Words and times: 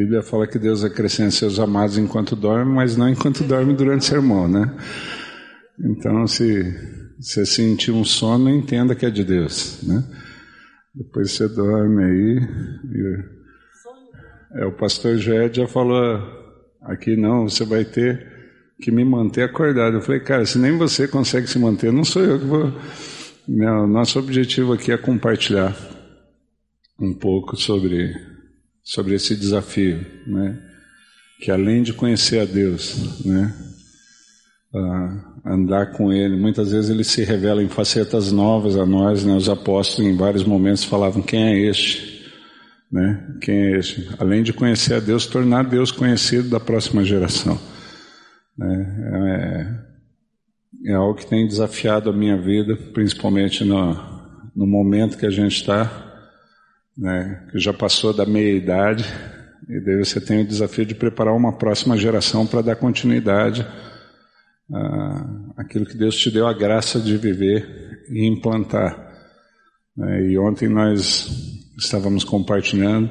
Bíblia 0.00 0.22
fala 0.22 0.46
que 0.46 0.58
Deus 0.58 0.82
acrescenta 0.82 1.30
seus 1.30 1.58
amados 1.58 1.98
enquanto 1.98 2.34
dorme, 2.34 2.72
mas 2.72 2.96
não 2.96 3.06
enquanto 3.06 3.44
dorme 3.44 3.74
durante 3.74 4.00
o 4.00 4.04
sermão, 4.04 4.48
né? 4.48 4.74
Então, 5.78 6.26
se 6.26 6.74
você 7.18 7.44
sentir 7.44 7.90
um 7.90 8.02
sono, 8.02 8.48
entenda 8.48 8.94
que 8.94 9.04
é 9.04 9.10
de 9.10 9.22
Deus, 9.22 9.82
né? 9.82 10.02
Depois 10.94 11.32
você 11.32 11.46
dorme 11.48 12.02
aí. 12.02 12.38
E... 12.94 14.60
É, 14.62 14.64
o 14.64 14.72
pastor 14.72 15.18
Joé 15.18 15.52
já 15.52 15.66
falou 15.68 16.18
aqui, 16.82 17.14
não, 17.14 17.46
você 17.46 17.64
vai 17.64 17.84
ter 17.84 18.26
que 18.80 18.90
me 18.90 19.04
manter 19.04 19.42
acordado. 19.42 19.98
Eu 19.98 20.02
falei, 20.02 20.20
cara, 20.20 20.46
se 20.46 20.58
nem 20.58 20.78
você 20.78 21.06
consegue 21.06 21.46
se 21.46 21.58
manter, 21.58 21.92
não 21.92 22.04
sou 22.04 22.22
eu 22.22 22.38
que 22.38 22.46
vou. 22.46 22.72
Não, 23.46 23.86
nosso 23.86 24.18
objetivo 24.18 24.72
aqui 24.72 24.92
é 24.92 24.96
compartilhar 24.96 25.76
um 26.98 27.12
pouco 27.12 27.54
sobre 27.54 28.14
sobre 28.84 29.14
esse 29.14 29.36
desafio, 29.36 30.04
né? 30.26 30.58
Que 31.40 31.50
além 31.50 31.82
de 31.82 31.92
conhecer 31.92 32.40
a 32.40 32.44
Deus, 32.44 33.24
né? 33.24 33.54
andar 35.44 35.92
com 35.92 36.12
Ele, 36.12 36.36
muitas 36.36 36.70
vezes 36.70 36.90
Ele 36.90 37.02
se 37.02 37.24
revela 37.24 37.62
em 37.62 37.68
facetas 37.68 38.30
novas 38.30 38.76
a 38.76 38.86
nós, 38.86 39.24
né? 39.24 39.34
Os 39.34 39.48
apóstolos 39.48 40.10
em 40.10 40.16
vários 40.16 40.44
momentos 40.44 40.84
falavam 40.84 41.22
quem 41.22 41.42
é 41.42 41.58
este, 41.58 42.30
né? 42.90 43.36
Quem 43.40 43.54
é 43.54 43.78
este? 43.78 44.08
Além 44.18 44.42
de 44.42 44.52
conhecer 44.52 44.94
a 44.94 45.00
Deus, 45.00 45.26
tornar 45.26 45.64
Deus 45.64 45.90
conhecido 45.90 46.48
da 46.48 46.60
próxima 46.60 47.04
geração. 47.04 47.58
Né? 48.56 49.84
É, 50.84 50.92
é 50.92 50.94
algo 50.94 51.14
que 51.14 51.26
tem 51.26 51.46
desafiado 51.46 52.10
a 52.10 52.12
minha 52.12 52.40
vida, 52.40 52.76
principalmente 52.92 53.64
no, 53.64 53.94
no 54.54 54.66
momento 54.66 55.18
que 55.18 55.26
a 55.26 55.30
gente 55.30 55.56
está 55.56 56.09
né, 56.96 57.46
que 57.50 57.58
já 57.58 57.72
passou 57.72 58.12
da 58.12 58.26
meia-idade, 58.26 59.04
e 59.68 59.80
daí 59.80 59.98
você 59.98 60.20
tem 60.20 60.42
o 60.42 60.46
desafio 60.46 60.84
de 60.84 60.94
preparar 60.94 61.34
uma 61.34 61.56
próxima 61.56 61.96
geração 61.96 62.46
para 62.46 62.62
dar 62.62 62.76
continuidade 62.76 63.66
àquilo 65.56 65.86
que 65.86 65.96
Deus 65.96 66.16
te 66.16 66.30
deu 66.30 66.46
a 66.46 66.52
graça 66.52 67.00
de 67.00 67.16
viver 67.16 68.04
e 68.08 68.26
implantar. 68.26 69.08
Né, 69.96 70.30
e 70.30 70.38
ontem 70.38 70.68
nós 70.68 71.28
estávamos 71.78 72.24
compartilhando, 72.24 73.10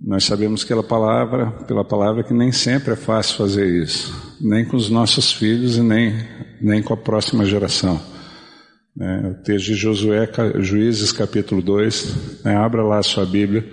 nós 0.00 0.24
sabemos 0.24 0.62
que 0.62 0.68
pela 0.68 0.84
palavra, 0.84 1.50
pela 1.66 1.84
palavra 1.84 2.22
que 2.22 2.32
nem 2.32 2.52
sempre 2.52 2.92
é 2.92 2.96
fácil 2.96 3.36
fazer 3.36 3.66
isso, 3.66 4.36
nem 4.40 4.64
com 4.64 4.76
os 4.76 4.88
nossos 4.88 5.32
filhos 5.32 5.76
e 5.76 5.82
nem, 5.82 6.14
nem 6.60 6.82
com 6.82 6.94
a 6.94 6.96
próxima 6.96 7.44
geração. 7.44 8.00
É, 9.00 9.28
o 9.28 9.34
texto 9.34 9.66
de 9.66 9.74
Josué, 9.74 10.28
Juízes 10.58 11.12
capítulo 11.12 11.62
2, 11.62 12.42
né, 12.44 12.56
abra 12.56 12.82
lá 12.82 12.98
a 12.98 13.02
sua 13.02 13.24
Bíblia, 13.24 13.64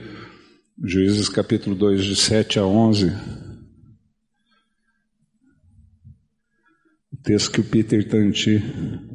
Juízes 0.84 1.28
capítulo 1.30 1.76
2, 1.76 2.04
de 2.04 2.16
7 2.16 2.60
a 2.60 2.66
11. 2.66 3.12
O 7.12 7.18
texto 7.24 7.50
que 7.50 7.60
o 7.60 7.64
Peter 7.64 8.08
Tanti 8.08 8.62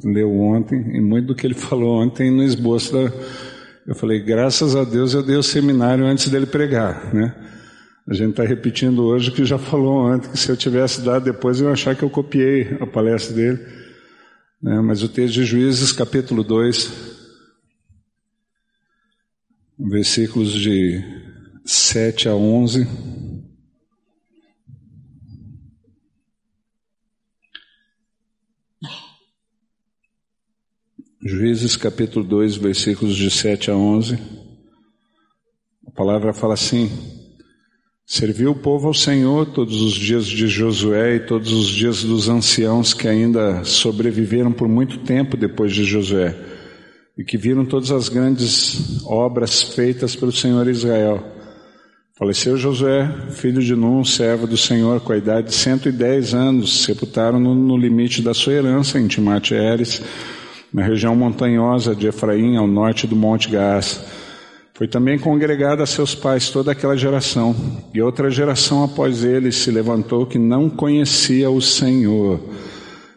leu 0.03 0.37
ontem, 0.37 0.97
e 0.97 0.99
muito 0.99 1.27
do 1.27 1.35
que 1.35 1.47
ele 1.47 1.53
falou 1.55 2.03
ontem 2.03 2.29
no 2.29 2.43
esboço 2.43 2.91
da. 2.91 3.09
Eu 3.87 3.95
falei, 3.95 4.19
graças 4.19 4.75
a 4.75 4.83
Deus 4.83 5.13
eu 5.13 5.23
dei 5.23 5.37
o 5.37 5.43
seminário 5.43 6.05
antes 6.05 6.27
dele 6.27 6.45
pregar, 6.45 7.13
né? 7.13 7.33
A 8.05 8.13
gente 8.13 8.31
está 8.31 8.43
repetindo 8.43 9.05
hoje 9.05 9.29
o 9.29 9.33
que 9.33 9.45
já 9.45 9.57
falou 9.57 10.11
ontem, 10.11 10.29
que 10.29 10.37
se 10.37 10.51
eu 10.51 10.57
tivesse 10.57 11.01
dado 11.01 11.23
depois 11.23 11.61
eu 11.61 11.67
ia 11.67 11.73
achar 11.73 11.95
que 11.95 12.03
eu 12.03 12.09
copiei 12.09 12.75
a 12.81 12.85
palestra 12.85 13.33
dele. 13.33 13.80
Né? 14.61 14.79
Mas 14.79 15.01
o 15.01 15.09
texto 15.09 15.33
de 15.35 15.45
Juízes, 15.45 15.91
capítulo 15.91 16.43
2, 16.43 16.91
versículos 19.79 20.51
de 20.51 21.01
7 21.65 22.29
a 22.29 22.35
11. 22.35 22.87
Juízes 31.23 31.75
capítulo 31.75 32.25
2, 32.25 32.57
versículos 32.57 33.15
de 33.15 33.31
7 33.31 33.71
a 33.71 33.75
11. 33.75 34.19
A 35.87 35.91
palavra 35.91 36.33
fala 36.33 36.53
assim: 36.53 37.20
Serviu 38.13 38.51
o 38.51 38.55
povo 38.55 38.89
ao 38.89 38.93
Senhor 38.93 39.45
todos 39.45 39.81
os 39.81 39.93
dias 39.93 40.25
de 40.25 40.45
Josué 40.45 41.15
e 41.15 41.19
todos 41.21 41.53
os 41.53 41.69
dias 41.69 42.03
dos 42.03 42.27
anciãos 42.27 42.93
que 42.93 43.07
ainda 43.07 43.63
sobreviveram 43.63 44.51
por 44.51 44.67
muito 44.67 44.97
tempo 44.97 45.37
depois 45.37 45.73
de 45.73 45.85
Josué 45.85 46.35
e 47.17 47.23
que 47.23 47.37
viram 47.37 47.63
todas 47.63 47.89
as 47.89 48.09
grandes 48.09 49.01
obras 49.05 49.61
feitas 49.61 50.13
pelo 50.13 50.33
Senhor 50.33 50.67
Israel. 50.67 51.23
Faleceu 52.19 52.57
Josué, 52.57 53.09
filho 53.29 53.61
de 53.61 53.77
Nun, 53.77 54.03
servo 54.03 54.45
do 54.45 54.57
Senhor, 54.57 54.99
com 54.99 55.13
a 55.13 55.17
idade 55.17 55.47
de 55.47 55.53
110 55.53 56.33
anos. 56.33 56.83
Sepultaram-no 56.83 57.55
no 57.55 57.77
limite 57.77 58.21
da 58.21 58.33
sua 58.33 58.51
herança, 58.51 58.99
em 58.99 59.07
Timate-Eres, 59.07 60.01
na 60.73 60.83
região 60.83 61.15
montanhosa 61.15 61.95
de 61.95 62.07
Efraim, 62.07 62.57
ao 62.57 62.67
norte 62.67 63.07
do 63.07 63.15
Monte 63.15 63.47
Gás. 63.47 64.03
Foi 64.81 64.87
também 64.87 65.19
congregada 65.19 65.83
a 65.83 65.85
seus 65.85 66.15
pais 66.15 66.49
toda 66.49 66.71
aquela 66.71 66.97
geração, 66.97 67.55
e 67.93 68.01
outra 68.01 68.31
geração 68.31 68.83
após 68.83 69.23
eles 69.23 69.57
se 69.57 69.69
levantou 69.69 70.25
que 70.25 70.39
não 70.39 70.71
conhecia 70.71 71.51
o 71.51 71.61
Senhor, 71.61 72.39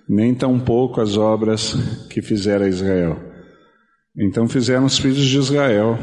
nem 0.06 0.34
tampouco 0.34 1.00
as 1.00 1.16
obras 1.16 1.72
que 2.10 2.20
fizera 2.20 2.68
Israel. 2.68 3.16
Então 4.14 4.46
fizeram 4.46 4.84
os 4.84 4.98
filhos 4.98 5.24
de 5.24 5.38
Israel 5.38 5.96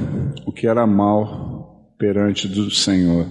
o 0.47 0.51
que 0.51 0.65
era 0.65 0.87
mal 0.87 1.93
perante 1.95 2.47
do 2.47 2.71
Senhor. 2.71 3.27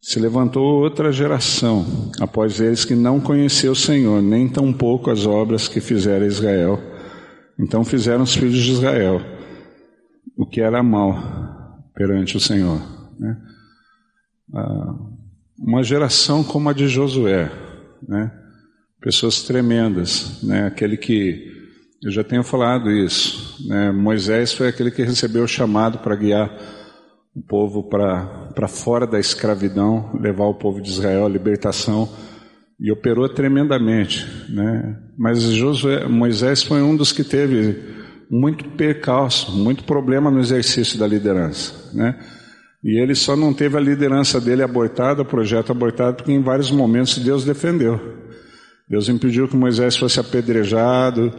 Se 0.00 0.20
levantou 0.20 0.80
outra 0.80 1.10
geração 1.10 1.84
após 2.20 2.60
eles 2.60 2.84
que 2.84 2.94
não 2.94 3.18
conhecia 3.18 3.72
o 3.72 3.74
Senhor, 3.74 4.22
nem 4.22 4.48
tampouco 4.48 5.10
as 5.10 5.26
obras 5.26 5.66
que 5.66 5.80
fizera 5.80 6.24
Israel. 6.24 6.78
Então 7.58 7.84
fizeram 7.84 8.22
os 8.22 8.36
filhos 8.36 8.62
de 8.62 8.70
Israel 8.70 9.37
o 10.36 10.46
que 10.46 10.60
era 10.60 10.82
mal 10.82 11.82
perante 11.94 12.36
o 12.36 12.40
Senhor. 12.40 12.80
Né? 13.18 13.36
Ah, 14.54 14.94
uma 15.58 15.82
geração 15.82 16.44
como 16.44 16.68
a 16.68 16.72
de 16.72 16.88
Josué, 16.88 17.50
né? 18.06 18.32
pessoas 19.00 19.42
tremendas, 19.42 20.42
né? 20.42 20.66
aquele 20.66 20.96
que, 20.96 21.58
eu 22.02 22.10
já 22.12 22.22
tenho 22.22 22.44
falado 22.44 22.90
isso, 22.90 23.66
né? 23.68 23.90
Moisés 23.90 24.52
foi 24.52 24.68
aquele 24.68 24.90
que 24.90 25.02
recebeu 25.02 25.42
o 25.42 25.48
chamado 25.48 25.98
para 25.98 26.14
guiar 26.14 26.48
o 27.34 27.42
povo 27.42 27.88
para 27.88 28.68
fora 28.68 29.06
da 29.06 29.18
escravidão, 29.18 30.16
levar 30.20 30.46
o 30.46 30.54
povo 30.54 30.80
de 30.80 30.90
Israel 30.90 31.26
à 31.26 31.28
libertação, 31.28 32.08
e 32.78 32.92
operou 32.92 33.28
tremendamente. 33.28 34.26
Né? 34.48 34.96
Mas 35.16 35.42
Josué, 35.42 36.06
Moisés 36.06 36.62
foi 36.62 36.82
um 36.82 36.96
dos 36.96 37.10
que 37.10 37.24
teve 37.24 37.97
muito 38.30 38.64
percalço, 38.70 39.52
muito 39.52 39.84
problema 39.84 40.30
no 40.30 40.40
exercício 40.40 40.98
da 40.98 41.06
liderança, 41.06 41.90
né? 41.94 42.18
E 42.84 43.00
ele 43.00 43.14
só 43.14 43.34
não 43.34 43.52
teve 43.52 43.76
a 43.76 43.80
liderança 43.80 44.40
dele 44.40 44.62
abortada, 44.62 45.22
o 45.22 45.24
projeto 45.24 45.72
abortado, 45.72 46.18
porque 46.18 46.32
em 46.32 46.42
vários 46.42 46.70
momentos 46.70 47.18
Deus 47.18 47.44
defendeu. 47.44 48.00
Deus 48.88 49.08
impediu 49.08 49.48
que 49.48 49.56
Moisés 49.56 49.96
fosse 49.96 50.20
apedrejado, 50.20 51.32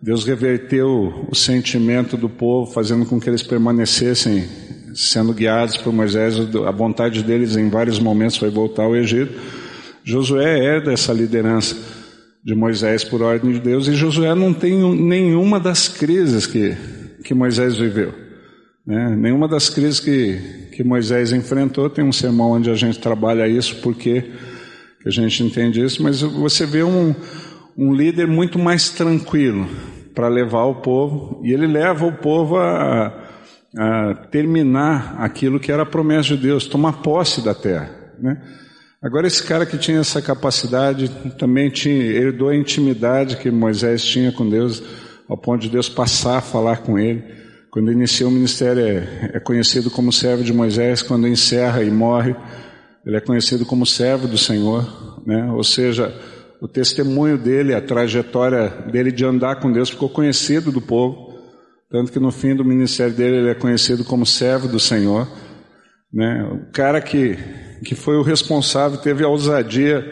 Deus 0.00 0.24
reverteu 0.24 1.26
o 1.28 1.34
sentimento 1.34 2.16
do 2.16 2.28
povo, 2.28 2.72
fazendo 2.72 3.04
com 3.04 3.20
que 3.20 3.28
eles 3.28 3.42
permanecessem 3.42 4.48
sendo 4.94 5.32
guiados 5.32 5.76
por 5.76 5.92
Moisés. 5.92 6.36
A 6.66 6.70
vontade 6.70 7.22
deles 7.22 7.56
em 7.56 7.68
vários 7.68 7.98
momentos 7.98 8.36
foi 8.36 8.48
voltar 8.48 8.84
ao 8.84 8.96
Egito. 8.96 9.38
Josué 10.04 10.76
é 10.76 10.80
dessa 10.80 11.12
liderança 11.12 11.97
de 12.44 12.54
Moisés 12.54 13.04
por 13.04 13.22
ordem 13.22 13.52
de 13.52 13.60
Deus, 13.60 13.88
e 13.88 13.94
Josué 13.94 14.34
não 14.34 14.54
tem 14.54 14.76
nenhuma 14.94 15.58
das 15.58 15.88
crises 15.88 16.46
que, 16.46 16.76
que 17.24 17.34
Moisés 17.34 17.76
viveu. 17.76 18.14
Né? 18.86 19.14
Nenhuma 19.16 19.46
das 19.46 19.68
crises 19.68 20.00
que, 20.00 20.68
que 20.72 20.82
Moisés 20.82 21.32
enfrentou, 21.32 21.90
tem 21.90 22.04
um 22.04 22.12
sermão 22.12 22.52
onde 22.52 22.70
a 22.70 22.74
gente 22.74 22.98
trabalha 22.98 23.46
isso, 23.46 23.76
porque 23.82 24.24
que 25.00 25.08
a 25.08 25.12
gente 25.12 25.42
entende 25.42 25.82
isso, 25.82 26.02
mas 26.02 26.20
você 26.22 26.66
vê 26.66 26.82
um, 26.82 27.14
um 27.76 27.92
líder 27.92 28.26
muito 28.26 28.58
mais 28.58 28.90
tranquilo 28.90 29.68
para 30.14 30.28
levar 30.28 30.64
o 30.64 30.76
povo, 30.76 31.40
e 31.44 31.52
ele 31.52 31.66
leva 31.66 32.04
o 32.06 32.12
povo 32.12 32.56
a, 32.56 33.12
a 33.76 34.14
terminar 34.30 35.16
aquilo 35.18 35.60
que 35.60 35.70
era 35.70 35.82
a 35.82 35.86
promessa 35.86 36.36
de 36.36 36.42
Deus, 36.42 36.66
tomar 36.66 36.94
posse 36.94 37.44
da 37.44 37.54
terra. 37.54 37.90
Né? 38.18 38.40
Agora, 39.00 39.28
esse 39.28 39.44
cara 39.44 39.64
que 39.64 39.78
tinha 39.78 40.00
essa 40.00 40.20
capacidade 40.20 41.08
também 41.38 41.70
tinha, 41.70 42.02
herdou 42.02 42.48
a 42.48 42.56
intimidade 42.56 43.36
que 43.36 43.48
Moisés 43.48 44.04
tinha 44.04 44.32
com 44.32 44.48
Deus, 44.48 44.82
ao 45.28 45.38
ponto 45.38 45.62
de 45.62 45.68
Deus 45.68 45.88
passar 45.88 46.38
a 46.38 46.40
falar 46.40 46.78
com 46.78 46.98
ele. 46.98 47.22
Quando 47.70 47.92
iniciou 47.92 48.28
o 48.28 48.32
ministério, 48.32 48.82
é, 48.82 49.30
é 49.34 49.40
conhecido 49.40 49.88
como 49.88 50.12
servo 50.12 50.42
de 50.42 50.52
Moisés, 50.52 51.00
quando 51.00 51.28
encerra 51.28 51.84
e 51.84 51.90
morre, 51.92 52.34
ele 53.06 53.16
é 53.16 53.20
conhecido 53.20 53.64
como 53.64 53.86
servo 53.86 54.26
do 54.26 54.36
Senhor, 54.36 55.22
né? 55.24 55.48
Ou 55.52 55.62
seja, 55.62 56.12
o 56.60 56.66
testemunho 56.66 57.38
dele, 57.38 57.74
a 57.74 57.80
trajetória 57.80 58.68
dele 58.90 59.12
de 59.12 59.24
andar 59.24 59.60
com 59.60 59.70
Deus 59.70 59.90
ficou 59.90 60.08
conhecido 60.08 60.72
do 60.72 60.80
povo, 60.80 61.38
tanto 61.88 62.10
que 62.10 62.18
no 62.18 62.32
fim 62.32 62.56
do 62.56 62.64
ministério 62.64 63.14
dele 63.14 63.36
ele 63.36 63.50
é 63.50 63.54
conhecido 63.54 64.04
como 64.04 64.26
servo 64.26 64.66
do 64.66 64.80
Senhor. 64.80 65.28
Né? 66.12 66.42
O 66.44 66.72
cara 66.72 67.00
que, 67.00 67.36
que 67.84 67.94
foi 67.94 68.16
o 68.16 68.22
responsável, 68.22 68.98
teve 68.98 69.24
a 69.24 69.28
ousadia 69.28 70.04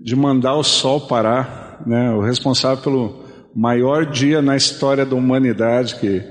de 0.00 0.14
mandar 0.16 0.54
o 0.54 0.62
sol 0.62 1.06
parar, 1.06 1.82
né? 1.86 2.10
o 2.12 2.20
responsável 2.20 2.82
pelo 2.82 3.24
maior 3.54 4.06
dia 4.06 4.42
na 4.42 4.56
história 4.56 5.04
da 5.04 5.14
humanidade 5.14 5.96
que, 5.96 6.22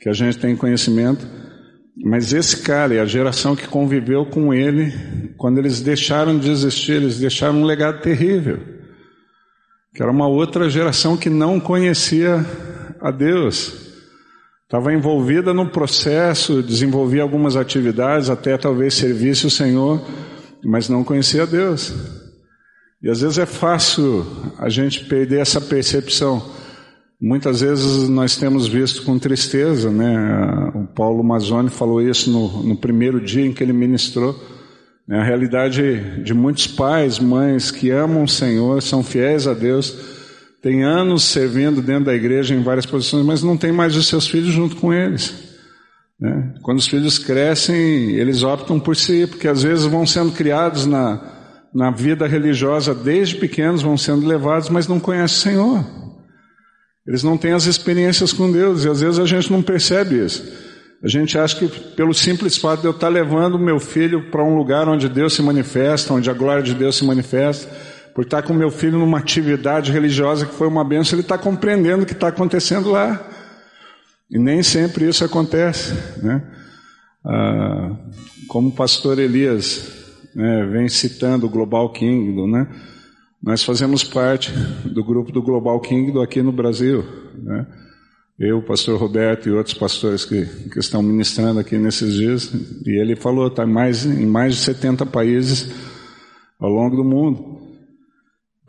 que 0.00 0.08
a 0.08 0.12
gente 0.12 0.38
tem 0.38 0.56
conhecimento. 0.56 1.26
Mas 2.04 2.32
esse 2.32 2.62
cara 2.62 2.94
e 2.94 2.98
a 2.98 3.04
geração 3.04 3.54
que 3.54 3.68
conviveu 3.68 4.24
com 4.24 4.52
ele, 4.52 5.34
quando 5.36 5.58
eles 5.58 5.82
deixaram 5.82 6.38
de 6.38 6.50
existir, 6.50 6.92
eles 6.92 7.18
deixaram 7.18 7.60
um 7.60 7.64
legado 7.64 8.00
terrível. 8.00 8.58
Que 9.94 10.02
era 10.02 10.10
uma 10.10 10.26
outra 10.26 10.70
geração 10.70 11.18
que 11.18 11.28
não 11.28 11.60
conhecia 11.60 12.44
a 12.98 13.10
Deus. 13.10 13.91
Estava 14.72 14.90
envolvida 14.90 15.52
no 15.52 15.68
processo, 15.68 16.62
desenvolvia 16.62 17.22
algumas 17.22 17.56
atividades, 17.56 18.30
até 18.30 18.56
talvez 18.56 18.94
servisse 18.94 19.46
o 19.46 19.50
Senhor, 19.50 20.00
mas 20.64 20.88
não 20.88 21.04
conhecia 21.04 21.46
Deus. 21.46 21.92
E 23.02 23.10
às 23.10 23.20
vezes 23.20 23.36
é 23.36 23.44
fácil 23.44 24.26
a 24.58 24.70
gente 24.70 25.04
perder 25.04 25.40
essa 25.40 25.60
percepção. 25.60 26.42
Muitas 27.20 27.60
vezes 27.60 28.08
nós 28.08 28.38
temos 28.38 28.66
visto 28.66 29.02
com 29.02 29.18
tristeza, 29.18 29.90
né? 29.90 30.72
O 30.74 30.86
Paulo 30.86 31.22
Mazzoni 31.22 31.68
falou 31.68 32.00
isso 32.00 32.30
no, 32.30 32.62
no 32.62 32.74
primeiro 32.74 33.20
dia 33.20 33.44
em 33.44 33.52
que 33.52 33.62
ele 33.62 33.74
ministrou. 33.74 34.34
Né? 35.06 35.18
A 35.18 35.22
realidade 35.22 36.22
de 36.22 36.32
muitos 36.32 36.66
pais, 36.66 37.18
mães 37.18 37.70
que 37.70 37.90
amam 37.90 38.22
o 38.24 38.28
Senhor, 38.28 38.80
são 38.80 39.02
fiéis 39.02 39.46
a 39.46 39.52
Deus, 39.52 40.21
têm 40.62 40.84
anos 40.84 41.24
servindo 41.24 41.82
dentro 41.82 42.04
da 42.04 42.14
igreja 42.14 42.54
em 42.54 42.62
várias 42.62 42.86
posições, 42.86 43.26
mas 43.26 43.42
não 43.42 43.56
tem 43.56 43.72
mais 43.72 43.96
os 43.96 44.06
seus 44.06 44.28
filhos 44.28 44.52
junto 44.52 44.76
com 44.76 44.92
eles. 44.92 45.34
Né? 46.18 46.54
Quando 46.62 46.78
os 46.78 46.86
filhos 46.86 47.18
crescem, 47.18 48.12
eles 48.12 48.44
optam 48.44 48.78
por 48.78 48.94
si, 48.94 49.26
porque 49.26 49.48
às 49.48 49.64
vezes 49.64 49.84
vão 49.84 50.06
sendo 50.06 50.30
criados 50.30 50.86
na, 50.86 51.20
na 51.74 51.90
vida 51.90 52.28
religiosa 52.28 52.94
desde 52.94 53.34
pequenos, 53.34 53.82
vão 53.82 53.98
sendo 53.98 54.24
levados, 54.24 54.68
mas 54.68 54.86
não 54.86 55.00
conhecem 55.00 55.36
o 55.36 55.40
Senhor. 55.40 55.84
Eles 57.04 57.24
não 57.24 57.36
têm 57.36 57.52
as 57.52 57.66
experiências 57.66 58.32
com 58.32 58.50
Deus 58.50 58.84
e 58.84 58.88
às 58.88 59.00
vezes 59.00 59.18
a 59.18 59.26
gente 59.26 59.50
não 59.50 59.60
percebe 59.60 60.24
isso. 60.24 60.44
A 61.02 61.08
gente 61.08 61.36
acha 61.36 61.56
que 61.56 61.66
pelo 61.96 62.14
simples 62.14 62.56
fato 62.56 62.82
de 62.82 62.86
eu 62.86 62.92
estar 62.92 63.08
levando 63.08 63.58
meu 63.58 63.80
filho 63.80 64.30
para 64.30 64.44
um 64.44 64.56
lugar 64.56 64.88
onde 64.88 65.08
Deus 65.08 65.32
se 65.32 65.42
manifesta, 65.42 66.14
onde 66.14 66.30
a 66.30 66.32
glória 66.32 66.62
de 66.62 66.74
Deus 66.74 66.96
se 66.96 67.04
manifesta, 67.04 67.68
por 68.14 68.24
estar 68.24 68.42
com 68.42 68.52
meu 68.52 68.70
filho 68.70 68.98
numa 68.98 69.18
atividade 69.18 69.90
religiosa 69.90 70.46
que 70.46 70.54
foi 70.54 70.68
uma 70.68 70.84
benção, 70.84 71.16
ele 71.16 71.22
está 71.22 71.38
compreendendo 71.38 72.02
o 72.02 72.06
que 72.06 72.12
está 72.12 72.28
acontecendo 72.28 72.90
lá. 72.90 73.28
E 74.30 74.38
nem 74.38 74.62
sempre 74.62 75.08
isso 75.08 75.24
acontece. 75.24 75.94
Né? 76.22 76.42
Ah, 77.24 77.96
como 78.48 78.68
o 78.68 78.72
pastor 78.72 79.18
Elias 79.18 80.02
né, 80.34 80.66
vem 80.66 80.88
citando 80.88 81.46
o 81.46 81.50
Global 81.50 81.90
Kingdom, 81.92 82.46
né? 82.46 82.66
Nós 83.42 83.64
fazemos 83.64 84.04
parte 84.04 84.52
do 84.84 85.04
grupo 85.04 85.32
do 85.32 85.42
Global 85.42 85.80
Kingdom 85.80 86.22
aqui 86.22 86.40
no 86.42 86.52
Brasil. 86.52 87.04
Né? 87.34 87.66
Eu, 88.38 88.58
o 88.58 88.62
pastor 88.62 88.98
Roberto 89.00 89.48
e 89.48 89.52
outros 89.52 89.74
pastores 89.74 90.24
que, 90.24 90.46
que 90.70 90.78
estão 90.78 91.02
ministrando 91.02 91.58
aqui 91.58 91.76
nesses 91.76 92.14
dias. 92.14 92.52
E 92.86 93.00
ele 93.00 93.16
falou, 93.16 93.48
está 93.48 93.66
mais, 93.66 94.06
em 94.06 94.26
mais 94.26 94.54
de 94.54 94.60
70 94.60 95.06
países 95.06 95.72
ao 96.60 96.70
longo 96.70 96.96
do 96.96 97.04
mundo. 97.04 97.61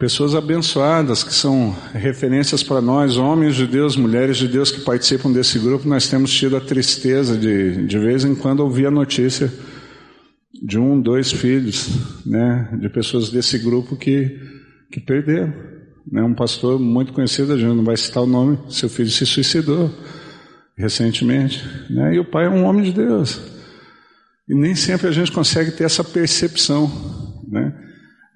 Pessoas 0.03 0.35
abençoadas 0.35 1.23
que 1.23 1.33
são 1.33 1.73
referências 1.93 2.61
para 2.61 2.81
nós, 2.81 3.15
homens 3.15 3.55
de 3.55 3.65
Deus, 3.65 3.95
mulheres 3.95 4.35
de 4.35 4.49
Deus 4.49 4.69
que 4.69 4.81
participam 4.81 5.31
desse 5.31 5.57
grupo. 5.57 5.87
Nós 5.87 6.09
temos 6.09 6.29
tido 6.29 6.57
a 6.57 6.59
tristeza 6.59 7.37
de, 7.37 7.85
de 7.85 7.99
vez 7.99 8.25
em 8.25 8.35
quando, 8.35 8.59
ouvir 8.59 8.85
a 8.87 8.91
notícia 8.91 9.49
de 10.61 10.77
um, 10.77 10.99
dois 10.99 11.31
filhos, 11.31 11.87
né, 12.25 12.77
de 12.81 12.89
pessoas 12.89 13.29
desse 13.29 13.57
grupo 13.57 13.95
que 13.95 14.41
que 14.91 14.99
perderam. 14.99 15.53
Né? 16.11 16.21
Um 16.21 16.33
pastor 16.33 16.77
muito 16.77 17.13
conhecido, 17.13 17.53
a 17.53 17.57
gente 17.57 17.73
não 17.73 17.85
vai 17.85 17.95
citar 17.95 18.23
o 18.23 18.27
nome, 18.27 18.59
seu 18.67 18.89
filho 18.89 19.09
se 19.09 19.25
suicidou 19.25 19.89
recentemente. 20.77 21.63
Né? 21.89 22.15
E 22.15 22.19
o 22.19 22.25
pai 22.25 22.47
é 22.47 22.49
um 22.49 22.65
homem 22.65 22.83
de 22.83 22.91
Deus. 22.91 23.39
E 24.49 24.53
nem 24.53 24.75
sempre 24.75 25.07
a 25.07 25.11
gente 25.11 25.31
consegue 25.31 25.71
ter 25.71 25.85
essa 25.85 26.03
percepção, 26.03 26.91
né? 27.47 27.82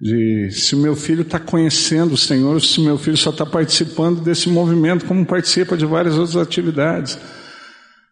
De 0.00 0.50
se 0.52 0.74
o 0.74 0.78
meu 0.78 0.94
filho 0.94 1.22
está 1.22 1.40
conhecendo 1.40 2.14
o 2.14 2.18
Senhor, 2.18 2.60
se 2.60 2.78
o 2.80 2.84
meu 2.84 2.96
filho 2.96 3.16
só 3.16 3.30
está 3.30 3.44
participando 3.44 4.20
desse 4.20 4.48
movimento, 4.48 5.04
como 5.04 5.26
participa 5.26 5.76
de 5.76 5.84
várias 5.84 6.16
outras 6.16 6.36
atividades. 6.36 7.18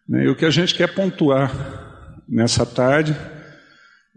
Né? 0.07 0.25
E 0.25 0.29
o 0.29 0.35
que 0.35 0.45
a 0.45 0.49
gente 0.49 0.75
quer 0.75 0.93
pontuar 0.93 2.21
nessa 2.27 2.65
tarde 2.65 3.15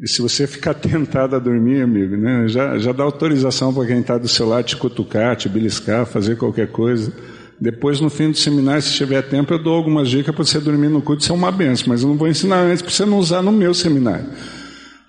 e 0.00 0.08
se 0.08 0.22
você 0.22 0.46
ficar 0.46 0.72
tentado 0.74 1.36
a 1.36 1.38
dormir, 1.38 1.82
amigo, 1.82 2.16
né, 2.16 2.48
já, 2.48 2.78
já 2.78 2.92
dá 2.92 3.04
autorização 3.04 3.72
para 3.72 3.86
quem 3.86 4.00
está 4.00 4.16
do 4.16 4.28
seu 4.28 4.48
lado 4.48 4.64
te 4.64 4.76
cutucar, 4.76 5.36
te 5.36 5.48
beliscar, 5.48 6.06
fazer 6.06 6.36
qualquer 6.36 6.68
coisa. 6.68 7.12
Depois, 7.60 8.00
no 8.00 8.08
fim 8.08 8.30
do 8.30 8.36
seminário, 8.38 8.80
se 8.80 8.94
tiver 8.94 9.20
tempo, 9.20 9.52
eu 9.52 9.62
dou 9.62 9.74
algumas 9.74 10.08
dicas 10.08 10.34
para 10.34 10.42
você 10.42 10.58
dormir 10.58 10.88
no 10.88 11.02
culto. 11.02 11.22
Isso 11.22 11.30
é 11.30 11.34
uma 11.34 11.52
benção, 11.52 11.88
mas 11.88 12.02
eu 12.02 12.08
não 12.08 12.16
vou 12.16 12.26
ensinar 12.26 12.60
antes 12.60 12.80
para 12.80 12.90
você 12.90 13.04
não 13.04 13.18
usar 13.18 13.42
no 13.42 13.52
meu 13.52 13.74
seminário. 13.74 14.24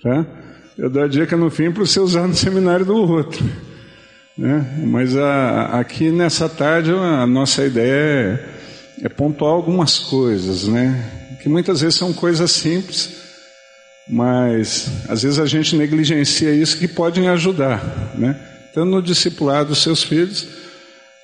Tá? 0.03 0.25
Eu 0.77 0.89
dou 0.89 1.03
a 1.03 1.07
dica 1.07 1.35
no 1.38 1.50
fim 1.50 1.71
para 1.71 1.85
você 1.85 2.00
usar 2.00 2.27
no 2.27 2.33
seminário 2.35 2.85
do 2.85 2.95
outro. 2.95 3.44
Né? 4.38 4.83
Mas 4.88 5.15
a, 5.15 5.79
aqui 5.79 6.09
nessa 6.12 6.47
tarde, 6.47 6.91
a 6.91 7.27
nossa 7.27 7.65
ideia 7.65 8.45
é, 9.01 9.06
é 9.06 9.09
pontuar 9.09 9.51
algumas 9.51 10.00
coisas, 10.00 10.68
né? 10.68 11.38
que 11.41 11.50
muitas 11.50 11.81
vezes 11.81 11.97
são 11.97 12.13
coisas 12.13 12.51
simples 12.51 13.21
mas 14.12 14.91
às 15.07 15.23
vezes 15.23 15.39
a 15.39 15.45
gente 15.45 15.75
negligencia 15.75 16.53
isso 16.53 16.77
que 16.77 16.88
podem 16.88 17.29
ajudar, 17.29 18.13
né? 18.18 18.38
Tanto 18.73 18.89
no 18.89 19.01
discipulado 19.01 19.69
dos 19.69 19.81
seus 19.81 20.03
filhos, 20.03 20.47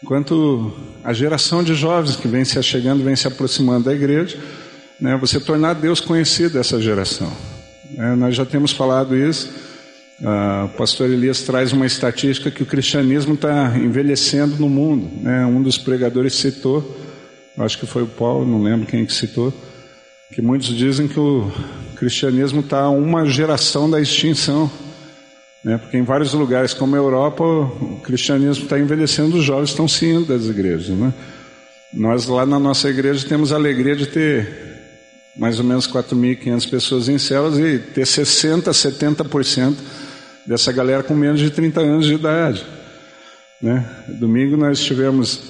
quanto 0.05 0.73
a 1.03 1.11
geração 1.11 1.63
de 1.63 1.73
jovens 1.73 2.15
que 2.15 2.27
vem 2.27 2.45
se 2.45 2.57
achegando, 2.57 3.03
vem 3.03 3.15
se 3.15 3.27
aproximando 3.27 3.85
da 3.85 3.94
igreja, 3.94 4.38
né? 4.99 5.17
Você 5.17 5.39
tornar 5.39 5.73
Deus 5.73 5.99
conhecido 5.99 6.53
dessa 6.53 6.79
geração. 6.79 7.31
É, 7.95 8.15
nós 8.15 8.35
já 8.35 8.45
temos 8.45 8.71
falado 8.71 9.15
isso. 9.15 9.49
Ah, 10.23 10.67
o 10.73 10.77
pastor 10.77 11.09
Elias 11.09 11.41
traz 11.43 11.71
uma 11.71 11.85
estatística 11.85 12.49
que 12.49 12.63
o 12.63 12.65
cristianismo 12.65 13.35
está 13.35 13.77
envelhecendo 13.77 14.55
no 14.57 14.67
mundo. 14.67 15.09
Né? 15.21 15.45
Um 15.45 15.61
dos 15.61 15.77
pregadores 15.77 16.35
citou, 16.35 16.97
acho 17.57 17.77
que 17.77 17.85
foi 17.85 18.03
o 18.03 18.07
Paulo, 18.07 18.45
não 18.45 18.61
lembro 18.61 18.87
quem 18.87 19.06
que 19.06 19.13
citou, 19.13 19.53
que 20.33 20.41
muitos 20.41 20.69
dizem 20.69 21.07
que 21.07 21.19
o 21.19 21.51
cristianismo 21.95 22.61
está 22.61 22.89
uma 22.89 23.25
geração 23.25 23.89
da 23.89 24.01
extinção. 24.01 24.69
Né? 25.63 25.77
Porque 25.77 25.97
em 25.97 26.03
vários 26.03 26.33
lugares, 26.33 26.73
como 26.73 26.95
a 26.95 26.99
Europa, 26.99 27.44
o 27.44 28.01
cristianismo 28.03 28.63
está 28.63 28.79
envelhecendo, 28.79 29.37
os 29.37 29.44
jovens 29.44 29.69
estão 29.69 29.87
se 29.87 30.07
indo 30.07 30.25
das 30.25 30.45
igrejas. 30.45 30.89
Né? 30.89 31.13
Nós 31.94 32.25
lá 32.25 32.45
na 32.45 32.59
nossa 32.59 32.89
igreja 32.89 33.27
temos 33.27 33.51
a 33.51 33.56
alegria 33.56 33.95
de 33.95 34.07
ter 34.07 34.67
mais 35.37 35.59
ou 35.59 35.65
menos 35.65 35.87
4.500 35.87 36.69
pessoas 36.69 37.09
em 37.09 37.17
células 37.17 37.59
e 37.59 37.79
ter 37.79 38.06
60%, 38.06 38.63
70% 38.63 39.75
dessa 40.45 40.71
galera 40.71 41.03
com 41.03 41.13
menos 41.13 41.39
de 41.39 41.51
30 41.51 41.81
anos 41.81 42.06
de 42.06 42.15
idade. 42.15 42.65
Né? 43.61 43.85
Domingo 44.19 44.57
nós 44.57 44.79
tivemos 44.79 45.41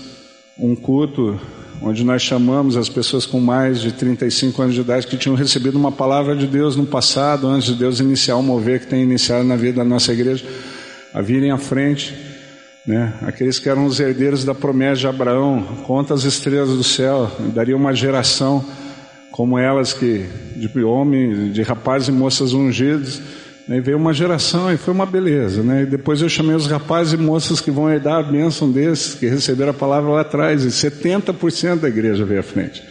um 0.58 0.76
culto 0.76 1.40
onde 1.82 2.04
nós 2.04 2.22
chamamos 2.22 2.76
as 2.76 2.90
pessoas 2.90 3.26
com 3.26 3.40
mais 3.40 3.80
de 3.80 3.92
35 3.92 4.62
anos 4.62 4.74
de 4.76 4.82
idade 4.82 5.08
que 5.08 5.16
tinham 5.16 5.36
recebido 5.36 5.78
uma 5.78 5.92
palavra 5.92 6.36
de 6.36 6.48
Deus 6.48 6.76
no 6.76 6.86
passado, 6.86 7.48
antes 7.48 7.68
de 7.68 7.76
Deus 7.76 8.00
iniciar 8.00 8.36
o 8.36 8.44
mover 8.44 8.80
que 8.80 8.88
tem 8.88 9.04
iniciado 9.04 9.44
na 9.44 9.56
vida 9.56 9.78
da 9.78 9.84
nossa 9.84 10.12
igreja, 10.12 10.44
a 11.14 11.22
virem 11.22 11.52
à 11.52 11.58
frente. 11.58 12.16
Né? 12.86 13.14
Aqueles 13.22 13.60
que 13.60 13.70
eram 13.70 13.86
os 13.86 14.00
herdeiros 14.00 14.44
da 14.44 14.56
promessa 14.56 15.02
de 15.02 15.08
Abraão, 15.08 15.62
conta 15.86 16.14
as 16.14 16.24
estrelas 16.24 16.70
do 16.70 16.84
céu, 16.84 17.32
daria 17.54 17.76
uma 17.76 17.94
geração 17.94 18.66
como 19.38 19.56
elas 19.60 19.94
que 19.94 20.26
de 20.56 20.84
homens, 20.84 21.54
de 21.54 21.62
rapazes 21.62 22.08
e 22.08 22.12
moças 22.12 22.54
ungidos 22.54 23.22
e 23.70 23.80
veio 23.80 23.96
uma 23.96 24.12
geração 24.12 24.74
e 24.74 24.78
foi 24.78 24.92
uma 24.92 25.06
beleza. 25.06 25.62
Né? 25.62 25.84
E 25.84 25.86
depois 25.86 26.24
eu 26.24 26.28
chamei 26.28 26.56
os 26.56 26.66
rapazes 26.66 27.14
e 27.14 27.18
moças 27.18 27.62
que 27.62 27.70
vão 27.70 27.88
herdar 27.88 28.16
a 28.16 28.24
bênção 28.24 28.72
desses, 28.72 29.14
que 29.14 29.28
receberam 29.28 29.70
a 29.70 29.74
palavra 29.76 30.10
lá 30.10 30.22
atrás, 30.22 30.64
e 30.64 30.70
70% 30.70 31.82
da 31.82 31.88
igreja 31.88 32.26
veio 32.26 32.40
à 32.40 32.44
frente. 32.44 32.84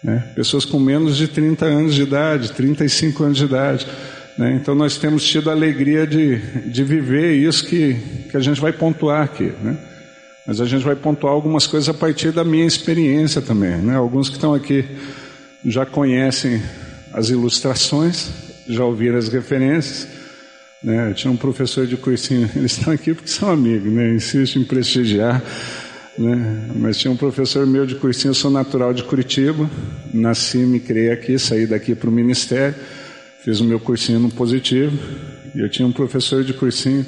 Né? 0.00 0.22
Pessoas 0.36 0.64
com 0.64 0.78
menos 0.78 1.16
de 1.16 1.26
30 1.26 1.66
anos 1.66 1.94
de 1.96 2.02
idade, 2.02 2.52
35 2.52 3.24
anos 3.24 3.38
de 3.38 3.44
idade. 3.46 3.84
Né? 4.38 4.52
Então 4.62 4.76
nós 4.76 4.96
temos 4.96 5.26
tido 5.26 5.50
a 5.50 5.54
alegria 5.54 6.06
de, 6.06 6.36
de 6.70 6.84
viver 6.84 7.32
isso 7.32 7.66
que, 7.66 7.96
que 8.30 8.36
a 8.36 8.40
gente 8.40 8.60
vai 8.60 8.72
pontuar 8.72 9.24
aqui. 9.24 9.52
Né? 9.60 9.76
Mas 10.46 10.60
a 10.60 10.66
gente 10.66 10.84
vai 10.84 10.94
pontuar 10.94 11.32
algumas 11.32 11.66
coisas 11.66 11.88
a 11.88 11.94
partir 11.94 12.30
da 12.30 12.44
minha 12.44 12.64
experiência 12.64 13.42
também. 13.42 13.76
Né? 13.78 13.96
Alguns 13.96 14.28
que 14.28 14.36
estão 14.36 14.54
aqui 14.54 14.84
já 15.64 15.84
conhecem 15.84 16.62
as 17.12 17.30
ilustrações, 17.30 18.30
já 18.68 18.84
ouviram 18.84 19.18
as 19.18 19.28
referências. 19.28 20.08
Né? 20.82 21.10
Eu 21.10 21.14
tinha 21.14 21.30
um 21.30 21.36
professor 21.36 21.86
de 21.86 21.96
cursinho, 21.96 22.48
eles 22.54 22.78
estão 22.78 22.92
aqui 22.92 23.14
porque 23.14 23.30
são 23.30 23.50
amigos, 23.50 23.92
né? 23.92 24.14
insisto 24.14 24.58
em 24.58 24.64
prestigiar. 24.64 25.42
Né? 26.16 26.68
Mas 26.74 26.98
tinha 26.98 27.10
um 27.12 27.16
professor 27.16 27.66
meu 27.66 27.86
de 27.86 27.94
cursinho, 27.94 28.30
eu 28.30 28.34
sou 28.34 28.50
natural 28.50 28.92
de 28.92 29.04
Curitiba, 29.04 29.70
nasci, 30.12 30.58
me 30.58 30.80
criei 30.80 31.10
aqui, 31.10 31.38
saí 31.38 31.66
daqui 31.66 31.94
para 31.94 32.10
o 32.10 32.12
ministério, 32.12 32.74
fiz 33.44 33.60
o 33.60 33.64
meu 33.64 33.78
cursinho 33.78 34.18
no 34.18 34.30
positivo, 34.30 34.98
e 35.54 35.60
eu 35.60 35.68
tinha 35.68 35.86
um 35.86 35.92
professor 35.92 36.42
de 36.42 36.52
cursinho, 36.52 37.06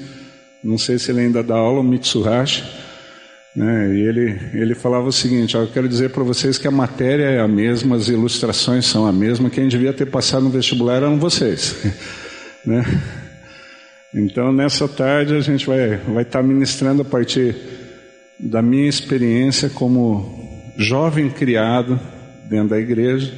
não 0.62 0.78
sei 0.78 0.98
se 0.98 1.10
ele 1.10 1.20
ainda 1.20 1.42
dá 1.42 1.56
aula, 1.56 1.80
o 1.80 1.84
Mitsuhashi, 1.84 2.64
né, 3.54 3.92
e 3.92 4.00
ele, 4.00 4.38
ele 4.54 4.74
falava 4.74 5.08
o 5.08 5.12
seguinte: 5.12 5.56
ó, 5.56 5.62
Eu 5.62 5.68
quero 5.68 5.88
dizer 5.88 6.10
para 6.10 6.22
vocês 6.22 6.56
que 6.56 6.68
a 6.68 6.70
matéria 6.70 7.24
é 7.24 7.40
a 7.40 7.48
mesma, 7.48 7.96
as 7.96 8.08
ilustrações 8.08 8.86
são 8.86 9.06
a 9.06 9.12
mesma, 9.12 9.50
quem 9.50 9.68
devia 9.68 9.92
ter 9.92 10.06
passado 10.06 10.44
no 10.44 10.50
vestibular 10.50 10.96
eram 10.96 11.18
vocês. 11.18 11.76
né? 12.64 12.84
Então, 14.14 14.52
nessa 14.52 14.88
tarde, 14.88 15.34
a 15.34 15.40
gente 15.40 15.66
vai, 15.66 15.96
vai 15.96 16.22
estar 16.22 16.40
tá 16.40 16.42
ministrando 16.42 17.02
a 17.02 17.04
partir 17.04 17.56
da 18.38 18.62
minha 18.62 18.88
experiência 18.88 19.68
como 19.68 20.72
jovem 20.76 21.28
criado 21.28 22.00
dentro 22.48 22.70
da 22.70 22.78
igreja, 22.78 23.32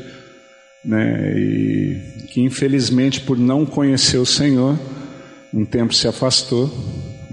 né, 0.85 1.35
e 1.37 2.27
que 2.29 2.41
infelizmente, 2.41 3.21
por 3.21 3.39
não 3.39 3.67
conhecer 3.67 4.19
o 4.19 4.27
Senhor, 4.27 4.79
um 5.53 5.65
tempo 5.65 5.93
se 5.95 6.09
afastou 6.09 6.71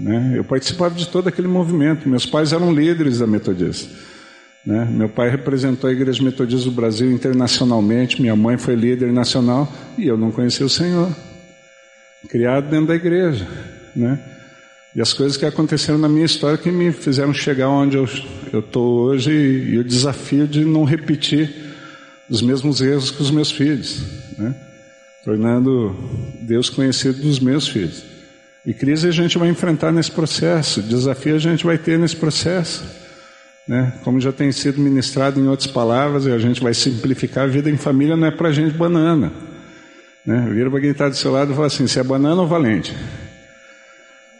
né? 0.00 0.32
Eu 0.34 0.44
participava 0.44 0.94
de 0.94 1.06
todo 1.06 1.28
aquele 1.28 1.46
movimento. 1.46 2.08
Meus 2.08 2.24
pais 2.24 2.52
eram 2.52 2.72
líderes 2.72 3.18
da 3.18 3.26
Metodista. 3.26 3.88
Né? 4.64 4.84
Meu 4.90 5.08
pai 5.08 5.30
representou 5.30 5.88
a 5.88 5.92
Igreja 5.92 6.22
Metodista 6.22 6.68
do 6.68 6.74
Brasil 6.74 7.10
internacionalmente, 7.12 8.20
minha 8.20 8.36
mãe 8.36 8.56
foi 8.56 8.74
líder 8.74 9.12
nacional 9.12 9.70
e 9.96 10.06
eu 10.06 10.16
não 10.16 10.30
conhecia 10.30 10.64
o 10.64 10.70
Senhor. 10.70 11.14
Criado 12.28 12.68
dentro 12.70 12.86
da 12.86 12.94
igreja. 12.94 13.46
Né? 13.94 14.18
E 14.94 15.00
as 15.00 15.12
coisas 15.12 15.36
que 15.36 15.46
aconteceram 15.46 15.98
na 15.98 16.08
minha 16.08 16.26
história 16.26 16.58
que 16.58 16.70
me 16.70 16.92
fizeram 16.92 17.32
chegar 17.32 17.68
onde 17.68 17.96
eu 17.96 18.04
estou 18.52 19.04
hoje 19.04 19.30
e, 19.30 19.74
e, 19.74 19.78
o 19.78 19.84
desafio 19.84 20.46
de 20.46 20.64
não 20.64 20.84
repetir 20.84 21.50
os 22.28 22.42
mesmos 22.42 22.80
erros 22.80 23.10
que 23.10 23.22
os 23.22 23.30
meus 23.30 23.50
filhos, 23.50 24.02
né? 24.36 24.54
tornando 25.24 25.96
Deus 26.42 26.68
conhecido 26.68 27.22
dos 27.22 27.38
meus 27.38 27.68
filhos. 27.68 28.04
E 28.64 28.74
crise 28.74 29.08
a 29.08 29.10
gente 29.10 29.38
vai 29.38 29.48
enfrentar 29.48 29.90
nesse 29.90 30.10
processo, 30.10 30.82
desafio 30.82 31.34
a 31.34 31.38
gente 31.38 31.64
vai 31.64 31.78
ter 31.78 31.98
nesse 31.98 32.16
processo. 32.16 32.84
Né? 33.66 33.92
Como 34.02 34.20
já 34.20 34.32
tem 34.32 34.52
sido 34.52 34.80
ministrado 34.80 35.40
em 35.40 35.46
outras 35.46 35.70
palavras, 35.70 36.26
a 36.26 36.38
gente 36.38 36.62
vai 36.62 36.74
simplificar, 36.74 37.44
a 37.44 37.46
vida 37.46 37.70
em 37.70 37.76
família 37.76 38.16
não 38.16 38.26
é 38.26 38.30
para 38.30 38.52
gente 38.52 38.76
banana. 38.76 39.32
Né? 40.26 40.50
Vira 40.52 40.70
para 40.70 40.80
quem 40.80 40.90
está 40.90 41.08
do 41.08 41.16
seu 41.16 41.32
lado 41.32 41.52
e 41.52 41.54
fala 41.54 41.68
assim: 41.68 41.86
você 41.86 42.00
é 42.00 42.04
banana 42.04 42.42
ou 42.42 42.48
valente? 42.48 42.94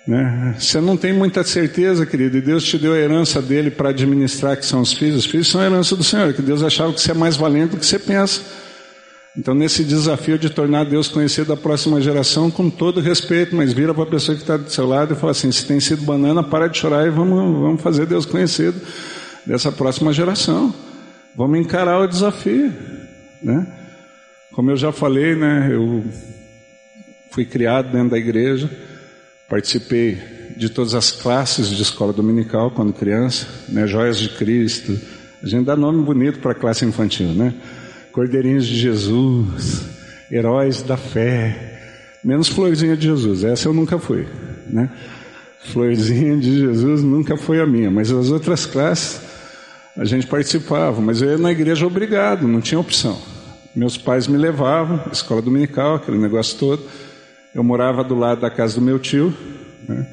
Né? 0.07 0.57
Você 0.59 0.81
não 0.81 0.97
tem 0.97 1.13
muita 1.13 1.45
certeza, 1.45 2.05
querido, 2.05 2.37
e 2.37 2.41
Deus 2.41 2.65
te 2.65 2.77
deu 2.77 2.93
a 2.93 2.99
herança 2.99 3.41
dele 3.41 3.71
para 3.71 3.91
administrar, 3.91 4.57
que 4.57 4.67
são 4.67 4.81
os 4.81 4.93
filhos. 4.93 5.25
Os 5.25 5.27
filhos 5.27 5.49
são 5.49 5.61
a 5.61 5.67
herança 5.67 5.95
do 5.95 6.03
Senhor, 6.05 6.33
que 6.35 6.43
Deus 6.43 6.63
achava 6.63 6.93
que 6.93 7.01
você 7.01 7.13
é 7.13 7.15
mais 7.15 7.37
valente 7.37 7.73
do 7.73 7.77
que 7.79 7.87
você 7.87 7.99
pensa. 7.99 8.43
Então, 9.41 9.55
nesse 9.55 9.83
desafio 9.85 10.39
de 10.39 10.51
tornar 10.51 10.85
Deus 10.85 11.09
conhecido 11.09 11.47
da 11.47 11.57
próxima 11.57 11.99
geração, 11.99 12.51
com 12.51 12.69
todo 12.69 13.01
respeito, 13.01 13.57
mas 13.57 13.73
vira 13.73 13.95
para 13.95 14.03
a 14.03 14.07
pessoa 14.07 14.37
que 14.37 14.43
está 14.43 14.59
do 14.59 14.71
seu 14.71 14.87
lado 14.87 15.15
e 15.15 15.17
fala 15.17 15.31
assim: 15.31 15.51
se 15.51 15.65
tem 15.65 15.81
sido 15.81 16.03
banana, 16.03 16.43
para 16.43 16.69
de 16.69 16.77
chorar 16.77 17.07
e 17.07 17.11
vamos, 17.11 17.59
vamos 17.59 17.81
fazer 17.81 18.05
Deus 18.05 18.27
conhecido 18.27 18.79
dessa 19.47 19.73
próxima 19.73 20.13
geração. 20.13 20.75
Vamos 21.35 21.59
encarar 21.59 22.01
o 22.01 22.07
desafio, 22.07 22.71
né? 23.43 23.67
Como 24.53 24.73
eu 24.73 24.77
já 24.77 24.93
falei, 24.93 25.35
né? 25.35 25.71
Eu 25.73 26.05
fui 27.31 27.47
criado 27.47 27.91
dentro 27.91 28.11
da 28.11 28.19
igreja, 28.19 28.71
participei 29.49 30.19
de 30.55 30.69
todas 30.69 30.95
as 30.95 31.11
classes 31.11 31.69
de 31.69 31.81
escola 31.81 32.13
dominical 32.13 32.73
quando 32.73 32.93
criança, 32.93 33.47
né? 33.71 33.87
Joias 33.87 34.19
de 34.19 34.29
Cristo. 34.29 35.01
A 35.43 35.47
gente 35.47 35.65
dá 35.65 35.75
nome 35.75 36.05
bonito 36.05 36.41
para 36.41 36.53
a 36.53 36.55
classe 36.55 36.85
infantil, 36.85 37.29
né? 37.29 37.55
Cordeirinhos 38.13 38.67
de 38.67 38.77
Jesus, 38.77 39.83
heróis 40.31 40.83
da 40.83 40.97
fé, 40.97 41.81
menos 42.25 42.49
Florzinha 42.49 42.97
de 42.97 43.07
Jesus, 43.07 43.45
essa 43.45 43.69
eu 43.69 43.73
nunca 43.73 43.99
fui, 43.99 44.27
né? 44.69 44.91
Florzinha 45.65 46.37
de 46.37 46.61
Jesus 46.61 47.03
nunca 47.03 47.37
foi 47.37 47.61
a 47.61 47.67
minha, 47.67 47.91
mas 47.91 48.11
as 48.11 48.31
outras 48.31 48.67
classes 48.67 49.21
a 49.97 50.05
gente 50.05 50.27
participava, 50.27 51.01
mas 51.01 51.21
eu 51.21 51.31
ia 51.31 51.39
na 51.39 51.51
igreja 51.53 51.87
obrigado, 51.87 52.49
não 52.49 52.61
tinha 52.61 52.81
opção. 52.81 53.21
Meus 53.75 53.97
pais 53.97 54.27
me 54.27 54.39
levavam, 54.39 55.01
escola 55.13 55.43
dominical, 55.43 55.97
aquele 55.97 56.19
negócio 56.19 56.59
todo. 56.59 56.83
Eu 57.55 57.63
morava 57.63 58.03
do 58.03 58.15
lado 58.15 58.41
da 58.41 58.51
casa 58.51 58.77
do 58.77 58.81
meu 58.81 58.99
tio, 58.99 59.35
né? 59.89 60.07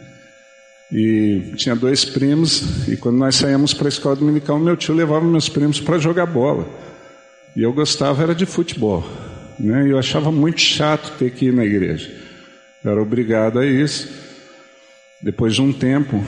e 0.91 1.53
tinha 1.55 1.75
dois 1.75 2.05
primos, 2.05 2.87
e 2.87 2.95
quando 2.95 3.17
nós 3.17 3.35
saíamos 3.35 3.73
para 3.73 3.87
a 3.87 3.89
escola 3.89 4.15
dominical, 4.15 4.59
meu 4.59 4.75
tio 4.75 4.95
levava 4.95 5.25
meus 5.25 5.49
primos 5.49 5.79
para 5.79 5.97
jogar 5.97 6.25
bola. 6.25 6.67
E 7.57 7.63
eu 7.63 7.73
gostava 7.73 8.21
era 8.21 8.35
de 8.35 8.45
futebol. 8.45 9.03
Né? 9.59 9.87
Eu 9.89 9.97
achava 9.97 10.31
muito 10.31 10.61
chato 10.61 11.17
ter 11.17 11.31
que 11.31 11.47
ir 11.47 11.53
na 11.53 11.65
igreja. 11.65 12.07
Eu 12.85 12.91
era 12.91 13.01
obrigado 13.01 13.57
a 13.57 13.65
isso. 13.65 14.07
Depois 15.23 15.55
de 15.55 15.63
um 15.63 15.73
tempo, 15.73 16.23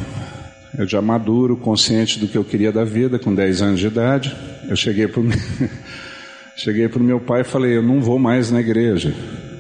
eu 0.76 0.88
já 0.88 1.04
maduro, 1.04 1.56
consciente 1.56 2.18
do 2.18 2.28
que 2.28 2.36
eu 2.36 2.44
queria 2.44 2.72
da 2.72 2.84
vida, 2.84 3.20
com 3.20 3.36
10 3.36 3.62
anos 3.62 3.80
de 3.80 3.86
idade, 3.86 4.36
eu 4.68 4.76
cheguei 4.76 5.08
para 5.08 5.22
o 5.22 5.26
cheguei 6.58 6.90
pro 6.90 7.04
meu 7.04 7.20
pai 7.20 7.42
e 7.42 7.44
falei: 7.44 7.78
Eu 7.78 7.84
não 7.84 8.02
vou 8.02 8.18
mais 8.18 8.50
na 8.50 8.60
igreja. 8.60 9.14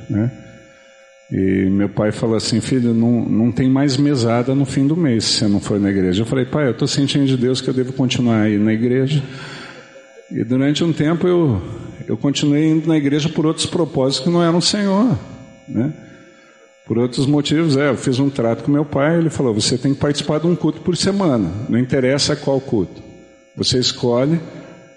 Né? 0.10 0.32
E 1.32 1.70
meu 1.70 1.90
pai 1.90 2.12
falou 2.12 2.36
assim: 2.36 2.60
Filho, 2.62 2.96
não, 2.96 3.24
não 3.24 3.52
tem 3.52 3.70
mais 3.70 3.96
mesada 3.96 4.56
no 4.56 4.66
fim 4.66 4.88
do 4.88 4.98
mês 4.98 5.24
se 5.24 5.34
você 5.34 5.48
não 5.48 5.60
for 5.60 5.80
na 5.80 5.92
igreja. 5.92 6.24
Eu 6.24 6.26
falei: 6.26 6.46
Pai, 6.46 6.66
eu 6.66 6.72
estou 6.72 6.88
sentindo 6.88 7.28
de 7.28 7.38
Deus 7.38 7.62
que 7.62 7.70
eu 7.70 7.74
devo 7.76 7.94
continuar 7.94 8.42
aí 8.42 8.58
na 8.58 8.74
igreja. 8.74 9.22
E 10.31 10.43
durante 10.43 10.83
um 10.83 10.93
tempo 10.93 11.27
eu, 11.27 11.62
eu 12.07 12.17
continuei 12.17 12.67
indo 12.67 12.88
na 12.88 12.98
igreja 12.98 13.29
por 13.29 13.45
outros 13.45 13.65
propósitos 13.65 14.25
que 14.25 14.29
não 14.29 14.43
eram 14.43 14.59
o 14.59 14.62
Senhor, 14.62 15.17
né? 15.67 15.93
Por 16.86 16.98
outros 16.98 17.27
motivos, 17.27 17.77
é, 17.77 17.89
eu 17.89 17.95
fiz 17.95 18.17
um 18.17 18.31
trato 18.31 18.63
com 18.63 18.71
meu 18.71 18.83
pai, 18.83 19.19
ele 19.19 19.29
falou, 19.29 19.53
você 19.53 19.77
tem 19.77 19.93
que 19.93 20.00
participar 20.00 20.39
de 20.39 20.48
um 20.48 20.55
culto 20.55 20.81
por 20.81 20.98
semana, 20.98 21.51
não 21.69 21.77
interessa 21.77 22.36
qual 22.36 22.59
culto. 22.59 23.03
Você 23.55 23.77
escolhe, 23.77 24.39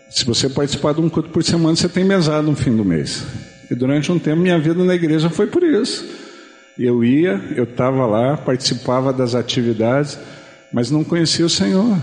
se 0.08 0.24
você 0.24 0.48
participar 0.48 0.94
de 0.94 1.02
um 1.02 1.08
culto 1.10 1.28
por 1.28 1.44
semana, 1.44 1.76
você 1.76 1.88
tem 1.88 2.02
mesada 2.02 2.42
no 2.42 2.56
fim 2.56 2.74
do 2.74 2.84
mês. 2.84 3.24
E 3.70 3.74
durante 3.74 4.10
um 4.10 4.18
tempo 4.18 4.40
minha 4.40 4.58
vida 4.58 4.82
na 4.82 4.94
igreja 4.94 5.28
foi 5.28 5.46
por 5.46 5.62
isso. 5.62 6.06
Eu 6.78 7.04
ia, 7.04 7.40
eu 7.54 7.64
estava 7.64 8.06
lá, 8.06 8.38
participava 8.38 9.12
das 9.12 9.34
atividades, 9.34 10.18
mas 10.72 10.90
não 10.90 11.04
conhecia 11.04 11.44
o 11.44 11.50
Senhor. 11.50 11.98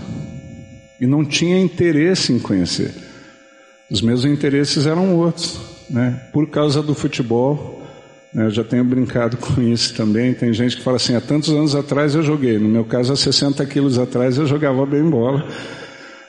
E 1.00 1.06
não 1.06 1.24
tinha 1.24 1.58
interesse 1.58 2.32
em 2.32 2.38
conhecer. 2.38 3.09
Os 3.90 4.00
meus 4.00 4.24
interesses 4.24 4.86
eram 4.86 5.16
outros, 5.16 5.60
né? 5.90 6.20
Por 6.32 6.48
causa 6.48 6.80
do 6.80 6.94
futebol, 6.94 7.82
né? 8.32 8.46
eu 8.46 8.50
já 8.50 8.62
tenho 8.62 8.84
brincado 8.84 9.36
com 9.38 9.60
isso 9.60 9.94
também. 9.94 10.32
Tem 10.32 10.52
gente 10.52 10.76
que 10.76 10.82
fala 10.82 10.96
assim: 10.96 11.14
há 11.14 11.20
tantos 11.20 11.50
anos 11.50 11.74
atrás 11.74 12.14
eu 12.14 12.22
joguei. 12.22 12.58
No 12.58 12.68
meu 12.68 12.84
caso, 12.84 13.12
há 13.12 13.16
60 13.16 13.64
quilos 13.66 13.98
atrás 13.98 14.38
eu 14.38 14.46
jogava 14.46 14.86
bem 14.86 15.02
bola, 15.02 15.46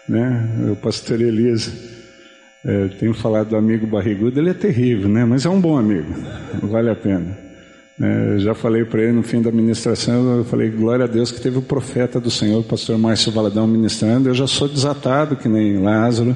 né? 0.10 0.72
O 0.72 0.76
pastor 0.76 1.22
Elias. 1.22 1.72
É, 2.64 2.90
tenho 3.00 3.14
falado 3.16 3.50
do 3.50 3.56
amigo 3.56 3.88
barrigudo, 3.88 4.40
ele 4.40 4.52
é 4.52 4.54
terrível, 4.54 5.10
né? 5.10 5.26
Mas 5.26 5.46
é 5.46 5.50
um 5.50 5.60
bom 5.60 5.80
amigo, 5.80 6.14
vale 6.62 6.92
a 6.92 6.96
pena. 6.96 7.36
É, 8.00 8.40
já 8.40 8.54
falei 8.54 8.84
para 8.86 9.02
ele 9.02 9.12
no 9.14 9.24
fim 9.24 9.42
da 9.42 9.52
ministração, 9.52 10.38
eu 10.38 10.46
falei, 10.46 10.70
glória 10.70 11.06
a 11.06 11.08
Deus 11.08 11.32
que 11.32 11.42
teve 11.42 11.58
o 11.58 11.62
profeta 11.62 12.20
do 12.20 12.32
Senhor, 12.32 12.60
o 12.60 12.64
pastor 12.64 12.98
Márcio 12.98 13.32
Valadão 13.32 13.68
ministrando, 13.68 14.30
eu 14.30 14.34
já 14.34 14.48
sou 14.48 14.68
desatado 14.68 15.36
que 15.36 15.48
nem 15.48 15.80
Lázaro, 15.80 16.36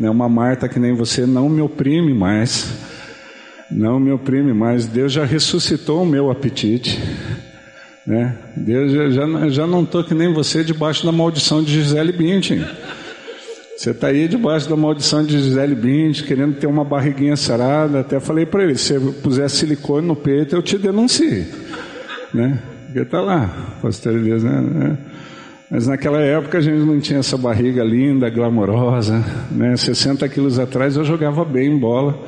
né? 0.00 0.08
Uma 0.08 0.28
Marta 0.28 0.66
que 0.66 0.78
nem 0.78 0.94
você 0.94 1.26
não 1.26 1.48
me 1.50 1.60
oprime 1.60 2.14
mais. 2.14 2.72
Não 3.70 4.00
me 4.00 4.10
oprime 4.10 4.54
mais. 4.54 4.86
Deus 4.86 5.12
já 5.12 5.24
ressuscitou 5.24 6.02
o 6.02 6.06
meu 6.06 6.30
apetite. 6.30 6.98
Né? 8.06 8.34
Deus 8.56 8.90
já, 8.90 9.10
já, 9.10 9.48
já 9.50 9.66
não 9.66 9.84
estou 9.84 10.02
que 10.02 10.14
nem 10.14 10.32
você 10.32 10.64
debaixo 10.64 11.04
da 11.04 11.12
maldição 11.12 11.62
de 11.62 11.72
Gisele 11.74 12.12
Bündchen. 12.12 12.64
Você 13.76 13.90
está 13.90 14.08
aí 14.08 14.26
debaixo 14.26 14.68
da 14.68 14.76
maldição 14.76 15.24
de 15.24 15.38
Gisele 15.38 15.74
Bündchen, 15.74 16.26
querendo 16.26 16.54
ter 16.54 16.66
uma 16.66 16.84
barriguinha 16.84 17.36
sarada. 17.36 18.00
Até 18.00 18.18
falei 18.18 18.46
para 18.46 18.64
ele, 18.64 18.76
se 18.76 18.94
eu 18.94 19.12
puser 19.22 19.48
silicone 19.50 20.06
no 20.06 20.16
peito, 20.16 20.56
eu 20.56 20.62
te 20.62 20.78
denuncio. 20.78 21.46
Né? 22.32 22.58
Porque 22.86 23.00
está 23.00 23.20
lá, 23.20 23.76
pastor 23.80 24.14
Elias, 24.14 24.42
né? 24.42 24.98
Mas 25.70 25.86
naquela 25.86 26.20
época 26.20 26.58
a 26.58 26.60
gente 26.60 26.78
não 26.78 26.98
tinha 26.98 27.20
essa 27.20 27.38
barriga 27.38 27.84
linda, 27.84 28.28
glamourosa. 28.28 29.24
Né? 29.52 29.76
60 29.76 30.28
quilos 30.28 30.58
atrás 30.58 30.96
eu 30.96 31.04
jogava 31.04 31.44
bem 31.44 31.78
bola. 31.78 32.18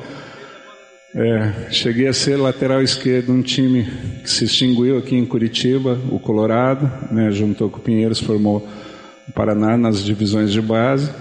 É, 1.13 1.69
cheguei 1.69 2.07
a 2.07 2.13
ser 2.13 2.37
lateral 2.37 2.81
esquerdo 2.81 3.33
um 3.33 3.41
time 3.41 3.85
que 4.23 4.29
se 4.29 4.45
extinguiu 4.45 4.97
aqui 4.97 5.15
em 5.15 5.25
Curitiba, 5.25 5.99
o 6.09 6.19
Colorado, 6.19 6.89
né? 7.11 7.29
juntou 7.31 7.69
com 7.69 7.77
o 7.77 7.81
Pinheiros, 7.81 8.21
formou 8.21 8.65
o 9.27 9.31
Paraná 9.33 9.77
nas 9.77 10.01
divisões 10.03 10.49
de 10.51 10.61
base. 10.61 11.11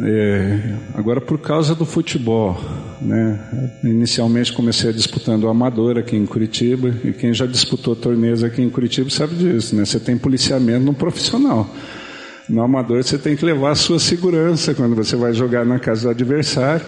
É, 0.00 0.76
agora, 0.94 1.20
por 1.20 1.38
causa 1.38 1.74
do 1.74 1.84
futebol, 1.84 2.58
né? 3.00 3.38
inicialmente 3.84 4.52
comecei 4.52 4.92
disputando 4.92 5.44
o 5.44 5.48
Amador 5.48 5.98
aqui 5.98 6.16
em 6.16 6.26
Curitiba, 6.26 6.94
e 7.04 7.12
quem 7.12 7.32
já 7.34 7.46
disputou 7.46 7.94
torneios 7.94 8.42
aqui 8.42 8.62
em 8.62 8.70
Curitiba 8.70 9.10
sabe 9.10 9.34
disso, 9.34 9.76
né? 9.76 9.84
você 9.84 10.00
tem 10.00 10.16
policiamento 10.16 10.84
no 10.84 10.94
profissional. 10.94 11.68
No 12.48 12.62
Amador 12.62 13.02
você 13.02 13.18
tem 13.18 13.36
que 13.36 13.44
levar 13.44 13.70
a 13.70 13.74
sua 13.74 13.98
segurança 13.98 14.74
quando 14.74 14.94
você 14.94 15.16
vai 15.16 15.32
jogar 15.32 15.64
na 15.64 15.78
casa 15.78 16.02
do 16.02 16.10
adversário. 16.10 16.84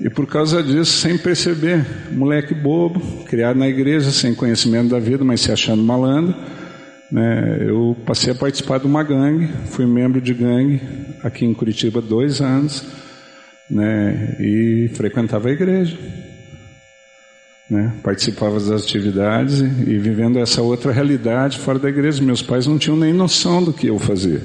E 0.00 0.10
por 0.10 0.26
causa 0.26 0.62
disso, 0.62 0.98
sem 0.98 1.16
perceber, 1.16 1.86
moleque 2.10 2.52
bobo, 2.52 3.24
criado 3.24 3.56
na 3.56 3.68
igreja, 3.68 4.10
sem 4.10 4.34
conhecimento 4.34 4.88
da 4.88 4.98
vida, 4.98 5.24
mas 5.24 5.40
se 5.40 5.52
achando 5.52 5.82
malandro, 5.82 6.34
né, 7.14 7.58
eu 7.60 7.96
passei 8.04 8.32
a 8.32 8.34
participar 8.34 8.80
de 8.80 8.86
uma 8.86 9.04
gangue, 9.04 9.48
fui 9.66 9.86
membro 9.86 10.20
de 10.20 10.34
gangue 10.34 10.80
aqui 11.22 11.44
em 11.44 11.54
Curitiba 11.54 12.00
dois 12.00 12.40
anos, 12.40 12.84
né, 13.70 14.36
e 14.40 14.90
frequentava 14.94 15.48
a 15.48 15.52
igreja. 15.52 15.96
Né, 17.70 17.94
participava 18.02 18.58
das 18.58 18.82
atividades 18.82 19.60
e, 19.60 19.64
e 19.64 19.98
vivendo 19.98 20.40
essa 20.40 20.60
outra 20.60 20.90
realidade 20.90 21.60
fora 21.60 21.78
da 21.78 21.88
igreja. 21.88 22.20
Meus 22.20 22.42
pais 22.42 22.66
não 22.66 22.78
tinham 22.78 22.96
nem 22.96 23.12
noção 23.12 23.62
do 23.62 23.72
que 23.72 23.86
eu 23.86 23.98
fazia. 24.00 24.42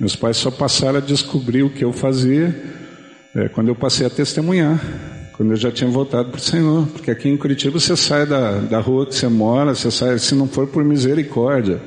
Meus 0.00 0.16
pais 0.16 0.38
só 0.38 0.50
passaram 0.50 0.98
a 0.98 1.02
descobrir 1.02 1.64
o 1.64 1.70
que 1.70 1.84
eu 1.84 1.92
fazia 1.92 2.62
é, 3.34 3.46
quando 3.50 3.68
eu 3.68 3.74
passei 3.74 4.06
a 4.06 4.10
testemunhar, 4.10 4.82
quando 5.36 5.50
eu 5.50 5.56
já 5.56 5.70
tinha 5.70 5.90
voltado 5.90 6.30
para 6.30 6.38
o 6.38 6.42
Senhor. 6.42 6.86
Porque 6.88 7.10
aqui 7.10 7.28
em 7.28 7.36
Curitiba 7.36 7.78
você 7.78 7.96
sai 7.96 8.26
da, 8.26 8.58
da 8.58 8.80
rua 8.80 9.06
que 9.06 9.14
você 9.14 9.28
mora, 9.28 9.74
você 9.74 9.90
sai, 9.90 10.18
se 10.18 10.34
não 10.34 10.46
for 10.46 10.66
por 10.66 10.84
misericórdia, 10.84 11.80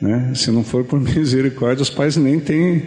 né? 0.00 0.32
se 0.34 0.50
não 0.50 0.64
for 0.64 0.84
por 0.84 0.98
misericórdia, 1.00 1.82
os 1.82 1.90
pais 1.90 2.16
nem 2.16 2.38
têm 2.38 2.86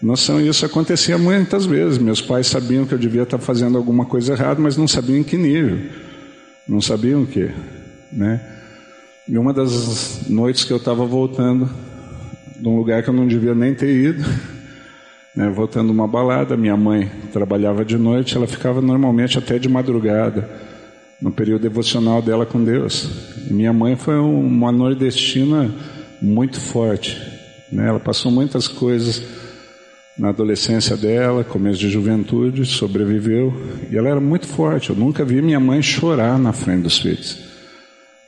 noção. 0.00 0.40
Isso 0.40 0.64
acontecia 0.64 1.18
muitas 1.18 1.66
vezes. 1.66 1.98
Meus 1.98 2.20
pais 2.20 2.46
sabiam 2.46 2.84
que 2.84 2.94
eu 2.94 2.98
devia 2.98 3.22
estar 3.22 3.38
fazendo 3.38 3.76
alguma 3.76 4.04
coisa 4.04 4.32
errada, 4.32 4.60
mas 4.60 4.76
não 4.76 4.86
sabiam 4.86 5.18
em 5.18 5.24
que 5.24 5.36
nível, 5.36 5.78
não 6.68 6.80
sabiam 6.80 7.22
o 7.22 7.26
que. 7.26 7.50
Né? 8.12 8.40
E 9.28 9.38
uma 9.38 9.52
das 9.52 10.28
noites 10.28 10.64
que 10.64 10.72
eu 10.72 10.76
estava 10.76 11.04
voltando 11.04 11.68
de 12.60 12.68
um 12.68 12.76
lugar 12.76 13.02
que 13.02 13.10
eu 13.10 13.14
não 13.14 13.26
devia 13.26 13.54
nem 13.54 13.74
ter 13.74 13.92
ido. 13.92 14.24
Né, 15.34 15.48
voltando 15.48 15.90
uma 15.90 16.06
balada, 16.06 16.56
minha 16.58 16.76
mãe 16.76 17.10
trabalhava 17.32 17.84
de 17.84 17.96
noite, 17.96 18.36
ela 18.36 18.46
ficava 18.46 18.82
normalmente 18.82 19.38
até 19.38 19.58
de 19.58 19.66
madrugada, 19.66 20.48
no 21.20 21.30
período 21.30 21.62
devocional 21.62 22.20
dela 22.20 22.44
com 22.44 22.62
Deus. 22.62 23.08
E 23.48 23.52
minha 23.52 23.72
mãe 23.72 23.96
foi 23.96 24.18
uma 24.18 24.70
nordestina 24.70 25.72
muito 26.20 26.60
forte. 26.60 27.18
Né, 27.70 27.88
ela 27.88 27.98
passou 27.98 28.30
muitas 28.30 28.68
coisas 28.68 29.22
na 30.18 30.28
adolescência 30.28 30.96
dela, 30.96 31.42
começo 31.42 31.78
de 31.78 31.88
juventude, 31.88 32.66
sobreviveu. 32.66 33.54
E 33.90 33.96
ela 33.96 34.10
era 34.10 34.20
muito 34.20 34.46
forte. 34.46 34.90
Eu 34.90 34.96
nunca 34.96 35.24
vi 35.24 35.40
minha 35.40 35.58
mãe 35.58 35.80
chorar 35.80 36.38
na 36.38 36.52
frente 36.52 36.82
dos 36.82 36.98
filhos. 36.98 37.38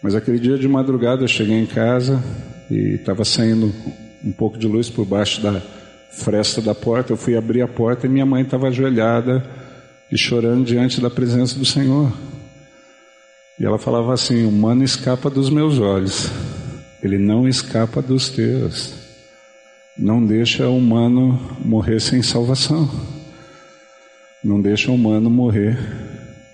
Mas 0.03 0.15
aquele 0.15 0.39
dia 0.39 0.57
de 0.57 0.67
madrugada 0.67 1.23
eu 1.23 1.29
cheguei 1.29 1.59
em 1.59 1.67
casa 1.67 2.23
e 2.71 2.95
estava 2.95 3.25
saindo 3.25 3.73
um 4.25 4.33
pouco 4.33 4.59
de 4.59 4.67
luz 4.67 4.89
por 4.89 5.05
baixo 5.05 5.43
da 5.43 5.61
fresta 6.17 6.61
da 6.61 6.75
porta. 6.75 7.13
Eu 7.13 7.17
fui 7.17 7.37
abrir 7.37 7.63
a 7.63 7.69
porta 7.69 8.07
e 8.07 8.11
minha 8.11 8.27
mãe 8.27 8.43
estava 8.43 8.69
ajoelhada 8.69 9.45
e 10.11 10.17
chorando 10.17 10.65
diante 10.65 11.01
da 11.01 11.11
presença 11.11 11.59
do 11.59 11.65
Senhor. 11.65 12.13
E 13.59 13.65
ela 13.65 13.79
falava 13.79 14.13
assim: 14.13 14.45
O 14.45 14.49
humano 14.49 14.85
escapa 14.85 15.31
dos 15.31 15.51
meus 15.51 15.79
olhos, 15.79 16.31
ele 17.03 17.19
não 17.19 17.49
escapa 17.49 18.01
dos 18.01 18.29
teus. 18.29 18.95
Não 19.97 20.25
deixa 20.25 20.69
o 20.69 20.77
humano 20.77 21.39
morrer 21.65 22.01
sem 22.01 22.21
salvação. 22.21 22.91
Não 24.43 24.61
deixa 24.61 24.91
o 24.91 24.95
humano 24.95 25.31
morrer 25.31 25.79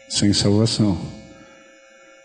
sem 0.08 0.32
salvação. 0.32 1.19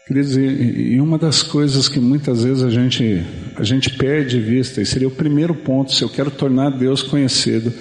Quer 0.08 0.14
dizer, 0.14 0.78
e 0.78 1.02
uma 1.02 1.18
das 1.18 1.42
coisas 1.42 1.90
que 1.90 2.00
muitas 2.00 2.44
vezes 2.44 2.62
a 2.62 2.70
gente, 2.70 3.26
a 3.56 3.64
gente 3.64 3.90
perde 3.90 4.40
vista, 4.40 4.80
e 4.80 4.86
seria 4.86 5.08
o 5.08 5.12
primeiro 5.12 5.56
ponto, 5.56 5.92
se 5.92 6.04
eu 6.04 6.10
quero 6.10 6.30
tornar 6.30 6.70
Deus 6.70 7.02
conhecido 7.02 7.74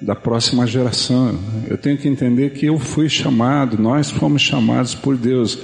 da 0.00 0.14
próxima 0.14 0.64
geração, 0.68 1.36
eu 1.68 1.76
tenho 1.76 1.98
que 1.98 2.06
entender 2.06 2.50
que 2.50 2.66
eu 2.66 2.78
fui 2.78 3.08
chamado, 3.08 3.76
nós 3.76 4.08
fomos 4.08 4.40
chamados 4.40 4.94
por 4.94 5.16
Deus 5.16 5.58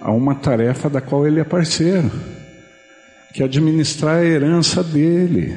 a 0.00 0.10
uma 0.10 0.34
tarefa 0.34 0.90
da 0.90 1.00
qual 1.00 1.24
Ele 1.24 1.38
é 1.38 1.44
parceiro, 1.44 2.10
que 3.32 3.40
é 3.40 3.44
administrar 3.44 4.16
a 4.16 4.24
herança 4.24 4.82
dele, 4.82 5.54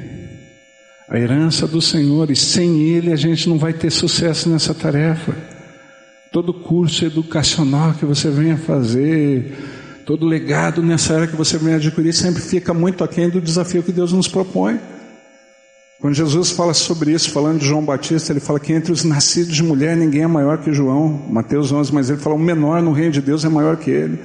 a 1.10 1.18
herança 1.18 1.68
do 1.68 1.82
Senhor, 1.82 2.30
e 2.30 2.36
sem 2.36 2.90
Ele 2.90 3.12
a 3.12 3.16
gente 3.16 3.50
não 3.50 3.58
vai 3.58 3.74
ter 3.74 3.90
sucesso 3.90 4.48
nessa 4.50 4.72
tarefa 4.72 5.36
todo 6.34 6.52
curso 6.52 7.06
educacional 7.06 7.94
que 7.94 8.08
você 8.08 8.28
venha 8.32 8.58
fazer, 8.58 9.56
todo 10.04 10.26
legado 10.26 10.82
nessa 10.82 11.14
área 11.14 11.28
que 11.28 11.36
você 11.36 11.60
venha 11.60 11.76
adquirir, 11.76 12.12
sempre 12.12 12.42
fica 12.42 12.74
muito 12.74 13.04
aquém 13.04 13.30
do 13.30 13.40
desafio 13.40 13.84
que 13.84 13.92
Deus 13.92 14.12
nos 14.12 14.28
propõe. 14.28 14.80
Quando 16.02 16.16
Jesus 16.16 16.50
fala 16.50 16.74
sobre 16.74 17.12
isso, 17.12 17.30
falando 17.30 17.60
de 17.60 17.68
João 17.68 17.86
Batista, 17.86 18.34
ele 18.34 18.40
fala 18.40 18.60
que 18.60 18.74
entre 18.74 18.92
os 18.92 19.04
nascidos 19.04 19.56
de 19.56 19.62
mulher 19.62 19.96
ninguém 19.96 20.24
é 20.24 20.28
maior 20.28 20.58
que 20.58 20.74
João, 20.74 21.24
Mateus 21.30 21.72
11, 21.72 21.94
mas 21.94 22.10
ele 22.10 22.20
fala: 22.20 22.36
o 22.36 22.40
menor 22.40 22.82
no 22.82 22.92
reino 22.92 23.12
de 23.12 23.22
Deus 23.22 23.46
é 23.46 23.50
maior 23.50 23.78
que 23.78 23.92
ele. 23.92 24.20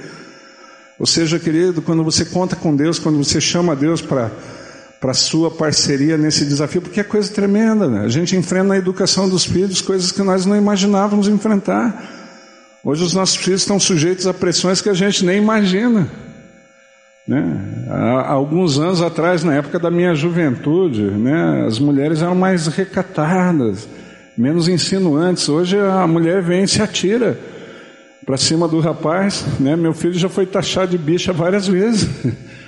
Ou 0.97 1.05
seja, 1.05 1.37
querido, 1.37 1.79
quando 1.79 2.03
você 2.03 2.25
conta 2.25 2.55
com 2.55 2.75
Deus, 2.75 2.97
quando 2.97 3.23
você 3.23 3.39
chama 3.39 3.75
Deus 3.75 4.01
para 4.01 4.31
para 4.99 5.13
sua 5.13 5.49
parceria 5.49 6.17
nesse 6.17 6.45
desafio, 6.45 6.81
porque 6.81 6.99
é 6.99 7.03
coisa 7.03 7.31
tremenda. 7.33 7.87
Né? 7.87 8.01
A 8.03 8.09
gente 8.09 8.35
enfrenta 8.35 8.65
na 8.65 8.77
educação 8.77 9.29
dos 9.29 9.45
filhos 9.45 9.81
coisas 9.81 10.11
que 10.11 10.21
nós 10.21 10.45
não 10.45 10.55
imaginávamos 10.55 11.27
enfrentar. 11.27 12.17
Hoje 12.83 13.03
os 13.03 13.13
nossos 13.13 13.37
filhos 13.37 13.61
estão 13.61 13.79
sujeitos 13.79 14.27
a 14.27 14.33
pressões 14.33 14.81
que 14.81 14.89
a 14.89 14.93
gente 14.93 15.23
nem 15.23 15.37
imagina. 15.37 16.07
Né? 17.27 17.85
Há 17.89 18.31
alguns 18.31 18.77
anos 18.79 19.01
atrás, 19.01 19.43
na 19.43 19.53
época 19.53 19.79
da 19.79 19.91
minha 19.91 20.15
juventude, 20.15 21.03
né, 21.03 21.65
as 21.67 21.77
mulheres 21.77 22.21
eram 22.21 22.35
mais 22.35 22.67
recatadas, 22.67 23.87
menos 24.37 24.67
insinuantes. 24.67 25.47
Hoje 25.47 25.77
a 25.77 26.07
mulher 26.07 26.41
vem 26.41 26.63
e 26.63 26.67
se 26.67 26.81
atira 26.81 27.39
para 28.25 28.35
cima 28.35 28.67
do 28.67 28.79
rapaz. 28.79 29.45
Né? 29.59 29.75
Meu 29.75 29.93
filho 29.93 30.13
já 30.13 30.27
foi 30.27 30.45
taxado 30.45 30.91
de 30.91 30.97
bicha 30.97 31.31
várias 31.31 31.67
vezes. 31.67 32.09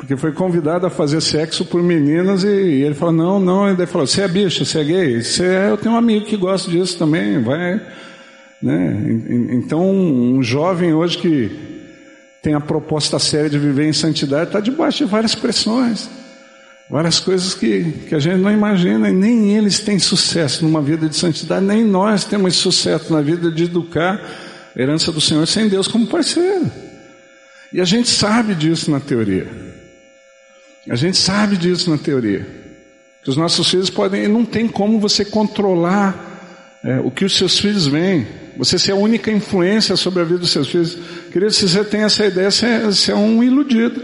Porque 0.00 0.16
foi 0.16 0.32
convidado 0.32 0.86
a 0.86 0.90
fazer 0.90 1.20
sexo 1.20 1.62
por 1.62 1.82
meninas 1.82 2.42
e, 2.42 2.48
e 2.48 2.82
ele 2.82 2.94
falou, 2.94 3.12
não, 3.12 3.38
não, 3.38 3.68
ele 3.68 3.86
falou, 3.86 4.06
você 4.06 4.22
é 4.22 4.28
bicho, 4.28 4.64
você 4.64 4.80
é 4.80 4.84
gay? 4.84 5.22
Você 5.22 5.44
é, 5.44 5.70
eu 5.70 5.76
tenho 5.76 5.94
um 5.94 5.98
amigo 5.98 6.24
que 6.24 6.38
gosta 6.38 6.70
disso 6.70 6.96
também, 6.96 7.38
vai. 7.42 7.78
Né? 8.62 9.20
Então, 9.52 9.86
um 9.86 10.42
jovem 10.42 10.94
hoje 10.94 11.18
que 11.18 11.50
tem 12.42 12.54
a 12.54 12.60
proposta 12.60 13.18
séria 13.18 13.50
de 13.50 13.58
viver 13.58 13.88
em 13.88 13.92
santidade 13.92 14.48
está 14.48 14.58
debaixo 14.58 15.04
de 15.04 15.10
várias 15.10 15.34
pressões, 15.34 16.08
várias 16.88 17.20
coisas 17.20 17.52
que, 17.52 17.84
que 18.08 18.14
a 18.14 18.18
gente 18.18 18.38
não 18.38 18.50
imagina, 18.50 19.10
e 19.10 19.12
nem 19.12 19.54
eles 19.54 19.80
têm 19.80 19.98
sucesso 19.98 20.64
numa 20.64 20.80
vida 20.80 21.10
de 21.10 21.14
santidade, 21.14 21.66
nem 21.66 21.84
nós 21.84 22.24
temos 22.24 22.56
sucesso 22.56 23.12
na 23.12 23.20
vida 23.20 23.50
de 23.50 23.64
educar 23.64 24.18
a 24.74 24.80
herança 24.80 25.12
do 25.12 25.20
Senhor 25.20 25.46
sem 25.46 25.68
Deus 25.68 25.86
como 25.86 26.06
parceiro. 26.06 26.72
E 27.70 27.82
a 27.82 27.84
gente 27.84 28.08
sabe 28.08 28.54
disso 28.54 28.90
na 28.90 28.98
teoria. 28.98 29.69
A 30.88 30.96
gente 30.96 31.16
sabe 31.16 31.56
disso 31.56 31.90
na 31.90 31.98
teoria. 31.98 32.46
Que 33.22 33.30
os 33.30 33.36
nossos 33.36 33.68
filhos 33.70 33.90
podem, 33.90 34.28
não 34.28 34.44
tem 34.44 34.66
como 34.66 34.98
você 34.98 35.24
controlar 35.24 36.80
é, 36.82 37.00
o 37.00 37.10
que 37.10 37.24
os 37.24 37.36
seus 37.36 37.58
filhos 37.58 37.86
veem. 37.86 38.26
Você 38.56 38.78
ser 38.78 38.92
a 38.92 38.96
única 38.96 39.30
influência 39.30 39.96
sobre 39.96 40.22
a 40.22 40.24
vida 40.24 40.38
dos 40.38 40.50
seus 40.50 40.68
filhos. 40.68 40.98
Querido, 41.30 41.52
se 41.52 41.68
você 41.68 41.84
tem 41.84 42.02
essa 42.02 42.24
ideia, 42.26 42.50
você 42.50 42.66
é, 42.66 42.80
você 42.80 43.12
é 43.12 43.14
um 43.14 43.42
iludido. 43.42 44.02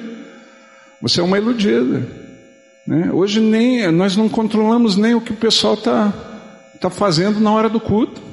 Você 1.01 1.21
é 1.21 1.23
uma 1.23 1.39
iludida. 1.39 2.07
Né? 2.87 3.11
Hoje 3.13 3.41
nem, 3.41 3.91
nós 3.91 4.17
não 4.17 4.29
controlamos 4.29 4.97
nem 4.97 5.15
o 5.15 5.21
que 5.21 5.33
o 5.33 5.37
pessoal 5.37 5.75
está 5.75 6.13
tá 6.81 6.91
fazendo 6.91 7.41
na 7.41 7.51
hora 7.51 7.69
do 7.69 7.81
culto. 7.81 8.26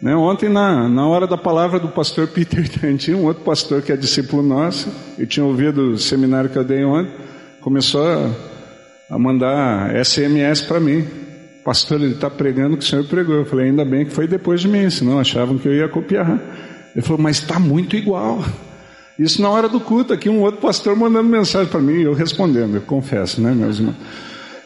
Né? 0.00 0.16
Ontem, 0.16 0.48
na, 0.48 0.88
na 0.88 1.06
hora 1.06 1.26
da 1.26 1.36
palavra 1.36 1.78
do 1.78 1.88
pastor 1.88 2.28
Peter 2.28 2.66
Tantin, 2.80 3.14
um 3.14 3.24
outro 3.24 3.44
pastor 3.44 3.82
que 3.82 3.92
é 3.92 3.96
discípulo 3.96 4.42
nosso, 4.42 4.88
e 5.18 5.26
tinha 5.26 5.44
ouvido 5.44 5.92
o 5.92 5.98
seminário 5.98 6.48
que 6.48 6.56
eu 6.56 6.64
dei 6.64 6.84
ontem, 6.84 7.12
começou 7.60 8.06
a, 8.06 8.30
a 9.10 9.18
mandar 9.18 9.94
SMS 10.04 10.62
para 10.62 10.80
mim. 10.80 11.06
Pastor, 11.62 12.00
ele 12.00 12.14
está 12.14 12.30
pregando 12.30 12.74
o 12.74 12.78
que 12.78 12.84
o 12.84 12.86
senhor 12.86 13.04
pregou. 13.04 13.36
Eu 13.36 13.44
falei, 13.44 13.66
ainda 13.66 13.84
bem 13.84 14.06
que 14.06 14.12
foi 14.12 14.26
depois 14.26 14.62
de 14.62 14.68
mim, 14.68 14.88
senão 14.88 15.18
achavam 15.18 15.58
que 15.58 15.68
eu 15.68 15.74
ia 15.74 15.88
copiar. 15.88 16.40
Ele 16.96 17.04
falou, 17.04 17.20
mas 17.20 17.36
está 17.36 17.58
muito 17.58 17.94
igual. 17.94 18.42
Isso 19.18 19.42
na 19.42 19.50
hora 19.50 19.68
do 19.68 19.78
culto, 19.78 20.14
aqui 20.14 20.30
um 20.30 20.40
outro 20.40 20.62
pastor 20.62 20.96
mandando 20.96 21.28
mensagem 21.28 21.70
para 21.70 21.80
mim, 21.80 22.00
e 22.00 22.02
eu 22.04 22.14
respondendo, 22.14 22.76
eu 22.76 22.80
confesso, 22.80 23.38
né, 23.42 23.52
meus 23.52 23.78
irmãos? 23.78 23.96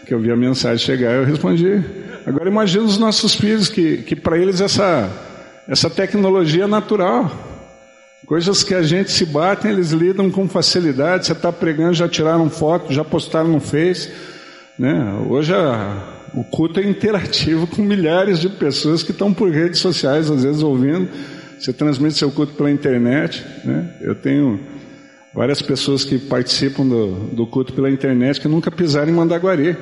Que 0.06 0.12
eu 0.12 0.20
vi 0.20 0.30
a 0.30 0.36
mensagem 0.36 0.84
chegar, 0.84 1.12
eu 1.12 1.24
respondi. 1.24 1.82
Agora 2.26 2.48
imagina 2.48 2.84
os 2.84 2.98
nossos 2.98 3.34
filhos, 3.34 3.68
que, 3.68 3.98
que 3.98 4.16
para 4.16 4.38
eles 4.38 4.60
essa, 4.60 5.10
essa 5.68 5.88
tecnologia 5.90 6.64
é 6.64 6.66
natural. 6.66 7.30
Coisas 8.26 8.62
que 8.64 8.74
a 8.74 8.82
gente 8.82 9.10
se 9.12 9.26
bate, 9.26 9.68
eles 9.68 9.90
lidam 9.90 10.30
com 10.30 10.48
facilidade. 10.48 11.26
Você 11.26 11.32
está 11.32 11.52
pregando, 11.52 11.92
já 11.92 12.08
tiraram 12.08 12.48
foto, 12.48 12.92
já 12.92 13.04
postaram 13.04 13.48
no 13.48 13.60
Face. 13.60 14.10
Né? 14.78 15.24
Hoje 15.28 15.54
a, 15.54 16.02
o 16.34 16.42
culto 16.42 16.80
é 16.80 16.82
interativo 16.84 17.66
com 17.68 17.82
milhares 17.82 18.40
de 18.40 18.48
pessoas 18.48 19.02
que 19.02 19.10
estão 19.10 19.32
por 19.32 19.50
redes 19.50 19.80
sociais, 19.80 20.30
às 20.30 20.42
vezes 20.42 20.62
ouvindo. 20.62 21.08
Você 21.58 21.72
transmite 21.72 22.14
seu 22.14 22.30
culto 22.30 22.54
pela 22.54 22.70
internet. 22.70 23.44
Né? 23.64 23.90
Eu 24.00 24.14
tenho 24.14 24.58
várias 25.34 25.60
pessoas 25.60 26.04
que 26.04 26.18
participam 26.18 26.86
do, 26.86 27.10
do 27.32 27.46
culto 27.46 27.74
pela 27.74 27.90
internet 27.90 28.40
que 28.40 28.48
nunca 28.48 28.70
pisaram 28.70 29.10
em 29.10 29.14
Mandaguari. 29.14 29.76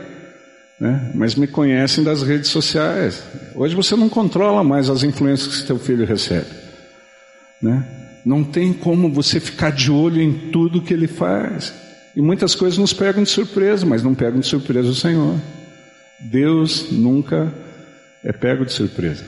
Né? 0.83 1.13
mas 1.15 1.37
me 1.37 1.47
conhecem 1.47 2.03
das 2.03 2.25
redes 2.25 2.51
sociais. 2.51 3.23
Hoje 3.55 3.73
você 3.73 3.95
não 3.95 4.09
controla 4.09 4.65
mais 4.65 4.91
as 4.91 5.05
influências 5.05 5.61
que 5.61 5.67
seu 5.69 5.79
filho 5.79 6.05
recebe. 6.05 6.49
Né? 7.63 7.87
Não 8.25 8.43
tem 8.43 8.73
como 8.73 9.09
você 9.09 9.39
ficar 9.39 9.71
de 9.71 9.93
olho 9.93 10.21
em 10.21 10.51
tudo 10.51 10.83
que 10.83 10.93
ele 10.93 11.07
faz. 11.07 11.73
E 12.17 12.21
muitas 12.21 12.57
coisas 12.57 12.81
nos 12.81 12.93
pegam 12.93 13.23
de 13.23 13.29
surpresa, 13.29 13.87
mas 13.87 14.03
não 14.03 14.13
pegam 14.13 14.41
de 14.41 14.47
surpresa 14.49 14.89
o 14.89 14.95
Senhor. 14.95 15.41
Deus 16.19 16.91
nunca 16.91 17.55
é 18.25 18.33
pego 18.33 18.65
de 18.67 18.73
surpresa. 18.73 19.25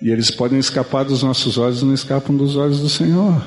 E 0.00 0.12
eles 0.12 0.30
podem 0.30 0.60
escapar 0.60 1.04
dos 1.04 1.24
nossos 1.24 1.58
olhos, 1.58 1.82
não 1.82 1.92
escapam 1.92 2.36
dos 2.36 2.54
olhos 2.54 2.78
do 2.78 2.88
Senhor. 2.88 3.44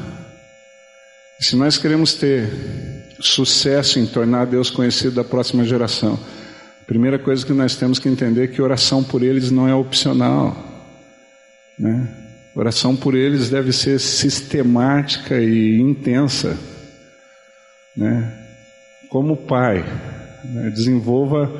Se 1.40 1.56
nós 1.56 1.78
queremos 1.78 2.14
ter 2.14 2.95
sucesso 3.20 4.00
em 4.00 4.06
tornar 4.06 4.46
Deus 4.46 4.70
conhecido 4.70 5.16
da 5.16 5.24
próxima 5.24 5.64
geração, 5.64 6.20
primeira 6.86 7.18
coisa 7.18 7.46
que 7.46 7.54
nós 7.54 7.76
temos 7.76 8.00
que 8.00 8.10
entender 8.10 8.44
é 8.44 8.48
que 8.48 8.62
oração 8.62 9.04
por 9.04 9.24
eles 9.24 9.52
não 9.52 9.68
é 9.68 9.74
opcional. 9.74 10.56
Né? 11.78 12.08
Oração 12.56 12.96
por 12.96 13.16
eles 13.16 13.50
deve 13.50 13.74
ser 13.74 14.00
sistemática 14.00 15.40
e 15.40 15.80
intensa. 15.80 16.58
Né? 17.96 18.34
Como 19.10 19.36
pai, 19.36 19.84
né? 20.44 20.70
desenvolva 20.70 21.52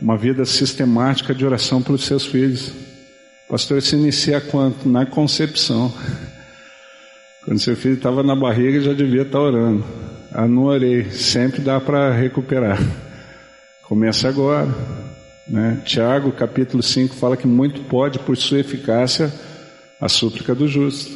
uma 0.00 0.16
vida 0.16 0.44
sistemática 0.44 1.34
de 1.34 1.44
oração 1.44 1.82
pelos 1.82 2.04
seus 2.04 2.26
filhos. 2.26 2.72
Pastor, 3.48 3.82
se 3.82 3.96
inicia 3.96 4.40
quanto? 4.40 4.88
Na 4.88 5.04
concepção. 5.04 5.92
Quando 7.44 7.58
seu 7.58 7.76
filho 7.76 7.94
estava 7.94 8.22
na 8.22 8.36
barriga, 8.36 8.80
já 8.80 8.92
devia 8.92 9.22
estar 9.22 9.38
tá 9.38 9.40
orando. 9.40 9.84
Não 10.32 10.64
orei. 10.64 11.10
Sempre 11.10 11.60
dá 11.60 11.80
para 11.80 12.12
recuperar. 12.12 12.78
Começa 13.82 14.28
agora. 14.28 14.68
Né? 15.48 15.80
Tiago, 15.84 16.30
capítulo 16.30 16.82
5, 16.82 17.14
fala 17.16 17.36
que 17.36 17.46
muito 17.46 17.80
pode, 17.82 18.20
por 18.20 18.36
sua 18.36 18.60
eficácia, 18.60 19.32
a 20.00 20.08
súplica 20.08 20.54
do 20.54 20.68
justo. 20.68 21.10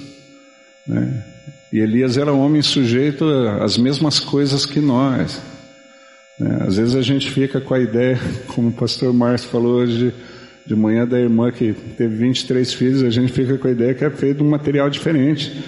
Né? 0.87 1.25
E 1.73 1.79
Elias 1.79 2.17
era 2.17 2.33
um 2.33 2.41
homem 2.41 2.61
sujeito 2.61 3.25
às 3.61 3.79
mesmas 3.79 4.19
coisas 4.19 4.67
que 4.67 4.81
nós. 4.81 5.41
Né? 6.39 6.65
Às 6.67 6.77
vezes 6.77 6.97
a 6.97 7.03
gente 7.03 7.31
fica 7.31 7.61
com 7.61 7.75
a 7.75 7.81
ideia, 7.81 8.19
como 8.49 8.69
o 8.69 8.73
pastor 8.73 9.13
Márcio 9.13 9.49
falou 9.51 9.75
hoje 9.75 10.13
de 10.67 10.75
manhã, 10.75 11.07
da 11.07 11.21
irmã 11.21 11.53
que 11.53 11.73
teve 11.97 12.17
23 12.17 12.73
filhos, 12.73 13.03
a 13.03 13.11
gente 13.11 13.33
fica 13.33 13.57
com 13.59 13.69
a 13.69 13.71
ideia 13.71 13.95
que 13.95 14.05
é 14.05 14.11
feito 14.11 14.39
de 14.39 14.43
um 14.43 14.51
material 14.51 14.89
diferente. 14.89 15.63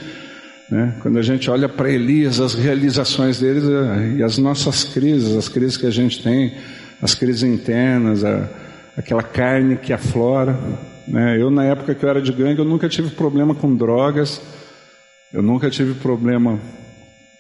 Né? 0.70 0.94
Quando 1.00 1.18
a 1.18 1.22
gente 1.22 1.48
olha 1.50 1.68
para 1.68 1.90
Elias, 1.90 2.40
as 2.40 2.54
realizações 2.54 3.38
deles 3.38 3.64
eh, 3.64 4.16
e 4.18 4.22
as 4.22 4.36
nossas 4.36 4.82
crises, 4.82 5.36
as 5.36 5.48
crises 5.48 5.76
que 5.76 5.86
a 5.86 5.90
gente 5.90 6.22
tem, 6.22 6.54
as 7.00 7.14
crises 7.14 7.42
internas, 7.42 8.24
a, 8.24 8.48
aquela 8.96 9.22
carne 9.22 9.76
que 9.76 9.92
aflora. 9.92 10.58
Né? 11.06 11.40
Eu, 11.40 11.50
na 11.50 11.64
época 11.64 11.94
que 11.94 12.04
eu 12.04 12.08
era 12.08 12.20
de 12.20 12.32
gangue, 12.32 12.58
eu 12.58 12.64
nunca 12.64 12.88
tive 12.88 13.10
problema 13.10 13.54
com 13.54 13.74
drogas, 13.76 14.40
eu 15.32 15.42
nunca 15.42 15.70
tive 15.70 15.94
problema 15.94 16.58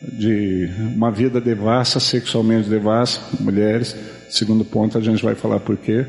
de 0.00 0.70
uma 0.94 1.10
vida 1.10 1.40
devassa, 1.40 1.98
sexualmente 1.98 2.68
devassa, 2.68 3.20
mulheres. 3.40 3.96
Segundo 4.28 4.64
ponto, 4.64 4.98
a 4.98 5.00
gente 5.00 5.24
vai 5.24 5.34
falar 5.34 5.60
por 5.60 5.76
quê. 5.76 6.04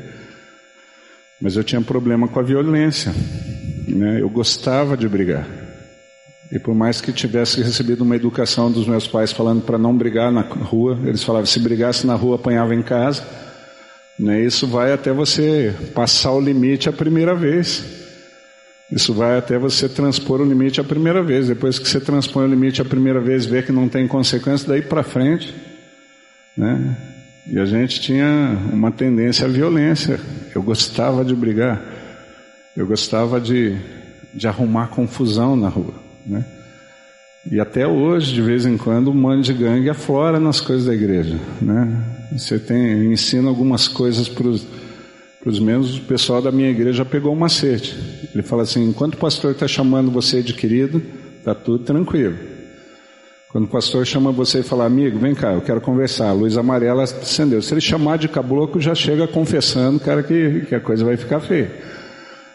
Mas 1.40 1.56
eu 1.56 1.64
tinha 1.64 1.80
problema 1.80 2.28
com 2.28 2.38
a 2.38 2.42
violência. 2.42 3.12
Né? 3.88 4.20
Eu 4.20 4.28
gostava 4.28 4.96
de 4.96 5.08
brigar. 5.08 5.67
E 6.50 6.58
por 6.58 6.74
mais 6.74 7.00
que 7.00 7.12
tivesse 7.12 7.62
recebido 7.62 8.02
uma 8.02 8.16
educação 8.16 8.72
dos 8.72 8.86
meus 8.86 9.06
pais 9.06 9.32
falando 9.32 9.62
para 9.62 9.76
não 9.76 9.94
brigar 9.94 10.32
na 10.32 10.40
rua, 10.40 10.98
eles 11.04 11.22
falavam 11.22 11.46
se 11.46 11.60
brigasse 11.60 12.06
na 12.06 12.14
rua 12.14 12.36
apanhava 12.36 12.74
em 12.74 12.82
casa. 12.82 13.22
Né? 14.18 14.42
Isso 14.42 14.66
vai 14.66 14.92
até 14.92 15.12
você 15.12 15.74
passar 15.94 16.32
o 16.32 16.40
limite 16.40 16.88
a 16.88 16.92
primeira 16.92 17.34
vez. 17.34 17.84
Isso 18.90 19.12
vai 19.12 19.36
até 19.36 19.58
você 19.58 19.86
transpor 19.86 20.40
o 20.40 20.44
limite 20.44 20.80
a 20.80 20.84
primeira 20.84 21.22
vez. 21.22 21.48
Depois 21.48 21.78
que 21.78 21.86
você 21.86 22.00
transpõe 22.00 22.46
o 22.46 22.48
limite 22.48 22.80
a 22.80 22.84
primeira 22.84 23.20
vez, 23.20 23.44
vê 23.44 23.62
que 23.62 23.70
não 23.70 23.86
tem 23.86 24.08
consequência, 24.08 24.66
daí 24.66 24.80
para 24.80 25.02
frente, 25.02 25.54
né? 26.56 26.96
E 27.50 27.58
a 27.58 27.66
gente 27.66 28.00
tinha 28.00 28.58
uma 28.72 28.90
tendência 28.90 29.46
à 29.46 29.48
violência. 29.48 30.18
Eu 30.54 30.62
gostava 30.62 31.22
de 31.22 31.34
brigar. 31.34 31.82
Eu 32.74 32.86
gostava 32.86 33.38
de, 33.38 33.76
de 34.34 34.48
arrumar 34.48 34.88
confusão 34.88 35.54
na 35.54 35.68
rua. 35.68 36.07
Né? 36.28 36.44
E 37.50 37.58
até 37.58 37.86
hoje, 37.86 38.34
de 38.34 38.42
vez 38.42 38.66
em 38.66 38.76
quando, 38.76 39.12
mano 39.14 39.42
de 39.42 39.54
gangue 39.54 39.88
aflora 39.88 40.38
nas 40.38 40.60
coisas 40.60 40.86
da 40.86 40.94
igreja. 40.94 41.36
Né? 41.62 42.04
Você 42.32 42.58
tem, 42.58 43.10
ensina 43.10 43.48
algumas 43.48 43.88
coisas 43.88 44.28
para 44.28 44.46
os 44.46 45.60
membros, 45.60 45.96
o 45.96 46.02
pessoal 46.02 46.42
da 46.42 46.52
minha 46.52 46.68
igreja 46.68 47.04
pegou 47.04 47.32
um 47.32 47.38
macete. 47.38 47.96
Ele 48.34 48.42
fala 48.42 48.62
assim: 48.62 48.86
enquanto 48.86 49.14
o 49.14 49.18
pastor 49.18 49.52
está 49.52 49.66
chamando 49.66 50.10
você 50.10 50.42
de 50.42 50.52
querido, 50.52 51.02
está 51.38 51.54
tudo 51.54 51.84
tranquilo. 51.84 52.36
Quando 53.50 53.64
o 53.64 53.68
pastor 53.68 54.04
chama 54.04 54.30
você 54.30 54.58
e 54.58 54.62
fala, 54.62 54.84
amigo, 54.84 55.18
vem 55.18 55.34
cá, 55.34 55.54
eu 55.54 55.62
quero 55.62 55.80
conversar, 55.80 56.28
a 56.28 56.32
luz 56.32 56.58
amarela 56.58 57.04
acendeu. 57.04 57.62
Se 57.62 57.72
ele 57.72 57.80
chamar 57.80 58.18
de 58.18 58.28
caboclo, 58.28 58.78
já 58.78 58.94
chega 58.94 59.26
confessando, 59.26 59.98
cara, 59.98 60.22
que, 60.22 60.66
que 60.68 60.74
a 60.74 60.80
coisa 60.80 61.02
vai 61.02 61.16
ficar 61.16 61.40
feia. 61.40 61.72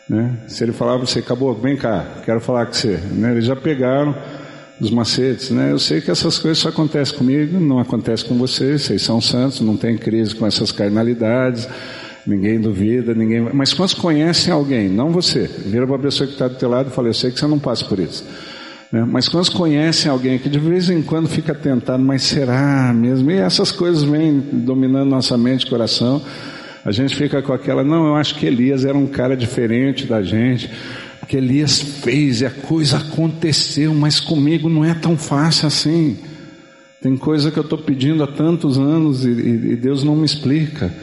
Né? 0.10 0.36
Se 0.48 0.64
ele 0.64 0.74
falar 0.74 0.98
para 0.98 1.08
você, 1.08 1.20
acabou, 1.20 1.54
vem 1.54 1.78
cá, 1.78 2.06
quero 2.26 2.42
falar 2.42 2.66
com 2.66 2.74
você. 2.74 2.98
Né? 3.12 3.32
Eles 3.32 3.46
já 3.46 3.56
pegaram 3.56 4.16
os 4.80 4.92
macetes. 4.92 5.50
Né? 5.50 5.72
Eu 5.72 5.80
sei 5.80 6.02
que 6.02 6.12
essas 6.12 6.38
coisas 6.38 6.58
só 6.58 6.70
acontecem 6.70 7.18
comigo, 7.18 7.60
não 7.60 7.80
acontece 7.80 8.26
com 8.26 8.38
vocês, 8.38 8.84
vocês 8.84 9.02
são 9.02 9.22
santos, 9.22 9.62
não 9.62 9.78
tem 9.78 9.98
crise 9.98 10.36
com 10.36 10.46
essas 10.46 10.72
carnalidades, 10.72 11.68
ninguém 12.26 12.60
duvida, 12.60 13.14
ninguém. 13.14 13.42
Mas 13.54 13.74
quando 13.74 13.96
conhecem 13.96 14.54
alguém, 14.54 14.90
não 14.90 15.12
você, 15.12 15.50
vira 15.66 15.88
para 15.88 15.96
a 15.96 16.00
pessoa 16.00 16.28
que 16.28 16.34
está 16.34 16.48
do 16.48 16.56
teu 16.56 16.70
lado 16.70 16.90
e 16.90 16.94
fala, 16.94 17.08
eu 17.08 17.14
sei 17.14 17.32
que 17.32 17.40
você 17.40 17.48
não 17.48 17.60
passa 17.60 17.86
por 17.86 18.00
isso. 18.00 18.26
Né? 18.92 19.06
Mas 19.08 19.28
quando 19.28 19.50
conhecem 19.52 20.12
alguém 20.12 20.38
que 20.38 20.50
de 20.50 20.60
vez 20.60 20.90
em 20.90 21.02
quando 21.02 21.28
fica 21.28 21.56
tentado, 21.56 22.04
mas 22.04 22.24
será 22.24 22.94
mesmo? 22.94 23.32
E 23.32 23.38
essas 23.38 23.72
coisas 23.72 24.04
vêm 24.04 24.40
dominando 24.40 25.10
nossa 25.10 25.38
mente 25.38 25.66
e 25.66 25.70
coração. 25.70 26.22
A 26.86 26.92
gente 26.92 27.16
fica 27.16 27.42
com 27.42 27.54
aquela, 27.54 27.84
não, 27.84 28.08
eu 28.08 28.16
acho 28.16 28.36
que 28.36 28.46
Elias 28.46 28.84
era 28.84 28.98
um 28.98 29.08
cara 29.08 29.38
diferente 29.38 30.06
da 30.06 30.22
gente, 30.22 30.70
porque 31.20 31.38
Elias 31.38 31.80
fez 31.80 32.42
e 32.42 32.46
a 32.46 32.50
coisa 32.50 32.98
aconteceu, 32.98 33.94
mas 33.94 34.20
comigo 34.20 34.68
não 34.68 34.84
é 34.84 34.94
tão 34.94 35.18
fácil 35.18 35.68
assim. 35.68 36.18
Tem 37.02 37.16
coisa 37.16 37.52
que 37.52 37.58
eu 37.58 37.64
estou 37.64 37.78
pedindo 37.78 38.24
há 38.24 38.28
tantos 38.28 38.78
anos 38.78 39.26
e, 39.26 39.30
e, 39.30 39.76
Deus 39.76 40.04
não 40.04 40.16
me 40.16 40.26
explica. 40.26 40.94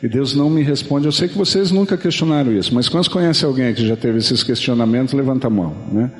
E 0.00 0.08
Deus 0.08 0.34
não 0.34 0.48
me 0.48 0.62
responde. 0.62 1.06
Eu 1.06 1.12
sei 1.12 1.26
que 1.26 1.36
vocês 1.36 1.72
nunca 1.72 1.96
questionaram 1.96 2.52
isso, 2.52 2.72
mas 2.72 2.88
quando 2.88 3.10
conhece 3.10 3.44
alguém 3.44 3.74
que 3.74 3.84
já 3.84 3.96
teve 3.96 4.18
esses 4.18 4.44
questionamentos, 4.44 5.12
levanta 5.12 5.48
a 5.48 5.50
mão, 5.50 5.76
né? 5.92 6.10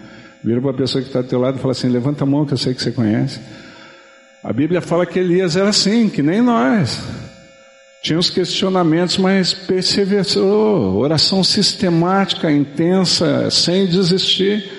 Vira 0.42 0.60
para 0.60 0.70
a 0.70 0.74
pessoa 0.74 1.02
que 1.02 1.08
está 1.08 1.20
do 1.20 1.28
teu 1.28 1.38
lado 1.40 1.58
e 1.58 1.60
fala 1.60 1.72
assim: 1.72 1.88
levanta 1.88 2.24
a 2.24 2.26
mão 2.26 2.44
que 2.44 2.52
eu 2.52 2.58
sei 2.58 2.74
que 2.74 2.82
você 2.82 2.90
conhece. 2.90 3.38
A 4.42 4.52
Bíblia 4.52 4.80
fala 4.80 5.06
que 5.06 5.18
Elias 5.18 5.56
era 5.56 5.68
assim, 5.68 6.08
que 6.08 6.22
nem 6.22 6.40
nós. 6.42 7.00
Tinha 8.02 8.18
os 8.18 8.30
questionamentos, 8.30 9.16
mas 9.18 9.52
perseverou. 9.52 10.96
Oração 10.96 11.42
sistemática, 11.42 12.50
intensa, 12.50 13.50
sem 13.50 13.86
desistir. 13.86 14.70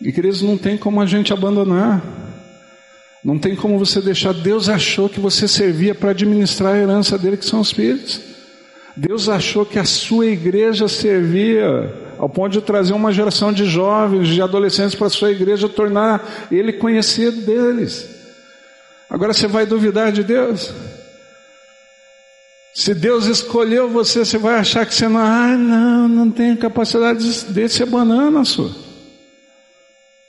E 0.00 0.10
queridos, 0.12 0.42
não 0.42 0.56
tem 0.56 0.76
como 0.76 1.00
a 1.00 1.06
gente 1.06 1.32
abandonar. 1.32 2.02
Não 3.24 3.38
tem 3.38 3.54
como 3.54 3.78
você 3.78 4.00
deixar. 4.00 4.32
Deus 4.32 4.68
achou 4.68 5.08
que 5.08 5.20
você 5.20 5.46
servia 5.46 5.94
para 5.94 6.10
administrar 6.10 6.74
a 6.74 6.78
herança 6.78 7.16
dele, 7.16 7.36
que 7.36 7.46
são 7.46 7.60
os 7.60 7.70
filhos. 7.70 8.20
Deus 8.96 9.28
achou 9.28 9.64
que 9.64 9.78
a 9.78 9.84
sua 9.84 10.26
igreja 10.26 10.88
servia 10.88 11.94
ao 12.18 12.28
ponto 12.28 12.52
de 12.52 12.60
trazer 12.60 12.92
uma 12.92 13.12
geração 13.12 13.52
de 13.52 13.64
jovens, 13.64 14.28
de 14.28 14.42
adolescentes 14.42 14.94
para 14.94 15.06
a 15.06 15.10
sua 15.10 15.30
igreja, 15.30 15.68
tornar 15.68 16.48
ele 16.50 16.72
conhecido 16.72 17.40
deles. 17.42 18.08
Agora 19.08 19.32
você 19.32 19.46
vai 19.46 19.66
duvidar 19.66 20.12
de 20.12 20.24
Deus? 20.24 20.72
Se 22.74 22.94
Deus 22.94 23.26
escolheu 23.26 23.88
você, 23.90 24.24
você 24.24 24.38
vai 24.38 24.54
achar 24.54 24.86
que 24.86 24.94
você 24.94 25.06
não, 25.06 25.20
ah, 25.20 25.56
não, 25.56 26.08
não 26.08 26.30
tem 26.30 26.56
capacidade 26.56 27.52
de 27.52 27.68
ser 27.68 27.86
banana 27.86 28.44
sua. 28.44 28.70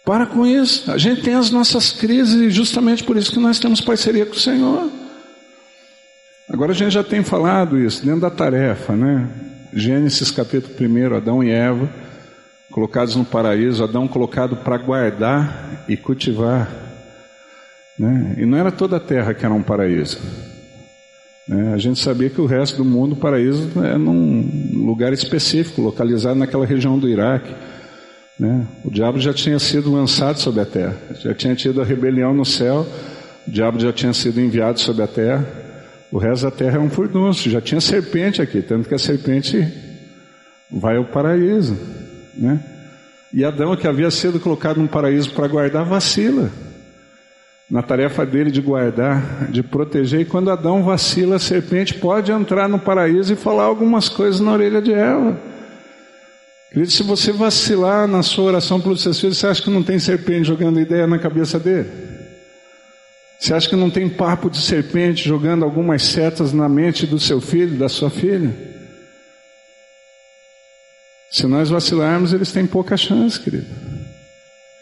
Para 0.06 0.26
com 0.26 0.46
isso. 0.46 0.92
A 0.92 0.98
gente 0.98 1.22
tem 1.22 1.36
as 1.36 1.50
nossas 1.50 1.94
crises 1.94 2.36
e 2.36 2.50
justamente 2.50 3.04
por 3.04 3.16
isso 3.16 3.32
que 3.32 3.40
nós 3.40 3.60
temos 3.60 3.80
parceria 3.80 4.26
com 4.26 4.34
o 4.34 4.40
Senhor. 4.40 4.90
Agora 6.50 6.74
a 6.74 6.76
gente 6.76 6.92
já 6.92 7.04
tem 7.04 7.24
falado 7.24 7.80
isso 7.80 8.06
dentro 8.06 8.22
da 8.22 8.30
tarefa, 8.30 8.94
né? 8.94 9.30
Gênesis 9.72 10.30
capítulo 10.30 10.76
1, 10.80 11.16
Adão 11.16 11.42
e 11.42 11.50
Eva, 11.50 11.90
colocados 12.70 13.16
no 13.16 13.24
paraíso, 13.24 13.84
Adão 13.84 14.08
colocado 14.08 14.58
para 14.58 14.78
guardar 14.78 15.86
e 15.88 15.96
cultivar. 15.96 16.70
Né? 17.98 18.36
E 18.38 18.46
não 18.46 18.58
era 18.58 18.72
toda 18.72 18.98
a 18.98 19.00
terra 19.00 19.34
que 19.34 19.46
era 19.46 19.54
um 19.54 19.64
paraíso. 19.64 20.20
É, 21.50 21.74
a 21.74 21.78
gente 21.78 22.00
sabia 22.00 22.30
que 22.30 22.40
o 22.40 22.46
resto 22.46 22.78
do 22.78 22.86
mundo, 22.86 23.14
o 23.14 23.18
paraíso, 23.18 23.70
é 23.84 23.98
num 23.98 24.86
lugar 24.86 25.12
específico, 25.12 25.82
localizado 25.82 26.40
naquela 26.40 26.66
região 26.66 26.98
do 26.98 27.10
Iraque. 27.10 27.54
Né? 28.40 28.66
O 28.84 28.90
diabo 28.90 29.20
já 29.20 29.34
tinha 29.34 29.60
sido 29.60 29.92
lançado 29.92 30.40
sobre 30.40 30.62
a 30.62 30.66
terra, 30.66 30.98
já 31.22 31.34
tinha 31.34 31.54
tido 31.56 31.82
a 31.82 31.86
rebelião 31.86 32.34
no 32.34 32.46
céu, 32.46 32.88
o 33.46 33.52
diabo 33.52 33.80
já 33.80 33.92
tinha 33.92 34.14
sido 34.14 34.40
enviado 34.40 34.80
sobre 34.80 35.04
a 35.04 35.08
terra. 35.08 35.46
O 36.12 36.18
resto 36.18 36.44
da 36.44 36.52
terra 36.52 36.78
é 36.78 36.80
um 36.80 36.90
furdunço. 36.90 37.50
Já 37.50 37.60
tinha 37.60 37.82
serpente 37.82 38.42
aqui, 38.42 38.62
tanto 38.62 38.88
que 38.88 38.94
a 38.94 39.00
serpente 39.00 39.68
vai 40.72 40.96
ao 40.96 41.06
paraíso, 41.06 41.76
né? 42.36 42.64
E 43.34 43.44
Adão, 43.44 43.76
que 43.76 43.88
havia 43.88 44.12
sido 44.12 44.40
colocado 44.40 44.80
no 44.80 44.88
paraíso 44.88 45.32
para 45.32 45.48
guardar, 45.48 45.84
vacila 45.84 46.52
na 47.70 47.82
tarefa 47.82 48.26
dele 48.26 48.52
de 48.52 48.62
guardar, 48.62 49.50
de 49.50 49.64
proteger. 49.64 50.22
E 50.22 50.26
quando 50.26 50.52
Adão 50.52 50.84
vacila, 50.84 51.38
a 51.38 51.40
serpente 51.40 51.96
pode 51.96 52.32
entrar 52.32 52.68
no 52.68 52.80
paraíso 52.80 53.34
e 53.34 53.38
falar 53.38 53.64
algumas 53.64 54.10
coisas 54.10 54.40
na 54.40 54.52
orelha 54.52 54.82
de 54.82 54.94
Eva. 54.94 55.40
Querido, 56.72 56.92
se 56.92 57.04
você 57.04 57.32
vacilar 57.32 58.08
na 58.08 58.24
sua 58.24 58.46
oração 58.46 58.82
pelos 58.82 59.02
seus 59.02 59.20
filhos, 59.20 59.38
você 59.38 59.48
acha 59.48 59.62
que 59.62 59.70
não 59.70 59.84
tem 59.84 60.00
serpente 60.00 60.48
jogando 60.48 60.80
ideia 60.80 61.06
na 61.06 61.20
cabeça 61.20 61.60
dele? 61.60 61.90
Você 63.40 63.54
acha 63.54 63.70
que 63.70 63.76
não 63.76 63.90
tem 63.90 64.10
papo 64.10 64.50
de 64.50 64.58
serpente 64.58 65.28
jogando 65.28 65.64
algumas 65.64 66.02
setas 66.02 66.54
na 66.54 66.70
mente 66.70 67.06
do 67.06 67.20
seu 67.20 67.42
filho, 67.42 67.78
da 67.78 67.90
sua 67.90 68.10
filha? 68.10 68.56
Se 71.30 71.46
nós 71.46 71.70
vacilarmos, 71.70 72.32
eles 72.32 72.52
têm 72.52 72.66
pouca 72.66 72.96
chance, 72.96 73.40
querido. 73.40 73.93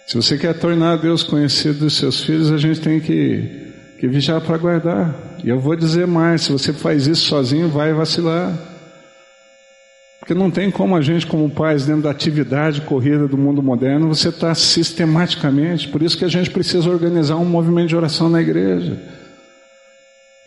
Se 0.07 0.15
você 0.15 0.37
quer 0.37 0.53
tornar 0.57 0.97
Deus 0.97 1.23
conhecido 1.23 1.79
dos 1.79 1.95
seus 1.95 2.23
filhos, 2.23 2.51
a 2.51 2.57
gente 2.57 2.81
tem 2.81 2.99
que, 2.99 3.71
que 3.99 4.07
vigiar 4.07 4.41
para 4.41 4.57
guardar. 4.57 5.15
E 5.43 5.49
eu 5.49 5.59
vou 5.59 5.75
dizer 5.75 6.05
mais: 6.05 6.41
se 6.41 6.51
você 6.51 6.73
faz 6.73 7.07
isso 7.07 7.25
sozinho, 7.25 7.69
vai 7.69 7.93
vacilar. 7.93 8.53
Porque 10.19 10.33
não 10.35 10.51
tem 10.51 10.69
como 10.69 10.95
a 10.95 11.01
gente, 11.01 11.25
como 11.25 11.49
pais, 11.49 11.85
dentro 11.85 12.03
da 12.03 12.11
atividade 12.11 12.81
corrida 12.81 13.27
do 13.27 13.37
mundo 13.37 13.63
moderno, 13.63 14.07
você 14.07 14.29
está 14.29 14.53
sistematicamente. 14.53 15.87
Por 15.87 16.03
isso 16.03 16.17
que 16.17 16.25
a 16.25 16.29
gente 16.29 16.51
precisa 16.51 16.89
organizar 16.89 17.37
um 17.37 17.45
movimento 17.45 17.89
de 17.89 17.95
oração 17.95 18.29
na 18.29 18.39
igreja. 18.39 19.01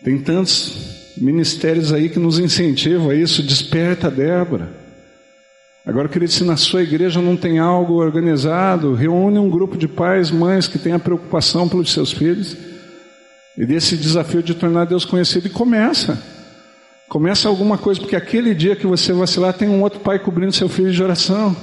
Tem 0.03 0.17
tantos 0.17 1.13
ministérios 1.17 1.91
aí 1.91 2.07
que 2.07 2.19
nos 2.19 2.39
incentivam 2.39 3.09
a 3.09 3.15
isso. 3.15 3.43
Desperta, 3.43 4.09
Débora. 4.09 4.84
Agora, 5.85 6.09
querido, 6.09 6.31
se 6.31 6.43
na 6.43 6.57
sua 6.57 6.81
igreja 6.81 7.21
não 7.21 7.37
tem 7.37 7.59
algo 7.59 7.93
organizado, 7.93 8.95
reúne 8.95 9.37
um 9.37 9.49
grupo 9.49 9.77
de 9.77 9.87
pais, 9.87 10.31
mães 10.31 10.67
que 10.67 10.79
tenha 10.79 10.97
preocupação 10.97 11.69
pelos 11.69 11.93
seus 11.93 12.11
filhos 12.11 12.57
e 13.55 13.65
desse 13.67 13.95
desafio 13.95 14.41
de 14.41 14.55
tornar 14.55 14.85
Deus 14.85 15.05
conhecido 15.05 15.45
e 15.45 15.51
começa. 15.51 16.19
Começa 17.07 17.47
alguma 17.47 17.77
coisa, 17.77 18.01
porque 18.01 18.15
aquele 18.15 18.55
dia 18.55 18.75
que 18.75 18.87
você 18.87 19.13
vacilar, 19.13 19.53
tem 19.53 19.69
um 19.69 19.83
outro 19.83 19.99
pai 19.99 20.17
cobrindo 20.17 20.51
seu 20.51 20.67
filho 20.67 20.91
de 20.91 21.03
oração. 21.03 21.55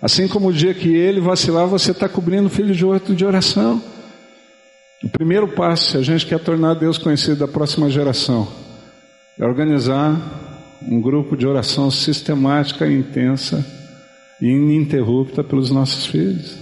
Assim 0.00 0.26
como 0.26 0.48
o 0.48 0.52
dia 0.52 0.72
que 0.72 0.94
ele 0.94 1.20
vacilar, 1.20 1.66
você 1.66 1.90
está 1.90 2.08
cobrindo 2.08 2.46
o 2.46 2.50
filho 2.50 2.74
de 2.74 2.84
outro 2.84 3.14
de 3.14 3.26
oração. 3.26 3.82
O 5.04 5.08
primeiro 5.10 5.48
passo, 5.48 5.90
se 5.90 5.96
a 5.98 6.02
gente 6.02 6.24
quer 6.24 6.38
tornar 6.38 6.74
Deus 6.74 6.96
conhecido 6.96 7.36
da 7.36 7.48
próxima 7.48 7.90
geração, 7.90 8.48
é 9.38 9.44
organizar 9.44 10.45
um 10.88 11.00
grupo 11.00 11.36
de 11.36 11.46
oração 11.46 11.90
sistemática, 11.90 12.86
intensa 12.86 13.64
e 14.40 14.46
ininterrupta 14.46 15.42
pelos 15.42 15.70
nossos 15.70 16.06
filhos. 16.06 16.56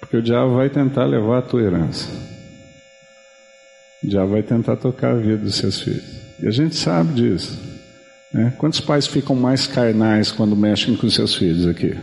Porque 0.00 0.16
o 0.16 0.22
diabo 0.22 0.56
vai 0.56 0.68
tentar 0.68 1.04
levar 1.04 1.38
a 1.38 1.42
tua 1.42 1.62
herança. 1.62 2.08
O 4.04 4.08
diabo 4.08 4.32
vai 4.32 4.42
tentar 4.42 4.76
tocar 4.76 5.12
a 5.12 5.16
vida 5.16 5.38
dos 5.38 5.56
seus 5.56 5.80
filhos. 5.80 6.04
E 6.40 6.46
a 6.46 6.50
gente 6.50 6.76
sabe 6.76 7.14
disso. 7.14 7.58
Né? 8.32 8.52
Quantos 8.58 8.80
pais 8.80 9.06
ficam 9.06 9.34
mais 9.34 9.66
carnais 9.66 10.30
quando 10.30 10.54
mexem 10.54 10.94
com 10.96 11.08
seus 11.08 11.34
filhos 11.34 11.66
aqui? 11.66 11.96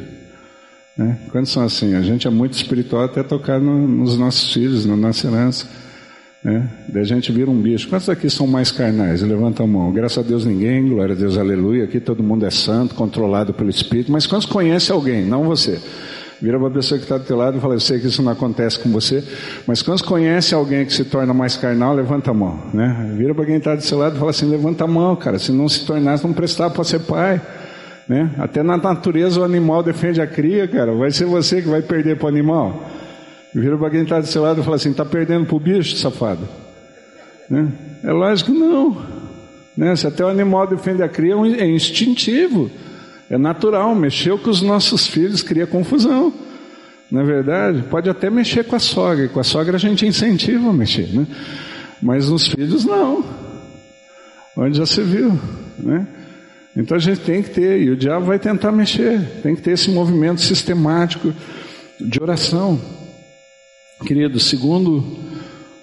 Né? 0.98 1.20
Quantos 1.32 1.52
são 1.52 1.64
assim? 1.64 1.96
A 1.96 2.02
gente 2.02 2.28
é 2.28 2.32
muito 2.32 2.54
espiritual 2.54 3.04
até 3.04 3.22
tocar 3.24 3.60
no, 3.60 3.88
nos 3.88 4.18
nossos 4.18 4.52
filhos, 4.52 4.86
na 4.86 4.96
nossa 4.96 5.28
herança. 5.28 5.68
Né? 6.44 6.68
A 6.94 7.04
gente 7.04 7.32
vira 7.32 7.50
um 7.50 7.60
bicho. 7.60 7.88
Quantos 7.88 8.10
aqui 8.10 8.30
são 8.30 8.46
mais 8.46 8.72
carnais? 8.72 9.22
Levanta 9.22 9.64
a 9.64 9.68
mão. 9.68 9.92
Graças 9.92 10.18
a 10.18 10.28
Deus 10.28 10.46
ninguém, 10.46 10.88
glória 10.90 11.16
a 11.16 11.18
Deus, 11.18 11.38
aleluia. 11.38 11.86
Aqui 11.86 12.00
todo 12.00 12.22
mundo 12.22 12.46
é 12.46 12.52
santo, 12.52 12.96
controlado 12.96 13.54
pelo 13.54 13.70
Espírito. 13.70 14.12
Mas 14.12 14.28
quantos 14.28 14.46
conhece 14.46 14.92
alguém? 14.92 15.26
Não 15.26 15.44
você. 15.44 15.80
Vira 16.42 16.60
para 16.60 16.68
a 16.68 16.72
pessoa 16.72 16.98
que 16.98 17.06
está 17.06 17.18
do 17.18 17.24
teu 17.24 17.38
lado 17.38 17.58
e 17.58 17.62
fala, 17.62 17.76
eu 17.76 17.80
sei 17.80 18.02
que 18.02 18.08
isso 18.08 18.22
não 18.22 18.34
acontece 18.34 18.78
com 18.78 18.92
você, 18.92 19.24
mas 19.66 19.82
quando 19.82 20.04
conhece 20.04 20.54
alguém 20.54 20.86
que 20.86 20.92
se 20.92 21.06
torna 21.06 21.34
mais 21.34 21.56
carnal, 21.56 21.96
levanta 21.96 22.32
a 22.32 22.34
mão, 22.34 22.60
né? 22.74 23.14
Vira 23.16 23.34
para 23.34 23.46
quem 23.46 23.56
está 23.56 23.76
do 23.76 23.82
seu 23.82 23.98
lado 23.98 24.18
e 24.18 24.20
fala 24.20 24.32
assim, 24.32 24.50
levanta 24.50 24.84
a 24.84 24.88
mão, 24.88 25.16
cara, 25.16 25.40
se 25.40 25.54
não 25.54 25.70
se 25.70 25.86
tornasse, 25.86 26.26
não 26.26 26.34
prestava 26.34 26.74
para 26.74 26.84
ser 26.84 27.00
pai, 27.00 27.42
né? 28.10 28.30
Até 28.38 28.62
na 28.62 28.76
natureza 28.76 29.40
o 29.40 29.46
animal 29.46 29.82
defende 29.84 30.20
a 30.20 30.28
cria, 30.28 30.68
cara, 30.68 30.92
vai 30.92 31.12
ser 31.12 31.24
você 31.24 31.62
que 31.62 31.70
vai 31.70 31.82
perder 31.82 32.18
para 32.18 32.26
o 32.26 32.28
animal. 32.28 32.90
Vira 33.54 33.78
para 33.78 33.90
quem 33.90 34.02
está 34.02 34.20
do 34.20 34.26
seu 34.26 34.42
lado 34.42 34.62
e 34.62 34.64
fala 34.64 34.78
assim: 34.78 34.92
está 34.92 35.06
perdendo 35.06 35.46
para 35.46 35.56
o 35.56 35.60
bicho, 35.60 35.96
safado? 35.96 36.48
Né? 37.50 37.68
É 38.04 38.12
lógico 38.12 38.52
que 38.52 38.58
não. 38.58 38.98
Né? 39.78 39.96
Se 39.96 40.08
até 40.08 40.26
o 40.26 40.28
animal 40.28 40.68
defende 40.68 41.04
a 41.04 41.10
cria, 41.10 41.36
é 41.36 41.68
instintivo, 41.68 42.70
é 43.30 43.38
natural. 43.38 43.94
Mexeu 43.96 44.38
com 44.40 44.50
os 44.50 44.62
nossos 44.62 45.08
filhos 45.08 45.44
cria 45.44 45.68
confusão. 45.68 46.34
Na 47.12 47.22
é 47.22 47.24
verdade, 47.24 47.84
pode 47.92 48.10
até 48.10 48.28
mexer 48.28 48.64
com 48.64 48.76
a 48.76 48.80
sogra, 48.80 49.28
com 49.28 49.40
a 49.40 49.44
sogra 49.44 49.76
a 49.76 49.80
gente 49.80 50.04
incentiva 50.04 50.70
a 50.70 50.74
mexer, 50.74 51.14
né? 51.14 51.28
mas 52.02 52.28
os 52.28 52.48
filhos 52.48 52.86
não. 52.86 53.24
Onde 54.58 54.80
já 54.80 54.86
se 54.86 55.02
viu, 55.02 55.40
né? 55.78 56.08
Então 56.76 56.98
a 56.98 57.00
gente 57.00 57.22
tem 57.22 57.44
que 57.44 57.52
ter, 57.52 57.82
e 57.82 57.92
o 57.92 57.96
diabo 57.96 58.26
vai 58.26 58.40
tentar 58.40 58.72
mexer, 58.72 59.22
tem 59.44 59.56
que 59.56 59.62
ter 59.62 59.72
esse 59.72 59.92
movimento 59.92 60.42
sistemático 60.42 61.32
de 62.02 62.20
oração. 62.20 62.80
Querido, 64.06 64.40
segundo, 64.40 65.04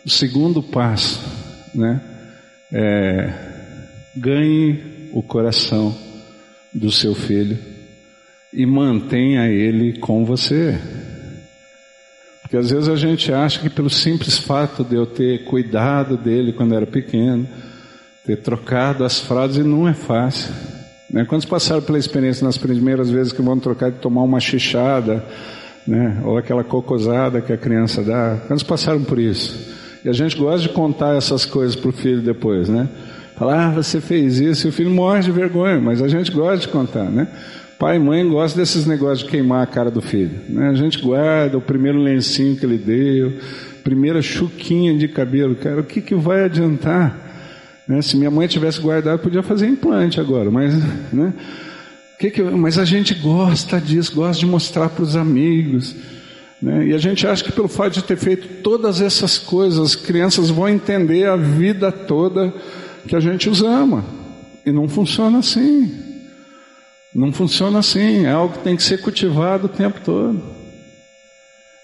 o 0.05 0.11
segundo 0.11 0.63
passo, 0.63 1.21
né, 1.75 2.01
é, 2.73 3.33
ganhe 4.17 5.09
o 5.13 5.23
coração 5.23 5.97
do 6.73 6.91
seu 6.91 7.15
filho 7.15 7.59
e 8.53 8.67
mantenha 8.67 9.49
ele 9.49 9.99
com 9.99 10.25
você. 10.25 10.79
Porque 12.43 12.57
às 12.57 12.71
vezes 12.71 12.89
a 12.89 12.97
gente 12.97 13.33
acha 13.33 13.61
que 13.61 13.71
pelo 13.71 13.89
simples 13.89 14.39
fato 14.39 14.83
de 14.83 14.97
eu 14.97 15.07
ter 15.07 15.45
cuidado 15.45 16.17
dele 16.17 16.53
quando 16.53 16.75
era 16.75 16.87
pequeno, 16.87 17.49
ter 18.27 18.37
trocado 18.43 19.05
as 19.05 19.21
frases, 19.21 19.65
não 19.65 19.89
é 19.89 19.95
fácil. 19.95 20.53
Né? 21.09 21.25
Quantos 21.25 21.47
passaram 21.47 21.83
pela 21.83 21.99
experiência 21.99 22.45
nas 22.45 22.59
primeiras 22.59 23.11
vezes 23.11 23.33
que 23.33 23.43
vão 23.43 23.59
trocar 23.59 23.91
de 23.91 23.99
tomar 23.99 24.23
uma 24.23 24.41
chichada, 24.41 25.25
né? 25.87 26.21
ou 26.25 26.39
aquela 26.39 26.65
cocosada 26.65 27.41
que 27.41 27.53
a 27.53 27.57
criança 27.57 28.03
dá. 28.03 28.39
Quantos 28.47 28.63
passaram 28.63 29.03
por 29.03 29.19
isso? 29.19 29.79
E 30.05 30.09
a 30.09 30.13
gente 30.13 30.37
gosta 30.37 30.61
de 30.61 30.69
contar 30.71 31.17
essas 31.17 31.45
coisas 31.45 31.77
para 31.77 31.91
o 31.91 31.93
filho 31.93 32.23
depois, 32.23 32.69
né? 32.69 32.89
Falar, 33.37 33.69
ah, 33.69 33.71
você 33.71 34.01
fez 34.01 34.39
isso, 34.39 34.67
e 34.67 34.71
o 34.71 34.73
filho 34.73 34.91
morre 34.91 35.21
de 35.21 35.31
vergonha, 35.31 35.81
mas 35.81 36.03
a 36.03 36.09
gente 36.09 36.31
gosta 36.31 36.59
de 36.59 36.69
contar, 36.69 37.05
né? 37.05 37.27
Pai 37.79 37.97
e 37.97 37.99
mãe 37.99 38.29
gostam 38.29 38.61
desses 38.61 38.85
negócios 38.85 39.21
de 39.21 39.31
queimar 39.31 39.63
a 39.63 39.67
cara 39.67 39.91
do 39.91 40.03
filho. 40.03 40.33
Né? 40.51 40.69
A 40.69 40.75
gente 40.75 41.01
guarda 41.01 41.57
o 41.57 41.63
primeiro 41.63 41.99
lencinho 41.99 42.55
que 42.55 42.67
ele 42.67 42.77
deu, 42.77 43.33
primeira 43.83 44.21
chuquinha 44.21 44.95
de 44.99 45.09
cabelo. 45.09 45.55
Cara, 45.55 45.81
o 45.81 45.85
que, 45.85 46.03
que 46.03 46.15
vai 46.15 46.45
adiantar? 46.45 47.17
Né? 47.89 48.03
Se 48.03 48.19
minha 48.19 48.31
mãe 48.31 48.47
tivesse 48.47 48.79
guardado, 48.83 49.21
podia 49.21 49.43
fazer 49.43 49.67
implante 49.67 50.21
agora, 50.21 50.51
mas 50.51 50.75
né? 51.11 51.33
Que 52.21 52.31
que, 52.31 52.43
mas 52.43 52.77
a 52.77 52.85
gente 52.85 53.15
gosta 53.15 53.81
disso, 53.81 54.15
gosta 54.15 54.41
de 54.41 54.45
mostrar 54.45 54.91
para 54.91 55.03
os 55.03 55.17
amigos. 55.17 55.97
Né? 56.61 56.89
E 56.89 56.95
a 56.95 56.99
gente 56.99 57.27
acha 57.27 57.43
que 57.43 57.51
pelo 57.51 57.67
fato 57.67 57.95
de 57.95 58.05
ter 58.05 58.19
feito 58.19 58.61
todas 58.63 59.01
essas 59.01 59.39
coisas, 59.39 59.79
as 59.79 59.97
crianças 59.97 60.51
vão 60.51 60.69
entender 60.69 61.27
a 61.27 61.35
vida 61.35 61.91
toda 61.91 62.53
que 63.09 63.17
a 63.17 63.21
gente 63.21 63.49
os 63.49 63.63
ama. 63.63 64.05
E 64.67 64.71
não 64.71 64.87
funciona 64.87 65.39
assim. 65.39 65.99
Não 67.15 67.33
funciona 67.33 67.79
assim. 67.79 68.27
É 68.27 68.33
algo 68.33 68.53
que 68.53 68.65
tem 68.65 68.77
que 68.77 68.83
ser 68.83 69.01
cultivado 69.01 69.65
o 69.65 69.71
tempo 69.71 70.03
todo. 70.05 70.43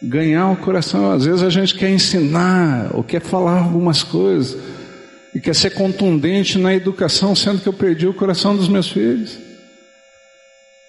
Ganhar 0.02 0.50
o 0.50 0.56
coração. 0.56 1.12
Às 1.12 1.24
vezes 1.24 1.42
a 1.42 1.48
gente 1.48 1.74
quer 1.74 1.88
ensinar 1.88 2.90
ou 2.92 3.02
quer 3.02 3.22
falar 3.22 3.62
algumas 3.62 4.02
coisas 4.02 4.60
e 5.34 5.40
quer 5.40 5.54
ser 5.54 5.70
contundente 5.70 6.58
na 6.58 6.74
educação, 6.74 7.34
sendo 7.34 7.62
que 7.62 7.66
eu 7.66 7.72
perdi 7.72 8.06
o 8.06 8.12
coração 8.12 8.54
dos 8.54 8.68
meus 8.68 8.90
filhos. 8.90 9.45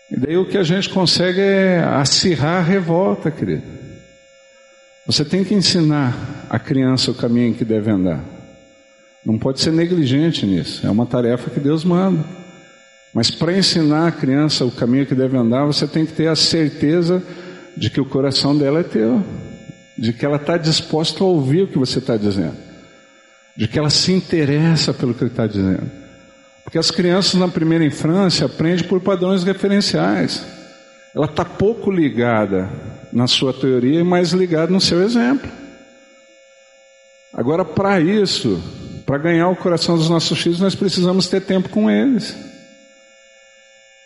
E 0.10 0.18
daí 0.18 0.38
o 0.38 0.46
que 0.46 0.58
a 0.58 0.64
gente 0.64 0.90
consegue 0.90 1.42
é 1.42 1.84
acirrar 1.84 2.60
a 2.60 2.64
revolta, 2.64 3.30
querido. 3.30 3.64
Você 5.06 5.24
tem 5.24 5.44
que 5.44 5.54
ensinar 5.54 6.48
a 6.50 6.58
criança 6.60 7.12
o 7.12 7.16
caminho 7.16 7.54
que 7.54 7.66
deve 7.66 7.92
andar. 7.92 8.24
Não 9.26 9.38
pode 9.38 9.60
ser 9.60 9.72
negligente 9.72 10.46
nisso. 10.46 10.86
É 10.86 10.90
uma 10.90 11.06
tarefa 11.06 11.50
que 11.50 11.60
Deus 11.60 11.84
manda. 11.84 12.24
Mas 13.14 13.32
para 13.32 13.58
ensinar 13.58 14.08
a 14.08 14.12
criança 14.12 14.66
o 14.66 14.72
caminho 14.72 15.06
que 15.06 15.16
deve 15.16 15.36
andar, 15.38 15.66
você 15.66 15.88
tem 15.88 16.06
que 16.06 16.14
ter 16.14 16.28
a 16.28 16.36
certeza 16.36 17.22
de 17.76 17.90
que 17.90 18.00
o 18.00 18.06
coração 18.06 18.58
dela 18.58 18.80
é 18.80 18.84
teu, 18.84 19.24
de 19.98 20.14
que 20.14 20.26
ela 20.26 20.38
está 20.38 20.58
disposta 20.58 21.24
a 21.24 21.28
ouvir 21.28 21.64
o 21.64 21.68
que 21.68 21.78
você 21.78 22.00
está 22.00 22.16
dizendo, 22.16 22.56
de 23.56 23.68
que 23.68 23.78
ela 23.78 23.90
se 23.90 24.12
interessa 24.12 24.94
pelo 24.94 25.14
que 25.14 25.26
está 25.26 25.48
dizendo. 25.48 25.90
Porque 26.68 26.78
as 26.78 26.92
crianças 26.92 27.36
na 27.36 27.48
primeira 27.48 27.86
infância 27.86 28.46
aprendem 28.46 28.86
por 28.86 29.00
padrões 29.00 29.42
referenciais. 29.42 30.46
Ela 31.16 31.26
está 31.26 31.46
pouco 31.46 31.90
ligada 31.90 32.70
na 33.14 33.26
sua 33.26 33.54
teoria 33.54 34.02
e 34.02 34.04
mais 34.04 34.34
ligada 34.34 34.70
no 34.70 34.82
seu 34.82 35.02
exemplo. 35.02 35.50
Agora, 37.34 37.64
para 37.64 38.02
isso, 38.02 38.62
Para 39.06 39.18
ganhar 39.18 39.48
o 39.48 39.56
coração 39.56 39.96
dos 39.96 40.10
nossos 40.10 40.38
filhos, 40.38 40.60
nós 40.60 40.76
precisamos 40.76 41.30
ter 41.30 41.40
tempo 41.40 41.70
com 41.70 41.90
eles. 41.90 42.36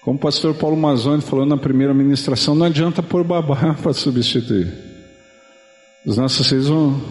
Como 0.03 0.17
o 0.17 0.21
pastor 0.21 0.53
Paulo 0.53 0.77
Mazzoni 0.77 1.23
falou 1.23 1.47
na 1.47 1.57
primeira 1.57 1.95
ministração, 1.95 2.53
não 2.53 2.67
adianta 2.67 3.01
pôr 3.01 3.23
babá 3.23 3.73
para 3.81 3.93
substituir. 3.93 4.71
Os 6.05 6.15
nossos 6.15 6.47
filhos 6.47 6.67
vão. 6.67 7.01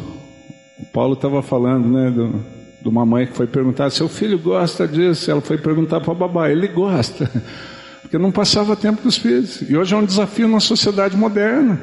O 0.79 0.87
Paulo 0.93 1.15
estava 1.15 1.43
falando, 1.43 1.89
né, 1.89 2.13
do, 2.13 2.60
de 2.81 2.89
uma 2.89 3.05
mãe 3.05 3.27
que 3.27 3.35
foi 3.35 3.47
perguntar: 3.47 3.91
seu 3.91 4.09
filho 4.09 4.39
gosta 4.39 4.87
disso? 4.87 5.31
Ela 5.31 5.41
foi 5.41 5.59
perguntar 5.59 6.01
para 6.01 6.13
o 6.13 6.15
babá: 6.15 6.51
ele 6.51 6.69
gosta. 6.69 7.31
Porque 8.03 8.19
não 8.19 8.33
passava 8.33 8.75
tempo 8.75 9.03
com 9.03 9.09
os 9.09 9.17
filhos. 9.17 9.63
E 9.69 9.77
hoje 9.77 9.95
é 9.95 9.97
um 9.97 10.05
desafio 10.05 10.49
na 10.49 10.59
sociedade 10.59 11.17
moderna, 11.17 11.81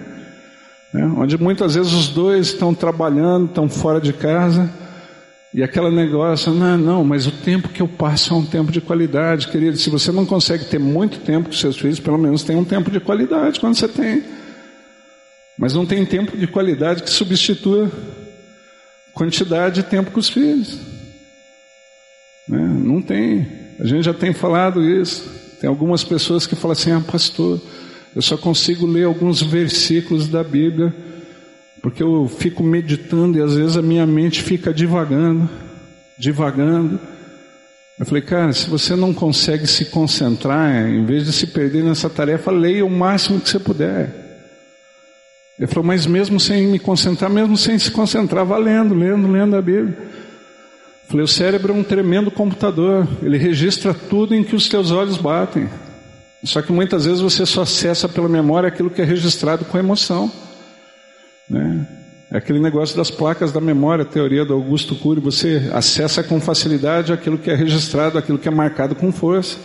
né, 0.93 1.05
onde 1.17 1.37
muitas 1.37 1.75
vezes 1.75 1.93
os 1.93 2.09
dois 2.09 2.47
estão 2.47 2.73
trabalhando, 2.73 3.45
estão 3.45 3.69
fora 3.69 4.01
de 4.01 4.11
casa. 4.11 4.69
E 5.53 5.63
aquele 5.63 5.89
negócio, 5.89 6.53
não, 6.53 6.77
não, 6.77 7.03
mas 7.05 7.25
o 7.25 7.31
tempo 7.31 7.69
que 7.69 7.81
eu 7.81 7.87
passo 7.87 8.33
é 8.33 8.37
um 8.37 8.45
tempo 8.45 8.71
de 8.71 8.81
qualidade, 8.81 9.47
querido. 9.47 9.77
Se 9.77 9.89
você 9.89 10.11
não 10.11 10.25
consegue 10.25 10.65
ter 10.65 10.77
muito 10.77 11.19
tempo 11.19 11.47
com 11.47 11.55
seus 11.55 11.77
filhos, 11.77 11.99
pelo 11.99 12.17
menos 12.17 12.43
tem 12.43 12.57
um 12.57 12.65
tempo 12.65 12.91
de 12.91 12.99
qualidade 12.99 13.59
quando 13.59 13.75
você 13.75 13.87
tem. 13.87 14.23
Mas 15.57 15.73
não 15.73 15.85
tem 15.85 16.05
tempo 16.05 16.37
de 16.37 16.45
qualidade 16.45 17.01
que 17.01 17.09
substitua 17.09 17.89
quantidade 19.17 19.81
de 19.81 19.83
tempo 19.83 20.11
com 20.11 20.19
os 20.19 20.29
filhos. 20.29 20.77
Né? 22.47 22.59
Não 22.59 23.01
tem. 23.01 23.47
A 23.79 23.85
gente 23.85 24.03
já 24.03 24.13
tem 24.13 24.31
falado 24.31 24.83
isso. 24.83 25.27
Tem 25.59 25.67
algumas 25.67 26.03
pessoas 26.03 26.45
que 26.45 26.55
falam 26.55 26.73
assim: 26.73 26.91
ah, 26.91 27.01
pastor, 27.01 27.59
eu 28.15 28.21
só 28.21 28.37
consigo 28.37 28.85
ler 28.85 29.05
alguns 29.05 29.41
versículos 29.41 30.27
da 30.29 30.43
Bíblia 30.43 30.93
porque 31.81 32.03
eu 32.03 32.27
fico 32.27 32.63
meditando 32.63 33.37
e 33.37 33.41
às 33.41 33.55
vezes 33.55 33.77
a 33.77 33.81
minha 33.81 34.05
mente 34.05 34.41
fica 34.41 34.73
divagando, 34.73 35.49
divagando. 36.17 36.99
Eu 37.99 38.05
falei, 38.05 38.21
cara, 38.21 38.51
se 38.53 38.69
você 38.69 38.95
não 38.95 39.13
consegue 39.13 39.65
se 39.65 39.85
concentrar, 39.85 40.87
em 40.87 41.05
vez 41.05 41.25
de 41.25 41.31
se 41.31 41.47
perder 41.47 41.83
nessa 41.83 42.09
tarefa, 42.09 42.51
leia 42.51 42.85
o 42.85 42.89
máximo 42.89 43.39
que 43.39 43.49
você 43.49 43.59
puder. 43.59 44.26
Ele 45.57 45.67
falou, 45.67 45.85
mas 45.85 46.05
mesmo 46.05 46.39
sem 46.39 46.67
me 46.67 46.77
concentrar, 46.77 47.29
mesmo 47.29 47.57
sem 47.57 47.77
se 47.79 47.89
concentrar, 47.89 48.45
valendo, 48.45 48.93
lendo, 48.93 49.27
lendo 49.27 49.55
a 49.55 49.61
Bíblia. 49.61 49.97
Eu 49.97 51.09
falei, 51.09 51.23
o 51.23 51.27
cérebro 51.27 51.73
é 51.73 51.75
um 51.75 51.83
tremendo 51.83 52.29
computador, 52.29 53.07
ele 53.23 53.37
registra 53.37 53.93
tudo 53.93 54.35
em 54.35 54.43
que 54.43 54.55
os 54.55 54.69
teus 54.69 54.91
olhos 54.91 55.17
batem. 55.17 55.67
Só 56.43 56.61
que 56.61 56.71
muitas 56.71 57.05
vezes 57.05 57.21
você 57.21 57.45
só 57.45 57.63
acessa 57.63 58.07
pela 58.07 58.29
memória 58.29 58.69
aquilo 58.69 58.89
que 58.89 59.01
é 59.01 59.05
registrado 59.05 59.65
com 59.65 59.77
emoção. 59.77 60.31
Né? 61.49 61.87
É 62.29 62.37
aquele 62.37 62.59
negócio 62.59 62.95
das 62.95 63.09
placas 63.09 63.51
da 63.51 63.61
memória, 63.61 64.05
teoria 64.05 64.45
do 64.45 64.53
Augusto 64.53 64.95
Cury, 64.95 65.19
você 65.19 65.69
acessa 65.73 66.21
com 66.21 66.39
facilidade 66.39 67.11
aquilo 67.11 67.37
que 67.37 67.49
é 67.49 67.55
registrado, 67.55 68.17
aquilo 68.17 68.37
que 68.37 68.47
é 68.47 68.51
marcado 68.51 68.93
com 68.93 69.11
força. 69.11 69.57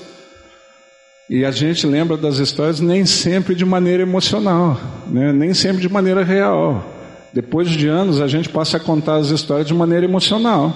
E 1.30 1.44
a 1.44 1.50
gente 1.50 1.86
lembra 1.86 2.16
das 2.16 2.38
histórias 2.38 2.80
nem 2.80 3.06
sempre 3.06 3.54
de 3.54 3.64
maneira 3.64 4.02
emocional, 4.02 4.78
né? 5.06 5.32
nem 5.32 5.54
sempre 5.54 5.80
de 5.80 5.88
maneira 5.88 6.24
real. 6.24 6.84
Depois 7.32 7.70
de 7.70 7.88
anos, 7.88 8.20
a 8.20 8.26
gente 8.26 8.48
passa 8.48 8.76
a 8.76 8.80
contar 8.80 9.16
as 9.16 9.30
histórias 9.30 9.66
de 9.66 9.72
maneira 9.72 10.04
emocional. 10.04 10.74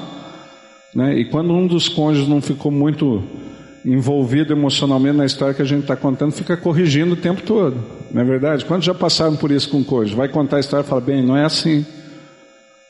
Né? 0.94 1.18
E 1.18 1.24
quando 1.26 1.52
um 1.52 1.66
dos 1.66 1.88
cônjuges 1.88 2.28
não 2.28 2.40
ficou 2.40 2.72
muito 2.72 3.22
envolvido 3.84 4.52
emocionalmente 4.52 5.16
na 5.16 5.26
história 5.26 5.54
que 5.54 5.62
a 5.62 5.66
gente 5.66 5.82
está 5.82 5.94
contando, 5.94 6.32
fica 6.32 6.56
corrigindo 6.56 7.12
o 7.12 7.16
tempo 7.16 7.42
todo. 7.42 7.76
Não 8.10 8.22
é 8.22 8.24
verdade? 8.24 8.64
Quantos 8.64 8.86
já 8.86 8.94
passaram 8.94 9.36
por 9.36 9.50
isso 9.50 9.68
com 9.68 9.80
o 9.80 9.84
cônjuge? 9.84 10.14
Vai 10.14 10.28
contar 10.28 10.56
a 10.56 10.60
história 10.60 10.84
e 10.84 10.88
fala, 10.88 11.00
bem, 11.00 11.22
não 11.22 11.36
é 11.36 11.44
assim. 11.44 11.84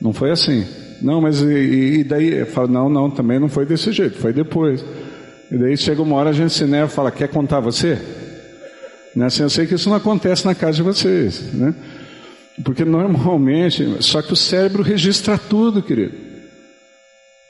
Não 0.00 0.12
foi 0.12 0.30
assim. 0.30 0.64
Não, 1.02 1.20
mas 1.20 1.42
e, 1.42 1.98
e 1.98 2.04
daí? 2.04 2.44
Fala, 2.44 2.68
não, 2.68 2.88
não, 2.88 3.10
também 3.10 3.38
não 3.38 3.48
foi 3.48 3.66
desse 3.66 3.92
jeito, 3.92 4.16
foi 4.18 4.32
depois. 4.32 4.84
E 5.50 5.56
daí 5.56 5.76
chega 5.76 6.02
uma 6.02 6.16
hora 6.16 6.30
a 6.30 6.32
gente 6.32 6.52
se 6.52 6.64
neva 6.64 6.90
e 6.90 6.94
fala, 6.94 7.10
quer 7.10 7.28
contar 7.28 7.60
você? 7.60 7.98
Né? 9.14 9.26
Assim, 9.26 9.42
eu 9.42 9.50
sei 9.50 9.66
que 9.66 9.74
isso 9.74 9.88
não 9.88 9.96
acontece 9.96 10.44
na 10.44 10.54
casa 10.54 10.76
de 10.76 10.82
vocês, 10.82 11.52
né? 11.54 11.74
Porque 12.64 12.84
normalmente, 12.84 13.96
só 14.00 14.22
que 14.22 14.32
o 14.32 14.36
cérebro 14.36 14.82
registra 14.82 15.38
tudo, 15.38 15.82
querido. 15.82 16.14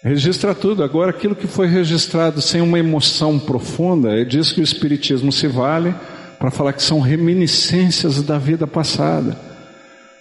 Registra 0.03 0.55
tudo. 0.55 0.83
Agora, 0.83 1.11
aquilo 1.11 1.35
que 1.35 1.47
foi 1.47 1.67
registrado 1.67 2.41
sem 2.41 2.61
uma 2.61 2.79
emoção 2.79 3.39
profunda, 3.39 4.21
é 4.21 4.25
disso 4.25 4.55
que 4.55 4.61
o 4.61 4.65
Espiritismo 4.65 5.33
se 5.33 5.47
vale 5.47 5.95
para 6.39 6.51
falar 6.51 6.73
que 6.73 6.83
são 6.83 7.01
reminiscências 7.01 8.23
da 8.23 8.39
vida 8.39 8.67
passada. 8.67 9.37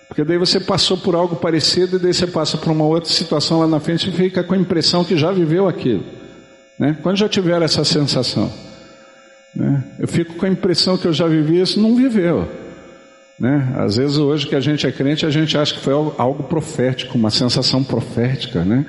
Porque 0.07 0.23
daí 0.23 0.37
você 0.37 0.59
passou 0.59 0.97
por 0.97 1.15
algo 1.15 1.35
parecido 1.35 1.97
e 1.97 1.99
daí 1.99 2.13
você 2.13 2.25
passa 2.25 2.57
por 2.57 2.71
uma 2.71 2.85
outra 2.85 3.11
situação 3.11 3.59
lá 3.59 3.67
na 3.67 3.79
frente 3.79 4.09
e 4.09 4.13
fica 4.13 4.43
com 4.43 4.53
a 4.53 4.57
impressão 4.57 5.03
que 5.03 5.17
já 5.17 5.31
viveu 5.31 5.67
aquilo. 5.67 6.03
Né? 6.77 6.97
Quando 7.01 7.17
já 7.17 7.29
tiver 7.29 7.61
essa 7.61 7.83
sensação? 7.83 8.51
Né? 9.55 9.83
Eu 9.97 10.07
fico 10.07 10.35
com 10.35 10.45
a 10.45 10.49
impressão 10.49 10.97
que 10.97 11.07
eu 11.07 11.13
já 11.13 11.27
vivi 11.27 11.61
isso, 11.61 11.79
não 11.79 11.95
viveu. 11.95 12.47
Né? 13.39 13.73
Às 13.77 13.97
vezes 13.97 14.17
hoje 14.17 14.47
que 14.47 14.55
a 14.55 14.59
gente 14.59 14.85
é 14.85 14.91
crente, 14.91 15.25
a 15.25 15.29
gente 15.29 15.57
acha 15.57 15.73
que 15.73 15.79
foi 15.79 15.93
algo 15.93 16.43
profético, 16.43 17.17
uma 17.17 17.29
sensação 17.29 17.83
profética, 17.83 18.63
né? 18.63 18.85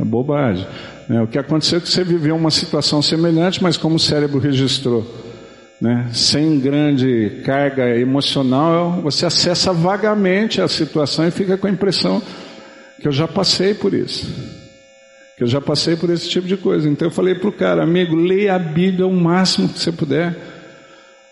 É 0.00 0.04
bobagem. 0.04 0.66
Né? 1.08 1.22
O 1.22 1.26
que 1.26 1.38
aconteceu 1.38 1.78
é 1.78 1.80
que 1.80 1.88
você 1.88 2.02
viveu 2.02 2.34
uma 2.34 2.50
situação 2.50 3.00
semelhante, 3.00 3.62
mas 3.62 3.76
como 3.76 3.96
o 3.96 4.00
cérebro 4.00 4.38
registrou, 4.38 5.06
né? 5.80 6.08
sem 6.12 6.58
grande 6.58 7.42
carga 7.44 7.96
emocional, 7.96 9.00
você 9.02 9.26
acessa 9.26 9.72
vagamente 9.72 10.60
a 10.60 10.66
situação 10.66 11.26
e 11.26 11.30
fica 11.30 11.56
com 11.56 11.66
a 11.66 11.70
impressão 11.70 12.20
que 13.00 13.06
eu 13.06 13.12
já 13.12 13.28
passei 13.28 13.74
por 13.74 13.94
isso 13.94 14.63
que 15.36 15.42
eu 15.42 15.46
já 15.46 15.60
passei 15.60 15.96
por 15.96 16.10
esse 16.10 16.28
tipo 16.28 16.46
de 16.46 16.56
coisa. 16.56 16.88
Então 16.88 17.08
eu 17.08 17.12
falei 17.12 17.34
para 17.34 17.48
o 17.48 17.52
cara, 17.52 17.82
amigo, 17.82 18.14
leia 18.14 18.54
a 18.54 18.58
Bíblia 18.58 19.06
o 19.06 19.12
máximo 19.12 19.68
que 19.68 19.78
você 19.78 19.90
puder. 19.90 20.36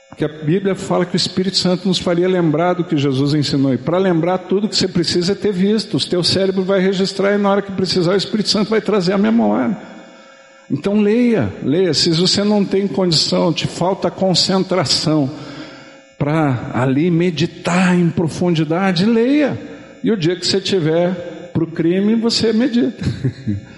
Porque 0.09 0.25
a 0.25 0.29
Bíblia 0.29 0.75
fala 0.75 1.07
que 1.07 1.15
o 1.15 1.17
Espírito 1.17 1.57
Santo 1.57 1.89
nos 1.89 1.99
faria 1.99 2.29
lembrar 2.29 2.75
do 2.75 2.85
que 2.85 2.97
Jesus 2.97 3.33
ensinou. 3.33 3.73
E 3.73 3.79
para 3.79 3.97
lembrar 3.97 4.39
tudo 4.39 4.69
que 4.69 4.77
você 4.77 4.89
precisa 4.89 5.33
é 5.33 5.35
ter 5.35 5.53
visto. 5.53 5.97
O 5.97 6.01
teu 6.01 6.23
cérebro 6.23 6.63
vai 6.65 6.81
registrar 6.81 7.33
e 7.35 7.39
na 7.39 7.51
hora 7.51 7.63
que 7.63 7.73
precisar 7.73 8.13
o 8.13 8.17
Espírito 8.17 8.51
Santo 8.51 8.69
vai 8.69 8.81
trazer 8.81 9.13
a 9.13 9.19
memória. 9.19 9.77
Então 10.71 11.01
leia, 11.01 11.53
leia. 11.63 11.95
Se 11.95 12.11
você 12.11 12.45
não 12.45 12.65
tem 12.65 12.87
condição, 12.87 13.53
te 13.53 13.67
falta 13.67 14.11
concentração 14.11 15.31
para 16.19 16.73
ali 16.75 17.11
meditar 17.11 17.99
em 17.99 18.11
profundidade, 18.11 19.07
leia. 19.07 19.59
E 20.05 20.11
o 20.11 20.17
dia 20.17 20.37
que 20.37 20.47
você 20.47 20.61
tiver 20.61 21.51
para 21.53 21.65
o 21.65 21.67
crime, 21.67 22.17
você 22.17 22.53
medita. 22.53 23.03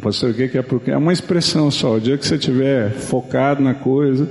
Pastor, 0.00 0.30
o 0.30 0.34
que 0.34 0.56
é 0.56 0.62
porque 0.62 0.90
é 0.90 0.96
uma 0.96 1.12
expressão 1.12 1.70
só. 1.70 1.96
O 1.96 2.00
dia 2.00 2.16
que 2.16 2.26
você 2.26 2.36
estiver 2.36 2.92
focado 2.92 3.62
na 3.62 3.74
coisa, 3.74 4.28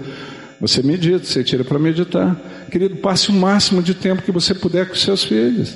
você 0.60 0.82
medita, 0.82 1.26
você 1.26 1.44
tira 1.44 1.64
para 1.64 1.78
meditar. 1.78 2.36
Querido, 2.72 2.98
passe 2.98 3.30
o 3.30 3.34
máximo 3.34 3.82
de 3.82 3.94
tempo 3.94 4.22
que 4.22 4.32
você 4.32 4.54
puder 4.54 4.88
com 4.88 4.96
seus 4.96 5.24
filhos. 5.24 5.76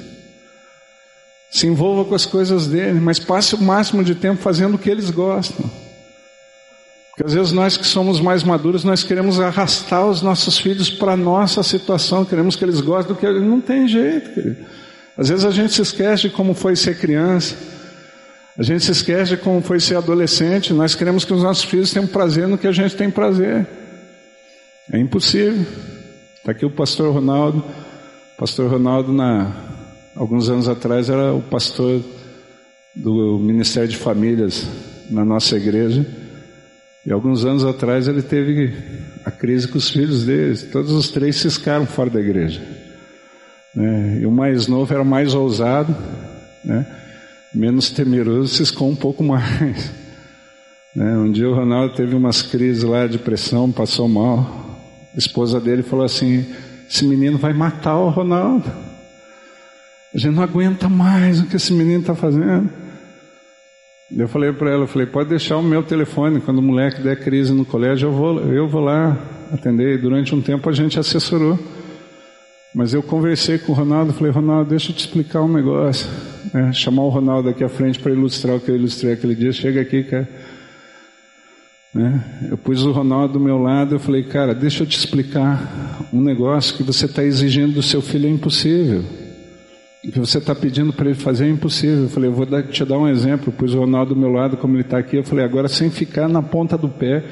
Se 1.49 1.67
envolva 1.67 2.05
com 2.05 2.15
as 2.15 2.25
coisas 2.25 2.67
dele, 2.67 2.99
mas 2.99 3.19
passe 3.19 3.55
o 3.55 3.61
máximo 3.61 4.03
de 4.03 4.15
tempo 4.15 4.41
fazendo 4.41 4.75
o 4.75 4.77
que 4.77 4.89
eles 4.89 5.09
gostam. 5.09 5.69
Porque 7.09 7.25
às 7.25 7.33
vezes 7.33 7.51
nós 7.51 7.75
que 7.75 7.85
somos 7.85 8.21
mais 8.21 8.41
maduros, 8.41 8.85
nós 8.85 9.03
queremos 9.03 9.39
arrastar 9.39 10.07
os 10.07 10.21
nossos 10.21 10.57
filhos 10.57 10.89
para 10.89 11.11
a 11.11 11.17
nossa 11.17 11.61
situação, 11.61 12.23
queremos 12.23 12.55
que 12.55 12.63
eles 12.63 12.79
gostem 12.79 13.13
do 13.13 13.19
que 13.19 13.25
eles. 13.25 13.41
Não 13.41 13.59
tem 13.59 13.87
jeito, 13.87 14.33
querido. 14.33 14.57
Às 15.17 15.27
vezes 15.27 15.43
a 15.43 15.51
gente 15.51 15.73
se 15.73 15.81
esquece 15.81 16.23
de 16.23 16.29
como 16.29 16.53
foi 16.53 16.75
ser 16.75 16.97
criança. 16.97 17.80
A 18.61 18.63
gente 18.63 18.85
se 18.85 18.91
esquece 18.91 19.31
de 19.31 19.37
como 19.37 19.59
foi 19.59 19.79
ser 19.79 19.95
adolescente. 19.95 20.71
Nós 20.71 20.93
queremos 20.93 21.25
que 21.25 21.33
os 21.33 21.41
nossos 21.41 21.63
filhos 21.63 21.91
tenham 21.91 22.05
prazer 22.05 22.47
no 22.47 22.59
que 22.59 22.67
a 22.67 22.71
gente 22.71 22.95
tem 22.95 23.09
prazer. 23.09 23.65
É 24.93 24.99
impossível. 24.99 25.65
Está 26.37 26.51
aqui 26.51 26.63
o 26.63 26.69
pastor 26.69 27.11
Ronaldo. 27.11 27.57
O 27.57 28.37
pastor 28.37 28.69
Ronaldo, 28.69 29.11
na, 29.11 29.51
alguns 30.15 30.47
anos 30.47 30.69
atrás, 30.69 31.09
era 31.09 31.33
o 31.33 31.41
pastor 31.41 32.03
do 32.95 33.39
Ministério 33.39 33.89
de 33.89 33.97
Famílias 33.97 34.67
na 35.09 35.25
nossa 35.25 35.57
igreja. 35.57 36.05
E 37.03 37.11
alguns 37.11 37.43
anos 37.43 37.65
atrás 37.65 38.07
ele 38.07 38.21
teve 38.21 38.75
a 39.25 39.31
crise 39.31 39.67
com 39.67 39.79
os 39.79 39.89
filhos 39.89 40.23
deles. 40.23 40.61
Todos 40.71 40.91
os 40.91 41.09
três 41.09 41.35
ciscaram 41.37 41.87
fora 41.87 42.11
da 42.11 42.19
igreja. 42.19 42.61
Né? 43.73 44.19
E 44.21 44.25
o 44.27 44.31
mais 44.31 44.67
novo 44.67 44.93
era 44.93 45.03
mais 45.03 45.33
ousado. 45.33 45.97
Né? 46.63 47.00
Menos 47.53 47.89
temeroso 47.89 48.55
ciscou 48.55 48.89
um 48.89 48.95
pouco 48.95 49.23
mais. 49.23 49.91
Né? 50.93 51.17
Um 51.17 51.31
dia 51.31 51.49
o 51.49 51.55
Ronaldo 51.55 51.95
teve 51.95 52.13
umas 52.13 52.41
crises 52.41 52.83
lá 52.83 53.07
de 53.07 53.17
pressão, 53.17 53.71
passou 53.71 54.09
mal. 54.09 54.77
A 55.15 55.17
esposa 55.17 55.57
dele 55.57 55.83
falou 55.83 56.03
assim: 56.03 56.45
esse 56.89 57.05
menino 57.05 57.37
vai 57.37 57.53
matar 57.53 57.97
o 57.97 58.09
Ronaldo. 58.09 58.69
A 60.13 60.17
gente 60.17 60.35
não 60.35 60.43
aguenta 60.43 60.89
mais 60.89 61.39
o 61.39 61.45
que 61.45 61.55
esse 61.55 61.71
menino 61.71 62.01
está 62.01 62.13
fazendo. 62.13 62.69
Eu 64.13 64.27
falei 64.27 64.51
para 64.51 64.69
ela, 64.69 64.83
eu 64.83 64.87
falei, 64.87 65.07
pode 65.07 65.29
deixar 65.29 65.55
o 65.55 65.63
meu 65.63 65.81
telefone, 65.81 66.41
quando 66.41 66.57
o 66.57 66.61
moleque 66.61 67.01
der 67.01 67.17
crise 67.17 67.53
no 67.53 67.63
colégio, 67.63 68.09
eu 68.09 68.11
vou, 68.11 68.39
eu 68.41 68.67
vou 68.67 68.81
lá 68.81 69.17
atender. 69.53 69.95
E 69.95 69.97
durante 69.97 70.35
um 70.35 70.41
tempo 70.41 70.69
a 70.69 70.73
gente 70.73 70.99
assessorou. 70.99 71.57
Mas 72.73 72.93
eu 72.93 73.03
conversei 73.03 73.57
com 73.57 73.73
o 73.73 73.75
Ronaldo, 73.75 74.13
falei, 74.13 74.31
Ronaldo, 74.31 74.69
deixa 74.69 74.91
eu 74.91 74.95
te 74.95 74.99
explicar 74.99 75.41
um 75.41 75.51
negócio. 75.51 76.07
É, 76.53 76.71
chamar 76.71 77.03
o 77.03 77.09
Ronaldo 77.09 77.49
aqui 77.49 77.63
à 77.63 77.69
frente 77.69 77.99
para 77.99 78.11
ilustrar 78.11 78.55
o 78.55 78.59
que 78.59 78.71
eu 78.71 78.75
ilustrei 78.75 79.13
aquele 79.13 79.35
dia. 79.35 79.51
Chega 79.51 79.81
aqui, 79.81 80.03
cara. 80.03 80.27
Né? 81.93 82.23
Eu 82.49 82.57
pus 82.57 82.83
o 82.83 82.91
Ronaldo 82.91 83.33
do 83.33 83.39
meu 83.39 83.57
lado, 83.57 83.95
eu 83.95 83.99
falei, 83.99 84.23
cara, 84.23 84.55
deixa 84.55 84.83
eu 84.83 84.87
te 84.87 84.97
explicar 84.97 86.07
um 86.13 86.21
negócio 86.21 86.77
que 86.77 86.83
você 86.83 87.05
está 87.05 87.23
exigindo 87.23 87.73
do 87.73 87.83
seu 87.83 88.01
filho 88.01 88.27
é 88.27 88.29
impossível. 88.29 89.03
O 90.03 90.11
que 90.11 90.19
você 90.19 90.37
está 90.37 90.55
pedindo 90.55 90.93
para 90.93 91.09
ele 91.09 91.19
fazer 91.19 91.45
é 91.45 91.49
impossível. 91.49 92.03
Eu 92.03 92.09
falei, 92.09 92.29
eu 92.29 92.33
vou 92.33 92.45
dar, 92.45 92.63
te 92.63 92.83
dar 92.85 92.97
um 92.97 93.07
exemplo. 93.07 93.49
Eu 93.49 93.53
pus 93.53 93.73
o 93.73 93.79
Ronaldo 93.79 94.15
do 94.15 94.19
meu 94.19 94.31
lado, 94.31 94.55
como 94.55 94.75
ele 94.75 94.81
está 94.81 94.97
aqui. 94.97 95.17
Eu 95.17 95.23
falei, 95.23 95.43
agora 95.43 95.67
sem 95.67 95.91
ficar 95.91 96.29
na 96.29 96.41
ponta 96.41 96.77
do 96.77 96.87
pé 96.87 97.23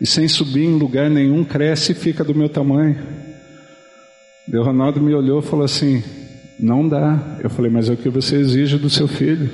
e 0.00 0.06
sem 0.06 0.28
subir 0.28 0.64
em 0.64 0.78
lugar 0.78 1.10
nenhum, 1.10 1.44
cresce 1.44 1.92
e 1.92 1.94
fica 1.94 2.22
do 2.22 2.34
meu 2.34 2.48
tamanho. 2.48 2.96
O 4.58 4.62
Ronaldo 4.62 5.00
me 5.00 5.14
olhou 5.14 5.40
e 5.40 5.42
falou 5.42 5.64
assim: 5.64 6.02
Não 6.58 6.88
dá. 6.88 7.38
Eu 7.42 7.50
falei, 7.50 7.70
mas 7.70 7.88
é 7.88 7.92
o 7.92 7.96
que 7.96 8.08
você 8.08 8.36
exige 8.36 8.78
do 8.78 8.90
seu 8.90 9.06
filho. 9.06 9.50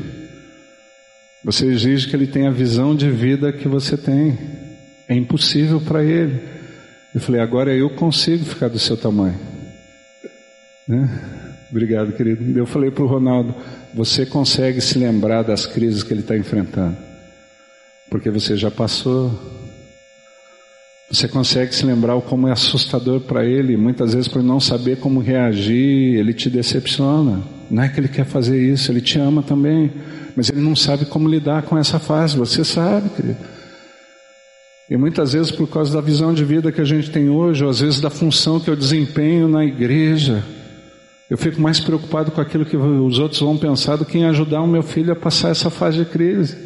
Você 1.45 1.67
exige 1.67 2.09
que 2.09 2.17
ele 2.17 2.27
tenha 2.27 2.49
a 2.49 2.53
visão 2.53 2.95
de 2.95 3.11
vida 3.11 3.53
que 3.53 3.69
você 3.69 3.97
tem. 3.97 4.39
É 5.09 5.15
impossível 5.15 5.81
para 5.81 6.03
ele. 6.03 6.41
Eu 7.15 7.21
falei, 7.21 7.41
agora 7.41 7.75
eu 7.75 7.89
consigo 7.91 8.45
ficar 8.45 8.69
do 8.69 8.79
seu 8.79 8.97
tamanho. 8.97 9.39
Né? 10.87 11.09
Obrigado, 11.71 12.13
querido. 12.13 12.59
Eu 12.59 12.67
falei 12.67 12.91
para 12.91 13.05
o 13.05 13.07
Ronaldo: 13.07 13.55
você 13.95 14.25
consegue 14.25 14.81
se 14.81 14.99
lembrar 14.99 15.43
das 15.43 15.67
crises 15.67 16.03
que 16.03 16.13
ele 16.13 16.21
está 16.21 16.37
enfrentando, 16.37 16.97
porque 18.11 18.31
você 18.31 18.57
já 18.57 18.71
passou. 18.71 19.66
Você 21.11 21.29
consegue 21.29 21.75
se 21.75 21.87
lembrar 21.87 22.21
como 22.23 22.49
é 22.49 22.53
assustador 22.53 23.21
para 23.21 23.45
ele, 23.45 23.77
muitas 23.77 24.13
vezes 24.13 24.29
por 24.29 24.43
não 24.43 24.59
saber 24.59 24.99
como 24.99 25.21
reagir, 25.21 26.19
ele 26.19 26.35
te 26.35 26.51
decepciona. 26.51 27.43
Não 27.71 27.83
é 27.83 27.89
que 27.89 28.01
ele 28.01 28.09
quer 28.09 28.25
fazer 28.25 28.61
isso, 28.61 28.91
ele 28.91 29.01
te 29.01 29.19
ama 29.19 29.43
também 29.43 29.91
mas 30.37 30.51
ele 30.51 30.61
não 30.61 30.77
sabe 30.77 31.07
como 31.07 31.27
lidar 31.27 31.63
com 31.63 31.79
essa 31.79 31.99
fase. 31.99 32.37
Você 32.37 32.63
sabe, 32.63 33.09
querido. 33.09 33.39
E 34.89 34.97
muitas 34.97 35.33
vezes, 35.33 35.51
por 35.51 35.67
causa 35.67 35.95
da 35.95 36.01
visão 36.01 36.33
de 36.33 36.45
vida 36.45 36.71
que 36.71 36.81
a 36.81 36.85
gente 36.85 37.11
tem 37.11 37.31
hoje, 37.31 37.65
ou 37.65 37.71
às 37.71 37.81
vezes 37.81 38.01
da 38.01 38.11
função 38.11 38.61
que 38.61 38.69
eu 38.69 38.77
desempenho 38.77 39.49
na 39.49 39.65
igreja, 39.65 40.45
eu 41.29 41.39
fico 41.39 41.61
mais 41.61 41.81
preocupado 41.81 42.31
com 42.31 42.41
aquilo 42.41 42.67
que 42.67 42.77
os 42.77 43.19
outros 43.19 43.41
vão 43.41 43.57
pensar 43.57 43.97
do 43.97 44.05
que 44.05 44.19
em 44.19 44.27
ajudar 44.27 44.61
o 44.61 44.69
meu 44.69 44.83
filho 44.83 45.13
a 45.13 45.17
passar 45.17 45.49
essa 45.49 45.71
fase 45.71 45.99
de 45.99 46.05
crise. 46.05 46.57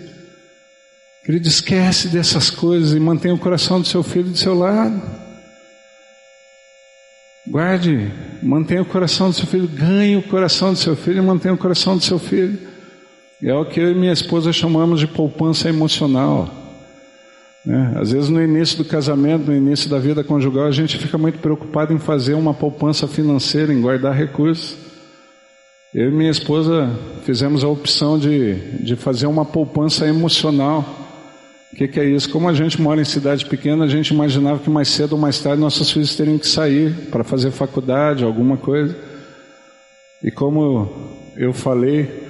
Querido, 1.24 1.46
esquece 1.46 2.08
dessas 2.08 2.50
coisas 2.50 2.94
e 2.94 3.00
mantenha 3.00 3.34
o 3.34 3.38
coração 3.38 3.80
do 3.80 3.86
seu 3.86 4.02
filho 4.02 4.30
do 4.30 4.38
seu 4.38 4.54
lado. 4.54 5.00
Guarde, 7.46 8.10
mantenha 8.42 8.82
o 8.82 8.86
coração 8.86 9.30
do 9.30 9.36
seu 9.36 9.46
filho, 9.46 9.68
ganhe 9.68 10.16
o 10.16 10.22
coração 10.22 10.72
do 10.72 10.78
seu 10.78 10.96
filho 10.96 11.18
e 11.18 11.26
mantenha 11.26 11.54
o 11.54 11.58
coração 11.58 11.96
do 11.96 12.02
seu 12.02 12.18
filho. 12.18 12.58
É 13.42 13.54
o 13.54 13.64
que 13.64 13.80
eu 13.80 13.90
e 13.90 13.94
minha 13.94 14.12
esposa 14.12 14.52
chamamos 14.52 15.00
de 15.00 15.06
poupança 15.06 15.68
emocional. 15.68 16.48
Né? 17.64 17.94
Às 17.96 18.12
vezes, 18.12 18.28
no 18.28 18.42
início 18.42 18.78
do 18.78 18.84
casamento, 18.84 19.46
no 19.46 19.54
início 19.54 19.88
da 19.90 19.98
vida 19.98 20.22
conjugal, 20.24 20.66
a 20.66 20.70
gente 20.70 20.96
fica 20.98 21.18
muito 21.18 21.38
preocupado 21.38 21.92
em 21.92 21.98
fazer 21.98 22.34
uma 22.34 22.54
poupança 22.54 23.06
financeira, 23.08 23.72
em 23.72 23.80
guardar 23.80 24.14
recursos. 24.14 24.76
Eu 25.92 26.08
e 26.08 26.12
minha 26.12 26.30
esposa 26.30 26.88
fizemos 27.24 27.64
a 27.64 27.68
opção 27.68 28.18
de, 28.18 28.54
de 28.84 28.94
fazer 28.94 29.26
uma 29.26 29.44
poupança 29.44 30.06
emocional. 30.06 31.09
O 31.72 31.76
que, 31.76 31.86
que, 31.86 32.00
é 32.00 32.04
isso? 32.04 32.28
Como 32.30 32.48
a 32.48 32.52
gente 32.52 32.80
mora 32.80 33.00
em 33.00 33.04
cidade 33.04 33.46
pequena, 33.46 33.84
a 33.84 33.88
gente 33.88 34.12
imaginava 34.12 34.58
que 34.58 34.68
mais 34.68 34.88
cedo 34.88 35.12
ou 35.12 35.18
mais 35.18 35.38
tarde 35.40 35.60
nossos 35.60 35.90
filhos 35.90 36.16
teriam 36.16 36.36
que 36.36 36.46
sair 36.46 36.92
para 37.10 37.22
fazer 37.22 37.52
faculdade, 37.52 38.24
alguma 38.24 38.56
coisa. 38.56 38.96
E 40.22 40.30
como 40.30 40.90
eu 41.36 41.52
falei, 41.52 42.28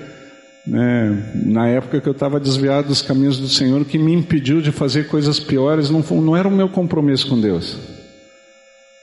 né, 0.66 1.32
na 1.34 1.66
época 1.68 2.01
que 2.01 2.09
eu 2.09 2.12
estava 2.12 2.38
desviado 2.38 2.88
dos 2.88 3.01
caminhos 3.01 3.38
do 3.38 3.49
Senhor, 3.49 3.84
que 3.84 3.99
me 3.99 4.12
impediu 4.12 4.61
de 4.61 4.70
fazer 4.70 5.09
coisas 5.09 5.41
piores 5.41 5.88
não, 5.88 6.01
não 6.20 6.36
era 6.36 6.47
o 6.47 6.53
meu 6.53 6.68
compromisso 6.68 7.28
com 7.28 7.41
Deus, 7.41 7.78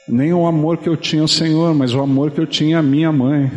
nem 0.08 0.32
o 0.34 0.46
amor 0.46 0.78
que 0.78 0.88
eu 0.88 0.96
tinha 0.96 1.24
ao 1.24 1.28
Senhor, 1.28 1.74
mas 1.74 1.94
o 1.94 2.00
amor 2.00 2.32
que 2.32 2.40
eu 2.40 2.48
tinha 2.48 2.80
à 2.80 2.84
minha 2.84 3.12
mãe. 3.12 3.52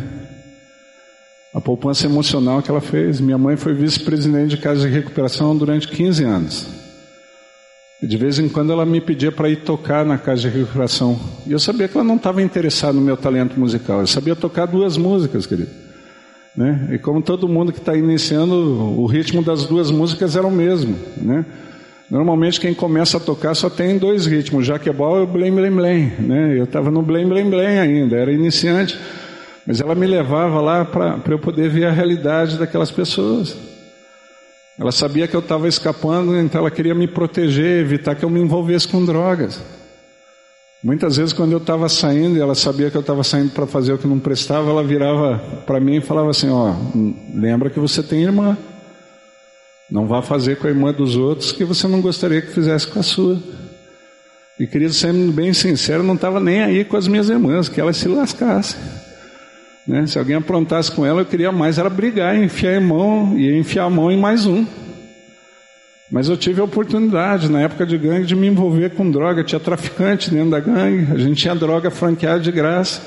A 1.53 1.59
poupança 1.59 2.05
emocional 2.05 2.61
que 2.61 2.71
ela 2.71 2.79
fez. 2.79 3.19
Minha 3.19 3.37
mãe 3.37 3.57
foi 3.57 3.73
vice-presidente 3.73 4.51
de 4.51 4.57
casa 4.57 4.87
de 4.87 4.93
recuperação 4.93 5.55
durante 5.55 5.87
15 5.87 6.23
anos. 6.23 6.67
E 8.01 8.07
de 8.07 8.17
vez 8.17 8.39
em 8.39 8.47
quando 8.49 8.71
ela 8.71 8.85
me 8.85 8.99
pedia 9.01 9.31
para 9.31 9.49
ir 9.49 9.57
tocar 9.57 10.05
na 10.05 10.17
casa 10.17 10.41
de 10.41 10.49
recuperação. 10.49 11.19
E 11.45 11.51
eu 11.51 11.59
sabia 11.59 11.87
que 11.87 11.95
ela 11.95 12.03
não 12.03 12.15
estava 12.15 12.41
interessada 12.41 12.93
no 12.93 13.01
meu 13.01 13.17
talento 13.17 13.59
musical. 13.59 13.99
Eu 13.99 14.07
sabia 14.07 14.35
tocar 14.35 14.65
duas 14.65 14.97
músicas, 14.97 15.45
querido. 15.45 15.69
Né? 16.55 16.89
E 16.93 16.97
como 16.97 17.21
todo 17.21 17.47
mundo 17.47 17.71
que 17.71 17.79
está 17.79 17.95
iniciando, 17.95 18.55
o 18.99 19.05
ritmo 19.05 19.43
das 19.43 19.65
duas 19.65 19.91
músicas 19.91 20.35
era 20.35 20.47
o 20.47 20.51
mesmo. 20.51 20.95
Né? 21.17 21.45
Normalmente 22.09 22.59
quem 22.59 22.73
começa 22.73 23.17
a 23.17 23.19
tocar 23.19 23.53
só 23.55 23.69
tem 23.69 23.97
dois 23.97 24.25
ritmos, 24.25 24.65
já 24.65 24.79
que 24.79 24.89
é 24.89 24.93
bom, 24.93 25.25
blém, 25.25 25.51
blém, 25.53 25.71
blém. 25.71 26.13
Né? 26.19 26.57
Eu 26.57 26.63
estava 26.63 26.89
no 26.89 27.01
blém, 27.01 27.27
blém, 27.27 27.49
blém 27.49 27.79
ainda, 27.79 28.17
era 28.17 28.31
iniciante. 28.31 28.97
Mas 29.65 29.79
ela 29.79 29.93
me 29.93 30.07
levava 30.07 30.59
lá 30.59 30.83
para 30.83 31.21
eu 31.29 31.39
poder 31.39 31.69
ver 31.69 31.85
a 31.85 31.91
realidade 31.91 32.57
daquelas 32.57 32.91
pessoas. 32.91 33.55
Ela 34.79 34.91
sabia 34.91 35.27
que 35.27 35.35
eu 35.35 35.41
estava 35.41 35.67
escapando, 35.67 36.35
então 36.37 36.61
ela 36.61 36.71
queria 36.71 36.95
me 36.95 37.07
proteger, 37.07 37.81
evitar 37.81 38.15
que 38.15 38.25
eu 38.25 38.29
me 38.29 38.39
envolvesse 38.39 38.87
com 38.87 39.05
drogas. 39.05 39.61
Muitas 40.83 41.17
vezes, 41.17 41.31
quando 41.31 41.51
eu 41.51 41.59
estava 41.59 41.87
saindo 41.87 42.37
e 42.37 42.41
ela 42.41 42.55
sabia 42.55 42.89
que 42.89 42.97
eu 42.97 43.01
estava 43.01 43.23
saindo 43.23 43.51
para 43.51 43.67
fazer 43.67 43.93
o 43.93 43.99
que 43.99 44.07
não 44.07 44.17
prestava, 44.17 44.71
ela 44.71 44.83
virava 44.83 45.37
para 45.67 45.79
mim 45.79 45.97
e 45.97 46.01
falava 46.01 46.31
assim: 46.31 46.49
Ó, 46.49 46.73
lembra 47.35 47.69
que 47.69 47.79
você 47.79 48.01
tem 48.01 48.23
irmã. 48.23 48.57
Não 49.91 50.07
vá 50.07 50.23
fazer 50.23 50.57
com 50.57 50.65
a 50.65 50.69
irmã 50.71 50.91
dos 50.91 51.15
outros 51.15 51.51
que 51.51 51.65
você 51.65 51.87
não 51.87 52.01
gostaria 52.01 52.41
que 52.41 52.51
fizesse 52.51 52.87
com 52.87 52.99
a 52.99 53.03
sua. 53.03 53.37
E 54.59 54.65
querido, 54.65 54.93
sendo 54.93 55.31
bem 55.31 55.53
sincero, 55.53 56.01
não 56.01 56.15
estava 56.15 56.39
nem 56.39 56.63
aí 56.63 56.83
com 56.85 56.97
as 56.97 57.07
minhas 57.07 57.29
irmãs, 57.29 57.69
que 57.69 57.79
elas 57.79 57.97
se 57.97 58.07
lascassem. 58.07 58.79
Né? 59.91 60.07
Se 60.07 60.17
alguém 60.17 60.37
aprontasse 60.37 60.89
com 60.89 61.05
ela, 61.05 61.19
eu 61.19 61.25
queria 61.25 61.51
mais 61.51 61.77
era 61.77 61.89
brigar, 61.89 62.33
enfiar 62.41 62.77
a 62.77 62.79
mão 62.79 63.37
e 63.37 63.53
enfiar 63.57 63.83
a 63.83 63.89
mão 63.89 64.09
em 64.09 64.17
mais 64.17 64.45
um. 64.45 64.65
Mas 66.09 66.29
eu 66.29 66.37
tive 66.37 66.61
a 66.61 66.63
oportunidade, 66.63 67.51
na 67.51 67.59
época 67.59 67.85
de 67.85 67.97
gangue, 67.97 68.25
de 68.25 68.33
me 68.33 68.47
envolver 68.47 68.91
com 68.91 69.11
droga. 69.11 69.43
Tinha 69.43 69.59
traficante 69.59 70.31
dentro 70.31 70.51
da 70.51 70.61
gangue, 70.61 71.11
a 71.11 71.17
gente 71.17 71.41
tinha 71.41 71.53
droga 71.53 71.91
franqueada 71.91 72.39
de 72.39 72.53
graça. 72.53 73.01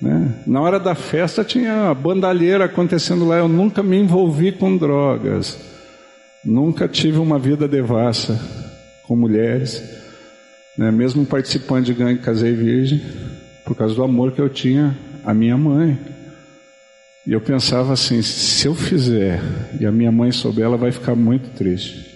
Né? 0.00 0.34
Na 0.48 0.60
hora 0.60 0.80
da 0.80 0.96
festa 0.96 1.44
tinha 1.44 1.90
a 1.90 1.94
bandalheira 1.94 2.64
acontecendo 2.64 3.24
lá. 3.24 3.36
Eu 3.36 3.46
nunca 3.46 3.84
me 3.84 3.96
envolvi 3.96 4.50
com 4.50 4.76
drogas. 4.76 5.60
Nunca 6.44 6.88
tive 6.88 7.18
uma 7.18 7.38
vida 7.38 7.68
devassa 7.68 8.36
com 9.06 9.14
mulheres. 9.14 9.80
Né? 10.76 10.90
Mesmo 10.90 11.24
participando 11.24 11.84
de 11.84 11.94
gangue, 11.94 12.18
casei 12.18 12.52
virgem, 12.52 13.00
por 13.64 13.76
causa 13.76 13.94
do 13.94 14.02
amor 14.02 14.32
que 14.32 14.40
eu 14.40 14.48
tinha 14.48 14.98
à 15.24 15.32
minha 15.32 15.56
mãe. 15.56 15.98
E 17.26 17.32
eu 17.32 17.40
pensava 17.40 17.92
assim: 17.92 18.22
se 18.22 18.66
eu 18.66 18.74
fizer 18.74 19.40
e 19.80 19.86
a 19.86 19.92
minha 19.92 20.10
mãe 20.10 20.32
souber, 20.32 20.64
ela 20.64 20.76
vai 20.76 20.90
ficar 20.90 21.14
muito 21.14 21.50
triste. 21.50 22.12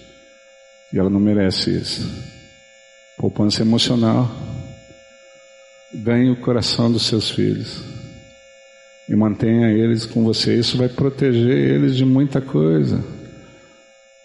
E 0.93 0.99
ela 0.99 1.09
não 1.09 1.19
merece 1.19 1.71
isso. 1.71 2.09
Poupança 3.17 3.61
emocional. 3.61 4.29
Ganhe 5.93 6.29
o 6.29 6.35
coração 6.35 6.91
dos 6.91 7.05
seus 7.05 7.29
filhos. 7.29 7.81
E 9.09 9.15
mantenha 9.15 9.69
eles 9.69 10.05
com 10.05 10.23
você. 10.23 10.55
Isso 10.55 10.77
vai 10.77 10.89
proteger 10.89 11.75
eles 11.75 11.95
de 11.95 12.05
muita 12.05 12.41
coisa. 12.41 13.03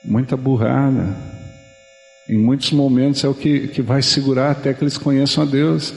Muita 0.05 0.37
burrada. 0.37 1.17
Em 2.29 2.37
muitos 2.37 2.73
momentos 2.73 3.23
é 3.25 3.29
o 3.29 3.35
que, 3.35 3.69
que 3.69 3.83
vai 3.83 4.03
segurar 4.03 4.51
até 4.51 4.75
que 4.75 4.83
eles 4.83 4.99
conheçam 4.99 5.45
a 5.45 5.47
Deus. 5.47 5.95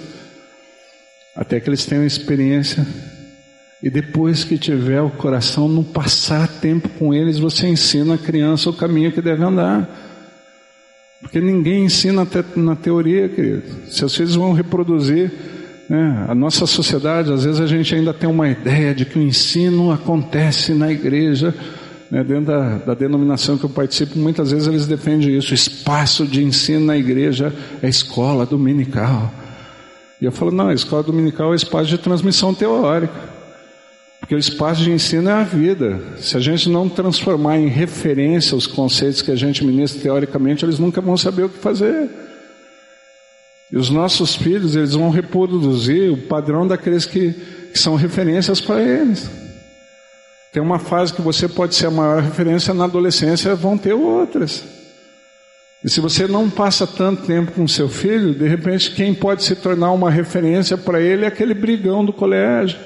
Até 1.35 1.59
que 1.59 1.69
eles 1.69 1.85
tenham 1.85 2.05
experiência 2.05 2.85
e 3.85 3.89
depois 3.89 4.43
que 4.43 4.57
tiver 4.57 4.99
o 5.01 5.11
coração, 5.11 5.67
não 5.67 5.83
passar 5.83 6.47
tempo 6.47 6.89
com 6.89 7.13
eles, 7.13 7.37
você 7.37 7.67
ensina 7.67 8.15
a 8.15 8.17
criança 8.17 8.69
o 8.69 8.73
caminho 8.73 9.11
que 9.11 9.21
deve 9.21 9.43
andar. 9.43 9.87
Porque 11.21 11.39
ninguém 11.39 11.85
ensina 11.85 12.27
na 12.55 12.75
teoria, 12.75 13.29
querido. 13.29 13.63
Seus 13.87 14.15
filhos 14.15 14.35
vão 14.35 14.53
reproduzir. 14.53 15.31
Né? 15.87 16.25
A 16.27 16.33
nossa 16.33 16.65
sociedade, 16.65 17.31
às 17.31 17.43
vezes 17.43 17.61
a 17.61 17.67
gente 17.67 17.93
ainda 17.93 18.11
tem 18.11 18.27
uma 18.27 18.49
ideia 18.49 18.93
de 18.95 19.05
que 19.05 19.19
o 19.19 19.21
ensino 19.21 19.91
acontece 19.91 20.73
na 20.73 20.91
igreja. 20.91 21.53
Né? 22.09 22.23
Dentro 22.23 22.45
da, 22.45 22.77
da 22.77 22.93
denominação 22.95 23.55
que 23.55 23.65
eu 23.65 23.69
participo, 23.69 24.17
muitas 24.17 24.49
vezes 24.49 24.67
eles 24.67 24.87
defendem 24.87 25.37
isso. 25.37 25.51
O 25.51 25.55
espaço 25.55 26.25
de 26.25 26.43
ensino 26.43 26.85
na 26.85 26.97
igreja 26.97 27.53
é 27.83 27.87
escola 27.87 28.47
dominical. 28.47 29.31
E 30.21 30.25
eu 30.25 30.31
falo, 30.31 30.51
não, 30.51 30.69
a 30.69 30.73
escola 30.73 31.03
dominical 31.03 31.53
é 31.53 31.55
espaço 31.55 31.89
de 31.89 31.97
transmissão 31.97 32.53
teórica. 32.53 33.35
Porque 34.19 34.33
o 34.33 34.39
espaço 34.39 34.81
de 34.81 34.91
ensino 34.91 35.29
é 35.29 35.33
a 35.33 35.43
vida. 35.43 36.01
Se 36.17 36.35
a 36.35 36.39
gente 36.39 36.67
não 36.69 36.89
transformar 36.89 37.59
em 37.59 37.67
referência 37.67 38.57
os 38.57 38.65
conceitos 38.65 39.21
que 39.21 39.31
a 39.31 39.35
gente 39.35 39.63
ministra 39.63 40.01
teoricamente, 40.01 40.65
eles 40.65 40.79
nunca 40.79 40.99
vão 40.99 41.15
saber 41.15 41.43
o 41.43 41.49
que 41.49 41.59
fazer. 41.59 42.09
E 43.71 43.77
os 43.77 43.89
nossos 43.89 44.35
filhos, 44.35 44.75
eles 44.75 44.93
vão 44.93 45.09
reproduzir 45.09 46.11
o 46.11 46.17
padrão 46.17 46.67
daqueles 46.67 47.05
que, 47.05 47.33
que 47.71 47.77
são 47.77 47.95
referências 47.95 48.61
para 48.61 48.81
eles. 48.81 49.29
Tem 50.51 50.61
uma 50.61 50.79
fase 50.79 51.13
que 51.13 51.21
você 51.21 51.47
pode 51.47 51.75
ser 51.75 51.87
a 51.87 51.91
maior 51.91 52.21
referência, 52.21 52.73
na 52.73 52.85
adolescência 52.85 53.53
vão 53.55 53.77
ter 53.77 53.93
outras. 53.93 54.63
E 55.85 55.89
se 55.89 56.01
você 56.01 56.25
não 56.25 56.49
passa 56.49 56.87
tanto 56.87 57.27
tempo 57.27 57.51
com 57.51 57.67
seu 57.67 57.87
filho, 57.87 58.33
de 58.33 58.47
repente 58.47 58.89
quem 58.89 59.13
pode 59.13 59.43
se 59.43 59.55
tornar 59.55 59.91
uma 59.91 60.09
referência 60.09 60.75
para 60.75 60.99
ele 60.99 61.25
é 61.25 61.27
aquele 61.27 61.53
brigão 61.53 62.03
do 62.03 62.11
colégio. 62.11 62.79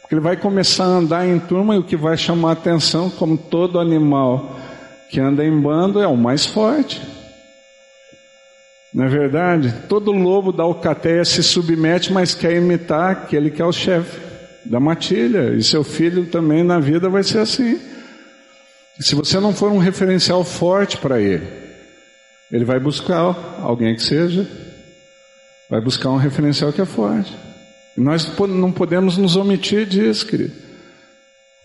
Porque 0.00 0.14
ele 0.14 0.22
vai 0.22 0.34
começar 0.34 0.84
a 0.84 0.96
andar 0.96 1.28
em 1.28 1.38
turma 1.38 1.74
e 1.74 1.78
o 1.78 1.84
que 1.84 1.98
vai 1.98 2.16
chamar 2.16 2.52
atenção, 2.52 3.10
como 3.10 3.36
todo 3.36 3.78
animal 3.78 4.58
que 5.10 5.20
anda 5.20 5.44
em 5.44 5.60
bando, 5.60 6.00
é 6.00 6.06
o 6.06 6.16
mais 6.16 6.46
forte. 6.46 7.02
Não 8.94 9.04
é 9.04 9.08
verdade? 9.08 9.74
Todo 9.86 10.10
lobo 10.10 10.50
da 10.50 10.62
alcateia 10.62 11.26
se 11.26 11.42
submete, 11.42 12.10
mas 12.10 12.34
quer 12.34 12.56
imitar 12.56 13.10
aquele 13.10 13.50
que 13.50 13.60
é 13.60 13.66
o 13.66 13.72
chefe 13.72 14.18
da 14.64 14.80
matilha. 14.80 15.52
E 15.54 15.62
seu 15.62 15.84
filho 15.84 16.24
também 16.24 16.64
na 16.64 16.80
vida 16.80 17.10
vai 17.10 17.22
ser 17.22 17.40
assim. 17.40 17.78
Se 18.98 19.14
você 19.14 19.38
não 19.38 19.52
for 19.52 19.70
um 19.70 19.78
referencial 19.78 20.42
forte 20.42 20.96
para 20.96 21.20
ele, 21.20 21.63
ele 22.54 22.64
vai 22.64 22.78
buscar 22.78 23.58
alguém 23.60 23.96
que 23.96 24.02
seja, 24.02 24.46
vai 25.68 25.80
buscar 25.80 26.10
um 26.10 26.16
referencial 26.16 26.72
que 26.72 26.80
é 26.80 26.84
forte. 26.84 27.34
Nós 27.96 28.30
não 28.48 28.70
podemos 28.70 29.16
nos 29.16 29.34
omitir 29.34 29.84
disso, 29.84 30.24
querido. 30.24 30.52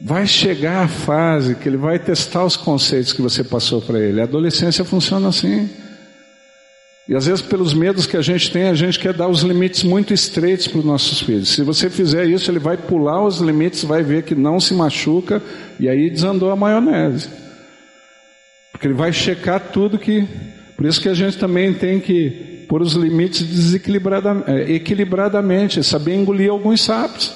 Vai 0.01 0.25
chegar 0.25 0.85
a 0.85 0.87
fase 0.87 1.53
que 1.53 1.69
ele 1.69 1.77
vai 1.77 1.99
testar 1.99 2.43
os 2.43 2.57
conceitos 2.57 3.13
que 3.13 3.21
você 3.21 3.43
passou 3.43 3.79
para 3.79 3.99
ele. 3.99 4.19
A 4.19 4.23
adolescência 4.23 4.83
funciona 4.83 5.27
assim. 5.27 5.69
E 7.07 7.13
às 7.13 7.27
vezes, 7.27 7.43
pelos 7.43 7.71
medos 7.71 8.07
que 8.07 8.17
a 8.17 8.21
gente 8.23 8.51
tem, 8.51 8.69
a 8.69 8.73
gente 8.73 8.97
quer 8.97 9.13
dar 9.13 9.27
os 9.27 9.41
limites 9.41 9.83
muito 9.83 10.11
estreitos 10.11 10.67
para 10.67 10.79
os 10.79 10.85
nossos 10.85 11.21
filhos. 11.21 11.49
Se 11.49 11.61
você 11.61 11.87
fizer 11.87 12.25
isso, 12.25 12.49
ele 12.49 12.59
vai 12.59 12.77
pular 12.77 13.23
os 13.23 13.39
limites, 13.39 13.83
vai 13.83 14.01
ver 14.01 14.23
que 14.23 14.33
não 14.33 14.59
se 14.59 14.73
machuca, 14.73 15.39
e 15.79 15.87
aí 15.87 16.09
desandou 16.09 16.49
a 16.49 16.55
maionese. 16.55 17.29
Porque 18.71 18.87
ele 18.87 18.95
vai 18.95 19.13
checar 19.13 19.71
tudo 19.71 19.99
que. 19.99 20.27
Por 20.79 20.87
isso 20.87 21.01
que 21.01 21.09
a 21.09 21.13
gente 21.13 21.37
também 21.37 21.73
tem 21.73 21.99
que 21.99 22.65
pôr 22.69 22.81
os 22.81 22.93
limites 22.93 23.73
é, 24.47 24.71
equilibradamente, 24.71 25.83
saber 25.83 26.15
engolir 26.15 26.49
alguns 26.49 26.85
sapos. 26.85 27.33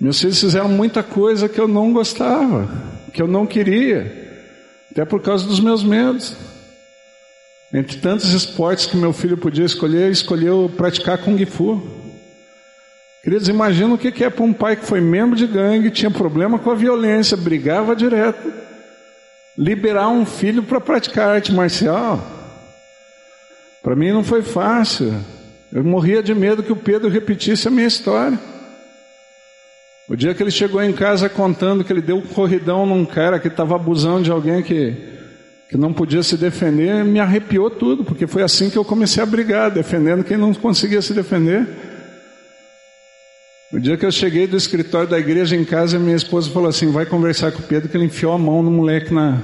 Meus 0.00 0.18
filhos 0.18 0.40
fizeram 0.40 0.66
muita 0.66 1.02
coisa 1.02 1.46
que 1.46 1.60
eu 1.60 1.68
não 1.68 1.92
gostava, 1.92 2.70
que 3.12 3.20
eu 3.20 3.28
não 3.28 3.46
queria, 3.46 4.50
até 4.90 5.04
por 5.04 5.20
causa 5.20 5.46
dos 5.46 5.60
meus 5.60 5.84
medos. 5.84 6.34
Entre 7.70 7.98
tantos 7.98 8.32
esportes 8.32 8.86
que 8.86 8.96
meu 8.96 9.12
filho 9.12 9.36
podia 9.36 9.66
escolher, 9.66 10.10
escolheu 10.10 10.72
praticar 10.74 11.18
Kung 11.18 11.44
Fu. 11.44 11.82
Queridos, 13.22 13.46
imagina 13.46 13.92
o 13.92 13.98
que 13.98 14.24
é 14.24 14.30
para 14.30 14.42
um 14.42 14.54
pai 14.54 14.74
que 14.76 14.86
foi 14.86 15.02
membro 15.02 15.36
de 15.36 15.46
gangue, 15.46 15.90
tinha 15.90 16.10
problema 16.10 16.58
com 16.58 16.70
a 16.70 16.74
violência, 16.74 17.36
brigava 17.36 17.94
direto. 17.94 18.64
Liberar 19.56 20.08
um 20.08 20.26
filho 20.26 20.62
para 20.62 20.80
praticar 20.80 21.30
arte 21.30 21.52
marcial. 21.52 22.20
Para 23.82 23.96
mim 23.96 24.12
não 24.12 24.24
foi 24.24 24.42
fácil. 24.42 25.14
Eu 25.72 25.82
morria 25.84 26.22
de 26.22 26.34
medo 26.34 26.62
que 26.62 26.72
o 26.72 26.76
Pedro 26.76 27.08
repetisse 27.08 27.68
a 27.68 27.70
minha 27.70 27.86
história. 27.86 28.38
O 30.08 30.14
dia 30.14 30.34
que 30.34 30.42
ele 30.42 30.50
chegou 30.50 30.82
em 30.82 30.92
casa 30.92 31.28
contando 31.28 31.82
que 31.82 31.92
ele 31.92 32.02
deu 32.02 32.16
um 32.16 32.22
corridão 32.22 32.86
num 32.86 33.04
cara 33.04 33.38
que 33.38 33.48
estava 33.48 33.74
abusando 33.74 34.22
de 34.22 34.30
alguém 34.30 34.62
que 34.62 35.14
que 35.68 35.76
não 35.76 35.92
podia 35.92 36.22
se 36.22 36.36
defender, 36.36 37.04
me 37.04 37.18
arrepiou 37.18 37.68
tudo, 37.68 38.04
porque 38.04 38.26
foi 38.26 38.42
assim 38.42 38.70
que 38.70 38.78
eu 38.78 38.84
comecei 38.84 39.22
a 39.22 39.26
brigar, 39.26 39.70
defendendo 39.70 40.22
quem 40.22 40.36
não 40.36 40.54
conseguia 40.54 41.02
se 41.02 41.12
defender. 41.12 41.66
O 43.72 43.80
dia 43.80 43.96
que 43.96 44.06
eu 44.06 44.12
cheguei 44.12 44.46
do 44.46 44.56
escritório 44.56 45.08
da 45.08 45.18
igreja 45.18 45.56
em 45.56 45.64
casa, 45.64 45.98
minha 45.98 46.16
esposa 46.16 46.50
falou 46.50 46.68
assim: 46.68 46.90
vai 46.92 47.04
conversar 47.04 47.50
com 47.50 47.58
o 47.58 47.66
Pedro, 47.66 47.88
que 47.88 47.96
ele 47.96 48.04
enfiou 48.04 48.32
a 48.32 48.38
mão 48.38 48.62
no 48.62 48.70
moleque 48.70 49.12
na, 49.12 49.42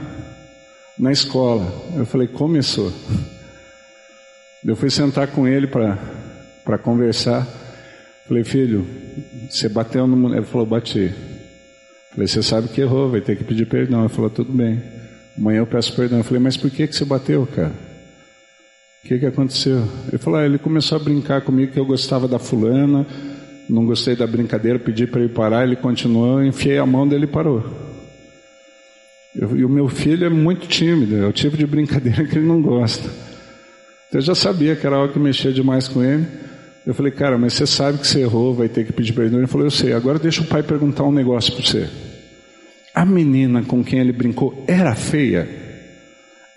na 0.97 1.11
escola. 1.11 1.73
Eu 1.97 2.07
falei: 2.07 2.29
começou. 2.29 2.93
Eu 4.65 4.77
fui 4.77 4.91
sentar 4.91 5.27
com 5.27 5.49
ele 5.49 5.67
para 5.67 6.79
conversar. 6.79 7.47
Falei: 8.29 8.45
filho, 8.45 8.87
você 9.51 9.69
bateu 9.69 10.07
no 10.07 10.17
moleque? 10.17 10.43
Ele 10.43 10.51
falou: 10.51 10.67
bati. 10.67 11.13
Falei: 12.13 12.29
você 12.29 12.43
sabe 12.43 12.69
que 12.69 12.81
errou, 12.81 13.11
vai 13.11 13.21
ter 13.21 13.37
que 13.37 13.43
pedir 13.43 13.67
perdão. 13.67 14.01
Ele 14.01 14.09
falou: 14.09 14.31
tudo 14.31 14.53
bem. 14.53 14.81
Amanhã 15.37 15.59
eu 15.59 15.67
peço 15.67 15.95
perdão. 15.97 16.19
Eu 16.19 16.25
falei, 16.25 16.41
mas 16.41 16.57
por 16.57 16.71
que, 16.71 16.87
que 16.87 16.95
você 16.95 17.05
bateu, 17.05 17.47
cara? 17.47 17.73
O 19.05 19.09
que, 19.09 19.19
que 19.19 19.27
aconteceu? 19.27 19.83
Ele 20.09 20.19
falou, 20.19 20.39
ah, 20.39 20.47
ele 20.47 20.59
começou 20.59 20.97
a 20.97 21.03
brincar 21.03 21.41
comigo 21.41 21.73
que 21.73 21.81
eu 21.81 21.85
gostava 21.85 22.29
da 22.29 22.39
fulana, 22.39 23.07
não 23.69 23.87
gostei 23.87 24.17
da 24.17 24.27
brincadeira, 24.27 24.79
pedi 24.79 25.07
para 25.07 25.21
ele 25.21 25.33
parar, 25.33 25.65
ele 25.65 25.77
continuou, 25.77 26.43
enfiei 26.45 26.79
a 26.79 26.87
mão 26.87 27.07
dele 27.07 27.25
e 27.25 27.29
parou. 27.29 27.65
Eu, 29.35 29.57
e 29.57 29.65
o 29.65 29.69
meu 29.69 29.89
filho 29.89 30.27
é 30.27 30.29
muito 30.29 30.67
tímido, 30.67 31.17
é 31.17 31.27
o 31.27 31.33
tipo 31.33 31.57
de 31.57 31.67
brincadeira 31.67 32.25
que 32.27 32.37
ele 32.37 32.47
não 32.47 32.61
gosta. 32.61 33.09
Então 34.09 34.21
eu 34.21 34.27
já 34.27 34.35
sabia 34.35 34.77
que 34.77 34.87
era 34.87 34.97
algo 34.97 35.13
que 35.13 35.19
mexia 35.19 35.53
demais 35.53 35.89
com 35.89 36.03
ele. 36.03 36.27
Eu 36.87 36.93
falei, 36.93 37.13
cara, 37.13 37.39
mas 37.39 37.55
você 37.55 37.67
sabe 37.67 37.99
que 37.99 38.07
você 38.07 38.21
errou, 38.21 38.55
vai 38.55 38.69
ter 38.69 38.85
que 38.85 38.93
pedir 38.93 39.13
perdão. 39.13 39.39
Ele 39.39 39.47
falou, 39.47 39.67
eu 39.67 39.71
sei, 39.71 39.93
agora 39.93 40.19
deixa 40.19 40.43
o 40.43 40.47
pai 40.47 40.63
perguntar 40.63 41.05
um 41.05 41.13
negócio 41.13 41.55
para 41.55 41.65
você. 41.65 41.89
A 42.95 43.07
menina 43.07 43.63
com 43.63 43.83
quem 43.83 44.01
ele 44.01 44.13
brincou 44.13 44.65
era 44.67 44.95
feia? 44.95 45.49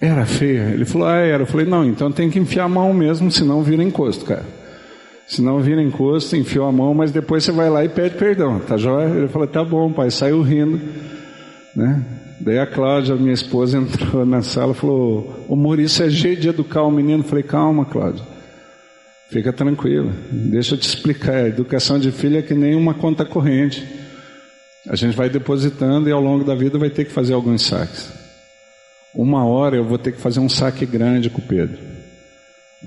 Era 0.02 0.26
feia? 0.26 0.72
Ele 0.74 0.84
falou, 0.84 1.08
ah, 1.08 1.18
era. 1.18 1.44
Eu 1.44 1.48
falei, 1.48 1.66
não, 1.66 1.86
então 1.86 2.12
tem 2.12 2.30
que 2.30 2.40
enfiar 2.40 2.66
a 2.66 2.70
mão 2.70 2.94
mesmo, 2.94 3.32
senão 3.32 3.64
vira 3.64 3.82
encosto, 3.82 4.26
cara. 4.26 4.46
Senão 5.28 5.60
vira 5.60 5.82
encosto, 5.82 6.36
enfiou 6.36 6.68
a 6.68 6.72
mão, 6.72 6.94
mas 6.94 7.12
depois 7.12 7.44
você 7.44 7.52
vai 7.52 7.70
lá 7.70 7.84
e 7.84 7.90
pede 7.90 8.16
perdão, 8.16 8.60
tá 8.60 8.78
joia? 8.78 9.08
Ele 9.10 9.28
falou, 9.28 9.48
tá 9.48 9.64
bom, 9.64 9.92
pai, 9.92 10.12
saiu 10.12 10.42
rindo, 10.42 10.80
né? 11.76 12.04
Daí 12.40 12.60
a 12.60 12.68
Cláudia, 12.68 13.16
minha 13.16 13.34
esposa, 13.34 13.78
entrou 13.80 14.26
na 14.26 14.42
sala 14.42 14.74
e 14.74 14.76
falou, 14.76 15.46
o 15.48 15.56
Maurício 15.56 16.06
é 16.06 16.10
jeito 16.10 16.42
de 16.42 16.50
educar 16.50 16.84
o 16.84 16.92
menino. 16.92 17.24
Eu 17.24 17.28
falei, 17.28 17.44
calma, 17.44 17.86
Cláudia. 17.86 18.24
Fica 19.30 19.52
tranquila, 19.52 20.14
deixa 20.32 20.76
eu 20.76 20.78
te 20.78 20.88
explicar. 20.88 21.36
A 21.36 21.48
educação 21.48 21.98
de 21.98 22.12
filho 22.12 22.38
é 22.38 22.42
que 22.44 22.54
nem 22.54 22.76
uma 22.76 22.94
conta 22.94 23.26
corrente. 23.26 23.86
A 24.88 24.96
gente 24.96 25.18
vai 25.18 25.30
depositando 25.30 26.08
e 26.08 26.12
ao 26.12 26.22
longo 26.22 26.44
da 26.44 26.54
vida 26.54 26.78
vai 26.78 26.92
ter 26.92 27.06
que 27.06 27.12
fazer 27.12 27.34
alguns 27.34 27.66
saques. 27.66 28.14
Uma 29.16 29.44
hora 29.44 29.76
eu 29.76 29.84
vou 29.84 29.98
ter 29.98 30.12
que 30.12 30.22
fazer 30.22 30.40
um 30.40 30.50
saque 30.50 30.86
grande 30.86 31.30
com 31.32 31.40
o 31.40 31.46
Pedro. 31.46 31.95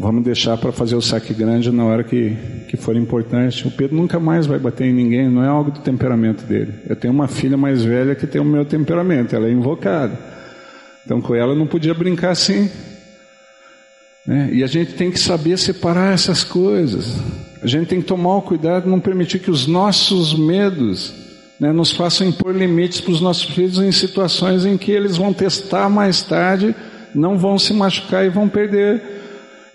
Vamos 0.00 0.22
deixar 0.22 0.56
para 0.56 0.70
fazer 0.70 0.94
o 0.94 1.02
saque 1.02 1.34
grande 1.34 1.72
na 1.72 1.84
hora 1.84 2.04
que, 2.04 2.36
que 2.68 2.76
for 2.76 2.94
importante. 2.94 3.66
O 3.66 3.70
Pedro 3.72 3.96
nunca 3.96 4.20
mais 4.20 4.46
vai 4.46 4.56
bater 4.56 4.86
em 4.86 4.92
ninguém, 4.92 5.28
não 5.28 5.42
é 5.42 5.48
algo 5.48 5.72
do 5.72 5.80
temperamento 5.80 6.44
dele. 6.44 6.72
Eu 6.88 6.94
tenho 6.94 7.12
uma 7.12 7.26
filha 7.26 7.56
mais 7.56 7.82
velha 7.82 8.14
que 8.14 8.24
tem 8.24 8.40
o 8.40 8.44
meu 8.44 8.64
temperamento, 8.64 9.34
ela 9.34 9.48
é 9.48 9.50
invocada. 9.50 10.16
Então 11.04 11.20
com 11.20 11.34
ela 11.34 11.52
não 11.52 11.66
podia 11.66 11.92
brincar 11.94 12.30
assim. 12.30 12.70
Né? 14.24 14.50
E 14.52 14.62
a 14.62 14.68
gente 14.68 14.92
tem 14.92 15.10
que 15.10 15.18
saber 15.18 15.58
separar 15.58 16.14
essas 16.14 16.44
coisas. 16.44 17.20
A 17.60 17.66
gente 17.66 17.88
tem 17.88 18.00
que 18.00 18.06
tomar 18.06 18.36
o 18.36 18.42
cuidado 18.42 18.88
não 18.88 19.00
permitir 19.00 19.40
que 19.40 19.50
os 19.50 19.66
nossos 19.66 20.38
medos 20.38 21.12
né, 21.58 21.72
nos 21.72 21.90
façam 21.90 22.28
impor 22.28 22.54
limites 22.54 23.00
para 23.00 23.10
os 23.14 23.20
nossos 23.20 23.52
filhos 23.52 23.80
em 23.80 23.90
situações 23.90 24.64
em 24.64 24.78
que 24.78 24.92
eles 24.92 25.16
vão 25.16 25.32
testar 25.32 25.88
mais 25.88 26.22
tarde, 26.22 26.72
não 27.12 27.36
vão 27.36 27.58
se 27.58 27.72
machucar 27.72 28.24
e 28.24 28.28
vão 28.28 28.48
perder, 28.48 29.17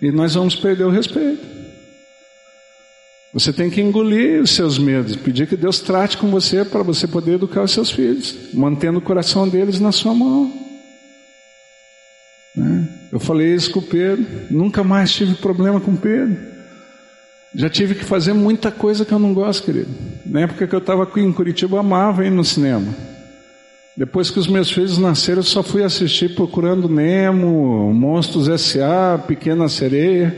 e 0.00 0.10
nós 0.10 0.34
vamos 0.34 0.54
perder 0.54 0.84
o 0.84 0.90
respeito. 0.90 1.54
Você 3.32 3.52
tem 3.52 3.68
que 3.68 3.80
engolir 3.80 4.40
os 4.40 4.52
seus 4.52 4.78
medos, 4.78 5.16
pedir 5.16 5.48
que 5.48 5.56
Deus 5.56 5.80
trate 5.80 6.16
com 6.16 6.30
você 6.30 6.64
para 6.64 6.84
você 6.84 7.08
poder 7.08 7.34
educar 7.34 7.62
os 7.62 7.72
seus 7.72 7.90
filhos, 7.90 8.36
mantendo 8.54 8.98
o 8.98 9.02
coração 9.02 9.48
deles 9.48 9.80
na 9.80 9.90
sua 9.90 10.14
mão. 10.14 10.52
Né? 12.54 12.88
Eu 13.10 13.18
falei 13.18 13.52
isso 13.52 13.72
com 13.72 13.80
o 13.80 13.82
Pedro, 13.82 14.24
nunca 14.50 14.84
mais 14.84 15.12
tive 15.12 15.34
problema 15.34 15.80
com 15.80 15.90
o 15.90 15.96
Pedro. 15.96 16.36
Já 17.56 17.68
tive 17.68 17.94
que 17.96 18.04
fazer 18.04 18.32
muita 18.32 18.70
coisa 18.70 19.04
que 19.04 19.12
eu 19.12 19.18
não 19.18 19.34
gosto, 19.34 19.64
querido. 19.64 19.90
Na 20.26 20.40
época 20.40 20.66
que 20.66 20.74
eu 20.74 20.78
estava 20.78 21.02
aqui 21.02 21.20
em 21.20 21.32
Curitiba, 21.32 21.76
eu 21.76 21.80
amava 21.80 22.24
ir 22.24 22.30
no 22.30 22.44
cinema. 22.44 22.94
Depois 23.96 24.28
que 24.28 24.40
os 24.40 24.48
meus 24.48 24.72
filhos 24.72 24.98
nasceram, 24.98 25.42
só 25.42 25.62
fui 25.62 25.84
assistir 25.84 26.34
Procurando 26.34 26.88
Nemo, 26.88 27.92
Monstros 27.94 28.48
S.A., 28.48 29.18
Pequena 29.18 29.68
Sereia. 29.68 30.36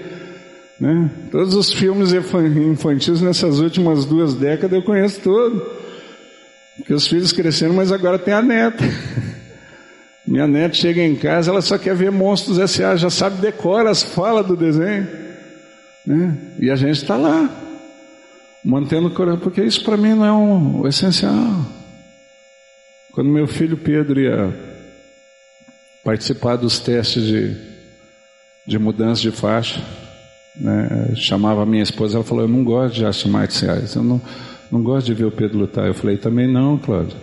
Né? 0.78 1.10
Todos 1.30 1.54
os 1.54 1.72
filmes 1.72 2.12
infantis 2.12 3.22
nessas 3.22 3.58
últimas 3.58 4.04
duas 4.04 4.34
décadas 4.34 4.78
eu 4.78 4.84
conheço 4.84 5.20
todos. 5.20 5.62
Porque 6.76 6.92
os 6.92 7.06
filhos 7.08 7.32
cresceram, 7.32 7.72
mas 7.72 7.90
agora 7.90 8.18
tem 8.18 8.34
a 8.34 8.42
neta. 8.42 8.84
Minha 10.28 10.46
neta 10.46 10.74
chega 10.74 11.00
em 11.02 11.14
casa, 11.14 11.50
ela 11.50 11.62
só 11.62 11.78
quer 11.78 11.94
ver 11.94 12.10
Monstros 12.10 12.58
S.A., 12.58 12.96
já 12.96 13.08
sabe, 13.08 13.40
decora 13.40 13.88
as 13.88 14.02
falas 14.02 14.46
do 14.46 14.54
desenho. 14.54 15.08
Né? 16.04 16.36
E 16.60 16.70
a 16.70 16.76
gente 16.76 16.96
está 16.96 17.16
lá, 17.16 17.48
mantendo 18.62 19.06
o 19.06 19.14
coração, 19.14 19.40
porque 19.40 19.62
isso 19.62 19.82
para 19.82 19.96
mim 19.96 20.14
não 20.14 20.26
é 20.26 20.32
um, 20.32 20.80
o 20.82 20.88
essencial. 20.88 21.32
Quando 23.16 23.30
meu 23.30 23.46
filho 23.46 23.78
Pedro 23.78 24.20
ia 24.20 24.54
participar 26.04 26.56
dos 26.56 26.78
testes 26.78 27.22
de, 27.24 27.56
de 28.66 28.78
mudança 28.78 29.22
de 29.22 29.30
faixa, 29.30 29.82
Né? 30.54 31.14
Chamava 31.14 31.62
a 31.62 31.66
minha 31.66 31.82
esposa, 31.82 32.18
ela 32.18 32.24
falou: 32.24 32.44
Eu 32.44 32.48
não 32.48 32.62
gosto 32.62 32.96
de 32.96 33.06
artes 33.06 33.24
marciais, 33.24 33.94
eu 33.94 34.04
não, 34.04 34.20
não 34.70 34.82
gosto 34.82 35.06
de 35.06 35.14
ver 35.14 35.24
o 35.24 35.30
Pedro 35.30 35.56
lutar. 35.56 35.86
Eu 35.86 35.94
falei: 35.94 36.18
Também 36.18 36.46
não, 36.46 36.76
Cláudio. 36.76 37.16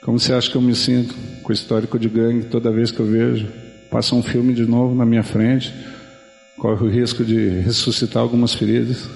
Como 0.00 0.16
você 0.16 0.32
acha 0.32 0.48
que 0.48 0.56
eu 0.56 0.62
me 0.62 0.76
sinto 0.76 1.12
com 1.42 1.48
o 1.48 1.52
histórico 1.52 1.98
de 1.98 2.08
gangue 2.08 2.46
toda 2.46 2.70
vez 2.70 2.92
que 2.92 3.00
eu 3.00 3.06
vejo? 3.06 3.48
Passa 3.90 4.14
um 4.14 4.22
filme 4.22 4.54
de 4.54 4.64
novo 4.64 4.94
na 4.94 5.04
minha 5.04 5.24
frente, 5.24 5.74
corre 6.56 6.84
o 6.86 6.88
risco 6.88 7.24
de 7.24 7.48
ressuscitar 7.48 8.22
algumas 8.22 8.54
feridas. 8.54 9.08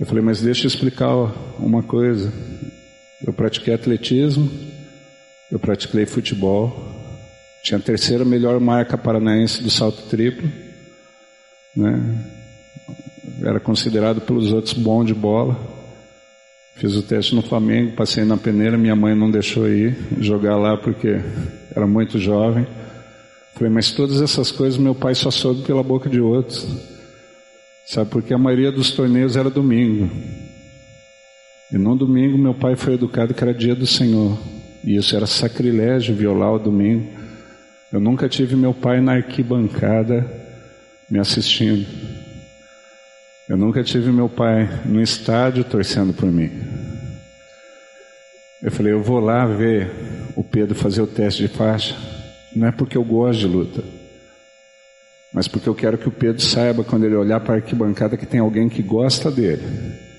Eu 0.00 0.06
falei, 0.06 0.24
mas 0.24 0.42
deixa 0.42 0.64
eu 0.64 0.68
explicar 0.68 1.14
uma 1.56 1.84
coisa. 1.84 2.32
Eu 3.22 3.32
pratiquei 3.32 3.74
atletismo, 3.74 4.50
eu 5.50 5.58
pratiquei 5.58 6.06
futebol, 6.06 6.94
tinha 7.62 7.78
a 7.78 7.82
terceira 7.82 8.24
melhor 8.24 8.60
marca 8.60 8.98
paranaense 8.98 9.62
do 9.62 9.70
salto 9.70 10.02
triplo, 10.08 10.50
né? 11.76 12.00
Era 13.42 13.58
considerado 13.58 14.20
pelos 14.20 14.52
outros 14.52 14.74
bom 14.74 15.04
de 15.04 15.14
bola. 15.14 15.56
Fiz 16.76 16.94
o 16.96 17.02
teste 17.02 17.34
no 17.34 17.42
Flamengo, 17.42 17.96
passei 17.96 18.24
na 18.24 18.36
peneira, 18.36 18.76
minha 18.76 18.96
mãe 18.96 19.14
não 19.14 19.30
deixou 19.30 19.68
ir 19.68 19.96
jogar 20.20 20.56
lá 20.56 20.76
porque 20.76 21.20
era 21.74 21.86
muito 21.86 22.18
jovem. 22.18 22.66
Falei, 23.54 23.72
mas 23.72 23.92
todas 23.92 24.20
essas 24.20 24.50
coisas 24.50 24.78
meu 24.78 24.94
pai 24.94 25.14
só 25.14 25.30
soube 25.30 25.62
pela 25.62 25.82
boca 25.82 26.08
de 26.10 26.20
outros. 26.20 26.66
Sabe, 27.86 28.10
porque 28.10 28.34
a 28.34 28.38
maioria 28.38 28.72
dos 28.72 28.90
torneios 28.92 29.36
era 29.36 29.48
domingo. 29.48 30.10
E 31.74 31.76
no 31.76 31.96
domingo 31.96 32.38
meu 32.38 32.54
pai 32.54 32.76
foi 32.76 32.94
educado 32.94 33.34
que 33.34 33.42
era 33.42 33.52
dia 33.52 33.74
do 33.74 33.84
Senhor. 33.84 34.38
E 34.84 34.94
isso 34.94 35.16
era 35.16 35.26
sacrilégio 35.26 36.14
violar 36.14 36.52
o 36.52 36.58
domingo. 36.60 37.10
Eu 37.92 37.98
nunca 37.98 38.28
tive 38.28 38.54
meu 38.54 38.72
pai 38.72 39.00
na 39.00 39.14
arquibancada 39.14 40.24
me 41.10 41.18
assistindo. 41.18 41.84
Eu 43.48 43.56
nunca 43.56 43.82
tive 43.82 44.12
meu 44.12 44.28
pai 44.28 44.70
no 44.86 45.02
estádio 45.02 45.64
torcendo 45.64 46.14
por 46.14 46.30
mim. 46.30 46.48
Eu 48.62 48.70
falei, 48.70 48.92
eu 48.92 49.02
vou 49.02 49.18
lá 49.18 49.44
ver 49.44 49.90
o 50.36 50.44
Pedro 50.44 50.76
fazer 50.76 51.02
o 51.02 51.08
teste 51.08 51.42
de 51.42 51.48
faixa. 51.48 51.96
Não 52.54 52.68
é 52.68 52.70
porque 52.70 52.96
eu 52.96 53.02
gosto 53.02 53.40
de 53.40 53.46
luta, 53.48 53.82
mas 55.32 55.48
porque 55.48 55.68
eu 55.68 55.74
quero 55.74 55.98
que 55.98 56.06
o 56.06 56.12
Pedro 56.12 56.40
saiba, 56.40 56.84
quando 56.84 57.04
ele 57.04 57.16
olhar 57.16 57.40
para 57.40 57.54
a 57.54 57.56
arquibancada, 57.56 58.16
que 58.16 58.24
tem 58.24 58.38
alguém 58.38 58.68
que 58.68 58.80
gosta 58.80 59.28
dele. 59.28 60.13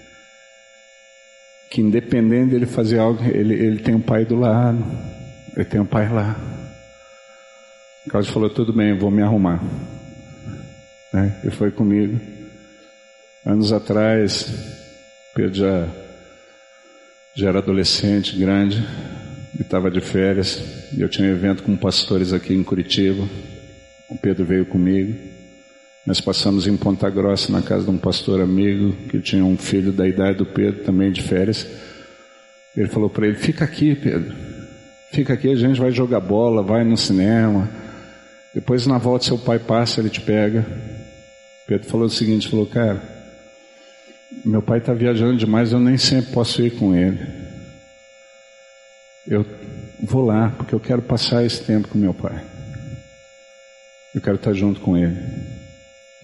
Que 1.76 1.82
independente 1.82 2.52
dele 2.52 2.66
fazer 2.66 3.00
algo, 3.00 3.22
ele, 3.26 3.54
ele 3.54 3.80
tem 3.80 3.94
um 3.94 4.00
pai 4.00 4.24
do 4.24 4.38
lado, 4.38 4.82
ele 5.58 5.66
tem 5.66 5.82
um 5.82 5.86
pai 5.86 6.08
lá. 6.08 6.40
Carlos 8.10 8.30
falou: 8.30 8.50
tudo 8.50 8.72
bem, 8.72 8.98
vou 8.98 9.12
me 9.12 9.22
arrumar. 9.22 9.62
Né? 11.12 11.38
E 11.44 11.52
foi 11.52 11.72
comigo. 11.72 12.18
Anos 13.46 13.74
atrás, 13.74 14.50
Pedro 15.36 15.54
já, 15.54 15.90
já 17.36 17.50
era 17.50 17.60
adolescente, 17.60 18.38
grande, 18.38 18.82
e 19.60 19.62
estava 19.62 19.92
de 19.92 20.00
férias, 20.00 20.94
e 20.94 21.02
eu 21.02 21.10
tinha 21.10 21.28
um 21.28 21.32
evento 21.32 21.62
com 21.62 21.76
pastores 21.76 22.32
aqui 22.32 22.54
em 22.54 22.64
Curitiba. 22.64 23.28
O 24.10 24.18
Pedro 24.18 24.46
veio 24.46 24.66
comigo. 24.66 25.35
Nós 26.06 26.22
passamos 26.22 26.68
em 26.68 26.78
Ponta 26.78 27.10
Grossa, 27.10 27.52
na 27.52 27.64
casa 27.64 27.86
de 27.86 27.90
um 27.90 27.98
pastor 27.98 28.40
amigo, 28.40 28.94
que 29.10 29.20
tinha 29.20 29.44
um 29.44 29.58
filho 29.58 29.92
da 29.92 30.08
idade 30.08 30.38
do 30.38 30.46
Pedro, 30.46 30.84
também 30.84 31.12
de 31.12 31.24
férias. 31.24 31.68
Ele 32.78 32.88
falou 32.88 33.10
para 33.10 33.26
ele: 33.26 33.36
Fica 33.36 33.66
aqui, 33.66 33.96
Pedro. 33.96 34.36
Fica 35.12 35.34
aqui, 35.34 35.50
a 35.50 35.56
gente 35.56 35.80
vai 35.80 35.92
jogar 35.92 36.20
bola, 36.20 36.62
vai 36.62 36.84
no 36.84 36.96
cinema. 36.96 37.70
Depois, 38.54 38.86
na 38.86 38.98
volta, 38.98 39.26
seu 39.26 39.38
pai 39.38 39.58
passa, 39.58 40.00
ele 40.00 40.10
te 40.10 40.22
pega. 40.22 40.66
Pedro 41.68 41.88
falou 41.88 42.06
o 42.06 42.10
seguinte: 42.10 42.50
falou, 42.50 42.68
cara, 42.68 43.02
meu 44.46 44.62
pai 44.62 44.78
está 44.78 44.94
viajando 44.94 45.38
demais, 45.38 45.72
eu 45.72 45.80
nem 45.80 45.98
sempre 45.98 46.32
posso 46.32 46.62
ir 46.62 46.72
com 46.72 46.96
ele. 46.96 47.20
Eu 49.28 49.44
vou 50.04 50.24
lá 50.24 50.54
porque 50.56 50.76
eu 50.76 50.80
quero 50.80 51.02
passar 51.02 51.44
esse 51.44 51.64
tempo 51.64 51.88
com 51.88 51.98
meu 51.98 52.14
pai. 52.14 52.44
Eu 54.14 54.22
quero 54.22 54.36
estar 54.36 54.54
junto 54.54 54.80
com 54.80 54.96
ele. 54.96 55.18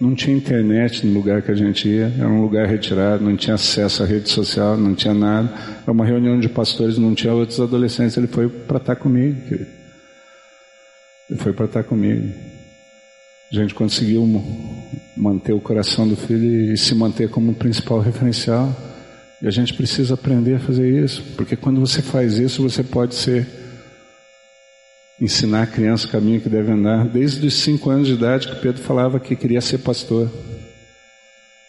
Não 0.02 0.16
tinha 0.16 0.36
internet 0.36 1.06
no 1.06 1.14
lugar 1.14 1.42
que 1.42 1.52
a 1.52 1.54
gente 1.54 1.88
ia, 1.88 2.12
era 2.18 2.28
um 2.28 2.42
lugar 2.42 2.66
retirado, 2.66 3.22
não 3.22 3.36
tinha 3.36 3.54
acesso 3.54 4.02
à 4.02 4.06
rede 4.06 4.28
social, 4.28 4.76
não 4.76 4.96
tinha 4.96 5.14
nada. 5.14 5.48
Era 5.80 5.92
uma 5.92 6.04
reunião 6.04 6.40
de 6.40 6.48
pastores, 6.48 6.98
não 6.98 7.14
tinha 7.14 7.32
outros 7.32 7.60
adolescentes. 7.60 8.16
Ele 8.16 8.26
foi 8.26 8.48
para 8.48 8.78
estar 8.78 8.96
comigo. 8.96 9.40
Querido. 9.42 9.70
Ele 11.30 11.38
foi 11.38 11.52
para 11.52 11.66
estar 11.66 11.84
comigo. 11.84 12.34
A 13.52 13.54
gente 13.54 13.74
conseguiu 13.74 14.26
manter 15.16 15.52
o 15.52 15.60
coração 15.60 16.08
do 16.08 16.16
filho 16.16 16.72
e 16.72 16.76
se 16.76 16.96
manter 16.96 17.30
como 17.30 17.54
principal 17.54 18.00
referencial. 18.00 18.76
E 19.40 19.46
a 19.46 19.52
gente 19.52 19.72
precisa 19.72 20.14
aprender 20.14 20.56
a 20.56 20.58
fazer 20.58 21.00
isso, 21.00 21.22
porque 21.36 21.54
quando 21.54 21.78
você 21.78 22.02
faz 22.02 22.38
isso, 22.38 22.60
você 22.60 22.82
pode 22.82 23.14
ser 23.14 23.46
ensinar 25.20 25.62
a 25.62 25.66
criança 25.66 26.06
o 26.06 26.10
caminho 26.10 26.40
que 26.40 26.48
deve 26.48 26.70
andar. 26.70 27.06
Desde 27.06 27.46
os 27.46 27.54
cinco 27.54 27.90
anos 27.90 28.06
de 28.06 28.14
idade 28.14 28.48
que 28.48 28.56
Pedro 28.56 28.82
falava 28.82 29.20
que 29.20 29.36
queria 29.36 29.60
ser 29.60 29.78
pastor. 29.78 30.30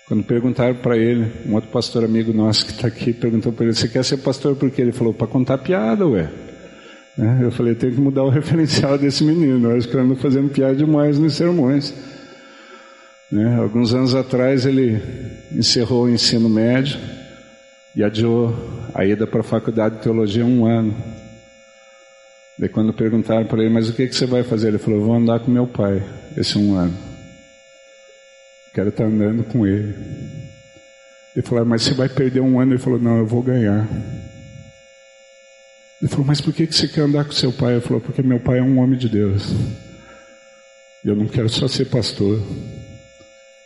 Quando 0.07 0.23
perguntaram 0.23 0.75
para 0.75 0.97
ele, 0.97 1.31
um 1.45 1.55
outro 1.55 1.69
pastor 1.69 2.03
amigo 2.03 2.33
nosso 2.33 2.65
que 2.65 2.71
está 2.73 2.87
aqui 2.87 3.13
perguntou 3.13 3.51
para 3.53 3.65
ele: 3.65 3.75
Você 3.75 3.87
quer 3.87 4.03
ser 4.03 4.17
pastor 4.17 4.55
por 4.55 4.69
quê? 4.69 4.81
Ele 4.81 4.91
falou: 4.91 5.13
Para 5.13 5.27
contar 5.27 5.57
piada, 5.57 6.05
ué. 6.07 6.29
Né? 7.17 7.39
Eu 7.43 7.51
falei, 7.51 7.75
tem 7.75 7.91
que 7.91 8.01
mudar 8.01 8.23
o 8.23 8.29
referencial 8.29 8.97
desse 8.97 9.23
menino. 9.23 9.75
Acho 9.75 9.87
que 9.87 9.95
ele 9.95 10.03
anda 10.03 10.15
fazendo 10.15 10.49
piada 10.49 10.75
demais 10.75 11.17
nos 11.17 11.35
sermões. 11.35 11.93
Né? 13.31 13.55
Alguns 13.57 13.93
anos 13.93 14.13
atrás 14.13 14.65
ele 14.65 15.01
encerrou 15.51 16.05
o 16.05 16.09
ensino 16.09 16.49
médio 16.49 16.99
e 17.95 18.03
adiou 18.03 18.53
a 18.93 19.05
ida 19.05 19.25
para 19.25 19.39
a 19.41 19.43
faculdade 19.43 19.97
de 19.97 20.01
teologia 20.03 20.45
um 20.45 20.65
ano. 20.65 20.95
Daí 22.57 22.69
quando 22.69 22.93
perguntaram 22.93 23.45
para 23.45 23.61
ele, 23.61 23.73
mas 23.73 23.89
o 23.89 23.93
que, 23.93 24.07
que 24.07 24.15
você 24.15 24.25
vai 24.25 24.43
fazer? 24.43 24.67
Ele 24.67 24.77
falou, 24.77 25.01
vou 25.01 25.15
andar 25.15 25.39
com 25.39 25.49
meu 25.49 25.65
pai 25.65 26.03
esse 26.37 26.57
um 26.57 26.75
ano. 26.75 26.95
Quero 28.73 28.89
estar 28.89 29.05
andando 29.05 29.43
com 29.43 29.65
ele. 29.65 29.95
Ele 31.35 31.45
falou, 31.45 31.65
mas 31.65 31.81
você 31.81 31.93
vai 31.93 32.07
perder 32.07 32.41
um 32.41 32.59
ano? 32.59 32.73
Ele 32.73 32.79
falou, 32.79 32.99
não, 32.99 33.17
eu 33.17 33.25
vou 33.25 33.41
ganhar. 33.41 33.87
Ele 35.99 36.09
falou, 36.09 36.25
mas 36.25 36.41
por 36.41 36.53
que 36.53 36.65
você 36.65 36.87
quer 36.87 37.01
andar 37.01 37.25
com 37.25 37.31
seu 37.31 37.51
pai? 37.51 37.73
Ele 37.73 37.81
falou, 37.81 38.01
porque 38.01 38.21
meu 38.21 38.39
pai 38.39 38.59
é 38.59 38.63
um 38.63 38.79
homem 38.79 38.97
de 38.97 39.09
Deus. 39.09 39.51
Eu 41.03 41.15
não 41.15 41.27
quero 41.27 41.49
só 41.49 41.67
ser 41.67 41.85
pastor. 41.85 42.41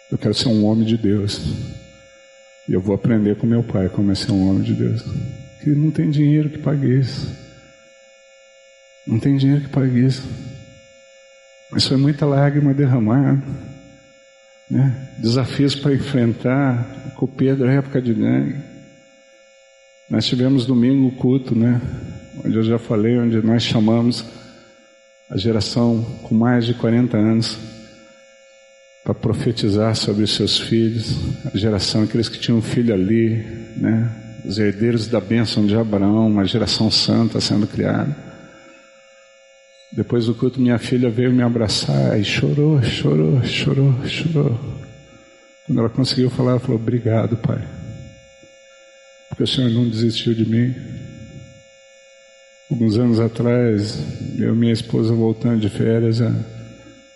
Eu 0.10 0.18
quero 0.18 0.34
ser 0.34 0.48
um 0.48 0.66
homem 0.66 0.86
de 0.86 0.98
Deus. 0.98 1.42
E 2.68 2.74
eu 2.74 2.82
vou 2.82 2.96
aprender 2.96 3.36
com 3.36 3.46
meu 3.46 3.64
pai 3.64 3.90
como 3.90 4.12
é 4.12 4.16
ser 4.16 4.32
um 4.32 4.50
homem 4.50 4.64
de 4.64 4.74
Deus. 4.74 5.04
Que 5.62 5.72
não 5.72 5.92
tem 5.92 6.10
dinheiro 6.10 6.50
que 6.50 6.58
pague 6.58 7.00
isso. 7.00 7.47
Não 9.08 9.20
tem 9.20 9.38
dinheiro 9.38 9.62
que 9.62 9.70
pague 9.70 10.06
isso. 10.06 10.28
Mas 11.72 11.88
foi 11.88 11.96
muita 11.98 12.26
lágrima 12.26 12.74
derramada. 12.74 13.42
Né? 14.70 15.10
Desafios 15.20 15.76
para 15.76 15.94
enfrentar. 15.94 17.14
Com 17.16 17.26
o 17.26 17.28
Pedro, 17.28 17.68
época 17.68 18.02
de 18.02 18.14
gangue. 18.14 18.56
Nós 20.10 20.26
tivemos 20.26 20.66
domingo 20.66 21.08
o 21.08 21.12
culto, 21.12 21.56
né? 21.56 21.82
onde 22.46 22.56
eu 22.56 22.64
já 22.64 22.78
falei, 22.78 23.18
onde 23.18 23.42
nós 23.42 23.64
chamamos 23.64 24.24
a 25.30 25.38
geração 25.38 26.02
com 26.24 26.36
mais 26.36 26.66
de 26.66 26.74
40 26.74 27.18
anos 27.18 27.58
para 29.04 29.14
profetizar 29.14 29.96
sobre 29.96 30.24
os 30.24 30.36
seus 30.36 30.60
filhos, 30.60 31.18
a 31.54 31.58
geração, 31.58 32.04
aqueles 32.04 32.30
que 32.30 32.40
tinham 32.40 32.62
filho 32.62 32.94
ali, 32.94 33.36
né? 33.78 34.10
os 34.46 34.60
herdeiros 34.60 35.08
da 35.08 35.20
bênção 35.20 35.66
de 35.66 35.76
Abraão, 35.76 36.28
uma 36.28 36.46
geração 36.46 36.92
santa 36.92 37.42
sendo 37.42 37.68
criada. 37.68 38.16
Depois 39.92 40.26
do 40.26 40.36
culto, 40.36 40.60
minha 40.60 40.78
filha 40.78 41.10
veio 41.10 41.32
me 41.32 41.42
abraçar 41.42 42.20
e 42.20 42.24
chorou, 42.24 42.82
chorou, 42.82 43.42
chorou, 43.44 43.94
chorou. 44.06 44.60
Quando 45.66 45.80
ela 45.80 45.90
conseguiu 45.90 46.30
falar, 46.30 46.52
ela 46.52 46.60
falou: 46.60 46.76
Obrigado, 46.76 47.38
Pai, 47.38 47.66
porque 49.30 49.44
o 49.44 49.48
Senhor 49.48 49.72
não 49.72 49.90
desistiu 49.90 50.34
de 50.34 50.46
mim. 50.46 50.76
Alguns 52.70 52.98
anos 52.98 53.20
atrás, 53.20 53.98
eu 54.38 54.54
e 54.54 54.58
minha 54.58 54.74
esposa 54.74 55.14
voltando 55.14 55.62
de 55.62 55.70
férias, 55.70 56.20
é, 56.20 56.34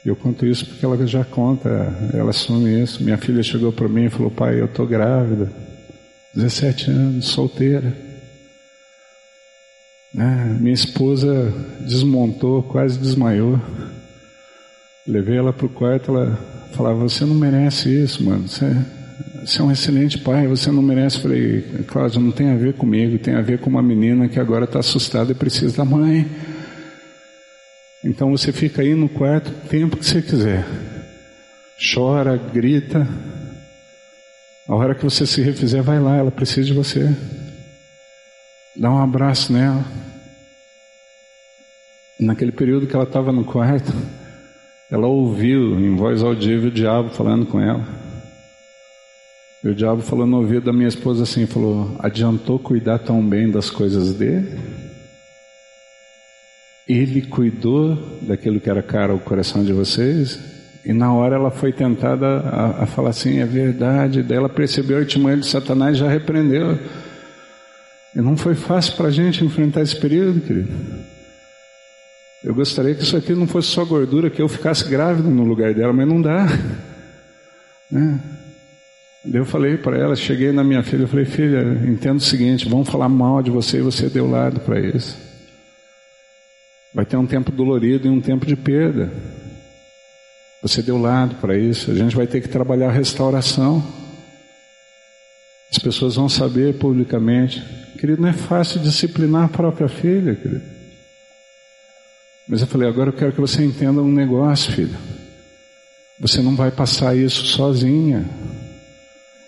eu 0.05 0.15
conto 0.15 0.45
isso 0.45 0.65
porque 0.65 0.86
ela 0.86 1.05
já 1.05 1.26
conta, 1.26 1.69
ela 2.13 2.30
assume 2.30 2.82
isso. 2.82 3.03
Minha 3.03 3.17
filha 3.17 3.43
chegou 3.43 3.72
para 3.72 3.89
mim 3.89 4.05
e 4.05 4.09
falou: 4.09 4.32
Pai, 4.32 4.59
eu 4.61 4.65
estou 4.65 4.88
grávida, 4.88 5.51
17 6.34 6.89
anos, 6.89 7.26
solteira. 7.28 8.11
É, 10.18 10.45
minha 10.59 10.74
esposa 10.74 11.53
desmontou, 11.80 12.64
quase 12.64 12.99
desmaiou. 12.99 13.59
Levei 15.07 15.38
ela 15.38 15.53
para 15.53 15.66
o 15.66 15.70
quarto, 15.70 16.12
ela 16.12 16.38
falava: 16.74 16.99
Você 16.99 17.26
não 17.26 17.36
merece 17.36 17.89
isso, 17.89 18.24
mano. 18.24 18.47
Você 18.47 18.66
você 19.43 19.59
é 19.59 19.64
um 19.64 19.72
excelente 19.72 20.20
pai, 20.20 20.47
você 20.47 20.72
não 20.72 20.84
merece. 20.84 21.18
Eu 21.18 21.22
falei, 21.24 21.62
Cláudio, 21.88 22.22
não 22.22 22.32
tem 22.32 22.51
a 22.51 22.55
ver 22.55 22.74
comigo, 22.74 23.18
tem 23.18 23.34
a 23.34 23.41
ver 23.41 23.59
com 23.59 23.72
uma 23.72 23.82
menina 23.82 24.30
que 24.30 24.39
agora 24.39 24.66
está 24.66 24.80
assustada 24.80 25.32
e 25.32 25.36
precisa 25.36 25.78
da 25.78 25.86
mãe. 25.86 26.28
Então 28.03 28.30
você 28.30 28.51
fica 28.51 28.84
aí 28.84 28.93
no 28.93 29.09
quarto 29.09 29.49
o 29.49 29.68
tempo 29.68 29.97
que 29.97 30.05
você 30.05 30.22
quiser. 30.22 30.64
chora, 31.93 32.38
grita. 32.38 33.07
A 34.68 34.76
hora 34.76 34.93
que 34.93 35.03
você 35.03 35.26
se 35.26 35.41
refizer, 35.41 35.82
vai 35.82 35.99
lá, 35.99 36.18
ela 36.18 36.32
precisa 36.32 36.68
de 36.68 36.74
você. 36.74 37.09
Dá 38.76 38.89
um 38.89 39.01
abraço 39.01 39.51
nela. 39.51 39.84
Naquele 42.19 42.51
período 42.51 42.88
que 42.88 42.95
ela 42.95 43.03
estava 43.03 43.32
no 43.32 43.43
quarto, 43.43 43.91
ela 44.89 45.07
ouviu 45.07 45.80
em 45.80 45.95
voz 45.95 46.22
audível 46.24 46.69
o 46.69 46.74
diabo 46.74 47.09
falando 47.09 47.45
com 47.45 47.59
ela. 47.59 47.86
E 49.63 49.67
o 49.67 49.76
diabo 49.76 50.01
falou 50.01 50.26
no 50.26 50.38
ouvido 50.38 50.65
da 50.65 50.74
minha 50.74 50.88
esposa 50.88 51.24
assim, 51.24 51.45
falou, 51.45 51.95
adiantou 51.99 52.57
cuidar 52.57 52.99
tão 52.99 53.28
bem 53.28 53.49
das 53.49 53.69
coisas 53.69 54.13
dele? 54.13 54.59
Ele 56.88 57.22
cuidou 57.22 57.95
daquilo 58.22 58.59
que 58.59 58.69
era 58.69 58.82
caro 58.82 59.13
ao 59.13 59.19
coração 59.19 59.63
de 59.63 59.72
vocês? 59.72 60.39
E 60.84 60.93
na 60.93 61.13
hora 61.13 61.36
ela 61.36 61.51
foi 61.51 61.72
tentada 61.72 62.39
a, 62.39 62.84
a 62.84 62.86
falar 62.86 63.11
assim, 63.11 63.39
é 63.39 63.45
verdade. 63.45 64.24
Daí 64.24 64.38
ela 64.38 64.49
percebeu 64.49 64.97
a 64.97 65.01
artimanha 65.01 65.38
de 65.38 65.47
Satanás 65.47 65.95
e 65.95 65.99
já 65.99 66.09
repreendeu. 66.09 66.78
E 68.16 68.22
não 68.22 68.36
foi 68.36 68.55
fácil 68.55 68.95
para 68.95 69.07
a 69.07 69.12
gente 69.12 69.43
enfrentar 69.43 69.82
esse 69.82 69.95
período, 69.99 70.41
querido. 70.41 70.70
Eu 72.43 72.55
gostaria 72.55 72.95
que 72.95 73.03
isso 73.03 73.16
aqui 73.16 73.34
não 73.34 73.47
fosse 73.47 73.68
só 73.68 73.86
gordura, 73.86 74.30
que 74.30 74.41
eu 74.41 74.49
ficasse 74.49 74.88
grávido 74.89 75.30
no 75.30 75.43
lugar 75.43 75.74
dela, 75.74 75.93
mas 75.93 76.07
não 76.07 76.22
dá. 76.22 76.47
Né? 77.91 78.20
Eu 79.34 79.45
falei 79.45 79.78
para 79.78 79.97
ela, 79.97 80.16
cheguei 80.16 80.51
na 80.51 80.64
minha 80.64 80.82
filha, 80.82 81.03
eu 81.03 81.07
falei, 81.07 81.26
filha, 81.26 81.62
entendo 81.88 82.18
o 82.18 82.24
seguinte, 82.24 82.68
vão 82.68 82.84
falar 82.84 83.07
mal 83.07 83.43
de 83.43 83.51
você 83.51 83.78
e 83.78 83.82
você 83.82 84.09
deu 84.09 84.30
lado 84.30 84.59
para 84.62 84.80
isso. 84.80 85.16
Vai 86.93 87.05
ter 87.05 87.18
um 87.18 87.28
tempo 87.28 87.51
dolorido 87.51 88.07
e 88.07 88.09
um 88.09 88.20
tempo 88.20 88.45
de 88.45 88.55
perda. 88.55 89.12
Você 90.64 90.82
deu 90.82 90.97
lado 90.99 91.36
para 91.36 91.55
isso, 91.55 91.91
a 91.91 91.93
gente 91.93 92.16
vai 92.16 92.26
ter 92.26 92.41
que 92.41 92.49
trabalhar 92.49 92.89
a 92.89 92.91
restauração. 92.91 94.01
As 95.72 95.78
pessoas 95.78 96.15
vão 96.15 96.28
saber 96.28 96.78
publicamente. 96.78 97.63
Querido, 97.97 98.22
não 98.22 98.30
é 98.30 98.34
fácil 98.34 98.82
disciplinar 98.82 99.45
a 99.45 99.49
própria 99.49 99.88
filha, 99.88 100.36
querido. 100.36 100.63
Mas 102.47 102.61
eu 102.61 102.67
falei, 102.67 102.89
agora 102.89 103.09
eu 103.09 103.13
quero 103.13 103.32
que 103.32 103.39
você 103.39 103.63
entenda 103.63 104.01
um 104.01 104.11
negócio, 104.11 104.74
filho. 104.74 104.97
Você 106.19 106.41
não 106.41 106.55
vai 106.55 106.69
passar 106.69 107.15
isso 107.15 107.45
sozinha. 107.45 108.30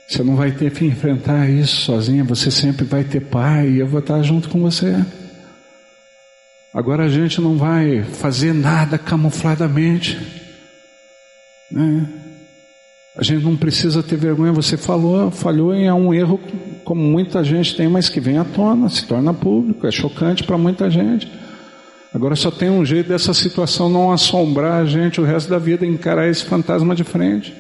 Você 0.08 0.24
não 0.24 0.36
vai 0.36 0.52
ter 0.52 0.72
que 0.72 0.86
enfrentar 0.86 1.50
isso 1.50 1.78
sozinha, 1.82 2.24
você 2.24 2.52
sempre 2.52 2.86
vai 2.86 3.04
ter 3.04 3.20
pai 3.20 3.70
e 3.70 3.80
eu 3.80 3.88
vou 3.88 4.00
estar 4.00 4.22
junto 4.22 4.50
com 4.50 4.62
você. 4.62 5.04
Agora 6.74 7.06
a 7.06 7.10
gente 7.10 7.40
não 7.40 7.58
vai 7.58 8.04
fazer 8.04 8.54
nada 8.54 8.98
camufladamente. 8.98 10.20
Né? 11.72 12.08
A 13.16 13.24
gente 13.24 13.44
não 13.44 13.56
precisa 13.56 14.02
ter 14.02 14.16
vergonha. 14.16 14.52
Você 14.52 14.76
falou, 14.76 15.30
falhou 15.30 15.76
e 15.76 15.84
é 15.84 15.94
um 15.94 16.14
erro 16.14 16.40
como 16.84 17.02
muita 17.02 17.44
gente 17.44 17.76
tem, 17.76 17.88
mas 17.88 18.10
que 18.10 18.20
vem 18.20 18.38
à 18.38 18.44
tona, 18.44 18.90
se 18.90 19.06
torna 19.06 19.34
público, 19.34 19.86
é 19.86 19.92
chocante 19.92 20.44
para 20.44 20.58
muita 20.58 20.90
gente. 20.90 21.32
Agora 22.14 22.36
só 22.36 22.52
tem 22.52 22.70
um 22.70 22.86
jeito 22.86 23.10
dessa 23.10 23.34
situação 23.34 23.90
não 23.90 24.12
assombrar 24.12 24.82
a 24.82 24.86
gente 24.86 25.22
o 25.22 25.24
resto 25.24 25.50
da 25.50 25.58
vida, 25.58 25.86
encarar 25.86 26.28
esse 26.28 26.46
fantasma 26.46 26.96
de 26.96 27.04
frente. 27.04 27.54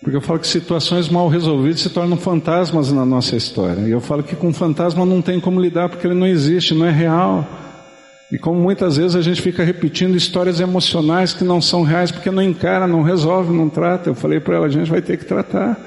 Porque 0.00 0.16
eu 0.16 0.20
falo 0.20 0.38
que 0.38 0.46
situações 0.46 1.08
mal 1.08 1.28
resolvidas 1.28 1.80
se 1.80 1.90
tornam 1.90 2.16
fantasmas 2.16 2.92
na 2.92 3.04
nossa 3.04 3.34
história. 3.34 3.80
E 3.88 3.90
eu 3.90 4.00
falo 4.00 4.22
que 4.22 4.36
com 4.36 4.52
fantasma 4.52 5.04
não 5.04 5.22
tem 5.22 5.40
como 5.40 5.60
lidar 5.60 5.88
porque 5.88 6.06
ele 6.06 6.14
não 6.14 6.26
existe, 6.26 6.74
não 6.74 6.86
é 6.86 6.92
real. 6.92 7.44
E 8.30 8.38
como 8.38 8.60
muitas 8.60 8.96
vezes 8.96 9.14
a 9.14 9.22
gente 9.22 9.40
fica 9.40 9.62
repetindo 9.62 10.16
histórias 10.16 10.58
emocionais 10.58 11.32
que 11.32 11.44
não 11.44 11.60
são 11.60 11.84
reais 11.84 12.10
porque 12.10 12.30
não 12.30 12.42
encara, 12.42 12.86
não 12.86 13.02
resolve, 13.02 13.52
não 13.52 13.68
trata. 13.68 14.10
Eu 14.10 14.14
falei 14.14 14.40
para 14.40 14.56
ela, 14.56 14.66
a 14.66 14.70
gente 14.70 14.90
vai 14.90 15.00
ter 15.00 15.16
que 15.16 15.24
tratar. 15.24 15.78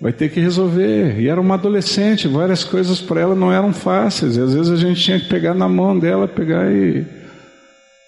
Vai 0.00 0.12
ter 0.12 0.28
que 0.28 0.40
resolver. 0.40 1.20
E 1.20 1.28
era 1.28 1.40
uma 1.40 1.54
adolescente, 1.54 2.26
várias 2.26 2.64
coisas 2.64 3.00
para 3.00 3.20
ela 3.20 3.34
não 3.34 3.52
eram 3.52 3.72
fáceis. 3.72 4.36
E 4.36 4.40
às 4.40 4.52
vezes 4.52 4.72
a 4.72 4.76
gente 4.76 5.00
tinha 5.00 5.20
que 5.20 5.28
pegar 5.28 5.54
na 5.54 5.68
mão 5.68 5.96
dela, 5.96 6.26
pegar 6.26 6.70
e, 6.72 7.06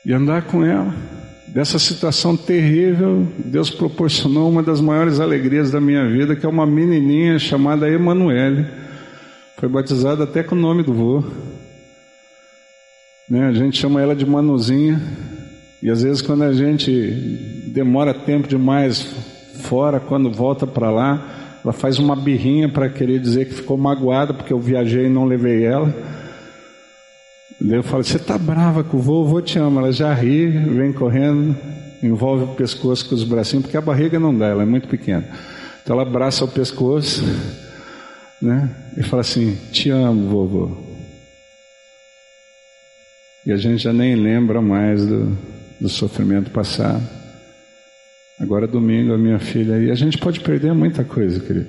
e 0.05 0.13
andar 0.13 0.43
com 0.43 0.65
ela. 0.65 0.93
Dessa 1.47 1.79
situação 1.79 2.37
terrível, 2.37 3.27
Deus 3.39 3.71
proporcionou 3.71 4.51
uma 4.51 4.65
das 4.65 4.81
maiores 4.81 5.21
alegrias 5.21 5.71
da 5.71 5.81
minha 5.81 6.07
vida, 6.09 6.35
que 6.35 6.45
é 6.45 6.49
uma 6.49 6.67
menininha 6.67 7.39
chamada 7.39 7.89
Emanuele. 7.89 8.67
Foi 9.57 9.69
batizada 9.69 10.25
até 10.25 10.43
com 10.43 10.57
o 10.57 10.59
nome 10.59 10.83
do 10.83 10.93
vô. 10.93 11.25
Né? 13.29 13.47
A 13.47 13.53
gente 13.53 13.79
chama 13.79 14.01
ela 14.01 14.15
de 14.15 14.25
Manuzinha. 14.25 15.01
E 15.83 15.91
às 15.91 16.03
vezes 16.03 16.23
quando 16.23 16.43
a 16.43 16.53
gente 16.53 16.91
demora 17.69 18.15
tempo 18.15 18.49
demais 18.49 19.03
fora, 19.63 20.01
quando 20.01 20.31
volta 20.31 20.67
para 20.67 20.91
lá, 20.91 21.59
ela 21.63 21.73
faz 21.73 21.99
uma 21.99 22.15
birrinha 22.15 22.69
para 22.69 22.89
querer 22.89 23.19
dizer 23.19 23.47
que 23.47 23.55
ficou 23.55 23.77
magoada 23.77 24.33
porque 24.33 24.53
eu 24.53 24.61
viajei 24.61 25.07
e 25.07 25.11
não 25.11 25.25
levei 25.25 25.65
ela. 25.65 25.93
Eu 27.61 27.83
falo, 27.83 28.05
você 28.05 28.17
está 28.17 28.39
brava 28.39 28.85
com 28.85 28.99
o 28.99 29.01
vô, 29.01 29.23
o 29.23 29.25
vô 29.27 29.41
te 29.41 29.59
ama. 29.59 29.81
Ela 29.81 29.93
já 29.93 30.13
ri, 30.15 30.47
vem 30.47 30.93
correndo, 30.93 31.57
envolve 32.03 32.45
o 32.45 32.55
pescoço 32.55 33.09
com 33.09 33.15
os 33.15 33.25
bracinhos, 33.25 33.65
porque 33.65 33.77
a 33.77 33.81
barriga 33.81 34.19
não 34.21 34.37
dá, 34.37 34.47
ela 34.47 34.63
é 34.63 34.67
muito 34.67 34.87
pequena. 34.89 35.27
Então 35.83 35.95
ela 35.95 36.09
abraça 36.09 36.45
o 36.45 36.49
pescoço, 36.49 37.25
né? 38.41 38.71
E 38.97 39.03
fala 39.03 39.23
assim, 39.23 39.57
te 39.73 39.91
amo, 39.91 40.29
vovô. 40.29 40.86
E 43.47 43.53
a 43.53 43.57
gente 43.57 43.85
já 43.85 43.93
nem 43.93 44.17
lembra 44.17 44.61
mais 44.61 45.07
do, 45.07 45.39
do 45.81 45.89
sofrimento 45.89 46.51
passado. 46.51 47.01
Agora 48.41 48.67
domingo 48.67 49.15
a 49.15 49.19
minha 49.19 49.39
filha 49.39 49.79
e 49.79 49.89
a 49.89 49.95
gente 49.95 50.19
pode 50.19 50.41
perder 50.41 50.75
muita 50.75 51.05
coisa, 51.05 51.39
querido. 51.39 51.69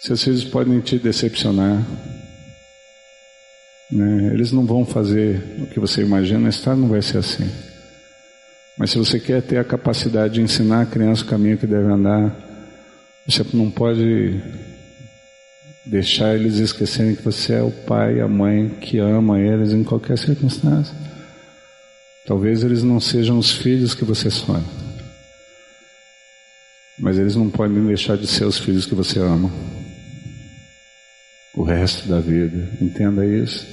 Seus 0.00 0.24
filhos 0.24 0.44
podem 0.44 0.80
te 0.80 0.98
decepcionar, 0.98 1.80
né? 3.90 4.30
Eles 4.34 4.50
não 4.50 4.66
vão 4.66 4.84
fazer 4.84 5.40
o 5.60 5.66
que 5.66 5.78
você 5.78 6.02
imagina, 6.02 6.48
história 6.48 6.80
não 6.80 6.88
vai 6.88 7.00
ser 7.00 7.18
assim. 7.18 7.48
Mas 8.76 8.90
se 8.90 8.98
você 8.98 9.20
quer 9.20 9.40
ter 9.42 9.58
a 9.58 9.64
capacidade 9.64 10.34
de 10.34 10.42
ensinar 10.42 10.82
a 10.82 10.86
criança 10.86 11.22
o 11.22 11.28
caminho 11.28 11.56
que 11.56 11.68
deve 11.68 11.86
andar, 11.86 12.36
você 13.26 13.46
não 13.54 13.70
pode 13.70 14.42
deixar 15.84 16.34
eles 16.34 16.56
esquecerem 16.56 17.14
que 17.14 17.22
você 17.22 17.54
é 17.54 17.62
o 17.62 17.70
pai, 17.70 18.20
a 18.20 18.28
mãe 18.28 18.68
que 18.68 18.98
ama 18.98 19.38
eles 19.38 19.72
em 19.72 19.84
qualquer 19.84 20.18
circunstância. 20.18 20.94
Talvez 22.26 22.62
eles 22.62 22.82
não 22.82 22.98
sejam 23.00 23.38
os 23.38 23.50
filhos 23.50 23.94
que 23.94 24.04
você 24.04 24.30
sonha, 24.30 24.64
mas 26.98 27.18
eles 27.18 27.36
não 27.36 27.50
podem 27.50 27.84
deixar 27.86 28.16
de 28.16 28.26
ser 28.26 28.44
os 28.44 28.58
filhos 28.58 28.86
que 28.86 28.94
você 28.94 29.18
ama 29.18 29.50
o 31.56 31.62
resto 31.62 32.08
da 32.08 32.18
vida. 32.18 32.68
Entenda 32.80 33.24
isso. 33.24 33.66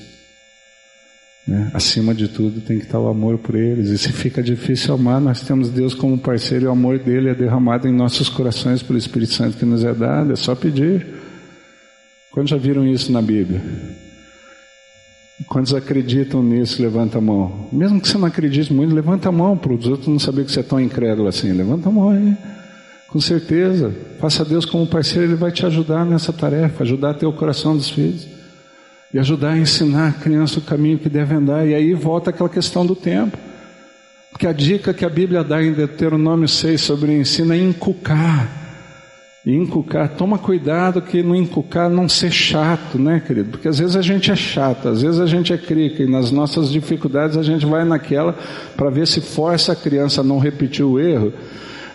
Né? 1.48 1.72
Acima 1.74 2.14
de 2.14 2.28
tudo 2.28 2.62
tem 2.62 2.78
que 2.78 2.86
estar 2.86 3.00
o 3.00 3.08
amor 3.08 3.38
por 3.40 3.56
eles. 3.56 3.90
E 3.90 3.98
se 3.98 4.12
fica 4.12 4.44
difícil 4.44 4.94
amar, 4.94 5.20
nós 5.20 5.42
temos 5.42 5.70
Deus 5.70 5.94
como 5.94 6.18
parceiro 6.18 6.66
e 6.66 6.68
o 6.68 6.72
amor 6.72 7.00
dele 7.00 7.30
é 7.30 7.34
derramado 7.34 7.88
em 7.88 7.92
nossos 7.92 8.30
corações 8.30 8.84
pelo 8.84 9.00
Espírito 9.00 9.34
Santo 9.34 9.58
que 9.58 9.66
nos 9.66 9.84
é 9.84 9.94
dado. 9.94 10.32
É 10.32 10.36
só 10.36 10.54
pedir. 10.54 11.08
Quantos 12.32 12.50
já 12.50 12.58
viram 12.58 12.88
isso 12.88 13.12
na 13.12 13.22
Bíblia? 13.22 13.62
Quantos 15.48 15.74
acreditam 15.74 16.42
nisso? 16.42 16.82
Levanta 16.82 17.18
a 17.18 17.22
mão. 17.22 17.68
Mesmo 17.72 18.00
que 18.00 18.08
você 18.08 18.18
não 18.18 18.28
acredite 18.28 18.74
muito, 18.74 18.96
levanta 18.96 19.28
a 19.28 19.32
mão 19.32 19.58
para 19.58 19.74
os 19.74 19.86
outros 19.86 20.08
não 20.08 20.18
saber 20.18 20.46
que 20.46 20.52
você 20.52 20.62
é 20.62 20.64
tão 20.64 20.80
incrédulo 20.80 21.28
assim. 21.28 21.52
Levanta 21.52 21.90
a 21.90 21.92
mão 21.92 22.10
aí. 22.10 22.38
Com 23.10 23.20
certeza. 23.20 23.94
Faça 24.20 24.46
Deus 24.46 24.66
como 24.66 24.88
parceiro, 24.88 25.28
Ele 25.28 25.36
vai 25.36 25.52
te 25.52 25.66
ajudar 25.66 26.06
nessa 26.06 26.32
tarefa, 26.32 26.84
ajudar 26.84 27.10
a 27.10 27.14
ter 27.14 27.26
o 27.26 27.34
coração 27.34 27.76
dos 27.76 27.90
filhos. 27.90 28.26
E 29.14 29.20
ajudar 29.20 29.52
a 29.52 29.58
ensinar 29.58 30.08
a 30.08 30.14
criança 30.14 30.60
o 30.60 30.62
caminho 30.62 31.00
que 31.00 31.10
deve 31.10 31.36
andar. 31.36 31.68
E 31.68 31.76
aí 31.76 31.94
volta 31.94 32.30
aquela 32.30 32.48
questão 32.48 32.86
do 32.86 32.96
tempo. 32.96 33.38
Porque 34.32 34.48
a 34.48 34.54
dica 34.54 34.94
que 34.94 35.04
a 35.04 35.10
Bíblia 35.10 35.44
dá 35.44 35.62
em 35.62 35.74
Deuteronômio 35.74 36.48
6 36.48 36.80
sobre 36.80 37.12
o 37.12 37.14
ensino 37.14 37.52
é 37.52 37.58
inculcar. 37.58 38.61
E 39.44 39.56
inculcar, 39.56 40.10
toma 40.10 40.38
cuidado 40.38 41.02
que 41.02 41.24
no 41.24 41.36
inculcar 41.36 41.90
não 41.90 42.08
ser 42.08 42.32
chato, 42.32 43.00
né, 43.00 43.20
querido? 43.26 43.50
Porque 43.50 43.68
às 43.68 43.80
vezes 43.80 43.96
a 43.96 44.02
gente 44.02 44.30
é 44.30 44.36
chato, 44.36 44.88
às 44.88 45.02
vezes 45.02 45.20
a 45.20 45.26
gente 45.26 45.52
é 45.52 45.58
crica, 45.58 46.04
e 46.04 46.08
nas 46.08 46.32
nossas 46.32 46.70
dificuldades 46.70 47.38
a 47.38 47.42
gente 47.42 47.66
vai 47.66 47.84
naquela 47.84 48.38
para 48.78 48.92
ver 48.92 49.08
se 49.08 49.20
força 49.20 49.72
a 49.72 49.76
criança 49.76 50.22
a 50.22 50.24
não 50.24 50.38
repetir 50.38 50.86
o 50.86 51.00
erro 51.00 51.34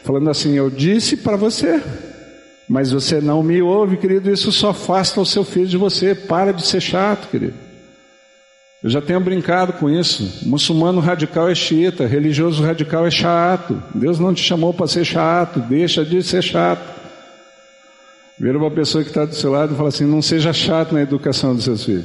falando 0.06 0.30
assim: 0.30 0.54
Eu 0.54 0.70
disse 0.70 1.16
para 1.16 1.36
você, 1.36 1.82
mas 2.68 2.92
você 2.92 3.20
não 3.20 3.42
me 3.42 3.60
ouve, 3.60 3.96
querido. 3.96 4.30
Isso 4.30 4.50
só 4.52 4.70
afasta 4.70 5.20
o 5.20 5.26
seu 5.26 5.44
filho 5.44 5.66
de 5.66 5.76
você. 5.76 6.14
Para 6.14 6.52
de 6.52 6.64
ser 6.64 6.80
chato, 6.80 7.28
querido. 7.28 7.54
Eu 8.82 8.90
já 8.90 9.00
tenho 9.00 9.20
brincado 9.20 9.72
com 9.74 9.90
isso. 9.90 10.46
Muçulmano 10.48 11.00
radical 11.00 11.48
é 11.48 11.54
xiita, 11.54 12.06
religioso 12.06 12.62
radical 12.62 13.06
é 13.06 13.10
chato. 13.10 13.82
Deus 13.94 14.18
não 14.20 14.32
te 14.32 14.42
chamou 14.42 14.72
para 14.72 14.86
ser 14.86 15.04
chato, 15.04 15.60
deixa 15.60 16.04
de 16.04 16.22
ser 16.22 16.42
chato. 16.42 17.05
Vira 18.38 18.58
uma 18.58 18.70
pessoa 18.70 19.02
que 19.02 19.10
está 19.10 19.24
do 19.24 19.34
seu 19.34 19.50
lado 19.50 19.74
e 19.74 19.76
fala 19.76 19.88
assim: 19.88 20.04
não 20.04 20.20
seja 20.20 20.52
chato 20.52 20.92
na 20.92 21.02
educação 21.02 21.54
dos 21.54 21.64
seus 21.64 21.84
filhos. 21.84 22.04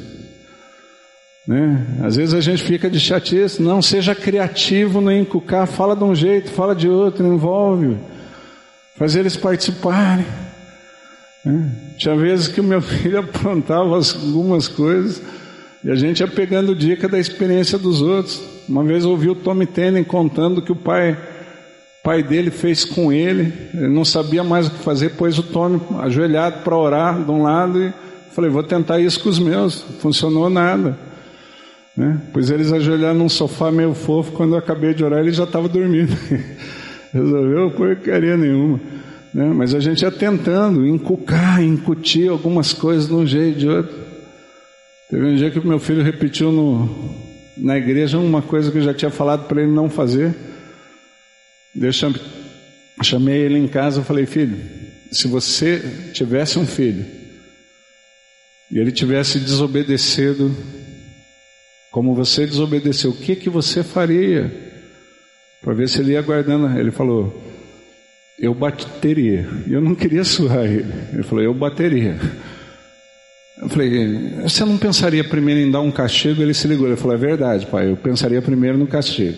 Né? 1.47 1.86
Às 2.03 2.15
vezes 2.15 2.34
a 2.34 2.41
gente 2.41 2.63
fica 2.63 2.89
de 2.89 2.99
chatice, 2.99 3.61
não, 3.61 3.82
seja 3.82 4.13
criativo 4.13 5.01
no 5.01 5.11
encucar, 5.11 5.67
fala 5.67 5.95
de 5.95 6.03
um 6.03 6.13
jeito, 6.13 6.51
fala 6.51 6.75
de 6.75 6.88
outro, 6.88 7.25
envolve, 7.25 7.97
faz 8.95 9.15
eles 9.15 9.36
participarem. 9.36 10.25
Né? 11.43 11.71
Tinha 11.97 12.15
vezes 12.15 12.47
que 12.47 12.61
o 12.61 12.63
meu 12.63 12.82
filho 12.82 13.19
aprontava 13.19 13.95
algumas 13.95 14.67
coisas 14.67 15.21
e 15.84 15.89
a 15.89 15.95
gente 15.95 16.19
ia 16.19 16.27
pegando 16.27 16.75
dica 16.75 17.09
da 17.09 17.19
experiência 17.19 17.77
dos 17.77 18.01
outros. 18.01 18.41
Uma 18.69 18.84
vez 18.84 19.03
ouvi 19.03 19.29
o 19.29 19.36
Tommy 19.36 19.65
Tenen 19.65 20.03
contando 20.03 20.61
que 20.61 20.71
o 20.71 20.75
pai, 20.75 21.17
pai 22.04 22.24
dele 22.24 22.49
fez 22.49 22.84
com 22.84 23.12
ele, 23.12 23.54
ele 23.74 23.88
não 23.88 24.04
sabia 24.04 24.43
mais 24.43 24.68
o 24.68 24.72
que 24.72 24.84
fazer, 24.84 25.12
pôs 25.12 25.38
o 25.38 25.43
Tommy 25.43 25.80
ajoelhado 25.99 26.64
para 26.64 26.76
orar 26.76 27.24
de 27.24 27.30
um 27.30 27.43
lado 27.43 27.82
e 27.82 27.93
falei, 28.34 28.49
vou 28.49 28.64
tentar 28.64 28.99
isso 28.99 29.22
com 29.22 29.30
os 29.30 29.39
meus, 29.39 29.82
funcionou 29.99 30.49
nada. 30.49 30.97
Né? 31.95 32.20
Pois 32.34 32.49
eles 32.49 32.72
ajoelharam 32.72 33.20
num 33.20 33.30
sofá 33.30 33.72
meio 33.72 33.93
fofo, 33.93 34.32
quando 34.32 34.54
eu 34.54 34.58
acabei 34.58 34.93
de 34.93 35.04
orar 35.04 35.20
ele 35.20 35.32
já 35.32 35.43
estava 35.43 35.68
dormindo. 35.68 36.16
Resolveu 37.14 37.72
porcaria 37.72 38.38
nenhuma. 38.38 38.80
Né? 39.34 39.52
Mas 39.54 39.76
a 39.76 39.80
gente 39.80 40.02
ia 40.02 40.12
tentando 40.12 40.88
inculcar, 40.88 41.62
incutir 41.62 42.30
algumas 42.30 42.74
coisas 42.74 43.08
de 43.08 43.14
um 43.14 43.26
jeito 43.28 43.60
de 43.60 43.68
outro. 43.68 43.93
Teve 45.10 45.26
um 45.26 45.36
dia 45.36 45.52
que 45.52 45.66
meu 45.66 45.80
filho 45.80 46.02
repetiu 46.02 46.52
no, 46.52 46.89
na 47.58 47.78
igreja 47.78 48.18
uma 48.18 48.41
coisa 48.41 48.72
que 48.72 48.78
eu 48.78 48.82
já 48.82 48.93
tinha 48.93 49.12
falado 49.12 49.45
para 49.45 49.62
ele 49.62 49.72
não 49.72 49.89
fazer. 49.89 50.34
Eu 51.76 51.91
chamei, 53.03 53.41
ele 53.41 53.57
em 53.57 53.67
casa 53.67 54.01
e 54.01 54.03
falei, 54.03 54.26
filho, 54.26 54.57
se 55.11 55.28
você 55.28 55.82
tivesse 56.13 56.59
um 56.59 56.65
filho 56.65 57.05
e 58.72 58.78
ele 58.78 58.91
tivesse 58.91 59.39
desobedecido 59.39 60.55
como 61.91 62.15
você 62.15 62.47
desobedeceu, 62.47 63.11
o 63.11 63.17
que 63.17 63.36
que 63.36 63.49
você 63.49 63.84
faria? 63.84 64.49
Para 65.61 65.74
ver 65.74 65.89
se 65.89 65.99
ele 65.99 66.13
ia 66.13 66.22
guardando. 66.22 66.80
Ele 66.80 66.89
falou, 66.89 67.38
eu 68.39 68.53
bateria. 68.55 69.47
Eu 69.69 69.82
não 69.82 69.93
queria 69.93 70.24
surrar 70.24 70.65
ele. 70.65 70.91
Ele 71.11 71.24
falou, 71.24 71.43
eu 71.43 71.53
bateria. 71.53 72.17
Eu 73.61 73.69
falei, 73.69 74.41
você 74.41 74.63
não 74.63 74.78
pensaria 74.78 75.24
primeiro 75.24 75.59
em 75.59 75.69
dar 75.69 75.82
um 75.82 75.91
castigo? 75.91 76.41
Ele 76.41 76.53
se 76.53 76.65
ligou, 76.65 76.88
ele 76.88 76.95
falou, 76.95 77.13
é 77.13 77.19
verdade, 77.19 77.67
pai, 77.67 77.91
eu 77.91 77.97
pensaria 77.97 78.41
primeiro 78.41 78.78
no 78.78 78.88
castigo. 78.88 79.38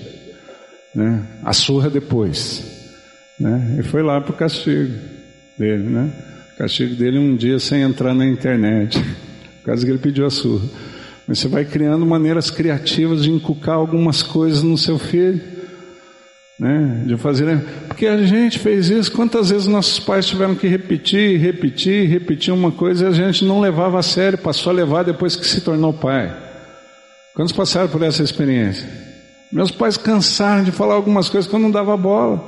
Né? 0.95 1.23
A 1.43 1.53
surra 1.53 1.89
depois. 1.89 2.63
Né? 3.39 3.77
E 3.79 3.83
foi 3.83 4.03
lá 4.03 4.21
para 4.21 4.31
o 4.31 4.37
castigo 4.37 4.93
dele, 5.57 5.83
né? 5.83 6.11
O 6.53 6.57
castigo 6.57 6.95
dele 6.95 7.17
um 7.17 7.35
dia 7.35 7.59
sem 7.59 7.81
entrar 7.81 8.13
na 8.13 8.25
internet, 8.25 8.99
por 9.61 9.65
causa 9.65 9.85
que 9.85 9.91
ele 9.91 9.99
pediu 9.99 10.25
a 10.25 10.29
surra. 10.29 10.67
Mas 11.27 11.39
você 11.39 11.47
vai 11.47 11.65
criando 11.65 12.05
maneiras 12.05 12.51
criativas 12.51 13.23
de 13.23 13.31
inculcar 13.31 13.75
algumas 13.75 14.21
coisas 14.21 14.61
no 14.61 14.77
seu 14.77 14.99
filho, 14.99 15.41
né? 16.59 17.03
De 17.07 17.17
fazer, 17.17 17.59
porque 17.87 18.05
a 18.05 18.21
gente 18.23 18.59
fez 18.59 18.89
isso. 18.89 19.11
Quantas 19.11 19.49
vezes 19.49 19.67
nossos 19.67 19.99
pais 19.99 20.27
tiveram 20.27 20.53
que 20.53 20.67
repetir, 20.67 21.39
repetir, 21.39 22.07
repetir 22.07 22.53
uma 22.53 22.71
coisa 22.71 23.05
e 23.05 23.07
a 23.07 23.11
gente 23.11 23.43
não 23.45 23.59
levava 23.59 23.99
a 23.99 24.03
sério, 24.03 24.37
passou 24.37 24.71
a 24.71 24.75
levar 24.75 25.03
depois 25.03 25.35
que 25.35 25.47
se 25.47 25.61
tornou 25.61 25.93
pai. 25.93 26.33
Quantos 27.33 27.53
passaram 27.53 27.89
por 27.89 28.03
essa 28.03 28.21
experiência? 28.21 29.12
Meus 29.53 29.69
pais 29.69 29.97
cansaram 29.97 30.63
de 30.63 30.71
falar 30.71 30.95
algumas 30.95 31.29
coisas 31.29 31.47
que 31.47 31.55
eu 31.55 31.59
não 31.59 31.69
dava 31.69 31.95
bola. 31.95 32.43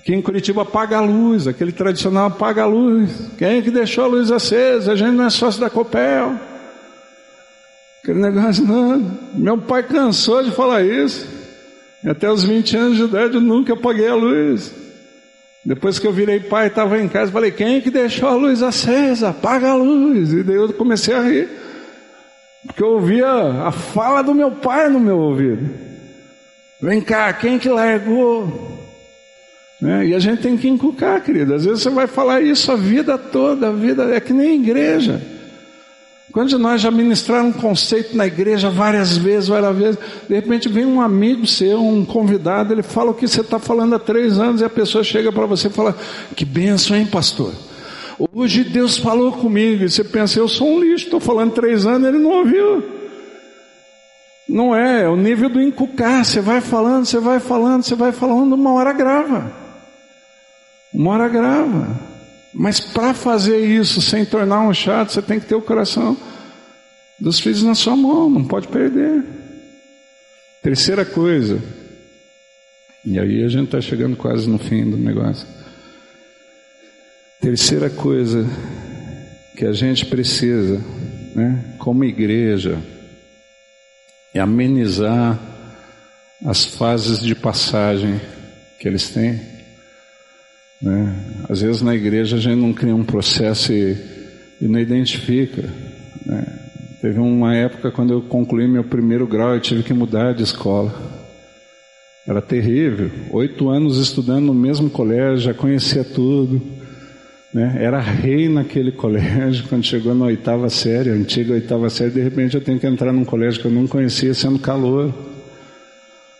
Aqui 0.00 0.12
em 0.12 0.20
Curitiba 0.20 0.62
apaga 0.62 0.96
a 0.96 1.00
luz, 1.00 1.46
aquele 1.46 1.70
tradicional 1.70 2.26
apaga 2.26 2.64
a 2.64 2.66
luz. 2.66 3.30
Quem 3.38 3.58
é 3.58 3.62
que 3.62 3.70
deixou 3.70 4.02
a 4.02 4.08
luz 4.08 4.32
acesa? 4.32 4.92
A 4.92 4.96
gente 4.96 5.12
não 5.12 5.26
é 5.26 5.30
sócio 5.30 5.60
da 5.60 5.70
Copel. 5.70 6.34
Aquele 8.02 8.18
negócio, 8.18 8.64
não. 8.64 9.16
Meu 9.32 9.58
pai 9.58 9.84
cansou 9.84 10.42
de 10.42 10.50
falar 10.50 10.82
isso. 10.82 11.24
E 12.02 12.10
até 12.10 12.28
os 12.28 12.42
20 12.42 12.76
anos 12.76 12.96
de 12.96 13.04
idade 13.04 13.34
eu 13.34 13.40
nunca 13.40 13.74
apaguei 13.74 14.08
a 14.08 14.16
luz. 14.16 14.74
Depois 15.64 16.00
que 16.00 16.06
eu 16.06 16.12
virei 16.12 16.40
pai, 16.40 16.66
estava 16.66 16.98
em 16.98 17.06
casa, 17.06 17.30
falei, 17.30 17.52
quem 17.52 17.76
é 17.76 17.80
que 17.80 17.92
deixou 17.92 18.28
a 18.28 18.34
luz 18.34 18.60
acesa? 18.60 19.28
Apaga 19.28 19.68
a 19.68 19.76
luz. 19.76 20.32
E 20.32 20.42
daí 20.42 20.56
eu 20.56 20.72
comecei 20.72 21.14
a 21.14 21.22
rir. 21.22 21.48
Porque 22.66 22.82
eu 22.82 22.88
ouvia 22.88 23.28
a 23.28 23.70
fala 23.70 24.20
do 24.22 24.34
meu 24.34 24.50
pai 24.50 24.88
no 24.88 24.98
meu 24.98 25.16
ouvido. 25.16 25.87
Vem 26.80 27.00
cá, 27.00 27.32
quem 27.32 27.58
que 27.58 27.68
largou? 27.68 28.78
Né? 29.80 30.08
E 30.08 30.14
a 30.14 30.18
gente 30.18 30.42
tem 30.42 30.56
que 30.56 30.68
inculcar, 30.68 31.22
querido. 31.22 31.54
Às 31.54 31.64
vezes 31.64 31.82
você 31.82 31.90
vai 31.90 32.06
falar 32.06 32.40
isso 32.40 32.70
a 32.70 32.76
vida 32.76 33.18
toda, 33.18 33.68
a 33.68 33.72
vida 33.72 34.14
é 34.14 34.20
que 34.20 34.32
nem 34.32 34.62
igreja. 34.62 35.20
Quando 36.30 36.58
nós 36.58 36.80
já 36.80 36.90
ministraram 36.90 37.48
um 37.48 37.52
conceito 37.52 38.16
na 38.16 38.26
igreja 38.26 38.70
várias 38.70 39.16
vezes, 39.16 39.48
várias 39.48 39.76
vezes, 39.76 39.98
de 40.28 40.34
repente 40.34 40.68
vem 40.68 40.84
um 40.84 41.00
amigo 41.00 41.46
seu, 41.46 41.82
um 41.82 42.04
convidado, 42.04 42.72
ele 42.72 42.82
fala 42.82 43.10
o 43.10 43.14
que 43.14 43.26
você 43.26 43.40
está 43.40 43.58
falando 43.58 43.94
há 43.94 43.98
três 43.98 44.38
anos 44.38 44.60
e 44.60 44.64
a 44.64 44.70
pessoa 44.70 45.02
chega 45.02 45.32
para 45.32 45.46
você 45.46 45.68
e 45.68 45.70
fala: 45.70 45.96
Que 46.36 46.44
benção, 46.44 46.96
hein, 46.96 47.06
pastor? 47.06 47.52
Hoje 48.32 48.62
Deus 48.62 48.98
falou 48.98 49.32
comigo 49.32 49.84
e 49.84 49.90
você 49.90 50.04
pensa: 50.04 50.38
Eu 50.38 50.48
sou 50.48 50.68
um 50.68 50.80
lixo, 50.80 51.06
estou 51.06 51.18
falando 51.18 51.52
três 51.52 51.86
anos, 51.86 52.06
ele 52.06 52.18
não 52.18 52.30
ouviu. 52.30 52.97
Não 54.48 54.74
é, 54.74 55.02
é 55.02 55.08
o 55.08 55.16
nível 55.16 55.48
do 55.48 55.60
encucar. 55.60 56.24
Você 56.24 56.40
vai 56.40 56.60
falando, 56.60 57.04
você 57.04 57.18
vai 57.18 57.38
falando, 57.38 57.82
você 57.82 57.94
vai 57.94 58.12
falando, 58.12 58.54
uma 58.54 58.72
hora 58.72 58.92
grava. 58.92 59.52
Uma 60.92 61.12
hora 61.12 61.28
grava. 61.28 62.00
Mas 62.54 62.80
para 62.80 63.12
fazer 63.12 63.58
isso 63.58 64.00
sem 64.00 64.24
tornar 64.24 64.60
um 64.60 64.72
chato, 64.72 65.12
você 65.12 65.20
tem 65.20 65.38
que 65.38 65.46
ter 65.46 65.54
o 65.54 65.60
coração 65.60 66.16
dos 67.20 67.38
filhos 67.40 67.62
na 67.62 67.74
sua 67.74 67.94
mão, 67.94 68.30
não 68.30 68.44
pode 68.44 68.68
perder. 68.68 69.24
Terceira 70.62 71.04
coisa, 71.04 71.62
e 73.04 73.18
aí 73.18 73.44
a 73.44 73.48
gente 73.48 73.66
está 73.66 73.80
chegando 73.80 74.16
quase 74.16 74.48
no 74.48 74.58
fim 74.58 74.88
do 74.88 74.96
negócio. 74.96 75.46
Terceira 77.40 77.88
coisa 77.88 78.46
que 79.56 79.64
a 79.64 79.72
gente 79.72 80.06
precisa, 80.06 80.80
né, 81.34 81.76
como 81.78 82.04
igreja, 82.04 82.78
é 84.34 84.40
amenizar 84.40 85.38
as 86.44 86.64
fases 86.64 87.20
de 87.20 87.34
passagem 87.34 88.20
que 88.78 88.86
eles 88.86 89.10
têm. 89.10 89.40
Né? 90.80 91.44
Às 91.48 91.60
vezes 91.60 91.82
na 91.82 91.94
igreja 91.94 92.36
a 92.36 92.40
gente 92.40 92.60
não 92.60 92.72
cria 92.72 92.94
um 92.94 93.04
processo 93.04 93.72
e, 93.72 93.96
e 94.60 94.68
não 94.68 94.78
identifica. 94.78 95.62
Né? 96.24 96.46
Teve 97.00 97.18
uma 97.18 97.54
época 97.54 97.90
quando 97.90 98.12
eu 98.12 98.22
concluí 98.22 98.66
meu 98.68 98.84
primeiro 98.84 99.26
grau 99.26 99.56
e 99.56 99.60
tive 99.60 99.82
que 99.82 99.92
mudar 99.92 100.34
de 100.34 100.42
escola. 100.42 100.94
Era 102.26 102.42
terrível. 102.42 103.10
Oito 103.30 103.70
anos 103.70 103.98
estudando 103.98 104.46
no 104.46 104.54
mesmo 104.54 104.90
colégio, 104.90 105.38
já 105.38 105.54
conhecia 105.54 106.04
tudo. 106.04 106.77
Né? 107.52 107.76
Era 107.80 108.00
rei 108.00 108.48
naquele 108.48 108.92
colégio. 108.92 109.66
Quando 109.68 109.84
chegou 109.84 110.14
na 110.14 110.26
oitava 110.26 110.68
série, 110.68 111.10
antiga 111.10 111.54
oitava 111.54 111.88
série, 111.88 112.10
de 112.10 112.20
repente 112.20 112.54
eu 112.54 112.60
tenho 112.60 112.78
que 112.78 112.86
entrar 112.86 113.12
num 113.12 113.24
colégio 113.24 113.60
que 113.60 113.66
eu 113.66 113.72
não 113.72 113.86
conhecia, 113.86 114.34
sendo 114.34 114.58
calor. 114.58 115.12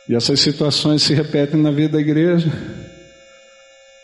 E 0.09 0.15
essas 0.15 0.41
situações 0.41 1.03
se 1.03 1.15
repetem 1.15 1.61
na 1.61 1.71
vida 1.71 1.95
da 1.95 2.01
igreja. 2.01 2.51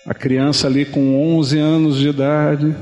A 0.06 0.12
criança 0.12 0.66
ali 0.66 0.84
com 0.84 1.36
11 1.38 1.58
anos 1.58 1.96
de 1.98 2.08
idade, 2.08 2.74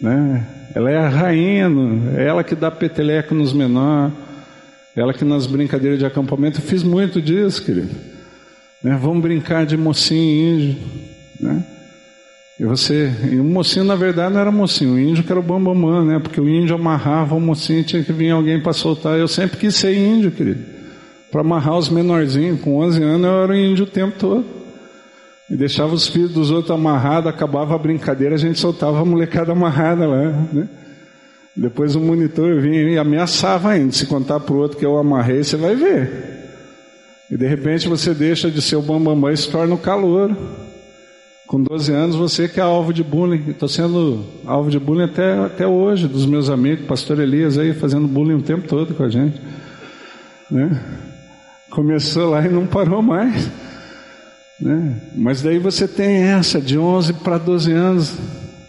né? 0.00 0.46
Ela 0.74 0.90
é 0.90 0.96
a 0.96 1.08
rainha, 1.08 1.68
é 2.16 2.26
ela 2.26 2.44
que 2.44 2.54
dá 2.54 2.70
peteleco 2.70 3.34
nos 3.34 3.52
menores, 3.52 4.14
ela 4.96 5.12
que 5.12 5.24
nas 5.24 5.46
brincadeiras 5.46 5.98
de 5.98 6.06
acampamento, 6.06 6.58
eu 6.58 6.62
fiz 6.62 6.82
muito 6.82 7.20
disso, 7.20 7.64
querido. 7.64 7.94
Né? 8.82 8.98
Vamos 9.00 9.20
brincar 9.20 9.66
de 9.66 9.76
mocinho 9.76 10.60
índio, 10.60 10.76
né? 11.38 11.64
E 12.60 12.64
você, 12.66 13.10
e 13.32 13.40
o 13.40 13.44
mocinho 13.44 13.86
na 13.86 13.94
verdade 13.94 14.34
não 14.34 14.40
era 14.42 14.52
mocinho, 14.52 14.92
o 14.92 15.00
índio 15.00 15.24
que 15.24 15.32
era 15.32 15.40
o 15.40 15.42
bambamã, 15.42 16.04
né? 16.04 16.18
Porque 16.18 16.38
o 16.38 16.46
índio 16.46 16.76
amarrava 16.76 17.34
o 17.34 17.40
mocinho, 17.40 17.82
tinha 17.82 18.04
que 18.04 18.12
vir 18.12 18.28
alguém 18.32 18.60
para 18.60 18.74
soltar. 18.74 19.18
Eu 19.18 19.26
sempre 19.26 19.56
quis 19.56 19.74
ser 19.74 19.96
índio, 19.96 20.30
querido. 20.30 20.62
Para 21.32 21.40
amarrar 21.40 21.78
os 21.78 21.88
menorzinhos, 21.88 22.60
com 22.60 22.76
11 22.76 23.02
anos 23.02 23.24
eu 23.24 23.42
era 23.44 23.56
índio 23.56 23.86
o 23.86 23.88
tempo 23.88 24.14
todo. 24.18 24.44
E 25.48 25.56
deixava 25.56 25.94
os 25.94 26.06
filhos 26.06 26.32
dos 26.32 26.50
outros 26.50 26.70
amarrados, 26.72 27.30
acabava 27.30 27.74
a 27.74 27.78
brincadeira, 27.78 28.34
a 28.34 28.38
gente 28.38 28.58
soltava 28.58 29.00
a 29.00 29.04
molecada 29.06 29.52
amarrada 29.52 30.06
lá. 30.06 30.30
Né? 30.52 30.68
Depois 31.56 31.96
o 31.96 32.00
monitor 32.00 32.60
vinha 32.60 32.82
e 32.82 32.98
ameaçava 32.98 33.70
ainda. 33.70 33.92
Se 33.92 34.04
contar 34.04 34.38
para 34.38 34.54
o 34.54 34.58
outro 34.58 34.76
que 34.76 34.84
eu 34.84 34.98
amarrei, 34.98 35.42
você 35.42 35.56
vai 35.56 35.74
ver. 35.74 36.10
E 37.30 37.38
de 37.38 37.46
repente 37.46 37.88
você 37.88 38.12
deixa 38.12 38.50
de 38.50 38.60
ser 38.60 38.76
o 38.76 38.82
bambambam 38.82 39.30
e 39.32 39.36
se 39.38 39.48
torna 39.48 39.74
o 39.74 39.78
calor. 39.78 40.36
Com 41.50 41.60
12 41.60 41.92
anos 41.92 42.14
você 42.14 42.48
que 42.48 42.60
é 42.60 42.62
alvo 42.62 42.92
de 42.92 43.02
bullying. 43.02 43.50
Estou 43.50 43.68
sendo 43.68 44.24
alvo 44.46 44.70
de 44.70 44.78
bullying 44.78 45.02
até, 45.02 45.36
até 45.36 45.66
hoje, 45.66 46.06
dos 46.06 46.24
meus 46.24 46.48
amigos, 46.48 46.86
pastor 46.86 47.18
Elias 47.18 47.58
aí 47.58 47.74
fazendo 47.74 48.06
bullying 48.06 48.36
o 48.36 48.42
tempo 48.42 48.68
todo 48.68 48.94
com 48.94 49.02
a 49.02 49.08
gente. 49.08 49.36
Né? 50.48 50.80
Começou 51.68 52.30
lá 52.30 52.46
e 52.46 52.48
não 52.48 52.68
parou 52.68 53.02
mais. 53.02 53.50
Né? 54.60 54.96
Mas 55.16 55.42
daí 55.42 55.58
você 55.58 55.88
tem 55.88 56.18
essa 56.22 56.60
de 56.60 56.78
11 56.78 57.14
para 57.14 57.36
12 57.36 57.72
anos. 57.72 58.14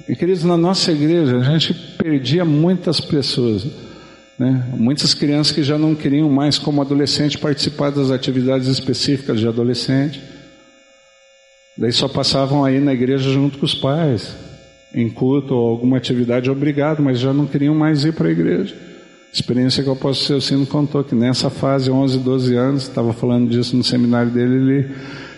E 0.10 0.16
queridos, 0.16 0.44
na 0.44 0.58
nossa 0.58 0.92
igreja 0.92 1.38
a 1.38 1.44
gente 1.44 1.76
perdia 2.00 2.44
muitas 2.44 3.00
pessoas 3.00 3.64
Né? 4.40 4.66
Muitas 4.76 5.14
crianças 5.14 5.54
que 5.54 5.62
já 5.62 5.78
não 5.78 5.94
queriam 5.94 6.32
mais, 6.32 6.58
como 6.58 6.82
adolescente, 6.82 7.38
participar 7.38 7.92
das 7.92 8.10
atividades 8.10 8.68
específicas 8.68 9.40
de 9.40 9.48
adolescente. 9.48 10.32
Daí 11.78 11.92
só 11.92 12.08
passavam 12.08 12.64
aí 12.64 12.80
na 12.80 12.94
igreja 12.94 13.30
junto 13.30 13.58
com 13.58 13.66
os 13.66 13.74
pais, 13.74 14.36
em 14.94 15.10
culto 15.10 15.54
ou 15.54 15.70
alguma 15.70 15.98
atividade 15.98 16.50
obrigado, 16.50 17.02
mas 17.02 17.20
já 17.20 17.34
não 17.34 17.46
queriam 17.46 17.74
mais 17.74 18.04
ir 18.04 18.14
para 18.14 18.28
a 18.28 18.32
igreja. 18.32 18.76
Experiência 19.34 19.82
que 19.82 19.90
o 19.90 19.94
apóstolo 19.94 20.42
Celcino 20.42 20.66
contou 20.66 21.04
que 21.04 21.16
nessa 21.16 21.50
fase, 21.50 21.90
11, 21.90 22.20
12 22.20 22.56
anos, 22.56 22.84
estava 22.84 23.14
falando 23.14 23.50
disso 23.50 23.78
no 23.78 23.84
seminário 23.84 24.30
dele, 24.30 24.56
ele, 24.56 24.96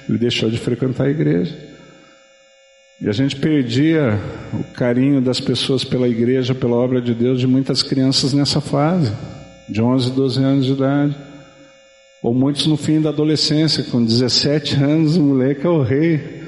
ele 0.09 0.17
deixou 0.17 0.49
de 0.49 0.57
frequentar 0.57 1.05
a 1.05 1.11
igreja. 1.11 1.55
E 2.99 3.07
a 3.07 3.11
gente 3.11 3.35
perdia 3.35 4.19
o 4.53 4.63
carinho 4.73 5.21
das 5.21 5.39
pessoas 5.39 5.83
pela 5.83 6.07
igreja, 6.07 6.55
pela 6.55 6.75
obra 6.75 7.01
de 7.01 7.13
Deus, 7.13 7.39
de 7.39 7.45
muitas 7.45 7.83
crianças 7.83 8.33
nessa 8.33 8.59
fase, 8.59 9.11
de 9.69 9.81
11, 9.81 10.11
12 10.11 10.43
anos 10.43 10.65
de 10.65 10.71
idade. 10.71 11.15
Ou 12.23 12.33
muitos 12.33 12.65
no 12.67 12.77
fim 12.77 13.01
da 13.01 13.09
adolescência, 13.09 13.83
com 13.83 14.01
17 14.01 14.81
anos, 14.81 15.17
o 15.17 15.21
moleque 15.21 15.67
é 15.67 15.69
o 15.69 15.81
rei 15.83 16.41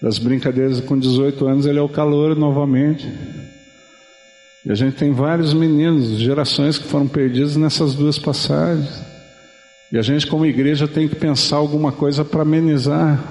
das 0.00 0.16
brincadeiras, 0.16 0.80
com 0.80 0.98
18 0.98 1.46
anos 1.46 1.66
ele 1.66 1.78
é 1.78 1.82
o 1.82 1.88
calor 1.88 2.34
novamente. 2.34 3.06
E 4.64 4.72
a 4.72 4.74
gente 4.74 4.96
tem 4.96 5.12
vários 5.12 5.52
meninos, 5.52 6.18
gerações 6.18 6.78
que 6.78 6.88
foram 6.88 7.06
perdidos 7.06 7.56
nessas 7.56 7.94
duas 7.94 8.18
passagens. 8.18 8.88
E 9.92 9.98
a 9.98 10.02
gente, 10.02 10.26
como 10.26 10.46
igreja, 10.46 10.88
tem 10.88 11.06
que 11.06 11.14
pensar 11.14 11.56
alguma 11.56 11.92
coisa 11.92 12.24
para 12.24 12.40
amenizar. 12.40 13.22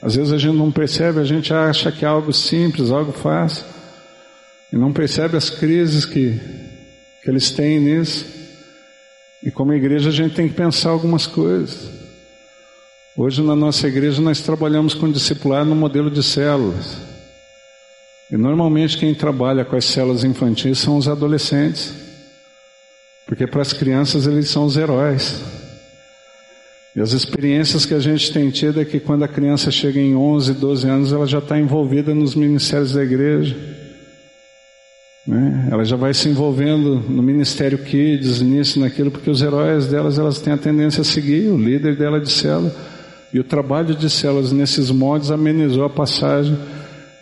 Às 0.00 0.14
vezes 0.14 0.32
a 0.32 0.38
gente 0.38 0.56
não 0.56 0.70
percebe, 0.70 1.18
a 1.18 1.24
gente 1.24 1.52
acha 1.52 1.90
que 1.90 2.04
é 2.04 2.08
algo 2.08 2.32
simples, 2.32 2.92
algo 2.92 3.10
fácil. 3.10 3.66
E 4.72 4.76
não 4.76 4.92
percebe 4.92 5.36
as 5.36 5.50
crises 5.50 6.04
que, 6.04 6.38
que 7.24 7.28
eles 7.28 7.50
têm 7.50 7.80
nisso. 7.80 8.37
E 9.42 9.50
como 9.50 9.72
igreja 9.72 10.08
a 10.08 10.12
gente 10.12 10.34
tem 10.34 10.48
que 10.48 10.54
pensar 10.54 10.90
algumas 10.90 11.26
coisas. 11.26 11.90
Hoje 13.16 13.42
na 13.42 13.56
nossa 13.56 13.86
igreja 13.86 14.20
nós 14.20 14.40
trabalhamos 14.40 14.94
com 14.94 15.10
discipular 15.10 15.64
no 15.64 15.74
modelo 15.74 16.10
de 16.10 16.22
células. 16.22 16.96
E 18.30 18.36
normalmente 18.36 18.98
quem 18.98 19.14
trabalha 19.14 19.64
com 19.64 19.76
as 19.76 19.86
células 19.86 20.22
infantis 20.22 20.78
são 20.78 20.96
os 20.96 21.08
adolescentes, 21.08 21.94
porque 23.26 23.46
para 23.46 23.62
as 23.62 23.72
crianças 23.72 24.26
eles 24.26 24.50
são 24.50 24.66
os 24.66 24.76
heróis. 24.76 25.42
E 26.94 27.00
as 27.00 27.12
experiências 27.12 27.86
que 27.86 27.94
a 27.94 28.00
gente 28.00 28.32
tem 28.32 28.50
tido 28.50 28.80
é 28.80 28.84
que 28.84 28.98
quando 28.98 29.22
a 29.22 29.28
criança 29.28 29.70
chega 29.70 30.00
em 30.00 30.16
11, 30.16 30.54
12 30.54 30.88
anos, 30.88 31.12
ela 31.12 31.26
já 31.26 31.38
está 31.38 31.58
envolvida 31.58 32.14
nos 32.14 32.34
ministérios 32.34 32.92
da 32.92 33.02
igreja. 33.02 33.56
Né? 35.28 35.68
Ela 35.70 35.84
já 35.84 35.94
vai 35.94 36.14
se 36.14 36.28
envolvendo 36.28 37.04
no 37.08 37.22
ministério 37.22 37.78
Kids, 37.78 38.40
nisso, 38.40 38.80
naquilo, 38.80 39.10
porque 39.10 39.30
os 39.30 39.42
heróis 39.42 39.86
delas, 39.86 40.18
elas 40.18 40.40
têm 40.40 40.54
a 40.54 40.58
tendência 40.58 41.02
a 41.02 41.04
seguir, 41.04 41.48
o 41.50 41.58
líder 41.58 41.96
dela 41.96 42.18
de 42.18 42.32
célula. 42.32 42.74
E 43.32 43.38
o 43.38 43.44
trabalho 43.44 43.94
de 43.94 44.08
células 44.08 44.52
nesses 44.52 44.90
modos 44.90 45.30
amenizou 45.30 45.84
a 45.84 45.90
passagem 45.90 46.56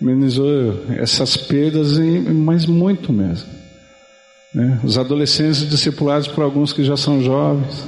amenizou 0.00 0.84
essas 0.90 1.36
perdas, 1.36 1.98
mas 2.32 2.66
muito 2.66 3.12
mesmo. 3.12 3.48
Né? 4.54 4.78
Os 4.84 4.98
adolescentes 4.98 5.68
discipulados 5.68 6.28
por 6.28 6.44
alguns 6.44 6.72
que 6.72 6.84
já 6.84 6.96
são 6.96 7.22
jovens. 7.22 7.84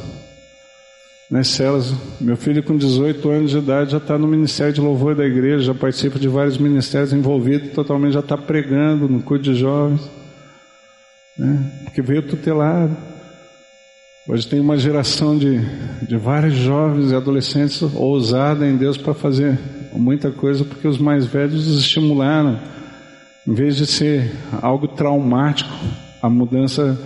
Nas 1.30 1.48
celas, 1.48 1.92
meu 2.18 2.38
filho 2.38 2.62
com 2.62 2.74
18 2.74 3.28
anos 3.28 3.50
de 3.50 3.58
idade 3.58 3.92
já 3.92 3.98
está 3.98 4.16
no 4.16 4.26
Ministério 4.26 4.72
de 4.72 4.80
Louvor 4.80 5.14
da 5.14 5.26
igreja, 5.26 5.64
já 5.64 5.74
participa 5.74 6.18
de 6.18 6.26
vários 6.26 6.56
ministérios 6.56 7.12
envolvidos, 7.12 7.72
totalmente 7.72 8.14
já 8.14 8.20
está 8.20 8.38
pregando 8.38 9.06
no 9.06 9.22
culto 9.22 9.44
de 9.44 9.54
jovens, 9.54 10.00
né? 11.36 11.70
porque 11.84 12.00
veio 12.00 12.22
tutelado. 12.22 12.96
Hoje 14.26 14.48
tem 14.48 14.58
uma 14.58 14.78
geração 14.78 15.36
de, 15.36 15.60
de 16.06 16.16
vários 16.16 16.54
jovens 16.54 17.10
e 17.10 17.14
adolescentes 17.14 17.82
ousada 17.82 18.66
em 18.66 18.76
Deus 18.76 18.96
para 18.96 19.12
fazer 19.12 19.58
muita 19.92 20.30
coisa 20.30 20.64
porque 20.64 20.88
os 20.88 20.98
mais 20.98 21.26
velhos 21.26 21.66
os 21.66 21.78
estimularam. 21.78 22.58
Em 23.46 23.52
vez 23.52 23.76
de 23.76 23.86
ser 23.86 24.32
algo 24.62 24.88
traumático, 24.88 25.70
a 26.22 26.30
mudança 26.30 26.98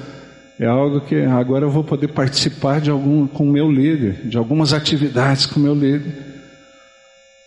é 0.62 0.66
algo 0.66 1.00
que 1.00 1.16
agora 1.16 1.64
eu 1.64 1.70
vou 1.70 1.82
poder 1.82 2.06
participar 2.06 2.80
de 2.80 2.88
algum 2.88 3.26
com 3.26 3.42
o 3.42 3.50
meu 3.50 3.68
líder, 3.68 4.28
de 4.28 4.38
algumas 4.38 4.72
atividades 4.72 5.44
com 5.44 5.58
o 5.58 5.62
meu 5.62 5.74
líder. 5.74 6.14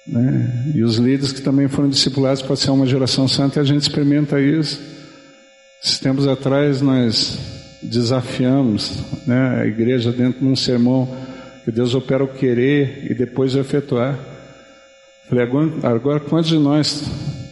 Né? 0.05 0.73
E 0.75 0.83
os 0.83 0.97
líderes 0.97 1.31
que 1.31 1.41
também 1.41 1.69
foram 1.69 1.87
discipulados 1.87 2.41
para 2.41 2.57
ser 2.57 2.71
uma 2.71 2.85
geração 2.85 3.25
santa, 3.25 3.61
a 3.61 3.63
gente 3.63 3.83
experimenta 3.83 4.41
isso. 4.41 4.81
Esses 5.81 5.97
tempos 5.97 6.27
atrás 6.27 6.81
nós 6.81 7.39
desafiamos 7.81 9.01
né, 9.25 9.61
a 9.61 9.65
igreja 9.65 10.11
dentro 10.11 10.41
de 10.41 10.47
um 10.47 10.55
sermão 10.55 11.07
que 11.63 11.71
Deus 11.71 11.95
opera 11.95 12.21
o 12.21 12.27
querer 12.27 13.09
e 13.09 13.13
depois 13.13 13.55
o 13.55 13.59
efetuar. 13.59 14.19
Falei, 15.29 15.45
agora, 15.45 15.71
agora 15.83 16.19
quantos 16.19 16.49
de 16.49 16.59
nós 16.59 17.01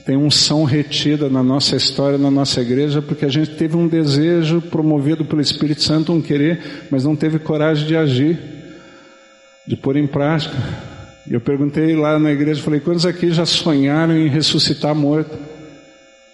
tem 0.05 0.17
unção 0.17 0.65
retida 0.65 1.29
na 1.29 1.41
nossa 1.41 1.75
história, 1.75 2.17
na 2.17 2.29
nossa 2.29 2.59
igreja, 2.61 3.01
porque 3.01 3.25
a 3.25 3.29
gente 3.29 3.51
teve 3.51 3.77
um 3.77 3.87
desejo 3.87 4.61
promovido 4.61 5.23
pelo 5.23 5.41
Espírito 5.41 5.81
Santo, 5.81 6.11
um 6.11 6.21
querer, 6.21 6.87
mas 6.91 7.05
não 7.05 7.15
teve 7.15 7.39
coragem 7.39 7.87
de 7.87 7.95
agir, 7.95 8.37
de 9.65 9.77
pôr 9.77 9.95
em 9.95 10.05
prática. 10.05 10.55
E 11.29 11.33
eu 11.33 11.39
perguntei 11.39 11.95
lá 11.95 12.19
na 12.19 12.31
igreja, 12.31 12.61
falei, 12.61 12.81
quantos 12.81 13.05
aqui 13.05 13.31
já 13.31 13.45
sonharam 13.45 14.17
em 14.17 14.27
ressuscitar 14.27 14.93
morto? 14.93 15.37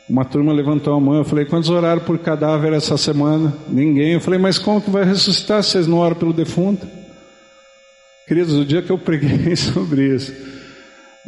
Uma 0.09 0.25
turma 0.25 0.51
levantou 0.51 0.95
a 0.95 0.99
mão, 0.99 1.17
eu 1.17 1.23
falei, 1.23 1.45
quantos 1.45 1.69
oraram 1.69 2.01
por 2.01 2.17
cadáver 2.17 2.73
essa 2.73 2.97
semana? 2.97 3.53
Ninguém. 3.67 4.13
Eu 4.13 4.19
falei, 4.19 4.39
mas 4.39 4.57
como 4.57 4.81
que 4.81 4.89
vai 4.89 5.03
ressuscitar 5.03 5.61
se 5.61 5.71
vocês 5.71 5.85
não 5.85 5.99
oram 5.99 6.15
pelo 6.15 6.33
defunto? 6.33 6.87
Queridos, 8.27 8.55
o 8.55 8.65
dia 8.65 8.81
que 8.81 8.89
eu 8.91 8.97
preguei 8.97 9.53
sobre 9.55 10.15
isso, 10.15 10.33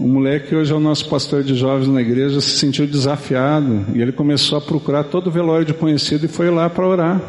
um 0.02 0.08
moleque 0.08 0.56
hoje 0.56 0.74
é 0.74 0.76
o 0.76 0.80
nosso 0.80 1.08
pastor 1.08 1.44
de 1.44 1.54
jovens 1.54 1.88
na 1.88 2.02
igreja, 2.02 2.42
se 2.42 2.50
sentiu 2.58 2.88
desafiado 2.88 3.86
e 3.94 4.02
ele 4.02 4.12
começou 4.12 4.58
a 4.58 4.62
procurar 4.62 5.04
todo 5.04 5.28
o 5.28 5.32
velório 5.32 5.64
de 5.64 5.76
conhecido 5.76 6.26
e 6.26 6.28
foi 6.28 6.50
lá 6.50 6.68
para 6.68 6.88
orar. 6.88 7.22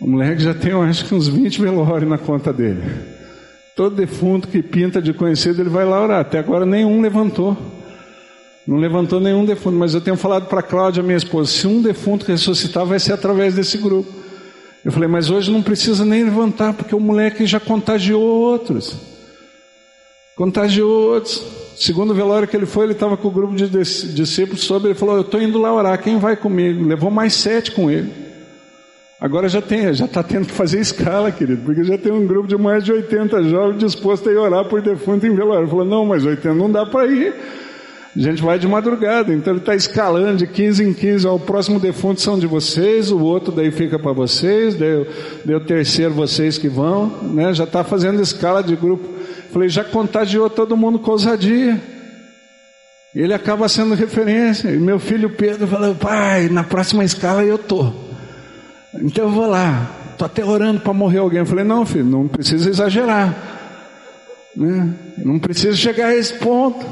O 0.00 0.08
moleque 0.08 0.42
já 0.42 0.52
tem, 0.52 0.72
eu 0.72 0.82
acho 0.82 1.04
que 1.04 1.14
uns 1.14 1.28
20 1.28 1.60
velórios 1.60 2.10
na 2.10 2.18
conta 2.18 2.52
dele. 2.52 2.82
Todo 3.76 3.94
defunto 3.94 4.48
que 4.48 4.60
pinta 4.60 5.00
de 5.00 5.12
conhecido, 5.12 5.62
ele 5.62 5.70
vai 5.70 5.84
lá 5.84 6.02
orar. 6.02 6.20
Até 6.20 6.40
agora 6.40 6.66
nenhum 6.66 7.00
levantou. 7.00 7.56
Não 8.66 8.76
levantou 8.76 9.20
nenhum 9.20 9.44
defunto, 9.44 9.76
mas 9.76 9.94
eu 9.94 10.00
tenho 10.00 10.16
falado 10.16 10.46
para 10.46 10.58
a 10.58 10.62
Cláudia, 10.62 11.04
minha 11.04 11.16
esposa, 11.16 11.52
se 11.52 11.68
um 11.68 11.80
defunto 11.80 12.26
ressuscitar, 12.26 12.84
vai 12.84 12.98
ser 12.98 13.12
através 13.12 13.54
desse 13.54 13.78
grupo. 13.78 14.12
Eu 14.84 14.90
falei, 14.90 15.08
mas 15.08 15.30
hoje 15.30 15.52
não 15.52 15.62
precisa 15.62 16.04
nem 16.04 16.24
levantar, 16.24 16.72
porque 16.72 16.96
o 16.96 17.00
moleque 17.00 17.46
já 17.46 17.60
contagiou 17.60 18.22
outros. 18.22 19.07
Contagiou 20.38 21.14
outros. 21.14 21.44
Segundo 21.76 22.14
velório 22.14 22.46
que 22.46 22.56
ele 22.56 22.64
foi, 22.64 22.84
ele 22.84 22.92
estava 22.92 23.16
com 23.16 23.26
o 23.26 23.30
grupo 23.30 23.56
de 23.56 23.68
discípulos 23.68 24.62
sobre, 24.62 24.90
ele 24.90 24.98
falou, 24.98 25.16
eu 25.16 25.22
estou 25.22 25.42
indo 25.42 25.58
lá 25.58 25.74
orar, 25.74 26.00
quem 26.00 26.16
vai 26.16 26.36
comigo? 26.36 26.86
Levou 26.86 27.10
mais 27.10 27.34
sete 27.34 27.72
com 27.72 27.90
ele. 27.90 28.12
Agora 29.20 29.48
já 29.48 29.60
tem, 29.60 29.92
já 29.92 30.04
está 30.04 30.22
tendo 30.22 30.46
que 30.46 30.52
fazer 30.52 30.78
escala, 30.78 31.32
querido, 31.32 31.62
porque 31.64 31.82
já 31.82 31.98
tem 31.98 32.12
um 32.12 32.24
grupo 32.24 32.46
de 32.46 32.56
mais 32.56 32.84
de 32.84 32.92
80 32.92 33.42
jovens 33.44 33.78
dispostos 33.78 34.28
a 34.28 34.32
ir 34.32 34.36
orar 34.36 34.64
por 34.66 34.80
defunto 34.80 35.26
em 35.26 35.34
velório. 35.34 35.66
Falou, 35.66 35.84
não, 35.84 36.06
mas 36.06 36.24
80 36.24 36.54
não 36.54 36.70
dá 36.70 36.86
para 36.86 37.08
ir. 37.08 37.34
A 38.16 38.20
gente 38.20 38.40
vai 38.40 38.60
de 38.60 38.68
madrugada, 38.68 39.34
então 39.34 39.52
ele 39.52 39.60
está 39.60 39.74
escalando 39.74 40.36
de 40.36 40.46
15 40.46 40.84
em 40.84 40.94
15. 40.94 41.26
Ó, 41.26 41.34
o 41.34 41.40
próximo 41.40 41.80
defunto 41.80 42.20
são 42.20 42.38
de 42.38 42.46
vocês, 42.46 43.10
o 43.10 43.18
outro 43.18 43.52
daí 43.52 43.72
fica 43.72 43.98
para 43.98 44.12
vocês, 44.12 44.76
daí 44.76 45.54
o 45.54 45.60
terceiro 45.60 46.14
vocês 46.14 46.58
que 46.58 46.68
vão, 46.68 47.06
né? 47.24 47.52
Já 47.52 47.64
está 47.64 47.82
fazendo 47.82 48.22
escala 48.22 48.62
de 48.62 48.76
grupo. 48.76 49.18
Falei, 49.52 49.68
já 49.68 49.84
contagiou 49.84 50.50
todo 50.50 50.76
mundo 50.76 50.98
com 50.98 51.10
ousadia. 51.10 51.80
Ele 53.14 53.32
acaba 53.32 53.68
sendo 53.68 53.94
referência. 53.94 54.70
E 54.70 54.78
meu 54.78 54.98
filho 54.98 55.30
Pedro 55.30 55.66
falou, 55.66 55.94
pai, 55.94 56.48
na 56.48 56.62
próxima 56.62 57.04
escala 57.04 57.42
eu 57.42 57.58
tô. 57.58 57.92
Então 58.94 59.24
eu 59.24 59.30
vou 59.30 59.46
lá. 59.46 59.90
Tô 60.18 60.24
até 60.24 60.44
orando 60.44 60.80
para 60.80 60.92
morrer 60.92 61.18
alguém. 61.18 61.38
Eu 61.40 61.46
falei, 61.46 61.64
não, 61.64 61.86
filho, 61.86 62.04
não 62.04 62.28
precisa 62.28 62.68
exagerar. 62.68 63.34
Né? 64.54 64.94
Não 65.18 65.38
precisa 65.38 65.76
chegar 65.76 66.08
a 66.08 66.16
esse 66.16 66.34
ponto. 66.34 66.84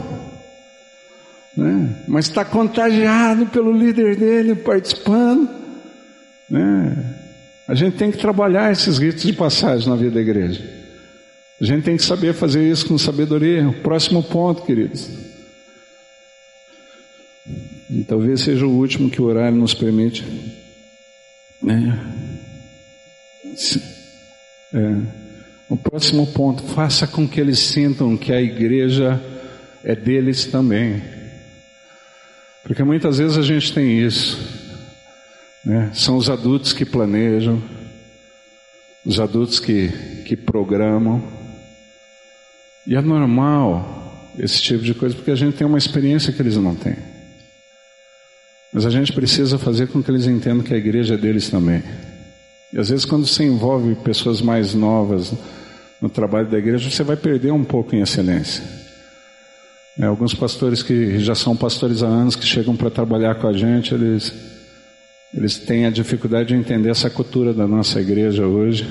Né? 1.56 1.96
Mas 2.06 2.26
está 2.26 2.44
contagiado 2.44 3.46
pelo 3.46 3.72
líder 3.72 4.16
dele, 4.16 4.54
participando. 4.54 5.48
Né? 6.48 7.14
A 7.68 7.74
gente 7.74 7.96
tem 7.96 8.10
que 8.10 8.18
trabalhar 8.18 8.70
esses 8.70 8.98
ritos 8.98 9.22
de 9.22 9.32
passagem 9.32 9.88
na 9.88 9.96
vida 9.96 10.12
da 10.12 10.20
igreja. 10.20 10.85
A 11.60 11.64
gente 11.64 11.84
tem 11.84 11.96
que 11.96 12.02
saber 12.02 12.34
fazer 12.34 12.68
isso 12.70 12.86
com 12.86 12.98
sabedoria. 12.98 13.72
Próximo 13.82 14.22
ponto, 14.22 14.62
queridos. 14.62 15.08
E 17.90 18.04
talvez 18.04 18.40
seja 18.40 18.66
o 18.66 18.76
último 18.76 19.08
que 19.08 19.22
o 19.22 19.24
horário 19.24 19.56
nos 19.56 19.72
permite. 19.72 20.24
Né? 21.62 21.98
É. 24.74 25.26
O 25.68 25.76
próximo 25.76 26.26
ponto, 26.28 26.62
faça 26.62 27.06
com 27.06 27.26
que 27.26 27.40
eles 27.40 27.58
sintam 27.58 28.16
que 28.16 28.32
a 28.32 28.40
igreja 28.40 29.20
é 29.82 29.96
deles 29.96 30.44
também. 30.46 31.02
Porque 32.62 32.84
muitas 32.84 33.18
vezes 33.18 33.38
a 33.38 33.42
gente 33.42 33.72
tem 33.72 33.98
isso. 34.00 34.38
Né? 35.64 35.90
São 35.94 36.16
os 36.16 36.28
adultos 36.28 36.72
que 36.72 36.84
planejam, 36.84 37.62
os 39.04 39.18
adultos 39.18 39.58
que, 39.58 39.88
que 40.24 40.36
programam. 40.36 41.35
E 42.86 42.94
é 42.94 43.00
normal 43.00 44.32
esse 44.38 44.60
tipo 44.60 44.82
de 44.84 44.94
coisa, 44.94 45.14
porque 45.14 45.30
a 45.30 45.36
gente 45.36 45.56
tem 45.56 45.66
uma 45.66 45.78
experiência 45.78 46.32
que 46.32 46.40
eles 46.40 46.56
não 46.56 46.74
têm. 46.74 46.96
Mas 48.72 48.84
a 48.84 48.90
gente 48.90 49.12
precisa 49.12 49.58
fazer 49.58 49.88
com 49.88 50.02
que 50.02 50.10
eles 50.10 50.26
entendam 50.26 50.62
que 50.62 50.74
a 50.74 50.76
igreja 50.76 51.14
é 51.14 51.16
deles 51.16 51.48
também. 51.48 51.82
E 52.72 52.78
às 52.78 52.90
vezes, 52.90 53.04
quando 53.04 53.26
você 53.26 53.44
envolve 53.44 53.94
pessoas 53.96 54.42
mais 54.42 54.74
novas 54.74 55.32
no 56.00 56.10
trabalho 56.10 56.48
da 56.48 56.58
igreja, 56.58 56.90
você 56.90 57.02
vai 57.02 57.16
perder 57.16 57.52
um 57.52 57.64
pouco 57.64 57.94
em 57.96 58.02
excelência. 58.02 58.62
É, 59.98 60.04
alguns 60.04 60.34
pastores 60.34 60.82
que 60.82 61.18
já 61.20 61.34
são 61.34 61.56
pastores 61.56 62.02
há 62.02 62.06
anos, 62.06 62.36
que 62.36 62.44
chegam 62.44 62.76
para 62.76 62.90
trabalhar 62.90 63.36
com 63.36 63.48
a 63.48 63.52
gente, 63.52 63.94
eles, 63.94 64.30
eles 65.32 65.58
têm 65.58 65.86
a 65.86 65.90
dificuldade 65.90 66.48
de 66.50 66.54
entender 66.54 66.90
essa 66.90 67.08
cultura 67.08 67.54
da 67.54 67.66
nossa 67.66 67.98
igreja 67.98 68.46
hoje. 68.46 68.86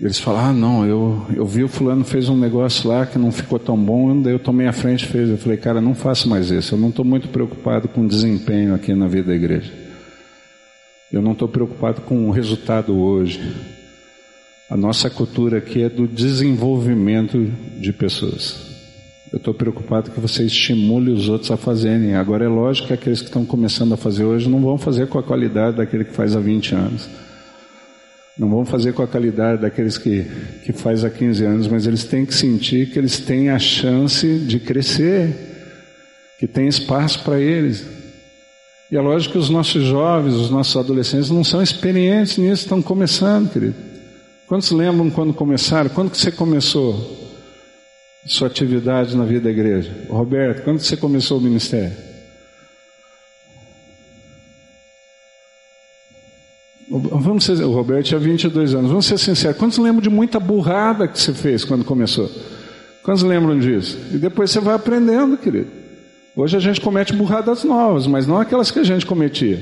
Eles 0.00 0.18
falam, 0.18 0.40
ah 0.40 0.52
não, 0.52 0.86
eu, 0.86 1.26
eu 1.36 1.44
vi 1.44 1.62
o 1.62 1.68
fulano 1.68 2.04
fez 2.04 2.30
um 2.30 2.36
negócio 2.36 2.88
lá 2.88 3.04
que 3.04 3.18
não 3.18 3.30
ficou 3.30 3.58
tão 3.58 3.76
bom, 3.76 4.18
daí 4.22 4.32
eu 4.32 4.38
tomei 4.38 4.66
a 4.66 4.72
frente 4.72 5.04
e 5.04 5.08
fez. 5.08 5.28
Eu 5.28 5.36
falei, 5.36 5.58
cara, 5.58 5.78
não 5.78 5.94
faça 5.94 6.26
mais 6.26 6.50
isso, 6.50 6.74
eu 6.74 6.78
não 6.78 6.88
estou 6.88 7.04
muito 7.04 7.28
preocupado 7.28 7.86
com 7.86 8.06
desempenho 8.06 8.74
aqui 8.74 8.94
na 8.94 9.06
vida 9.06 9.28
da 9.28 9.34
igreja. 9.34 9.70
Eu 11.12 11.20
não 11.20 11.32
estou 11.32 11.48
preocupado 11.48 12.00
com 12.00 12.28
o 12.28 12.30
resultado 12.30 12.96
hoje. 12.96 13.40
A 14.70 14.76
nossa 14.76 15.10
cultura 15.10 15.58
aqui 15.58 15.82
é 15.82 15.88
do 15.88 16.06
desenvolvimento 16.06 17.52
de 17.78 17.92
pessoas. 17.92 18.70
Eu 19.30 19.36
estou 19.36 19.52
preocupado 19.52 20.10
que 20.12 20.20
você 20.20 20.44
estimule 20.44 21.10
os 21.10 21.28
outros 21.28 21.50
a 21.50 21.56
fazerem. 21.56 22.14
Agora 22.14 22.44
é 22.44 22.48
lógico 22.48 22.88
que 22.88 22.94
aqueles 22.94 23.20
que 23.20 23.26
estão 23.26 23.44
começando 23.44 23.92
a 23.92 23.96
fazer 23.96 24.24
hoje 24.24 24.48
não 24.48 24.60
vão 24.60 24.78
fazer 24.78 25.08
com 25.08 25.18
a 25.18 25.22
qualidade 25.22 25.76
daquele 25.76 26.04
que 26.04 26.14
faz 26.14 26.34
há 26.34 26.40
20 26.40 26.74
anos. 26.74 27.08
Não 28.40 28.48
vão 28.48 28.64
fazer 28.64 28.94
com 28.94 29.02
a 29.02 29.06
qualidade 29.06 29.60
daqueles 29.60 29.98
que, 29.98 30.24
que 30.64 30.72
faz 30.72 31.04
há 31.04 31.10
15 31.10 31.44
anos, 31.44 31.68
mas 31.68 31.86
eles 31.86 32.04
têm 32.04 32.24
que 32.24 32.34
sentir 32.34 32.88
que 32.88 32.98
eles 32.98 33.18
têm 33.18 33.50
a 33.50 33.58
chance 33.58 34.26
de 34.38 34.58
crescer, 34.58 35.28
que 36.38 36.46
tem 36.46 36.66
espaço 36.66 37.22
para 37.22 37.38
eles. 37.38 37.84
E 38.90 38.96
é 38.96 39.00
lógico 39.00 39.32
que 39.32 39.38
os 39.38 39.50
nossos 39.50 39.84
jovens, 39.84 40.32
os 40.36 40.50
nossos 40.50 40.74
adolescentes 40.74 41.28
não 41.28 41.44
são 41.44 41.60
experientes 41.60 42.38
nisso, 42.38 42.62
estão 42.62 42.80
começando, 42.80 43.52
querido. 43.52 43.74
Quantos 44.48 44.70
lembram 44.70 45.10
quando 45.10 45.34
começaram? 45.34 45.90
Quando 45.90 46.10
que 46.10 46.16
você 46.16 46.32
começou 46.32 47.18
sua 48.24 48.46
atividade 48.46 49.14
na 49.14 49.26
vida 49.26 49.42
da 49.42 49.50
igreja? 49.50 49.92
Roberto, 50.08 50.64
quando 50.64 50.78
que 50.78 50.86
você 50.86 50.96
começou 50.96 51.36
o 51.36 51.42
ministério? 51.42 52.09
Vamos 57.30 57.44
ser, 57.44 57.62
o 57.62 57.70
Roberto 57.70 58.06
tinha 58.06 58.18
22 58.18 58.74
anos. 58.74 58.90
Vamos 58.90 59.06
ser 59.06 59.16
sinceros. 59.16 59.56
Quantos 59.56 59.78
lembram 59.78 60.02
de 60.02 60.10
muita 60.10 60.40
burrada 60.40 61.06
que 61.06 61.16
você 61.16 61.32
fez 61.32 61.64
quando 61.64 61.84
começou? 61.84 62.28
Quantos 63.04 63.22
lembram 63.22 63.56
disso? 63.56 63.96
E 64.12 64.16
depois 64.16 64.50
você 64.50 64.58
vai 64.58 64.74
aprendendo, 64.74 65.36
querido. 65.36 65.68
Hoje 66.34 66.56
a 66.56 66.60
gente 66.60 66.80
comete 66.80 67.12
burradas 67.12 67.62
novas, 67.62 68.08
mas 68.08 68.26
não 68.26 68.40
aquelas 68.40 68.72
que 68.72 68.80
a 68.80 68.82
gente 68.82 69.06
cometia. 69.06 69.60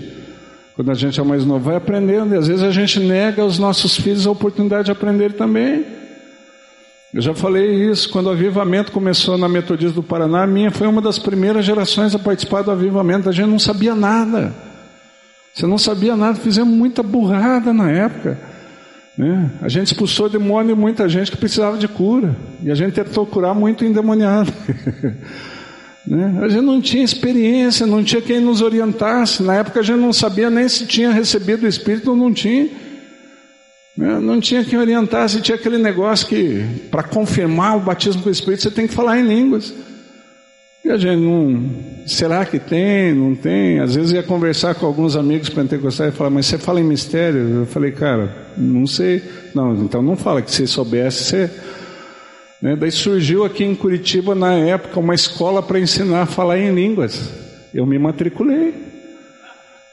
Quando 0.75 0.91
a 0.91 0.95
gente 0.95 1.21
é 1.21 1.23
mais 1.23 1.45
novo, 1.45 1.63
vai 1.63 1.77
aprendendo, 1.77 2.35
e 2.35 2.39
às 2.39 2.49
vezes 2.49 2.63
a 2.63 2.71
gente 2.71 3.01
nega 3.01 3.43
aos 3.43 3.59
nossos 3.59 3.97
filhos 3.97 4.27
a 4.27 4.31
oportunidade 4.31 4.87
de 4.87 4.93
aprender 4.93 5.35
também. 5.35 5.85
Eu 7.13 7.21
já 7.21 7.35
falei 7.35 7.91
isso, 7.91 8.09
quando 8.09 8.29
o 8.29 8.31
avivamento 8.31 8.93
começou 8.93 9.37
na 9.37 9.47
Metodista 9.47 9.95
do 9.95 10.03
Paraná, 10.03 10.45
a 10.45 10.47
minha 10.47 10.71
foi 10.71 10.87
uma 10.87 11.03
das 11.03 11.19
primeiras 11.19 11.67
gerações 11.67 12.15
a 12.15 12.19
participar 12.19 12.63
do 12.63 12.71
avivamento, 12.71 13.29
a 13.29 13.33
gente 13.33 13.51
não 13.51 13.59
sabia 13.59 13.95
nada. 13.95 14.68
Você 15.59 15.67
não 15.67 15.77
sabia 15.77 16.17
nada, 16.17 16.39
fizemos 16.39 16.73
muita 16.73 17.03
burrada 17.03 17.73
na 17.73 17.91
época. 17.91 18.39
Né? 19.17 19.51
A 19.61 19.69
gente 19.69 19.89
expulsou 19.89 20.29
demônio 20.29 20.71
e 20.71 20.77
muita 20.77 21.09
gente 21.09 21.33
que 21.33 21.37
precisava 21.37 21.77
de 21.77 21.89
cura. 21.89 22.37
E 22.63 22.71
a 22.71 22.77
gente 22.77 22.93
tentou 22.93 23.27
curar 23.27 23.55
muito 23.55 23.85
endemoniado. 23.85 24.53
Né? 26.07 26.39
A 26.41 26.49
gente 26.49 26.65
não 26.65 26.81
tinha 26.81 27.05
experiência, 27.05 27.87
não 27.87 28.03
tinha 28.03 28.23
quem 28.23 28.41
nos 28.41 28.63
orientasse. 28.63 29.43
Na 29.43 29.57
época 29.57 29.81
a 29.81 29.83
gente 29.83 29.99
não 29.99 30.11
sabia 30.11 30.49
nem 30.49 30.67
se 30.67 30.87
tinha 30.87 31.11
recebido 31.11 31.65
o 31.65 31.69
Espírito 31.69 32.13
ou 32.13 32.17
não 32.17 32.33
tinha. 32.33 32.67
Né? 33.95 34.19
Não 34.19 34.41
tinha 34.41 34.65
quem 34.65 34.79
orientasse, 34.79 35.43
tinha 35.43 35.57
aquele 35.57 35.77
negócio 35.77 36.27
que, 36.27 36.65
para 36.91 37.03
confirmar 37.03 37.77
o 37.77 37.81
batismo 37.81 38.23
com 38.23 38.31
o 38.31 38.33
Espírito, 38.33 38.63
você 38.63 38.71
tem 38.71 38.87
que 38.87 38.95
falar 38.95 39.21
em 39.21 39.29
línguas. 39.29 39.75
E 40.85 40.91
a 40.91 40.97
gente 40.97 41.21
não. 41.21 41.61
Será 42.07 42.45
que 42.45 42.59
tem? 42.59 43.13
Não 43.13 43.35
tem? 43.35 43.81
Às 43.81 43.95
vezes 43.95 44.13
ia 44.13 44.23
conversar 44.23 44.75
com 44.75 44.87
alguns 44.87 45.17
amigos 45.17 45.49
pentecostais 45.49 46.15
e 46.15 46.17
falar, 46.17 46.31
mas 46.31 46.47
você 46.47 46.57
fala 46.57 46.81
em 46.81 46.85
mistério? 46.85 47.41
Eu 47.61 47.67
falei, 47.67 47.93
cara, 47.93 48.49
não 48.57 48.87
sei. 48.87 49.23
Não, 49.55 49.75
então 49.75 50.03
não 50.03 50.17
fala 50.17 50.41
que 50.41 50.51
se 50.51 50.67
soubesse, 50.67 51.25
você 51.25 51.51
né? 52.61 52.75
Daí 52.75 52.91
surgiu 52.91 53.45
aqui 53.45 53.65
em 53.65 53.75
Curitiba, 53.75 54.35
na 54.35 54.53
época, 54.53 54.99
uma 54.99 55.15
escola 55.15 55.63
para 55.63 55.79
ensinar 55.79 56.23
a 56.23 56.27
falar 56.27 56.59
em 56.59 56.75
línguas. 56.75 57.33
Eu 57.73 57.87
me 57.87 57.99
matriculei. 57.99 58.75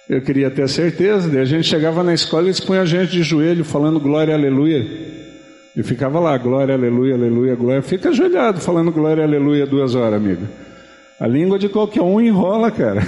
Eu 0.09 0.21
queria 0.21 0.49
ter 0.49 0.67
certeza. 0.67 1.29
Daí 1.29 1.41
a 1.41 1.45
gente 1.45 1.67
chegava 1.67 2.03
na 2.03 2.13
escola 2.13 2.43
e 2.43 2.47
eles 2.47 2.59
punham 2.59 2.81
a 2.81 2.86
gente 2.86 3.11
de 3.11 3.23
joelho 3.23 3.63
falando 3.63 3.99
glória, 3.99 4.33
aleluia. 4.33 4.86
E 5.75 5.83
ficava 5.83 6.19
lá, 6.19 6.38
glória, 6.38 6.73
aleluia, 6.73 7.15
aleluia, 7.15 7.55
glória. 7.55 7.81
Fica 7.81 8.09
ajoelhado 8.09 8.59
falando 8.59 8.91
glória, 8.91 9.23
aleluia 9.23 9.65
duas 9.65 9.93
horas, 9.93 10.15
amigo. 10.15 10.47
A 11.20 11.28
língua 11.28 11.57
de 11.57 11.70
qualquer 11.70 12.01
um 12.01 12.20
enrola, 12.20 12.72
cara. 12.72 13.05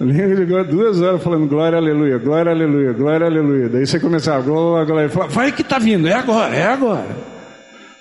A 0.00 0.04
língua 0.04 0.64
de 0.64 0.70
duas 0.70 1.00
horas 1.00 1.22
falando 1.22 1.46
glória, 1.46 1.76
aleluia, 1.76 2.18
glória, 2.18 2.50
aleluia, 2.50 2.92
glória, 2.92 3.26
aleluia. 3.26 3.68
Daí 3.68 3.86
você 3.86 4.00
começava, 4.00 4.42
glória, 4.42 4.86
glória. 4.86 5.08
Falava, 5.10 5.32
vai 5.32 5.52
que 5.52 5.62
tá 5.62 5.78
vindo, 5.78 6.08
é 6.08 6.14
agora, 6.14 6.54
é 6.54 6.66
agora. 6.66 7.16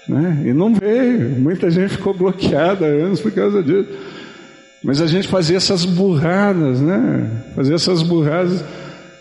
Né? 0.08 0.44
E 0.46 0.54
não 0.54 0.74
veio. 0.74 1.30
Muita 1.32 1.70
gente 1.70 1.90
ficou 1.90 2.14
bloqueada 2.14 2.86
anos 2.86 3.20
por 3.22 3.32
causa 3.32 3.62
disso. 3.62 3.90
Mas 4.84 5.02
a 5.02 5.08
gente 5.08 5.28
fazia 5.28 5.58
essas 5.58 5.84
burradas, 5.84 6.80
né? 6.80 7.30
Fazia 7.56 7.76
essas 7.76 8.02
burradas, 8.02 8.64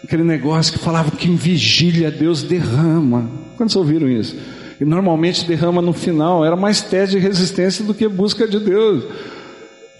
aquele 0.05 0.22
negócio 0.22 0.72
que 0.72 0.79
falava 0.79 1.11
que 1.11 1.29
em 1.29 1.35
vigília 1.35 2.11
Deus 2.11 2.45
derrama. 2.45 3.29
Quantos 3.57 3.74
ouviram 3.74 4.09
isso? 4.09 4.37
E 4.81 4.85
normalmente 4.85 5.47
derrama 5.47 5.83
no 5.83 5.93
final, 5.93 6.45
era 6.45 6.55
mais 6.55 6.81
teste 6.81 7.16
de 7.16 7.22
resistência 7.22 7.85
do 7.85 7.93
que 7.93 8.07
busca 8.07 8.47
de 8.47 8.61
Deus. 8.61 9.05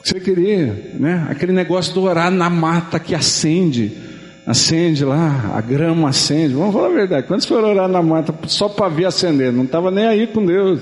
Você 0.09 0.21
queria, 0.21 0.93
né? 0.95 1.27
Aquele 1.29 1.53
negócio 1.53 1.93
do 1.93 2.03
orar 2.03 2.31
na 2.31 2.49
mata 2.49 2.99
que 2.99 3.15
acende 3.15 4.09
acende 4.47 5.05
lá, 5.05 5.53
a 5.55 5.61
grama 5.61 6.09
acende. 6.09 6.55
Vamos 6.55 6.73
falar 6.73 6.87
a 6.87 6.93
verdade. 6.93 7.27
Quando 7.27 7.43
você 7.43 7.49
for 7.49 7.63
orar 7.63 7.87
na 7.87 8.03
mata 8.03 8.35
só 8.47 8.67
para 8.67 8.89
ver 8.89 9.05
acender, 9.05 9.53
não 9.53 9.65
estava 9.65 9.91
nem 9.91 10.07
aí 10.07 10.27
com 10.27 10.43
Deus. 10.43 10.81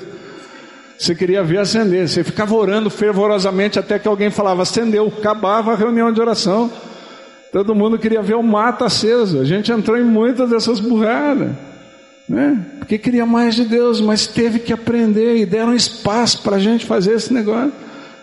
Você 0.97 1.16
queria 1.16 1.43
ver 1.43 1.59
acender. 1.59 2.09
Você 2.09 2.22
ficava 2.22 2.55
orando 2.55 2.89
fervorosamente 2.89 3.77
até 3.77 3.98
que 3.98 4.07
alguém 4.07 4.31
falava 4.31 4.62
acendeu. 4.62 5.12
Acabava 5.19 5.73
a 5.73 5.77
reunião 5.77 6.12
de 6.12 6.20
oração. 6.20 6.70
Todo 7.53 7.74
mundo 7.74 7.98
queria 7.98 8.23
ver 8.23 8.36
o 8.36 8.43
mato 8.44 8.85
aceso. 8.85 9.40
A 9.40 9.44
gente 9.44 9.73
entrou 9.73 9.98
em 9.98 10.05
muitas 10.05 10.48
dessas 10.48 10.78
burradas. 10.78 11.51
Né? 12.28 12.65
Porque 12.78 12.97
queria 12.98 13.27
mais 13.27 13.57
de 13.57 13.65
Deus, 13.65 14.01
mas 14.01 14.28
teve 14.28 14.61
que 14.61 14.73
aprender 14.73 15.39
e 15.39 15.44
deram 15.44 15.74
espaço 15.74 16.40
para 16.43 16.55
a 16.55 16.61
gente 16.61 16.86
fazer 16.86 17.15
esse 17.15 17.32
negócio. 17.32 17.73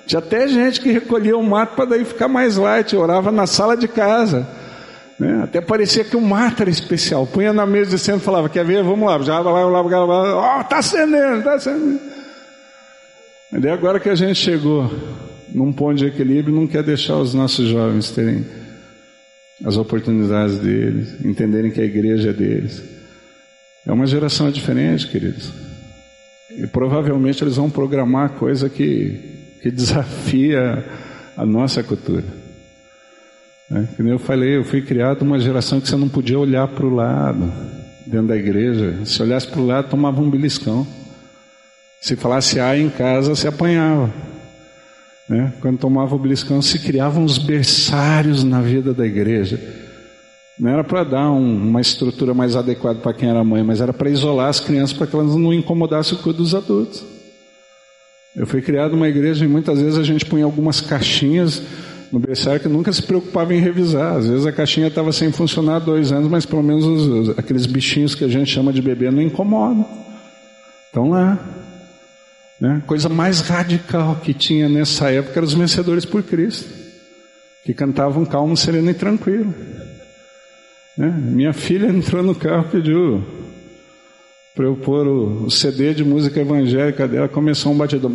Tinha 0.05 0.19
até 0.19 0.47
gente 0.47 0.81
que 0.81 0.91
recolhia 0.91 1.37
o 1.37 1.43
mato 1.43 1.75
para 1.75 1.85
daí 1.85 2.03
ficar 2.03 2.27
mais 2.27 2.57
light, 2.57 2.95
orava 2.95 3.31
na 3.31 3.47
sala 3.47 3.75
de 3.77 3.87
casa. 3.87 4.47
Né? 5.17 5.41
Até 5.43 5.61
parecia 5.61 6.03
que 6.03 6.17
o 6.17 6.21
mato 6.21 6.61
era 6.61 6.69
especial. 6.69 7.25
Punha 7.25 7.53
na 7.53 7.65
mesa 7.65 7.91
de 7.91 7.99
centro 7.99 8.21
e 8.21 8.25
falava: 8.25 8.49
Quer 8.49 8.65
ver? 8.65 8.83
Vamos 8.83 9.07
lá. 9.07 9.19
Já 9.19 9.39
lá, 9.39 9.51
lá, 9.51 9.81
lá, 9.81 10.05
lá. 10.05 10.35
Ó, 10.35 10.59
oh, 10.59 10.63
tá 10.63 10.79
acendendo, 10.79 11.43
tá 11.43 11.53
acendendo. 11.53 11.99
Mas 13.51 13.65
agora 13.65 13.99
que 13.99 14.09
a 14.09 14.15
gente 14.15 14.35
chegou 14.35 14.91
num 15.53 15.71
ponto 15.71 15.95
de 15.95 16.07
equilíbrio, 16.07 16.55
não 16.55 16.67
quer 16.67 16.83
deixar 16.83 17.17
os 17.17 17.33
nossos 17.33 17.67
jovens 17.67 18.09
terem 18.11 18.45
as 19.63 19.77
oportunidades 19.77 20.57
deles, 20.59 21.23
entenderem 21.23 21.71
que 21.71 21.79
a 21.79 21.85
igreja 21.85 22.31
é 22.31 22.33
deles. 22.33 22.83
É 23.85 23.91
uma 23.91 24.07
geração 24.07 24.49
diferente, 24.49 25.07
queridos. 25.07 25.51
E 26.49 26.67
provavelmente 26.67 27.43
eles 27.43 27.55
vão 27.55 27.69
programar 27.69 28.31
coisa 28.31 28.69
que, 28.69 29.42
que 29.63 29.71
desafia 29.71 30.83
a 31.37 31.45
nossa 31.45 31.81
cultura. 31.81 32.25
É, 33.71 33.83
como 33.95 34.09
eu 34.09 34.19
falei, 34.19 34.57
eu 34.57 34.65
fui 34.65 34.81
criado 34.81 35.21
uma 35.21 35.39
geração 35.39 35.79
que 35.79 35.87
você 35.87 35.95
não 35.95 36.09
podia 36.09 36.37
olhar 36.37 36.67
para 36.67 36.85
o 36.85 36.93
lado, 36.93 37.49
dentro 38.05 38.27
da 38.27 38.35
igreja. 38.35 39.05
Se 39.05 39.23
olhasse 39.23 39.47
para 39.47 39.61
o 39.61 39.65
lado, 39.65 39.89
tomava 39.89 40.21
um 40.21 40.29
beliscão. 40.29 40.85
Se 42.01 42.17
falasse 42.17 42.59
A 42.59 42.77
em 42.77 42.89
casa, 42.89 43.35
se 43.35 43.47
apanhava. 43.47 44.13
Né? 45.29 45.53
Quando 45.61 45.77
tomava 45.77 46.13
o 46.13 46.19
beliscão, 46.19 46.61
se 46.61 46.79
criavam 46.79 47.23
os 47.23 47.37
berçários 47.37 48.43
na 48.43 48.61
vida 48.61 48.93
da 48.93 49.05
igreja. 49.07 49.57
Não 50.59 50.71
era 50.71 50.83
para 50.83 51.05
dar 51.05 51.31
um, 51.31 51.69
uma 51.69 51.79
estrutura 51.79 52.33
mais 52.33 52.57
adequada 52.57 52.99
para 52.99 53.13
quem 53.13 53.29
era 53.29 53.41
mãe, 53.45 53.63
mas 53.63 53.79
era 53.79 53.93
para 53.93 54.09
isolar 54.09 54.49
as 54.49 54.59
crianças 54.59 54.95
para 54.95 55.07
que 55.07 55.15
elas 55.15 55.33
não 55.37 55.53
incomodassem 55.53 56.17
o 56.17 56.21
cuidado 56.21 56.43
dos 56.43 56.53
adultos. 56.53 57.12
Eu 58.35 58.47
fui 58.47 58.61
criado 58.61 58.91
numa 58.91 59.07
igreja 59.07 59.45
e 59.45 59.47
muitas 59.47 59.79
vezes 59.79 59.99
a 59.99 60.03
gente 60.03 60.25
punha 60.25 60.45
algumas 60.45 60.81
caixinhas 60.81 61.61
no 62.11 62.19
berçário 62.19 62.59
que 62.59 62.67
nunca 62.67 62.91
se 62.91 63.01
preocupava 63.01 63.53
em 63.53 63.59
revisar. 63.59 64.17
Às 64.17 64.27
vezes 64.27 64.45
a 64.45 64.51
caixinha 64.51 64.87
estava 64.87 65.11
sem 65.11 65.31
funcionar 65.31 65.75
há 65.75 65.79
dois 65.79 66.11
anos, 66.11 66.29
mas 66.29 66.45
pelo 66.45 66.63
menos 66.63 66.83
os, 66.83 67.37
aqueles 67.37 67.65
bichinhos 67.65 68.15
que 68.15 68.23
a 68.23 68.27
gente 68.27 68.51
chama 68.51 68.73
de 68.73 68.81
bebê 68.81 69.11
não 69.11 69.21
incomodam. 69.21 69.85
Estão 70.87 71.09
lá. 71.09 71.39
Né? 72.59 72.81
Coisa 72.87 73.09
mais 73.09 73.41
radical 73.41 74.15
que 74.23 74.33
tinha 74.33 74.69
nessa 74.69 75.11
época 75.11 75.39
eram 75.39 75.47
os 75.47 75.53
vencedores 75.53 76.05
por 76.05 76.23
Cristo, 76.23 76.69
que 77.65 77.73
cantavam 77.73 78.25
calmo, 78.25 78.55
sereno 78.57 78.89
e 78.89 78.93
tranquilo. 78.93 79.53
Né? 80.97 81.07
Minha 81.07 81.53
filha 81.53 81.87
entrou 81.87 82.23
no 82.23 82.33
carro 82.33 82.65
e 82.67 82.71
pediu 82.71 83.23
para 84.55 84.65
eu 84.65 84.75
pôr 84.75 85.07
o, 85.07 85.49
CD 85.49 85.93
de 85.93 86.03
música 86.03 86.39
evangélica 86.39 87.07
dela, 87.07 87.27
começou 87.27 87.71
um 87.71 87.77
batidão. 87.77 88.11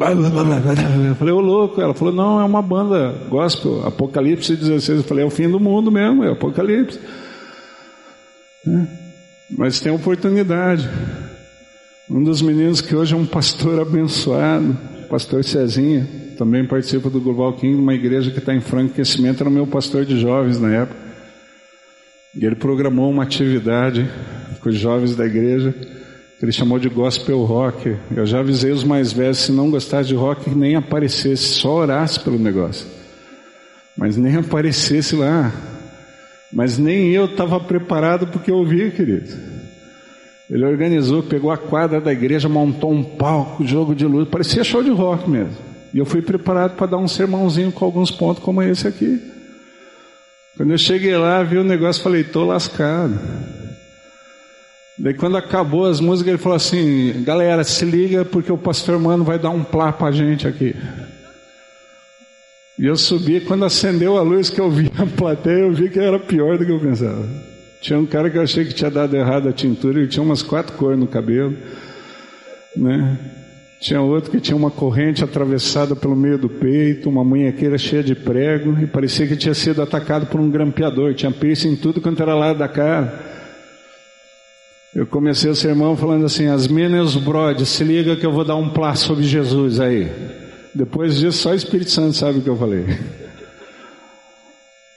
Eu 1.08 1.14
falei, 1.16 1.34
ô 1.34 1.40
louco, 1.40 1.80
ela 1.80 1.94
falou, 1.94 2.14
não, 2.14 2.40
é 2.40 2.44
uma 2.44 2.62
banda 2.62 3.12
gospel, 3.28 3.84
Apocalipse 3.84 4.54
16. 4.54 4.98
Eu 4.98 5.04
falei, 5.04 5.24
é 5.24 5.26
o 5.26 5.30
fim 5.30 5.48
do 5.48 5.58
mundo 5.58 5.90
mesmo, 5.90 6.22
é 6.22 6.30
Apocalipse. 6.30 7.00
Né? 8.64 8.88
Mas 9.50 9.80
tem 9.80 9.90
oportunidade. 9.90 10.88
Um 12.08 12.22
dos 12.22 12.40
meninos 12.40 12.80
que 12.80 12.94
hoje 12.94 13.14
é 13.14 13.16
um 13.16 13.26
pastor 13.26 13.80
abençoado, 13.80 14.76
pastor 15.10 15.42
Cezinha, 15.42 16.06
também 16.38 16.64
participa 16.64 17.10
do 17.10 17.20
Global 17.20 17.52
King, 17.54 17.74
uma 17.74 17.94
igreja 17.94 18.30
que 18.30 18.38
está 18.38 18.54
em 18.54 18.60
franco 18.60 18.94
crescimento, 18.94 19.40
era 19.40 19.50
o 19.50 19.52
meu 19.52 19.66
pastor 19.66 20.04
de 20.04 20.20
jovens 20.20 20.60
na 20.60 20.72
época. 20.72 21.00
E 22.34 22.44
ele 22.44 22.54
programou 22.54 23.10
uma 23.10 23.24
atividade 23.24 24.08
com 24.60 24.68
os 24.68 24.76
jovens 24.76 25.16
da 25.16 25.26
igreja, 25.26 25.74
ele 26.40 26.52
chamou 26.52 26.78
de 26.78 26.88
gospel 26.88 27.42
rock. 27.42 27.96
Eu 28.14 28.24
já 28.24 28.40
avisei 28.40 28.70
os 28.70 28.84
mais 28.84 29.12
velhos, 29.12 29.38
se 29.38 29.52
não 29.52 29.70
gostasse 29.70 30.08
de 30.08 30.14
rock, 30.14 30.48
nem 30.50 30.76
aparecesse, 30.76 31.42
só 31.42 31.76
orasse 31.76 32.20
pelo 32.20 32.38
negócio. 32.38 32.86
Mas 33.96 34.16
nem 34.16 34.36
aparecesse 34.36 35.16
lá. 35.16 35.52
Mas 36.52 36.78
nem 36.78 37.10
eu 37.10 37.26
estava 37.26 37.58
preparado 37.58 38.28
porque 38.28 38.50
eu 38.50 38.56
ouvi, 38.56 38.90
querido. 38.92 39.28
Ele 40.48 40.64
organizou, 40.64 41.22
pegou 41.22 41.50
a 41.50 41.58
quadra 41.58 42.00
da 42.00 42.12
igreja, 42.12 42.48
montou 42.48 42.90
um 42.92 43.02
palco, 43.02 43.66
jogo 43.66 43.94
de 43.94 44.06
luz, 44.06 44.28
parecia 44.28 44.64
show 44.64 44.82
de 44.82 44.90
rock 44.90 45.28
mesmo. 45.28 45.58
E 45.92 45.98
eu 45.98 46.06
fui 46.06 46.22
preparado 46.22 46.76
para 46.76 46.86
dar 46.86 46.98
um 46.98 47.08
sermãozinho 47.08 47.72
com 47.72 47.84
alguns 47.84 48.10
pontos 48.10 48.42
como 48.42 48.62
esse 48.62 48.86
aqui. 48.86 49.20
Quando 50.56 50.70
eu 50.70 50.78
cheguei 50.78 51.16
lá, 51.16 51.42
vi 51.42 51.58
o 51.58 51.64
negócio, 51.64 52.02
falei, 52.02 52.24
tô 52.24 52.44
lascado. 52.44 53.18
Daí 54.98 55.14
quando 55.14 55.36
acabou 55.36 55.86
as 55.86 56.00
músicas, 56.00 56.28
ele 56.30 56.42
falou 56.42 56.56
assim, 56.56 57.22
galera, 57.22 57.62
se 57.62 57.84
liga 57.84 58.24
porque 58.24 58.50
o 58.50 58.58
pastor 58.58 58.98
Mano 58.98 59.22
vai 59.22 59.38
dar 59.38 59.50
um 59.50 59.62
plá 59.62 59.92
pra 59.92 60.10
gente 60.10 60.48
aqui. 60.48 60.74
E 62.76 62.86
eu 62.86 62.96
subi, 62.96 63.40
quando 63.40 63.64
acendeu 63.64 64.16
a 64.16 64.22
luz 64.22 64.50
que 64.50 64.60
eu 64.60 64.70
vi 64.70 64.90
a 64.98 65.06
plateia, 65.06 65.60
eu 65.60 65.72
vi 65.72 65.88
que 65.88 65.98
era 65.98 66.18
pior 66.18 66.58
do 66.58 66.66
que 66.66 66.72
eu 66.72 66.80
pensava. 66.80 67.28
Tinha 67.80 67.98
um 67.98 68.06
cara 68.06 68.28
que 68.28 68.36
eu 68.38 68.42
achei 68.42 68.64
que 68.64 68.74
tinha 68.74 68.90
dado 68.90 69.16
errado 69.16 69.48
a 69.48 69.52
tintura, 69.52 69.98
ele 69.98 70.08
tinha 70.08 70.22
umas 70.22 70.42
quatro 70.42 70.76
cores 70.76 70.98
no 70.98 71.06
cabelo, 71.06 71.56
né? 72.76 73.16
Tinha 73.80 74.00
outro 74.00 74.32
que 74.32 74.40
tinha 74.40 74.56
uma 74.56 74.70
corrente 74.70 75.22
atravessada 75.22 75.94
pelo 75.94 76.16
meio 76.16 76.36
do 76.36 76.48
peito, 76.48 77.08
uma 77.08 77.22
munhequeira 77.22 77.78
cheia 77.78 78.02
de 78.02 78.16
prego, 78.16 78.76
e 78.80 78.86
parecia 78.86 79.28
que 79.28 79.36
tinha 79.36 79.54
sido 79.54 79.80
atacado 79.80 80.26
por 80.26 80.40
um 80.40 80.50
grampeador, 80.50 81.14
tinha 81.14 81.30
piercing 81.30 81.74
em 81.74 81.76
tudo 81.76 82.00
quanto 82.00 82.20
era 82.20 82.34
lado 82.34 82.58
da 82.58 82.66
cara. 82.66 83.37
Eu 84.94 85.06
comecei 85.06 85.50
o 85.50 85.54
sermão 85.54 85.96
falando 85.96 86.24
assim, 86.24 86.46
as 86.46 86.66
minas 86.66 87.14
brodes, 87.14 87.68
se 87.68 87.84
liga 87.84 88.16
que 88.16 88.24
eu 88.24 88.32
vou 88.32 88.44
dar 88.44 88.56
um 88.56 88.70
plá 88.70 88.94
sobre 88.94 89.24
Jesus 89.24 89.80
aí. 89.80 90.10
Depois 90.74 91.16
disso, 91.16 91.38
só 91.38 91.50
o 91.50 91.54
Espírito 91.54 91.90
Santo 91.90 92.16
sabe 92.16 92.38
o 92.38 92.42
que 92.42 92.48
eu 92.48 92.56
falei. 92.56 92.86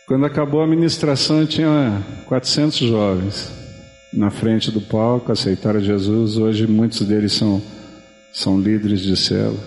Quando 0.08 0.26
acabou 0.26 0.62
a 0.62 0.68
ministração, 0.68 1.46
tinha 1.46 2.02
400 2.26 2.80
jovens 2.80 3.52
na 4.14 4.30
frente 4.30 4.72
do 4.72 4.82
palco, 4.82 5.32
aceitaram 5.32 5.80
Jesus. 5.80 6.38
Hoje, 6.38 6.68
muitos 6.68 7.02
deles 7.08 7.34
são, 7.34 7.62
são 8.34 8.60
líderes 8.60 9.02
de 9.02 9.16
célula 9.16 9.64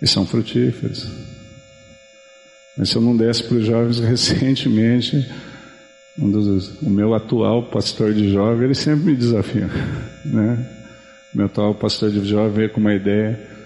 e 0.00 0.06
são 0.06 0.26
frutíferos. 0.26 1.08
Mas 2.76 2.90
se 2.90 2.96
eu 2.96 3.02
não 3.02 3.16
desse 3.16 3.42
para 3.42 3.56
os 3.56 3.64
jovens 3.64 3.98
recentemente, 4.00 5.26
um 6.18 6.30
dos, 6.30 6.80
o 6.80 6.90
meu 6.90 7.14
atual 7.14 7.64
pastor 7.64 8.12
de 8.12 8.30
jovem, 8.30 8.64
ele 8.64 8.74
sempre 8.74 9.06
me 9.06 9.16
desafia, 9.16 9.68
né? 10.24 10.66
Meu 11.34 11.46
atual 11.46 11.74
pastor 11.74 12.10
de 12.10 12.24
jovem 12.24 12.52
veio 12.52 12.70
com 12.70 12.80
uma 12.80 12.94
ideia 12.94 13.56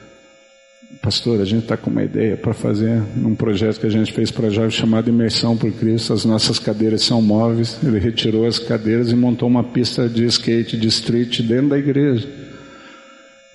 pastor, 1.01 1.40
a 1.40 1.44
gente 1.44 1.62
está 1.62 1.77
com 1.77 1.90
uma 1.90 2.05
ideia 2.05 2.36
para 2.36 2.52
fazer 2.52 3.02
um 3.16 3.35
projeto 3.35 3.81
que 3.81 3.86
a 3.86 3.90
gente 3.90 4.12
fez 4.12 4.31
para 4.31 4.51
jovens 4.51 4.74
chamado 4.74 5.09
Imersão 5.09 5.56
por 5.56 5.72
Cristo. 5.72 6.12
As 6.12 6.24
nossas 6.24 6.59
cadeiras 6.59 7.02
são 7.02 7.22
móveis. 7.22 7.78
Ele 7.82 7.98
retirou 7.98 8.47
as 8.47 8.59
cadeiras 8.59 9.10
e 9.10 9.16
montou 9.16 9.48
uma 9.48 9.64
pista 9.64 10.09
de 10.09 10.24
skate, 10.27 10.77
de 10.77 10.89
street 10.89 11.40
dentro 11.43 11.70
da 11.70 11.78
igreja, 11.78 12.28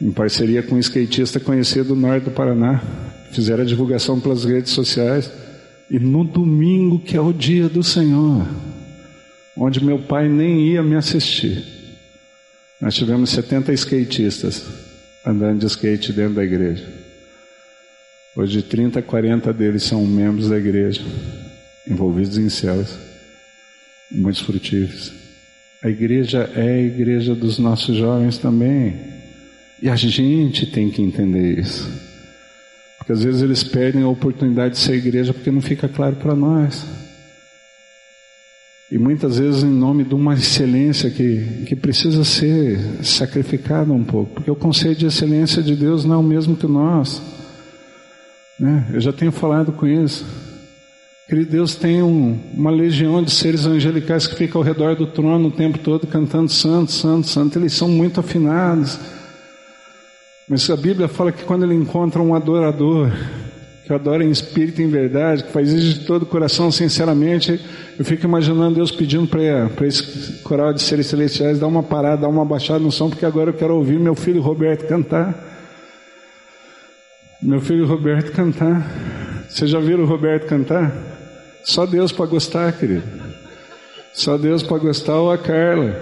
em 0.02 0.12
parceria 0.12 0.64
com 0.64 0.76
um 0.76 0.80
skatista 0.80 1.40
conhecido 1.40 1.90
do 1.90 1.96
norte 1.96 2.26
do 2.26 2.32
Paraná. 2.32 2.82
Fizeram 3.32 3.64
a 3.64 3.68
divulgação 3.68 4.20
pelas 4.20 4.44
redes 4.44 4.72
sociais. 4.72 5.32
E 5.90 6.00
no 6.00 6.24
domingo, 6.24 7.00
que 7.00 7.16
é 7.16 7.22
o 7.22 7.32
dia 7.32 7.70
do 7.70 7.84
Senhor, 7.84 8.48
onde 9.58 9.84
meu 9.84 10.00
pai 10.00 10.28
nem 10.28 10.68
ia 10.68 10.84
me 10.84 10.96
assistir, 10.96 11.64
nós 12.80 12.94
tivemos 12.96 13.30
70 13.30 13.74
skatistas 13.74 14.66
andando 15.26 15.60
de 15.60 15.66
skate 15.68 16.14
dentro 16.14 16.36
da 16.36 16.44
igreja. 16.44 16.88
Hoje, 18.36 18.62
30, 18.62 19.02
40 19.02 19.54
deles 19.54 19.84
são 19.84 20.06
membros 20.06 20.50
da 20.50 20.58
igreja, 20.58 21.02
envolvidos 21.88 22.38
em 22.38 22.50
céus, 22.50 22.98
muitos 24.12 24.42
frutíferos. 24.42 25.14
A 25.82 25.90
igreja 25.90 26.50
é 26.56 26.74
a 26.74 26.82
igreja 26.82 27.34
dos 27.34 27.58
nossos 27.60 27.96
jovens 27.96 28.38
também. 28.38 28.96
E 29.82 29.90
a 29.90 29.96
gente 29.96 30.66
tem 30.66 30.90
que 30.90 31.02
entender 31.02 31.60
isso. 31.60 31.88
Porque 32.98 33.12
às 33.12 33.24
vezes 33.24 33.42
eles 33.42 33.64
perdem 33.64 34.02
a 34.02 34.08
oportunidade 34.08 34.74
de 34.74 34.80
ser 34.80 34.96
igreja 34.96 35.34
porque 35.34 35.52
não 35.52 35.62
fica 35.62 35.88
claro 35.88 36.16
para 36.16 36.34
nós. 36.34 36.86
E 38.92 39.00
muitas 39.00 39.40
vezes 39.40 39.64
em 39.64 39.70
nome 39.70 40.04
de 40.04 40.14
uma 40.14 40.36
excelência 40.36 41.10
que, 41.10 41.64
que 41.66 41.76
precisa 41.76 42.24
ser 42.24 42.80
sacrificada 43.04 43.92
um 43.92 44.04
pouco. 44.04 44.36
Porque 44.36 44.52
o 44.52 44.56
conceito 44.56 45.00
de 45.00 45.08
excelência 45.08 45.64
de 45.64 45.76
Deus 45.76 46.06
não 46.06 46.16
é 46.16 46.18
o 46.18 46.24
mesmo 46.24 46.56
que 46.56 46.68
nosso. 46.68 47.22
Né? 48.60 48.86
Eu 48.94 49.02
já 49.02 49.12
tenho 49.12 49.32
falado 49.32 49.72
com 49.72 49.88
isso. 49.88 50.26
Querido 51.28 51.50
Deus 51.50 51.76
tem 51.76 52.04
um, 52.04 52.40
uma 52.54 52.70
legião 52.70 53.24
de 53.24 53.32
seres 53.32 53.66
angelicais 53.66 54.28
que 54.28 54.36
ficam 54.36 54.62
ao 54.62 54.66
redor 54.66 54.96
do 54.96 55.08
trono 55.08 55.48
o 55.48 55.52
tempo 55.52 55.80
todo 55.80 56.06
cantando 56.06 56.52
santo, 56.52 56.92
santo, 56.92 57.28
santo. 57.28 57.58
Eles 57.58 57.74
são 57.74 57.90
muito 57.90 58.20
afinados. 58.20 59.00
Mas 60.48 60.70
a 60.70 60.78
Bíblia 60.78 61.08
fala 61.08 61.32
que 61.32 61.44
quando 61.44 61.64
ele 61.64 61.74
encontra 61.74 62.22
um 62.22 62.36
adorador, 62.36 63.12
que 63.86 63.94
adora 63.94 64.24
em 64.24 64.32
espírito 64.32 64.82
e 64.82 64.86
em 64.86 64.90
verdade, 64.90 65.44
que 65.44 65.52
faz 65.52 65.72
isso 65.72 66.00
de 66.00 66.06
todo 66.06 66.24
o 66.24 66.26
coração, 66.26 66.72
sinceramente, 66.72 67.60
eu 67.98 68.04
fico 68.04 68.26
imaginando 68.26 68.76
Deus 68.76 68.92
pedindo 68.92 69.28
para 69.28 69.88
esse 69.88 70.42
coral 70.44 70.74
de 70.74 70.82
seres 70.82 71.08
celestiais 71.08 71.60
dar 71.60 71.68
uma 71.68 71.84
parada, 71.84 72.24
dar 72.24 72.28
uma 72.28 72.44
baixada 72.44 72.80
no 72.80 72.92
som, 72.92 73.10
porque 73.10 73.26
agora 73.26 73.52
eu 73.52 73.54
quero 73.54 73.76
ouvir 73.76 74.00
meu 74.00 74.16
filho 74.16 74.42
Roberto 74.42 74.88
cantar 74.88 75.54
meu 77.46 77.62
filho 77.62 77.86
Roberto 77.86 78.32
cantar. 78.32 78.92
Vocês 79.48 79.70
já 79.70 79.80
viram 79.80 80.04
o 80.04 80.08
Roberto 80.08 80.48
cantar? 80.48 80.92
Só 81.64 81.86
Deus 81.86 82.12
para 82.12 82.26
gostar, 82.26 82.74
querido. 82.74 83.04
Só 84.14 84.36
Deus 84.36 84.64
para 84.64 84.80
gostar 84.80 85.20
ou 85.20 85.32
a 85.32 85.38
Carla. 85.38 85.96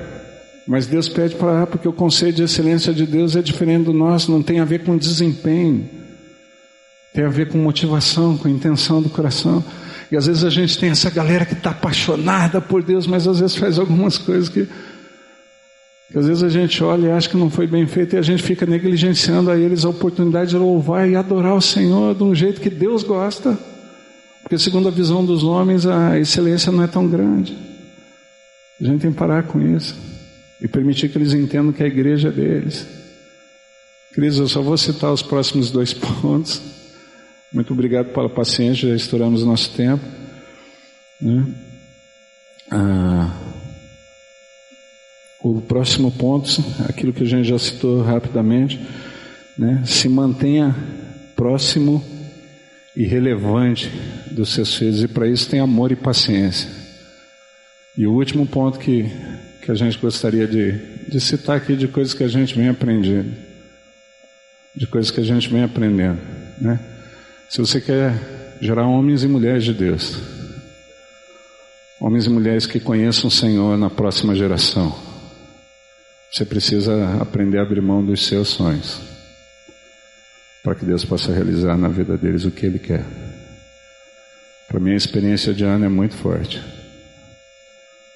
Mas 0.65 0.87
Deus 0.87 1.09
pede 1.09 1.35
para, 1.35 1.67
porque 1.67 1.85
o 1.85 1.91
conceito 1.91 2.37
de 2.37 2.43
excelência 2.43 2.93
de 2.93 3.05
Deus 3.05 3.35
é 3.35 3.41
diferente 3.41 3.83
do 3.83 3.93
nosso, 3.93 4.31
não 4.31 4.41
tem 4.41 4.61
a 4.61 4.65
ver 4.65 4.85
com 4.85 4.95
desempenho. 4.95 5.89
Tem 7.13 7.23
a 7.23 7.29
ver 7.29 7.49
com 7.49 7.57
motivação, 7.57 8.37
com 8.37 8.49
intenção 8.49 9.01
do 9.01 9.09
coração. 9.09 9.63
E 10.11 10.17
às 10.17 10.25
vezes 10.25 10.43
a 10.43 10.49
gente 10.49 10.77
tem 10.77 10.89
essa 10.89 11.09
galera 11.09 11.45
que 11.45 11.53
está 11.53 11.69
apaixonada 11.71 12.59
por 12.59 12.83
Deus, 12.83 13.05
mas 13.05 13.27
às 13.27 13.39
vezes 13.39 13.55
faz 13.55 13.79
algumas 13.79 14.17
coisas 14.17 14.49
que 14.49 14.67
que 16.13 16.19
às 16.19 16.27
vezes 16.27 16.43
a 16.43 16.49
gente 16.49 16.83
olha 16.83 17.07
e 17.07 17.11
acha 17.11 17.27
que 17.27 17.35
não 17.35 17.49
foi 17.49 17.65
bem 17.65 17.87
feito 17.87 18.15
e 18.15 18.19
a 18.19 18.21
gente 18.21 18.43
fica 18.43 18.67
negligenciando 18.67 19.49
a 19.49 19.57
eles 19.57 19.83
a 19.83 19.89
oportunidade 19.89 20.51
de 20.51 20.57
louvar 20.57 21.09
e 21.09 21.15
adorar 21.15 21.55
o 21.55 21.61
Senhor 21.61 22.13
de 22.13 22.21
um 22.21 22.35
jeito 22.35 22.61
que 22.61 22.69
Deus 22.69 23.01
gosta. 23.01 23.57
Porque 24.43 24.59
segundo 24.59 24.87
a 24.87 24.91
visão 24.91 25.25
dos 25.25 25.43
homens, 25.43 25.87
a 25.87 26.19
excelência 26.19 26.71
não 26.71 26.83
é 26.83 26.87
tão 26.87 27.07
grande. 27.07 27.57
A 28.79 28.83
gente 28.83 29.01
tem 29.01 29.11
que 29.11 29.17
parar 29.17 29.41
com 29.41 29.59
isso 29.59 29.95
e 30.61 30.67
permitir 30.67 31.09
que 31.09 31.17
eles 31.17 31.33
entendam 31.33 31.73
que 31.73 31.81
a 31.81 31.87
igreja 31.87 32.27
é 32.27 32.31
deles. 32.31 32.85
Cris, 34.13 34.37
eu 34.37 34.47
só 34.47 34.61
vou 34.61 34.77
citar 34.77 35.11
os 35.11 35.23
próximos 35.23 35.71
dois 35.71 35.93
pontos. 35.95 36.61
Muito 37.53 37.71
obrigado 37.71 38.07
pela 38.07 38.27
paciência, 38.27 38.89
já 38.89 38.95
estouramos 38.95 39.45
nosso 39.45 39.69
tempo. 39.75 40.03
Né? 41.21 41.45
Ah, 42.71 43.31
o 45.39 45.61
próximo 45.61 46.11
ponto, 46.11 46.49
aquilo 46.89 47.13
que 47.13 47.21
a 47.21 47.27
gente 47.27 47.47
já 47.47 47.59
citou 47.59 48.01
rapidamente, 48.01 48.79
né? 49.55 49.83
se 49.85 50.09
mantenha 50.09 50.75
próximo 51.35 52.03
e 52.95 53.05
relevante 53.05 53.87
dos 54.31 54.49
seus 54.49 54.75
filhos, 54.75 55.03
e 55.03 55.07
para 55.07 55.27
isso 55.27 55.47
tem 55.47 55.59
amor 55.59 55.91
e 55.91 55.95
paciência. 55.95 56.67
E 57.95 58.07
o 58.07 58.13
último 58.13 58.47
ponto 58.47 58.79
que, 58.79 59.11
que 59.61 59.69
a 59.69 59.75
gente 59.75 59.99
gostaria 59.99 60.47
de, 60.47 60.71
de 61.07 61.21
citar 61.21 61.57
aqui 61.57 61.75
de 61.75 61.87
coisas 61.87 62.15
que 62.15 62.23
a 62.23 62.27
gente 62.27 62.55
vem 62.55 62.67
aprendendo, 62.67 63.31
de 64.75 64.87
coisas 64.87 65.11
que 65.11 65.19
a 65.19 65.23
gente 65.23 65.49
vem 65.49 65.61
aprendendo, 65.61 66.19
né? 66.59 66.92
Se 67.53 67.61
você 67.61 67.79
quer 67.79 68.57
gerar 68.59 68.87
homens 68.87 69.23
e 69.23 69.27
mulheres 69.27 69.63
de 69.63 69.75
Deus, 69.75 70.17
homens 72.01 72.25
e 72.25 72.29
mulheres 72.31 72.65
que 72.65 72.79
conheçam 72.79 73.27
o 73.27 73.31
Senhor 73.31 73.77
na 73.77 73.91
próxima 73.91 74.33
geração, 74.33 74.91
você 76.31 76.45
precisa 76.45 77.15
aprender 77.21 77.59
a 77.59 77.61
abrir 77.61 77.79
mão 77.79 78.03
dos 78.03 78.25
seus 78.25 78.47
sonhos, 78.47 78.99
para 80.63 80.73
que 80.73 80.83
Deus 80.83 81.05
possa 81.05 81.31
realizar 81.31 81.77
na 81.77 81.89
vida 81.89 82.17
deles 82.17 82.43
o 82.43 82.49
que 82.49 82.65
Ele 82.65 82.79
quer. 82.79 83.05
Para 84.67 84.79
mim, 84.79 84.93
a 84.93 84.97
experiência 84.97 85.53
de 85.53 85.63
Ana 85.63 85.85
é 85.85 85.89
muito 85.89 86.15
forte. 86.15 86.59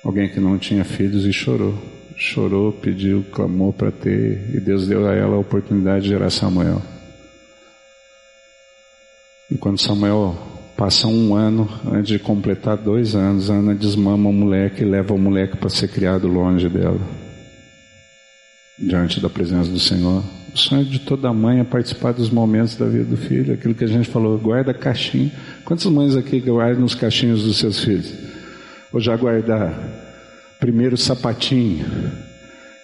Alguém 0.04 0.30
que 0.30 0.40
não 0.40 0.58
tinha 0.58 0.84
filhos 0.84 1.26
e 1.28 1.32
chorou, 1.32 1.78
chorou, 2.16 2.72
pediu, 2.72 3.24
clamou 3.32 3.72
para 3.72 3.92
ter, 3.92 4.50
e 4.56 4.60
Deus 4.60 4.88
deu 4.88 5.08
a 5.08 5.14
ela 5.14 5.36
a 5.36 5.40
oportunidade 5.40 6.06
de 6.06 6.10
gerar 6.10 6.32
Samuel. 6.32 6.97
E 9.50 9.56
quando 9.56 9.80
Samuel 9.80 10.36
passa 10.76 11.08
um 11.08 11.34
ano, 11.34 11.70
antes 11.86 12.10
de 12.10 12.20
completar 12.20 12.78
dois 12.78 13.16
anos, 13.16 13.50
Ana 13.50 13.74
desmama 13.74 14.30
o 14.30 14.34
moleque 14.34 14.84
e 14.84 14.86
leva 14.86 15.14
o 15.14 15.18
moleque 15.18 15.58
para 15.58 15.70
ser 15.70 15.88
criado 15.88 16.28
longe 16.28 16.70
dela 16.70 17.00
diante 18.78 19.20
da 19.20 19.30
presença 19.30 19.72
do 19.72 19.80
Senhor. 19.80 20.24
O 20.54 20.58
sonho 20.58 20.86
de 20.86 21.00
toda 21.00 21.34
mãe 21.34 21.60
é 21.60 21.64
participar 21.64 22.14
dos 22.14 22.30
momentos 22.30 22.76
da 22.76 22.86
vida 22.86 23.06
do 23.06 23.18
filho, 23.18 23.54
aquilo 23.54 23.74
que 23.74 23.84
a 23.84 23.88
gente 23.88 24.08
falou, 24.08 24.38
guarda 24.38 24.74
caixinho. 24.74 25.32
Quantas 25.66 25.86
mães 25.86 26.16
aqui 26.16 26.40
guardam 26.40 26.86
os 26.86 26.94
caixinhos 26.94 27.44
dos 27.44 27.58
seus 27.58 27.84
filhos? 27.84 28.14
Ou 28.94 29.00
já 29.00 29.16
guardar 29.16 29.74
primeiro 30.60 30.98
sapatinho, 30.98 31.86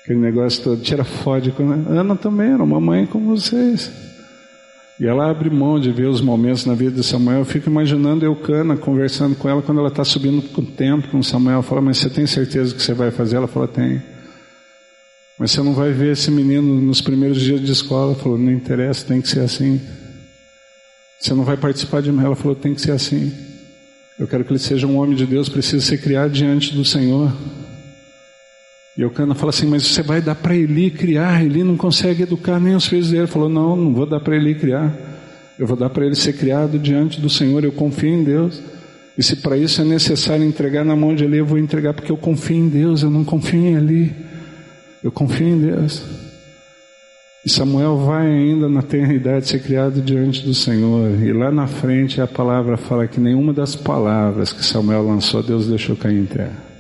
aquele 0.04 0.20
negócio 0.20 0.64
todo, 0.64 0.82
tira 0.82 1.04
fode. 1.04 1.54
Ana 1.90 2.16
também 2.16 2.54
era 2.54 2.64
uma 2.64 2.80
mãe 2.80 3.06
como 3.06 3.36
vocês. 3.36 3.92
E 5.00 5.08
ela 5.08 5.30
abre 5.30 5.50
mão 5.50 5.80
de 5.80 5.92
ver 5.92 6.08
os 6.08 6.22
momentos 6.22 6.66
na 6.66 6.76
vida 6.76 6.92
de 6.92 7.04
Samuel. 7.04 7.40
Eu 7.40 7.46
fico 7.46 7.70
imaginando 7.70 8.26
Eucana 8.26 8.78
conversando 8.78 9.36
com 9.36 9.50
ela 9.50 9.62
quando 9.62 9.80
ela 9.80 9.90
está 9.90 10.04
subindo 10.06 10.42
com 10.50 10.62
o 10.62 10.66
tempo 10.66 11.08
com 11.08 11.24
Samuel. 11.24 11.64
Fala, 11.64 11.82
mas 11.82 11.98
você 11.98 12.10
tem 12.10 12.28
certeza 12.28 12.76
que 12.76 12.82
você 12.82 12.94
vai 12.94 13.10
fazer? 13.10 13.38
Ela 13.38 13.48
fala, 13.48 13.68
tem. 13.68 14.02
Mas 15.40 15.52
você 15.52 15.64
não 15.64 15.74
vai 15.74 15.92
ver 15.92 16.14
esse 16.14 16.30
menino 16.30 16.80
nos 16.80 17.02
primeiros 17.02 17.42
dias 17.42 17.60
de 17.60 17.72
escola. 17.72 18.14
Falou, 18.14 18.38
não 18.38 18.52
interessa, 18.52 19.08
tem 19.08 19.20
que 19.20 19.28
ser 19.28 19.40
assim. 19.40 19.82
Você 21.20 21.34
não 21.34 21.44
vai 21.44 21.58
participar 21.58 22.02
de 22.02 22.10
ela. 22.10 22.36
Falou, 22.36 22.56
tem 22.56 22.76
que 22.76 22.82
ser 22.82 22.92
assim. 22.92 23.34
Eu 24.20 24.28
quero 24.28 24.46
que 24.46 24.52
ele 24.52 24.60
seja 24.60 24.86
um 24.86 24.98
homem 24.98 25.16
de 25.16 25.26
Deus, 25.26 25.50
precisa 25.50 25.84
ser 25.84 25.98
criado 25.98 26.32
diante 26.32 26.74
do 26.74 26.86
Senhor. 26.86 27.34
E 28.98 29.02
Eucana 29.02 29.34
fala 29.34 29.50
assim, 29.50 29.66
mas 29.66 29.88
você 29.88 30.04
vai 30.04 30.22
dar 30.22 30.36
para 30.36 30.56
Eli 30.56 30.92
criar, 30.92 31.44
Eli 31.44 31.64
não 31.64 31.76
consegue 31.76 32.24
educar 32.24 32.60
nem 32.60 32.76
os 32.76 32.86
filhos 32.86 33.08
dele. 33.08 33.24
Ele 33.24 33.28
falou, 33.28 33.50
não, 33.50 33.76
não 33.76 33.94
vou 33.94 34.06
dar 34.06 34.20
para 34.20 34.36
Eli 34.36 34.54
criar. 34.54 34.94
Eu 35.58 35.68
vou 35.68 35.78
dar 35.78 35.90
para 35.90 36.06
ele 36.06 36.16
ser 36.16 36.34
criado 36.34 36.80
diante 36.80 37.22
do 37.22 37.30
Senhor, 37.30 37.64
eu 37.64 37.72
confio 37.72 38.10
em 38.10 38.24
Deus. 38.24 38.62
E 39.18 39.22
se 39.22 39.36
para 39.38 39.56
isso 39.58 39.82
é 39.82 39.86
necessário 39.86 40.44
entregar 40.44 40.84
na 40.84 40.96
mão 40.96 41.14
de 41.16 41.24
Eli, 41.24 41.38
eu 41.38 41.46
vou 41.46 41.58
entregar 41.58 41.94
porque 41.94 42.12
eu 42.12 42.18
confio 42.18 42.58
em 42.58 42.70
Deus, 42.70 43.04
eu 43.04 43.10
não 43.10 43.24
confio 43.24 43.60
em 43.60 43.76
Eli. 43.76 44.16
Eu 45.04 45.12
confio 45.12 45.48
em 45.48 45.60
Deus. 45.60 46.02
E 47.46 47.50
Samuel 47.50 47.98
vai 47.98 48.26
ainda 48.26 48.70
na 48.70 48.82
tenridade 48.82 49.48
ser 49.50 49.62
criado 49.62 50.02
diante 50.02 50.46
do 50.46 50.54
Senhor. 50.54 51.22
E 51.22 51.34
lá 51.34 51.52
na 51.52 51.68
frente 51.68 52.22
a 52.22 52.28
palavra 52.28 52.78
fala 52.78 53.08
que 53.08 53.20
nenhuma 53.20 53.54
das 53.54 53.76
palavras 53.76 54.54
que 54.54 54.64
Samuel 54.64 55.06
lançou, 55.06 55.44
Deus 55.44 55.68
deixou 55.68 55.96
cair 55.96 56.18
em 56.18 56.26
terra. 56.26 56.73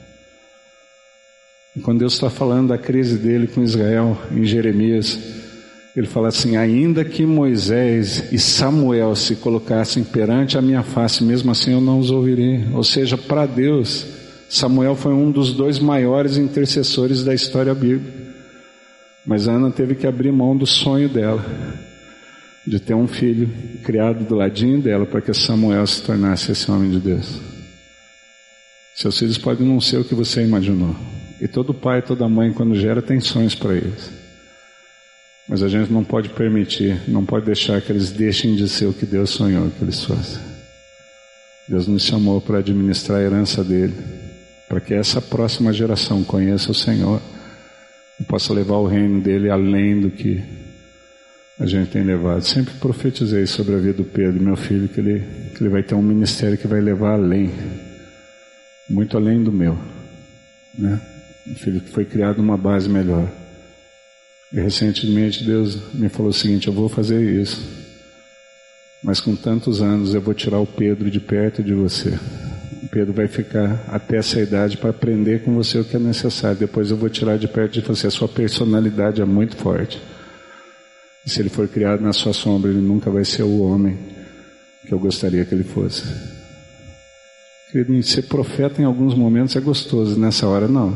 Quando 1.82 2.00
Deus 2.00 2.14
está 2.14 2.30
falando 2.30 2.68
da 2.68 2.78
crise 2.78 3.18
dele 3.18 3.48
com 3.48 3.64
Israel 3.64 4.16
em 4.32 4.46
Jeremias, 4.46 5.18
ele 5.96 6.06
fala 6.06 6.28
assim: 6.28 6.56
ainda 6.56 7.04
que 7.04 7.26
Moisés 7.26 8.32
e 8.32 8.38
Samuel 8.38 9.16
se 9.16 9.38
colocassem 9.38 10.04
perante 10.04 10.56
a 10.56 10.62
minha 10.62 10.84
face, 10.84 11.24
mesmo 11.24 11.52
assim 11.52 11.72
eu 11.72 11.82
não 11.82 12.00
os 12.00 12.12
ouvirei. 12.12 12.64
Ou 12.74 12.84
seja, 12.84 13.18
para 13.18 13.48
Deus, 13.48 14.06
Samuel 14.48 14.96
foi 14.96 15.14
um 15.14 15.32
dos 15.32 15.52
dois 15.54 15.80
maiores 15.80 16.38
intercessores 16.38 17.24
da 17.24 17.34
história 17.34 17.74
bíblica. 17.74 18.22
Mas 19.26 19.48
Ana 19.48 19.72
teve 19.72 19.96
que 19.96 20.06
abrir 20.06 20.32
mão 20.32 20.56
do 20.56 20.68
sonho 20.68 21.10
dela, 21.10 21.44
de 22.68 22.80
ter 22.80 22.94
um 22.94 23.08
filho 23.08 23.50
criado 23.84 24.26
do 24.26 24.36
ladinho 24.36 24.80
dela, 24.80 25.08
para 25.08 25.22
que 25.22 25.34
Samuel 25.34 25.88
se 25.88 26.04
tornasse 26.04 26.52
esse 26.52 26.70
homem 26.70 26.92
de 26.92 27.00
Deus. 27.00 27.40
Seus 28.96 29.18
filhos 29.18 29.40
podem 29.40 29.66
não 29.66 29.82
ser 29.82 29.98
o 29.98 30.04
que 30.04 30.14
você 30.14 30.44
imaginou. 30.44 30.96
E 31.42 31.48
todo 31.48 31.74
pai, 31.74 32.02
toda 32.02 32.28
mãe, 32.28 32.54
quando 32.54 32.76
gera, 32.76 33.02
tem 33.02 33.20
sonhos 33.20 33.56
para 33.56 33.76
eles. 33.76 34.12
Mas 35.48 35.62
a 35.62 35.68
gente 35.68 35.92
não 35.92 36.04
pode 36.04 36.30
permitir, 36.30 37.02
não 37.08 37.26
pode 37.26 37.46
deixar 37.46 37.82
que 37.82 37.92
eles 37.92 38.12
deixem 38.12 38.56
de 38.56 38.68
ser 38.70 38.86
o 38.86 38.94
que 38.94 39.06
Deus 39.06 39.30
sonhou 39.32 39.70
que 39.72 39.84
eles 39.84 40.04
fossem. 40.04 40.42
Deus 41.68 41.88
nos 41.88 42.04
chamou 42.04 42.40
para 42.40 42.60
administrar 42.60 43.20
a 43.20 43.24
herança 43.24 43.64
dele 43.64 43.94
para 44.74 44.82
que 44.82 44.94
essa 44.94 45.22
próxima 45.22 45.72
geração 45.72 46.24
conheça 46.24 46.72
o 46.72 46.74
Senhor 46.74 47.22
e 48.20 48.24
possa 48.24 48.52
levar 48.52 48.78
o 48.78 48.88
reino 48.88 49.22
dele 49.22 49.48
além 49.50 50.02
do 50.02 50.10
que 50.10 50.44
a 51.60 51.66
gente 51.68 51.92
tem 51.92 52.04
levado. 52.04 52.42
Sempre 52.42 52.74
profetizei 52.80 53.46
sobre 53.46 53.76
a 53.76 53.78
vida 53.78 53.94
do 53.94 54.04
Pedro, 54.04 54.42
meu 54.42 54.56
filho, 54.56 54.90
que 54.90 55.00
ele, 55.00 55.24
que 55.54 55.62
ele 55.62 55.70
vai 55.70 55.84
ter 55.84 55.94
um 55.94 56.02
ministério 56.02 56.58
que 56.58 56.68
vai 56.68 56.82
levar 56.82 57.14
além, 57.14 57.52
muito 58.90 59.16
além 59.16 59.44
do 59.44 59.52
meu. 59.52 59.78
Né? 60.76 61.00
Foi 61.92 62.06
criado 62.06 62.38
numa 62.38 62.58
base 62.58 62.88
melhor. 62.88 63.30
E 64.52 64.60
recentemente 64.60 65.44
Deus 65.44 65.94
me 65.94 66.10
falou 66.10 66.30
o 66.30 66.34
seguinte: 66.34 66.68
eu 66.68 66.74
vou 66.74 66.88
fazer 66.88 67.22
isso, 67.22 67.62
mas 69.04 69.20
com 69.20 69.36
tantos 69.36 69.82
anos 69.82 70.14
eu 70.14 70.22
vou 70.22 70.34
tirar 70.34 70.60
o 70.60 70.68
Pedro 70.68 71.10
de 71.10 71.20
perto 71.20 71.64
de 71.64 71.74
você. 71.74 72.18
Pedro 72.94 73.12
vai 73.12 73.28
ficar 73.28 73.84
até 73.88 74.18
essa 74.18 74.40
idade 74.40 74.78
para 74.78 74.92
aprender 74.92 75.44
com 75.44 75.56
você 75.56 75.80
o 75.80 75.84
que 75.84 75.96
é 75.96 76.00
necessário. 76.00 76.60
Depois 76.60 76.92
eu 76.92 76.98
vou 76.98 77.10
tirar 77.10 77.40
de 77.40 77.48
perto 77.48 77.74
de 77.74 77.82
você. 77.82 78.06
A 78.06 78.12
sua 78.12 78.28
personalidade 78.28 79.20
é 79.20 79.26
muito 79.26 79.58
forte. 79.58 80.00
E 81.26 81.30
se 81.30 81.42
ele 81.42 81.50
for 81.50 81.68
criado 81.68 82.02
na 82.02 82.14
sua 82.14 82.34
sombra, 82.34 82.70
ele 82.70 82.82
nunca 82.82 83.10
vai 83.10 83.26
ser 83.26 83.42
o 83.42 83.64
homem 83.64 83.98
que 84.86 84.94
eu 84.94 85.00
gostaria 85.00 85.44
que 85.44 85.56
ele 85.56 85.64
fosse. 85.64 86.04
Querido, 87.72 88.04
ser 88.04 88.24
profeta 88.24 88.80
em 88.80 88.86
alguns 88.86 89.16
momentos 89.16 89.56
é 89.56 89.60
gostoso, 89.60 90.20
nessa 90.20 90.48
hora 90.48 90.68
não. 90.68 90.96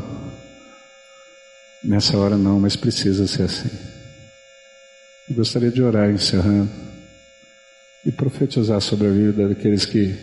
Nessa 1.82 2.16
hora 2.16 2.36
não, 2.36 2.58
mas 2.60 2.76
precisa 2.76 3.26
ser 3.26 3.42
assim. 3.42 3.70
Eu 5.28 5.36
gostaria 5.36 5.70
de 5.70 5.82
orar 5.82 6.10
encerrando 6.10 6.70
e 8.04 8.10
profetizar 8.10 8.80
sobre 8.80 9.06
a 9.06 9.10
vida 9.10 9.48
daqueles 9.48 9.84
que 9.84 10.14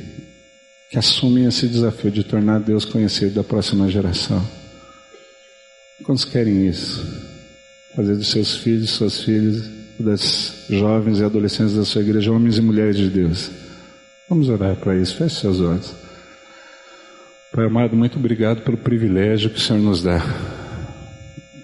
que 0.90 1.00
assumem 1.00 1.46
esse 1.46 1.68
desafio 1.68 2.12
de 2.12 2.24
tornar 2.24 2.60
Deus 2.60 2.86
conhecido 2.86 3.36
da 3.36 3.44
próxima 3.44 3.90
geração. 3.90 4.42
Quantos 6.04 6.26
querem 6.26 6.68
isso? 6.68 7.06
Fazer 7.96 8.16
dos 8.16 8.30
seus 8.30 8.58
filhos, 8.58 8.92
suas 8.92 9.22
filhas, 9.22 9.70
das 10.00 10.66
jovens 10.70 11.20
e 11.20 11.24
adolescentes 11.24 11.76
da 11.76 11.86
sua 11.86 12.02
igreja, 12.02 12.32
homens 12.32 12.58
e 12.58 12.62
mulheres 12.62 12.98
de 12.98 13.10
Deus. 13.10 13.50
Vamos 14.30 14.50
orar 14.50 14.76
para 14.76 14.96
isso. 14.96 15.16
Feche 15.16 15.40
seus 15.40 15.60
olhos. 15.60 15.94
Pai 17.52 17.66
amado, 17.66 17.96
muito 17.96 18.20
obrigado 18.20 18.62
pelo 18.62 18.78
privilégio 18.78 19.50
que 19.50 19.58
o 19.58 19.62
Senhor 19.62 19.82
nos 19.82 20.04
dá 20.04 20.22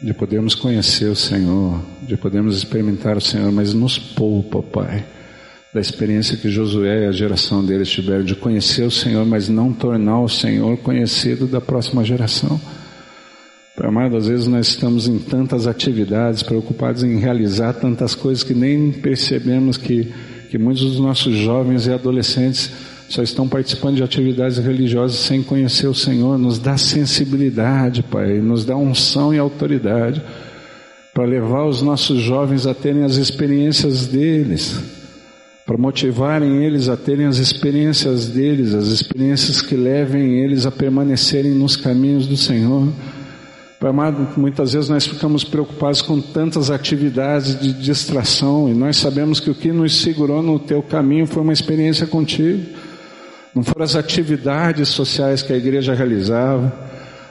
de 0.02 0.14
podermos 0.14 0.56
conhecer 0.56 1.06
o 1.06 1.16
Senhor, 1.16 1.82
de 2.02 2.18
podermos 2.18 2.58
experimentar 2.58 3.18
o 3.18 3.22
Senhor, 3.22 3.52
mas 3.52 3.74
nos 3.74 3.98
poupa, 3.98 4.62
Pai 4.62 5.06
da 5.74 5.80
experiência 5.80 6.36
que 6.36 6.50
Josué 6.50 7.06
e 7.06 7.08
a 7.08 7.12
geração 7.12 7.64
deles 7.64 7.90
tiveram 7.90 8.26
de 8.26 8.36
conhecer 8.36 8.84
o 8.84 8.92
Senhor, 8.92 9.26
mas 9.26 9.48
não 9.48 9.72
tornar 9.72 10.20
o 10.20 10.28
Senhor 10.28 10.78
conhecido 10.78 11.48
da 11.48 11.62
próxima 11.62 12.04
geração. 12.04 12.60
Pai 13.78 13.88
amado, 13.88 14.18
às 14.18 14.28
vezes 14.28 14.48
nós 14.48 14.68
estamos 14.68 15.08
em 15.08 15.18
tantas 15.18 15.68
atividades, 15.68 16.44
preocupados 16.44 17.04
em 17.04 17.18
realizar 17.18 17.74
tantas 17.74 18.14
coisas 18.14 18.44
que 18.44 18.54
nem 18.54 18.92
percebemos 18.92 19.78
que, 19.78 20.12
que 20.50 20.58
muitos 20.58 20.84
dos 20.84 21.00
nossos 21.00 21.38
jovens 21.38 21.88
e 21.88 21.94
adolescentes 21.94 22.70
só 23.12 23.22
estão 23.22 23.48
participando 23.48 23.98
de 23.98 24.04
atividades 24.04 24.58
religiosas 24.58 25.18
sem 25.18 25.44
conhecer 25.44 25.88
o 25.88 25.96
Senhor. 25.96 26.38
Nos 26.38 26.58
dá 26.58 26.78
sensibilidade, 26.78 28.04
Pai, 28.04 28.40
nos 28.40 28.66
dá 28.66 28.76
unção 28.76 29.34
e 29.34 29.38
autoridade 29.38 30.22
para 31.14 31.26
levar 31.26 31.66
os 31.66 31.82
nossos 31.82 32.22
jovens 32.22 32.66
a 32.66 32.74
terem 32.74 33.04
as 33.04 33.18
experiências 33.18 34.08
deles 34.08 35.02
para 35.72 35.78
motivarem 35.78 36.66
eles 36.66 36.90
a 36.90 36.98
terem 36.98 37.26
as 37.26 37.38
experiências 37.38 38.28
deles, 38.28 38.74
as 38.74 38.88
experiências 38.88 39.62
que 39.62 39.74
levem 39.74 40.40
eles 40.40 40.66
a 40.66 40.72
permanecerem 40.72 41.52
nos 41.52 41.78
caminhos 41.78 42.28
do 42.28 42.36
Senhor. 42.36 42.90
Pai 43.80 43.90
amado, 43.90 44.38
muitas 44.38 44.74
vezes 44.74 44.90
nós 44.90 45.08
ficamos 45.08 45.46
preocupados 45.46 46.02
com 46.02 46.20
tantas 46.20 46.70
atividades 46.70 47.58
de 47.58 47.72
distração 47.72 48.70
e 48.70 48.74
nós 48.74 48.98
sabemos 48.98 49.40
que 49.40 49.50
o 49.50 49.56
que 49.56 49.72
nos 49.72 50.02
segurou 50.02 50.44
no 50.44 50.60
teu 50.60 50.84
caminho 50.84 51.26
foi 51.26 51.42
uma 51.42 51.54
experiência 51.54 52.06
contigo. 52.06 52.64
Não 53.54 53.64
foram 53.64 53.84
as 53.84 53.96
atividades 53.96 54.90
sociais 54.90 55.42
que 55.42 55.52
a 55.52 55.58
igreja 55.58 55.94
realizava, 55.94 56.72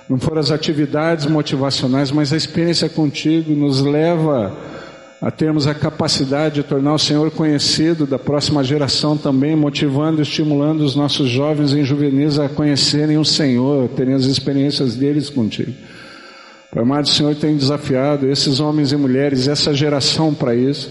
não 0.08 0.18
foram 0.18 0.40
as 0.40 0.50
atividades 0.50 1.26
motivacionais, 1.26 2.10
mas 2.10 2.32
a 2.32 2.36
experiência 2.36 2.88
contigo 2.88 3.52
nos 3.52 3.80
leva 3.80 4.54
a 5.20 5.30
termos 5.30 5.66
a 5.66 5.74
capacidade 5.74 6.56
de 6.56 6.62
tornar 6.62 6.94
o 6.94 6.98
Senhor 6.98 7.30
conhecido 7.30 8.06
da 8.06 8.18
próxima 8.18 8.64
geração 8.64 9.16
também, 9.16 9.54
motivando 9.54 10.20
e 10.20 10.22
estimulando 10.22 10.80
os 10.80 10.96
nossos 10.96 11.28
jovens 11.28 11.72
e 11.72 11.84
juvenis 11.84 12.38
a 12.38 12.48
conhecerem 12.48 13.18
o 13.18 13.24
Senhor, 13.24 13.88
terem 13.90 14.14
as 14.14 14.24
experiências 14.24 14.96
deles 14.96 15.28
contigo. 15.28 15.72
Pai 16.72 16.82
amado, 16.82 17.04
o 17.04 17.08
Senhor 17.08 17.34
tem 17.34 17.56
desafiado 17.56 18.30
esses 18.30 18.60
homens 18.60 18.92
e 18.92 18.96
mulheres, 18.96 19.46
essa 19.46 19.74
geração 19.74 20.32
para 20.32 20.54
isso. 20.54 20.90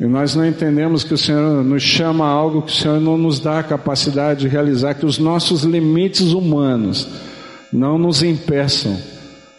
E 0.00 0.06
nós 0.06 0.34
não 0.34 0.46
entendemos 0.46 1.04
que 1.04 1.12
o 1.12 1.18
Senhor 1.18 1.62
nos 1.62 1.82
chama 1.82 2.24
a 2.24 2.30
algo 2.30 2.62
que 2.62 2.72
o 2.72 2.74
Senhor 2.74 2.98
não 2.98 3.18
nos 3.18 3.38
dá 3.38 3.58
a 3.58 3.62
capacidade 3.62 4.40
de 4.40 4.48
realizar, 4.48 4.94
que 4.94 5.04
os 5.04 5.18
nossos 5.18 5.62
limites 5.62 6.32
humanos 6.32 7.06
não 7.70 7.98
nos 7.98 8.22
impeçam 8.22 8.96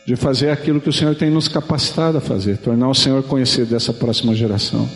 de 0.04 0.16
fazer 0.16 0.50
aquilo 0.50 0.82
que 0.82 0.90
o 0.90 0.94
Senhor 0.94 1.14
tem 1.14 1.30
nos 1.30 1.48
capacitado 1.48 2.18
a 2.18 2.22
fazer, 2.22 2.58
tornar 2.58 2.90
o 2.90 2.96
Senhor 2.96 3.22
conhecido 3.22 3.70
dessa 3.70 3.94
próxima 3.94 4.34
geração. 4.34 4.90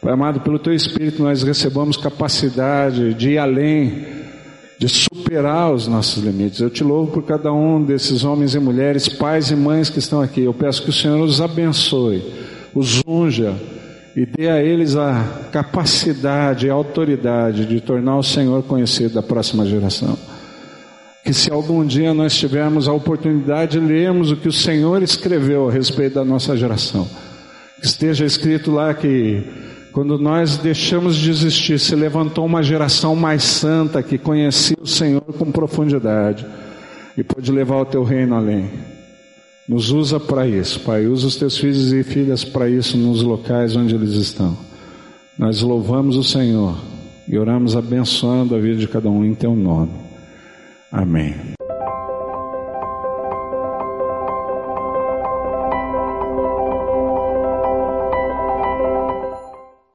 Pai 0.00 0.12
amado, 0.12 0.40
pelo 0.40 0.58
Teu 0.58 0.72
Espírito 0.72 1.20
nós 1.20 1.42
recebamos 1.42 1.96
capacidade 1.96 3.12
de 3.14 3.30
ir 3.30 3.38
além 3.38 4.06
de 4.78 4.88
superar 4.88 5.72
os 5.72 5.88
nossos 5.88 6.22
limites. 6.22 6.60
Eu 6.60 6.70
te 6.70 6.84
louvo 6.84 7.10
por 7.10 7.24
cada 7.24 7.52
um 7.52 7.82
desses 7.82 8.22
homens 8.22 8.54
e 8.54 8.60
mulheres, 8.60 9.08
pais 9.08 9.50
e 9.50 9.56
mães 9.56 9.90
que 9.90 9.98
estão 9.98 10.22
aqui. 10.22 10.42
Eu 10.42 10.54
peço 10.54 10.84
que 10.84 10.90
o 10.90 10.92
Senhor 10.92 11.20
os 11.20 11.40
abençoe, 11.40 12.22
os 12.72 13.02
unja 13.04 13.56
e 14.20 14.26
dê 14.26 14.50
a 14.50 14.62
eles 14.62 14.96
a 14.96 15.48
capacidade 15.50 16.66
e 16.66 16.70
a 16.70 16.74
autoridade 16.74 17.64
de 17.64 17.80
tornar 17.80 18.18
o 18.18 18.22
Senhor 18.22 18.62
conhecido 18.64 19.14
da 19.14 19.22
próxima 19.22 19.64
geração. 19.64 20.14
Que 21.24 21.32
se 21.32 21.50
algum 21.50 21.82
dia 21.86 22.12
nós 22.12 22.36
tivermos 22.36 22.86
a 22.86 22.92
oportunidade 22.92 23.80
de 23.80 23.86
lermos 23.86 24.30
o 24.30 24.36
que 24.36 24.46
o 24.46 24.52
Senhor 24.52 25.02
escreveu 25.02 25.70
a 25.70 25.72
respeito 25.72 26.16
da 26.16 26.24
nossa 26.24 26.54
geração, 26.54 27.08
que 27.80 27.86
esteja 27.86 28.26
escrito 28.26 28.70
lá 28.70 28.92
que 28.92 29.42
quando 29.90 30.18
nós 30.18 30.58
deixamos 30.58 31.16
de 31.16 31.30
existir, 31.30 31.80
se 31.80 31.94
levantou 31.94 32.44
uma 32.44 32.62
geração 32.62 33.16
mais 33.16 33.42
santa 33.42 34.02
que 34.02 34.18
conhecia 34.18 34.76
o 34.78 34.86
Senhor 34.86 35.22
com 35.22 35.50
profundidade 35.50 36.44
e 37.16 37.24
pôde 37.24 37.50
levar 37.50 37.76
o 37.76 37.86
teu 37.86 38.04
reino 38.04 38.36
além. 38.36 38.68
Nos 39.70 39.92
usa 39.92 40.18
para 40.18 40.48
isso, 40.48 40.80
Pai. 40.80 41.06
Usa 41.06 41.28
os 41.28 41.36
teus 41.36 41.56
filhos 41.56 41.92
e 41.92 42.02
filhas 42.02 42.44
para 42.44 42.68
isso 42.68 42.98
nos 42.98 43.22
locais 43.22 43.76
onde 43.76 43.94
eles 43.94 44.14
estão. 44.14 44.58
Nós 45.38 45.62
louvamos 45.62 46.16
o 46.16 46.24
Senhor 46.24 46.76
e 47.28 47.38
oramos 47.38 47.76
abençoando 47.76 48.56
a 48.56 48.58
vida 48.58 48.78
de 48.78 48.88
cada 48.88 49.08
um 49.08 49.24
em 49.24 49.32
teu 49.32 49.54
nome. 49.54 49.92
Amém. 50.90 51.59